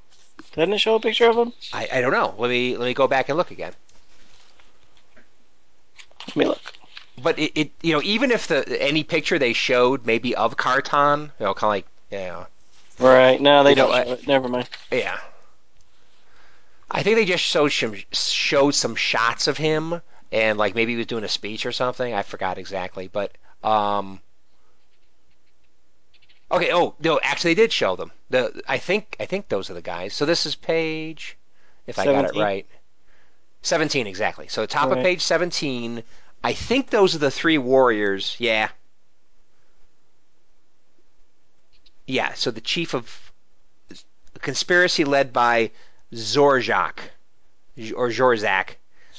Doesn't 0.53 0.73
it 0.73 0.80
show 0.80 0.95
a 0.95 0.99
picture 0.99 1.30
of 1.30 1.35
them? 1.35 1.53
I, 1.73 1.88
I 1.91 2.01
don't 2.01 2.11
know. 2.11 2.34
Let 2.38 2.49
me 2.49 2.77
let 2.77 2.85
me 2.85 2.93
go 2.93 3.07
back 3.07 3.30
and 3.30 3.38
look 3.38 3.51
again. 3.51 3.73
Let 6.27 6.35
me 6.35 6.45
look. 6.45 6.73
But 7.22 7.38
it, 7.39 7.52
it 7.56 7.72
you 7.81 7.93
know 7.93 8.02
even 8.03 8.31
if 8.31 8.48
the 8.48 8.81
any 8.81 9.03
picture 9.03 9.38
they 9.38 9.53
showed 9.53 10.06
maybe 10.06 10.35
of 10.35 10.57
Carton, 10.57 11.31
you 11.39 11.45
know, 11.45 11.53
kind 11.53 11.69
of 11.69 11.69
like 11.69 11.85
yeah 12.10 12.45
Right. 12.99 13.41
No, 13.41 13.64
they 13.64 13.76
don't 13.76 13.91
I- 13.91 14.18
Never 14.27 14.48
mind. 14.48 14.69
yeah. 14.91 15.19
I 16.89 17.03
think 17.03 17.15
they 17.15 17.26
just 17.26 17.43
showed 17.43 17.69
some 17.69 17.95
showed 18.11 18.76
some 18.76 18.95
shots 18.95 19.48
of 19.48 19.57
him 19.57 20.02
and 20.31 20.57
like 20.57 20.76
maybe 20.76 20.93
he 20.93 20.98
was 20.98 21.07
doing 21.07 21.23
a 21.23 21.30
speech 21.30 21.65
or 21.65 21.72
something. 21.72 22.14
I 22.14 22.23
forgot 22.23 22.57
exactly, 22.57 23.07
but 23.07 23.31
um. 23.64 24.19
Okay. 26.52 26.72
Oh 26.73 26.95
no, 26.99 27.19
actually 27.22 27.53
they 27.53 27.64
did 27.64 27.72
show 27.73 27.95
them. 27.95 28.11
The 28.30 28.61
I 28.68 28.77
think 28.77 29.15
I 29.19 29.26
think 29.26 29.48
those 29.48 29.69
are 29.69 29.73
the 29.73 29.81
guys. 29.81 30.14
So 30.14 30.26
this 30.26 30.45
is 30.45 30.56
page, 30.56 31.38
if 31.88 31.98
I 31.98 32.06
got 32.06 32.26
it 32.26 32.35
right, 32.39 32.68
seventeen 33.61 34.07
exactly. 34.07 34.47
So 34.47 34.65
top 34.65 34.91
of 34.91 34.97
page 34.97 35.21
seventeen. 35.21 36.03
I 36.43 36.53
think 36.53 36.89
those 36.89 37.15
are 37.15 37.19
the 37.19 37.31
three 37.31 37.57
warriors. 37.57 38.35
Yeah. 38.39 38.69
Yeah. 42.07 42.33
So 42.33 42.51
the 42.51 42.61
chief 42.61 42.93
of 42.93 43.31
a 44.35 44.39
conspiracy 44.39 45.05
led 45.05 45.33
by 45.33 45.71
Zorzak 46.13 46.99
or 47.95 48.09
Zorzak, 48.09 48.75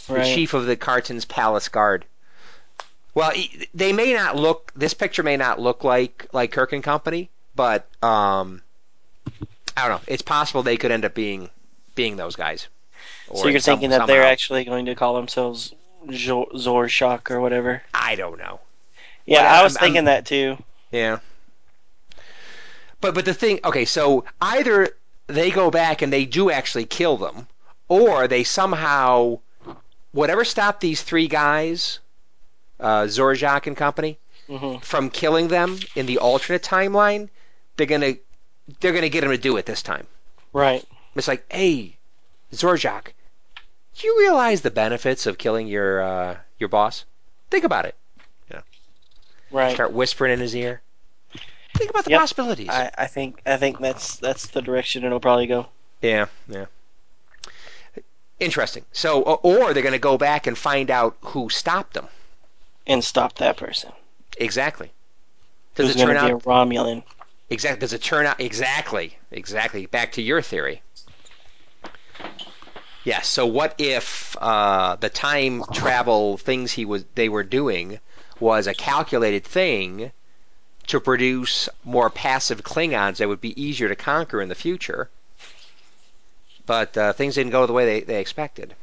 the 0.08 0.24
chief 0.24 0.54
of 0.54 0.66
the 0.66 0.76
Carton's 0.76 1.24
Palace 1.24 1.68
Guard. 1.68 2.04
Well, 3.14 3.32
they 3.74 3.92
may 3.92 4.14
not 4.14 4.36
look. 4.36 4.72
This 4.74 4.94
picture 4.94 5.22
may 5.22 5.36
not 5.36 5.60
look 5.60 5.84
like 5.84 6.28
like 6.32 6.52
Kirk 6.52 6.72
and 6.72 6.82
Company, 6.82 7.30
but 7.54 7.86
um, 8.02 8.62
I 9.76 9.88
don't 9.88 9.90
know. 9.90 10.00
It's 10.06 10.22
possible 10.22 10.62
they 10.62 10.76
could 10.78 10.90
end 10.90 11.04
up 11.04 11.14
being 11.14 11.50
being 11.94 12.16
those 12.16 12.36
guys. 12.36 12.68
So 13.34 13.48
you're 13.48 13.60
some- 13.60 13.74
thinking 13.74 13.90
that 13.90 14.06
they're 14.06 14.24
actually 14.24 14.64
going 14.64 14.86
to 14.86 14.94
call 14.94 15.14
themselves 15.14 15.72
Zor- 16.12 16.48
Zorshock 16.54 17.30
or 17.30 17.40
whatever? 17.40 17.82
I 17.94 18.14
don't 18.16 18.38
know. 18.38 18.60
Yeah, 19.24 19.38
But 19.42 19.46
I 19.46 19.54
I'm- 19.56 19.64
was 19.64 19.76
I'm- 19.76 19.84
thinking 19.84 20.04
that 20.04 20.26
too. 20.26 20.58
Yeah. 20.90 21.18
But 23.00 23.14
but 23.14 23.24
the 23.24 23.34
thing, 23.34 23.60
okay, 23.64 23.84
so 23.84 24.24
either 24.40 24.90
they 25.26 25.50
go 25.50 25.70
back 25.70 26.02
and 26.02 26.12
they 26.12 26.24
do 26.24 26.50
actually 26.50 26.84
kill 26.84 27.16
them, 27.16 27.48
or 27.88 28.28
they 28.28 28.44
somehow 28.44 29.38
whatever 30.12 30.44
stopped 30.44 30.80
these 30.80 31.02
three 31.02 31.26
guys, 31.26 31.98
uh, 32.78 33.08
and 33.18 33.76
company, 33.76 34.18
hmm 34.48 34.76
from 34.78 35.10
killing 35.10 35.48
them 35.48 35.78
in 35.96 36.06
the 36.06 36.18
alternate 36.18 36.62
timeline, 36.62 37.28
they're 37.76 37.86
gonna 37.86 38.14
they're 38.80 38.92
gonna 38.92 39.08
get 39.08 39.24
him 39.24 39.30
to 39.30 39.38
do 39.38 39.56
it 39.56 39.66
this 39.66 39.82
time. 39.82 40.06
Right. 40.52 40.84
It's 41.16 41.28
like, 41.28 41.44
hey, 41.52 41.96
Zorzak, 42.52 43.08
do 43.98 44.06
you 44.06 44.18
realize 44.18 44.60
the 44.62 44.70
benefits 44.70 45.26
of 45.26 45.38
killing 45.38 45.66
your 45.66 46.02
uh, 46.02 46.36
your 46.58 46.68
boss? 46.68 47.04
Think 47.50 47.64
about 47.64 47.84
it. 47.84 47.94
Yeah. 48.50 48.60
Right. 49.50 49.74
Start 49.74 49.92
whispering 49.92 50.32
in 50.32 50.40
his 50.40 50.54
ear. 50.56 50.80
Think 51.74 51.90
about 51.90 52.04
the 52.04 52.10
Yep. 52.10 52.20
possibilities. 52.20 52.68
I, 52.68 52.90
I 52.96 53.06
think 53.06 53.40
I 53.46 53.56
think 53.56 53.78
that's 53.80 54.16
that's 54.16 54.48
the 54.48 54.60
direction 54.62 55.04
it'll 55.04 55.20
probably 55.20 55.46
go. 55.46 55.66
Yeah, 56.02 56.26
yeah. 56.48 56.66
Interesting. 58.40 58.84
So, 58.92 59.22
or 59.22 59.72
they're 59.72 59.82
going 59.84 59.92
to 59.92 59.98
go 60.00 60.18
back 60.18 60.46
and 60.48 60.58
find 60.58 60.90
out 60.90 61.16
who 61.20 61.48
stopped 61.48 61.94
them. 61.94 62.08
And 62.86 63.04
stop 63.04 63.34
that 63.36 63.56
person. 63.56 63.92
Exactly. 64.36 64.90
Does 65.76 65.86
Who's 65.88 65.96
it 65.96 65.98
turn 66.00 66.14
going 66.16 66.26
be 66.26 66.32
a 66.32 66.34
out 66.34 66.42
Romulan? 66.42 67.04
exactly? 67.50 67.78
Does 67.80 67.92
it 67.92 68.02
turn 68.02 68.26
out 68.26 68.40
exactly? 68.40 69.16
Exactly. 69.30 69.86
Back 69.86 70.12
to 70.12 70.22
your 70.22 70.42
theory. 70.42 70.82
Yes. 73.04 73.26
so, 73.26 73.46
what 73.46 73.74
if 73.78 74.36
uh, 74.40 74.96
the 74.96 75.08
time 75.08 75.64
travel 75.72 76.36
things 76.36 76.72
he 76.72 76.84
was 76.84 77.04
they 77.14 77.28
were 77.28 77.42
doing 77.42 77.98
was 78.38 78.66
a 78.66 78.74
calculated 78.74 79.44
thing 79.44 80.12
to 80.88 81.00
produce 81.00 81.68
more 81.84 82.10
passive 82.10 82.62
Klingons 82.62 83.18
that 83.18 83.28
would 83.28 83.40
be 83.40 83.60
easier 83.60 83.88
to 83.88 83.96
conquer 83.96 84.40
in 84.40 84.48
the 84.48 84.54
future? 84.54 85.08
But 86.64 86.96
uh, 86.96 87.12
things 87.12 87.34
didn't 87.34 87.52
go 87.52 87.66
the 87.66 87.72
way 87.72 87.86
they, 87.86 88.00
they 88.00 88.20
expected 88.20 88.74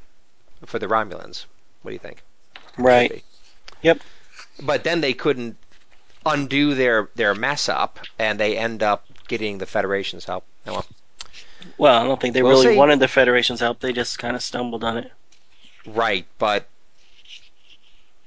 for 0.66 0.80
the 0.80 0.88
Romulans. 0.88 1.46
What 1.82 1.91
do 1.91 1.94
you 1.94 2.00
think? 2.00 2.22
Right. 2.78 3.24
Yep. 3.82 4.02
But 4.62 4.84
then 4.84 5.02
they 5.02 5.14
couldn't 5.14 5.58
undo 6.26 6.76
their 6.76 7.10
their 7.16 7.34
mess 7.34 7.70
up, 7.70 8.00
and 8.18 8.40
they 8.40 8.58
end 8.58 8.84
up 8.84 9.06
getting 9.28 9.58
the 9.58 9.66
Federation's 9.66 10.26
help. 10.26 10.46
Oh, 10.68 10.74
well. 10.74 10.86
Well, 11.77 12.02
I 12.02 12.06
don't 12.06 12.19
think 12.19 12.34
they 12.34 12.41
We'll 12.44 12.53
really 12.61 12.73
see. 12.73 12.77
wanted 12.77 12.99
the 12.99 13.07
Federation's 13.07 13.60
help. 13.60 13.80
They 13.80 13.94
just 13.94 14.19
kind 14.19 14.36
of 14.36 14.41
stumbled 14.44 14.84
on 14.84 14.98
it. 14.98 15.11
Right, 15.86 16.26
but 16.38 16.68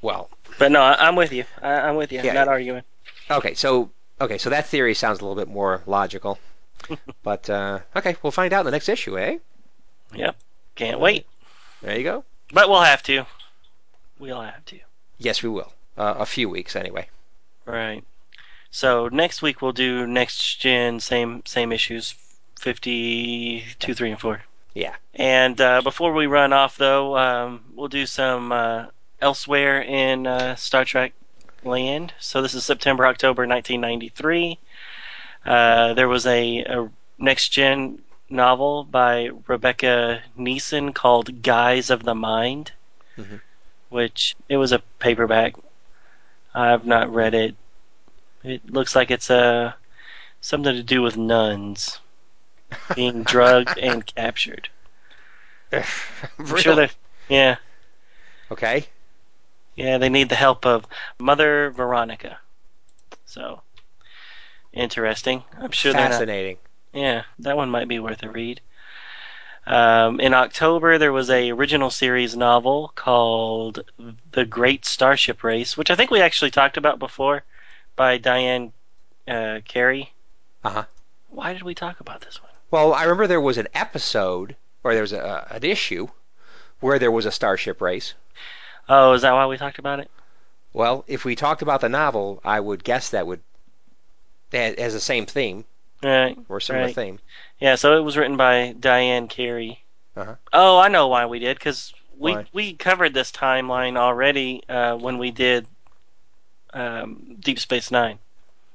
Well, 0.01 0.31
But 0.59 0.73
no, 0.73 0.81
I, 0.83 1.07
I'm 1.07 1.17
with 1.17 1.33
you. 1.33 1.45
I, 1.63 1.73
I'm 1.73 1.97
with 1.97 2.13
you. 2.13 2.21
Yeah. 2.23 2.33
Not 2.33 2.49
arguing. 2.49 2.83
okay, 3.31 3.55
so 3.55 3.91
okay, 4.21 4.39
so 4.39 4.51
that 4.51 4.67
theory 4.67 4.95
sounds 4.95 5.21
a 5.21 5.25
little 5.25 5.37
bit 5.37 5.49
more 5.53 5.83
logical. 5.87 6.39
but 7.23 7.49
uh, 7.49 7.81
okay, 7.97 8.17
we'll 8.23 8.31
find 8.33 8.53
out 8.53 8.61
in 8.61 8.67
the 8.67 8.71
next 8.73 8.89
issue, 8.89 9.19
eh? 9.19 9.39
Yep. 10.15 10.37
Can't 10.75 11.01
wait. 11.01 11.27
There 11.83 11.97
you 11.97 12.05
go. 12.05 12.25
But 12.53 12.69
we'll 12.69 12.83
have 12.83 13.03
to. 13.05 13.25
We'll 14.19 14.41
have 14.41 14.65
to. 14.67 14.79
Yes, 15.19 15.43
we 15.43 15.49
will. 15.49 15.73
Uh, 15.97 16.15
a 16.19 16.27
few 16.27 16.49
weeks 16.49 16.75
anyway. 16.77 17.09
Right. 17.65 18.03
So 18.71 19.09
next 19.09 19.43
week 19.43 19.63
we'll 19.63 19.73
do 19.73 20.07
next 20.07 20.57
gen 20.61 20.99
same 21.01 21.43
same 21.45 21.73
issues, 21.73 22.15
fifty 22.63 23.65
two, 23.81 23.93
three, 23.93 24.11
and 24.11 24.21
four. 24.21 24.43
Yeah. 24.73 24.95
And 25.15 25.61
uh, 25.61 25.83
before 25.83 26.13
we 26.15 26.27
run 26.27 26.53
off, 26.53 26.79
though, 26.79 27.17
um, 27.19 27.65
we'll 27.75 27.89
do 27.89 28.07
some 28.07 28.53
uh, 28.53 28.87
elsewhere 29.21 29.83
in 29.83 30.27
uh, 30.27 30.55
Star 30.55 30.85
Trek 30.85 31.13
land. 31.65 32.15
So 32.21 32.41
this 32.41 32.55
is 32.55 32.65
September, 32.65 33.07
October 33.07 33.47
1993. 33.47 34.59
Uh, 35.45 35.95
there 35.95 36.09
was 36.09 36.25
a, 36.27 36.59
a 36.61 36.89
next 37.19 37.51
gen 37.51 37.99
novel 38.31 38.85
by 38.85 39.31
Rebecca 39.47 40.23
Neason 40.39 40.95
called 40.95 41.43
Guises 41.43 41.91
of 41.91 42.05
the 42.05 42.15
Mind, 42.15 42.73
Mhm. 43.19 43.41
which 43.91 44.35
it 44.49 44.57
was 44.57 44.73
a 44.73 44.79
paperback. 45.01 45.55
I've 46.55 46.87
not 46.87 47.13
read 47.13 47.35
it. 47.35 47.55
It 48.43 48.73
looks 48.73 48.97
like 48.97 49.11
it's 49.11 49.31
uh, 49.31 49.73
something 50.41 50.75
to 50.75 50.83
do 50.83 51.03
with 51.03 51.17
nuns 51.19 51.99
being 52.95 53.23
drugged 53.23 53.79
and 53.79 54.05
captured. 54.05 54.69
I'm 55.73 55.85
really? 56.39 56.63
sure 56.63 56.77
they're 56.77 56.91
yeah. 57.29 57.57
Okay. 58.51 58.87
Yeah, 59.77 59.99
they 59.99 60.11
need 60.11 60.29
the 60.29 60.35
help 60.35 60.67
of 60.67 60.87
Mother 61.19 61.71
Veronica. 61.71 62.39
So 63.25 63.63
interesting. 64.73 65.43
I'm 65.59 65.71
sure 65.71 65.93
they're 65.93 66.03
not. 66.03 66.13
Fascinating. 66.13 66.59
Yeah, 66.93 67.23
that 67.39 67.57
one 67.57 67.71
might 67.71 67.89
be 67.89 67.99
worth 67.99 68.23
a 68.23 68.29
read. 68.29 68.61
Um, 69.67 70.21
in 70.21 70.35
October, 70.35 70.99
there 70.99 71.13
was 71.13 71.31
a 71.31 71.51
original 71.53 71.89
series 71.89 72.37
novel 72.37 72.93
called 72.95 73.85
The 74.33 74.45
Great 74.45 74.85
Starship 74.85 75.43
Race, 75.45 75.77
which 75.77 75.91
I 75.91 75.95
think 75.95 76.11
we 76.11 76.21
actually 76.21 76.51
talked 76.51 76.77
about 76.77 76.99
before, 76.99 77.45
by 77.97 78.19
Diane 78.19 78.73
uh, 79.27 79.61
Carey. 79.65 80.13
Uh-huh. 80.65 80.85
Why 81.31 81.53
did 81.53 81.63
we 81.63 81.75
talk 81.75 82.01
about 82.01 82.21
this 82.23 82.43
one? 82.43 82.52
Well, 82.73 82.95
I 82.95 83.03
remember 83.03 83.27
there 83.27 83.41
was 83.41 83.59
an 83.59 83.69
episode, 83.75 84.57
or 84.83 84.95
there 84.95 85.03
was 85.03 85.13
a, 85.13 85.47
an 85.51 85.63
issue, 85.63 86.09
where 86.81 86.99
there 86.99 87.11
was 87.13 87.27
a 87.27 87.31
starship 87.31 87.81
race. 87.81 88.15
Oh, 88.89 89.13
is 89.13 89.23
that 89.23 89.33
why 89.33 89.47
we 89.47 89.59
talked 89.59 89.79
about 89.79 90.01
it? 90.01 90.11
Well, 90.73 91.05
if 91.07 91.25
we 91.25 91.37
talked 91.37 91.61
about 91.61 91.83
the 91.83 91.91
novel, 91.91 92.41
I 92.45 92.59
would 92.59 92.83
guess 92.83 93.11
that 93.11 93.27
would 93.27 93.41
that 94.51 94.79
has 94.79 94.95
the 94.95 95.01
same 95.01 95.27
theme 95.27 95.65
Right. 96.03 96.37
or 96.49 96.61
similar 96.61 96.87
Right. 96.87 96.95
theme. 96.95 97.19
Yeah, 97.61 97.75
so 97.75 97.97
it 97.97 98.01
was 98.01 98.17
written 98.17 98.37
by 98.39 98.75
Diane 98.79 99.29
Carey. 99.29 99.83
Uh-huh. 100.17 100.37
Oh, 100.53 100.79
I 100.79 100.89
know 100.89 101.09
why 101.09 101.27
we 101.27 101.39
did 101.41 101.59
because 101.59 101.93
we 102.19 102.33
Why? 102.33 102.47
we 102.53 102.73
covered 102.75 103.13
this 103.15 103.33
timeline 103.33 103.97
already 103.99 104.63
uh, 104.69 104.97
when 104.97 105.19
we 105.19 105.31
did 105.31 105.67
um, 106.73 107.37
Deep 107.39 107.59
Space 107.59 107.91
Nine 107.91 108.19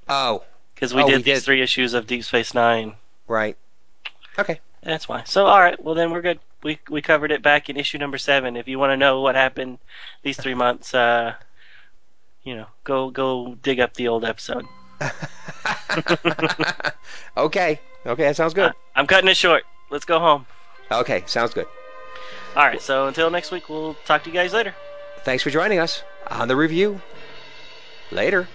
Oh, 0.08 0.44
because 0.76 0.94
we 0.94 1.02
Oh, 1.02 1.08
did 1.08 1.18
we 1.18 1.24
these 1.24 1.40
did. 1.40 1.44
three 1.44 1.62
issues 1.64 1.94
of 1.96 2.06
Deep 2.08 2.24
Space 2.24 2.54
Nine. 2.54 2.96
right. 3.28 3.58
Okay. 4.40 4.60
That's 4.84 5.10
why. 5.10 5.24
So 5.26 5.46
all 5.46 5.60
right, 5.60 5.82
well 5.84 5.96
then 5.96 6.12
we're 6.12 6.22
good. 6.22 6.40
We 6.64 6.80
we 6.90 7.02
covered 7.02 7.32
it 7.32 7.42
back 7.42 7.70
in 7.70 7.78
issue 7.78 7.98
number 7.98 8.18
seven. 8.18 8.56
If 8.56 8.68
you 8.68 8.80
want 8.80 8.92
to 8.92 8.98
know 8.98 9.22
what 9.22 9.36
happened 9.36 9.80
these 10.24 10.38
three 10.38 10.54
months, 10.54 10.94
uh, 10.94 11.34
you 12.44 12.56
know, 12.56 12.68
go 12.84 13.10
go 13.10 13.56
dig 13.56 13.80
up 13.80 13.94
the 13.96 14.08
old 14.08 14.24
episode. 14.24 14.66
okay. 17.38 17.80
Okay, 18.06 18.24
that 18.24 18.36
sounds 18.36 18.54
good. 18.54 18.70
Uh, 18.70 18.74
I'm 18.96 19.08
cutting 19.08 19.30
it 19.30 19.38
short. 19.38 19.64
Let's 19.90 20.06
go 20.06 20.20
home. 20.20 20.46
Okay, 20.92 21.24
sounds 21.26 21.54
good. 21.54 21.68
All 22.56 22.66
right. 22.66 22.82
So 22.82 23.08
until 23.08 23.30
next 23.30 23.52
week, 23.52 23.70
we'll 23.70 23.96
talk 24.06 24.24
to 24.24 24.30
you 24.30 24.34
guys 24.34 24.54
later. 24.54 24.74
Thanks 25.24 25.44
for 25.44 25.50
joining 25.50 25.80
us 25.80 26.04
on 26.28 26.48
the 26.48 26.56
review. 26.56 27.02
Later. 28.12 28.48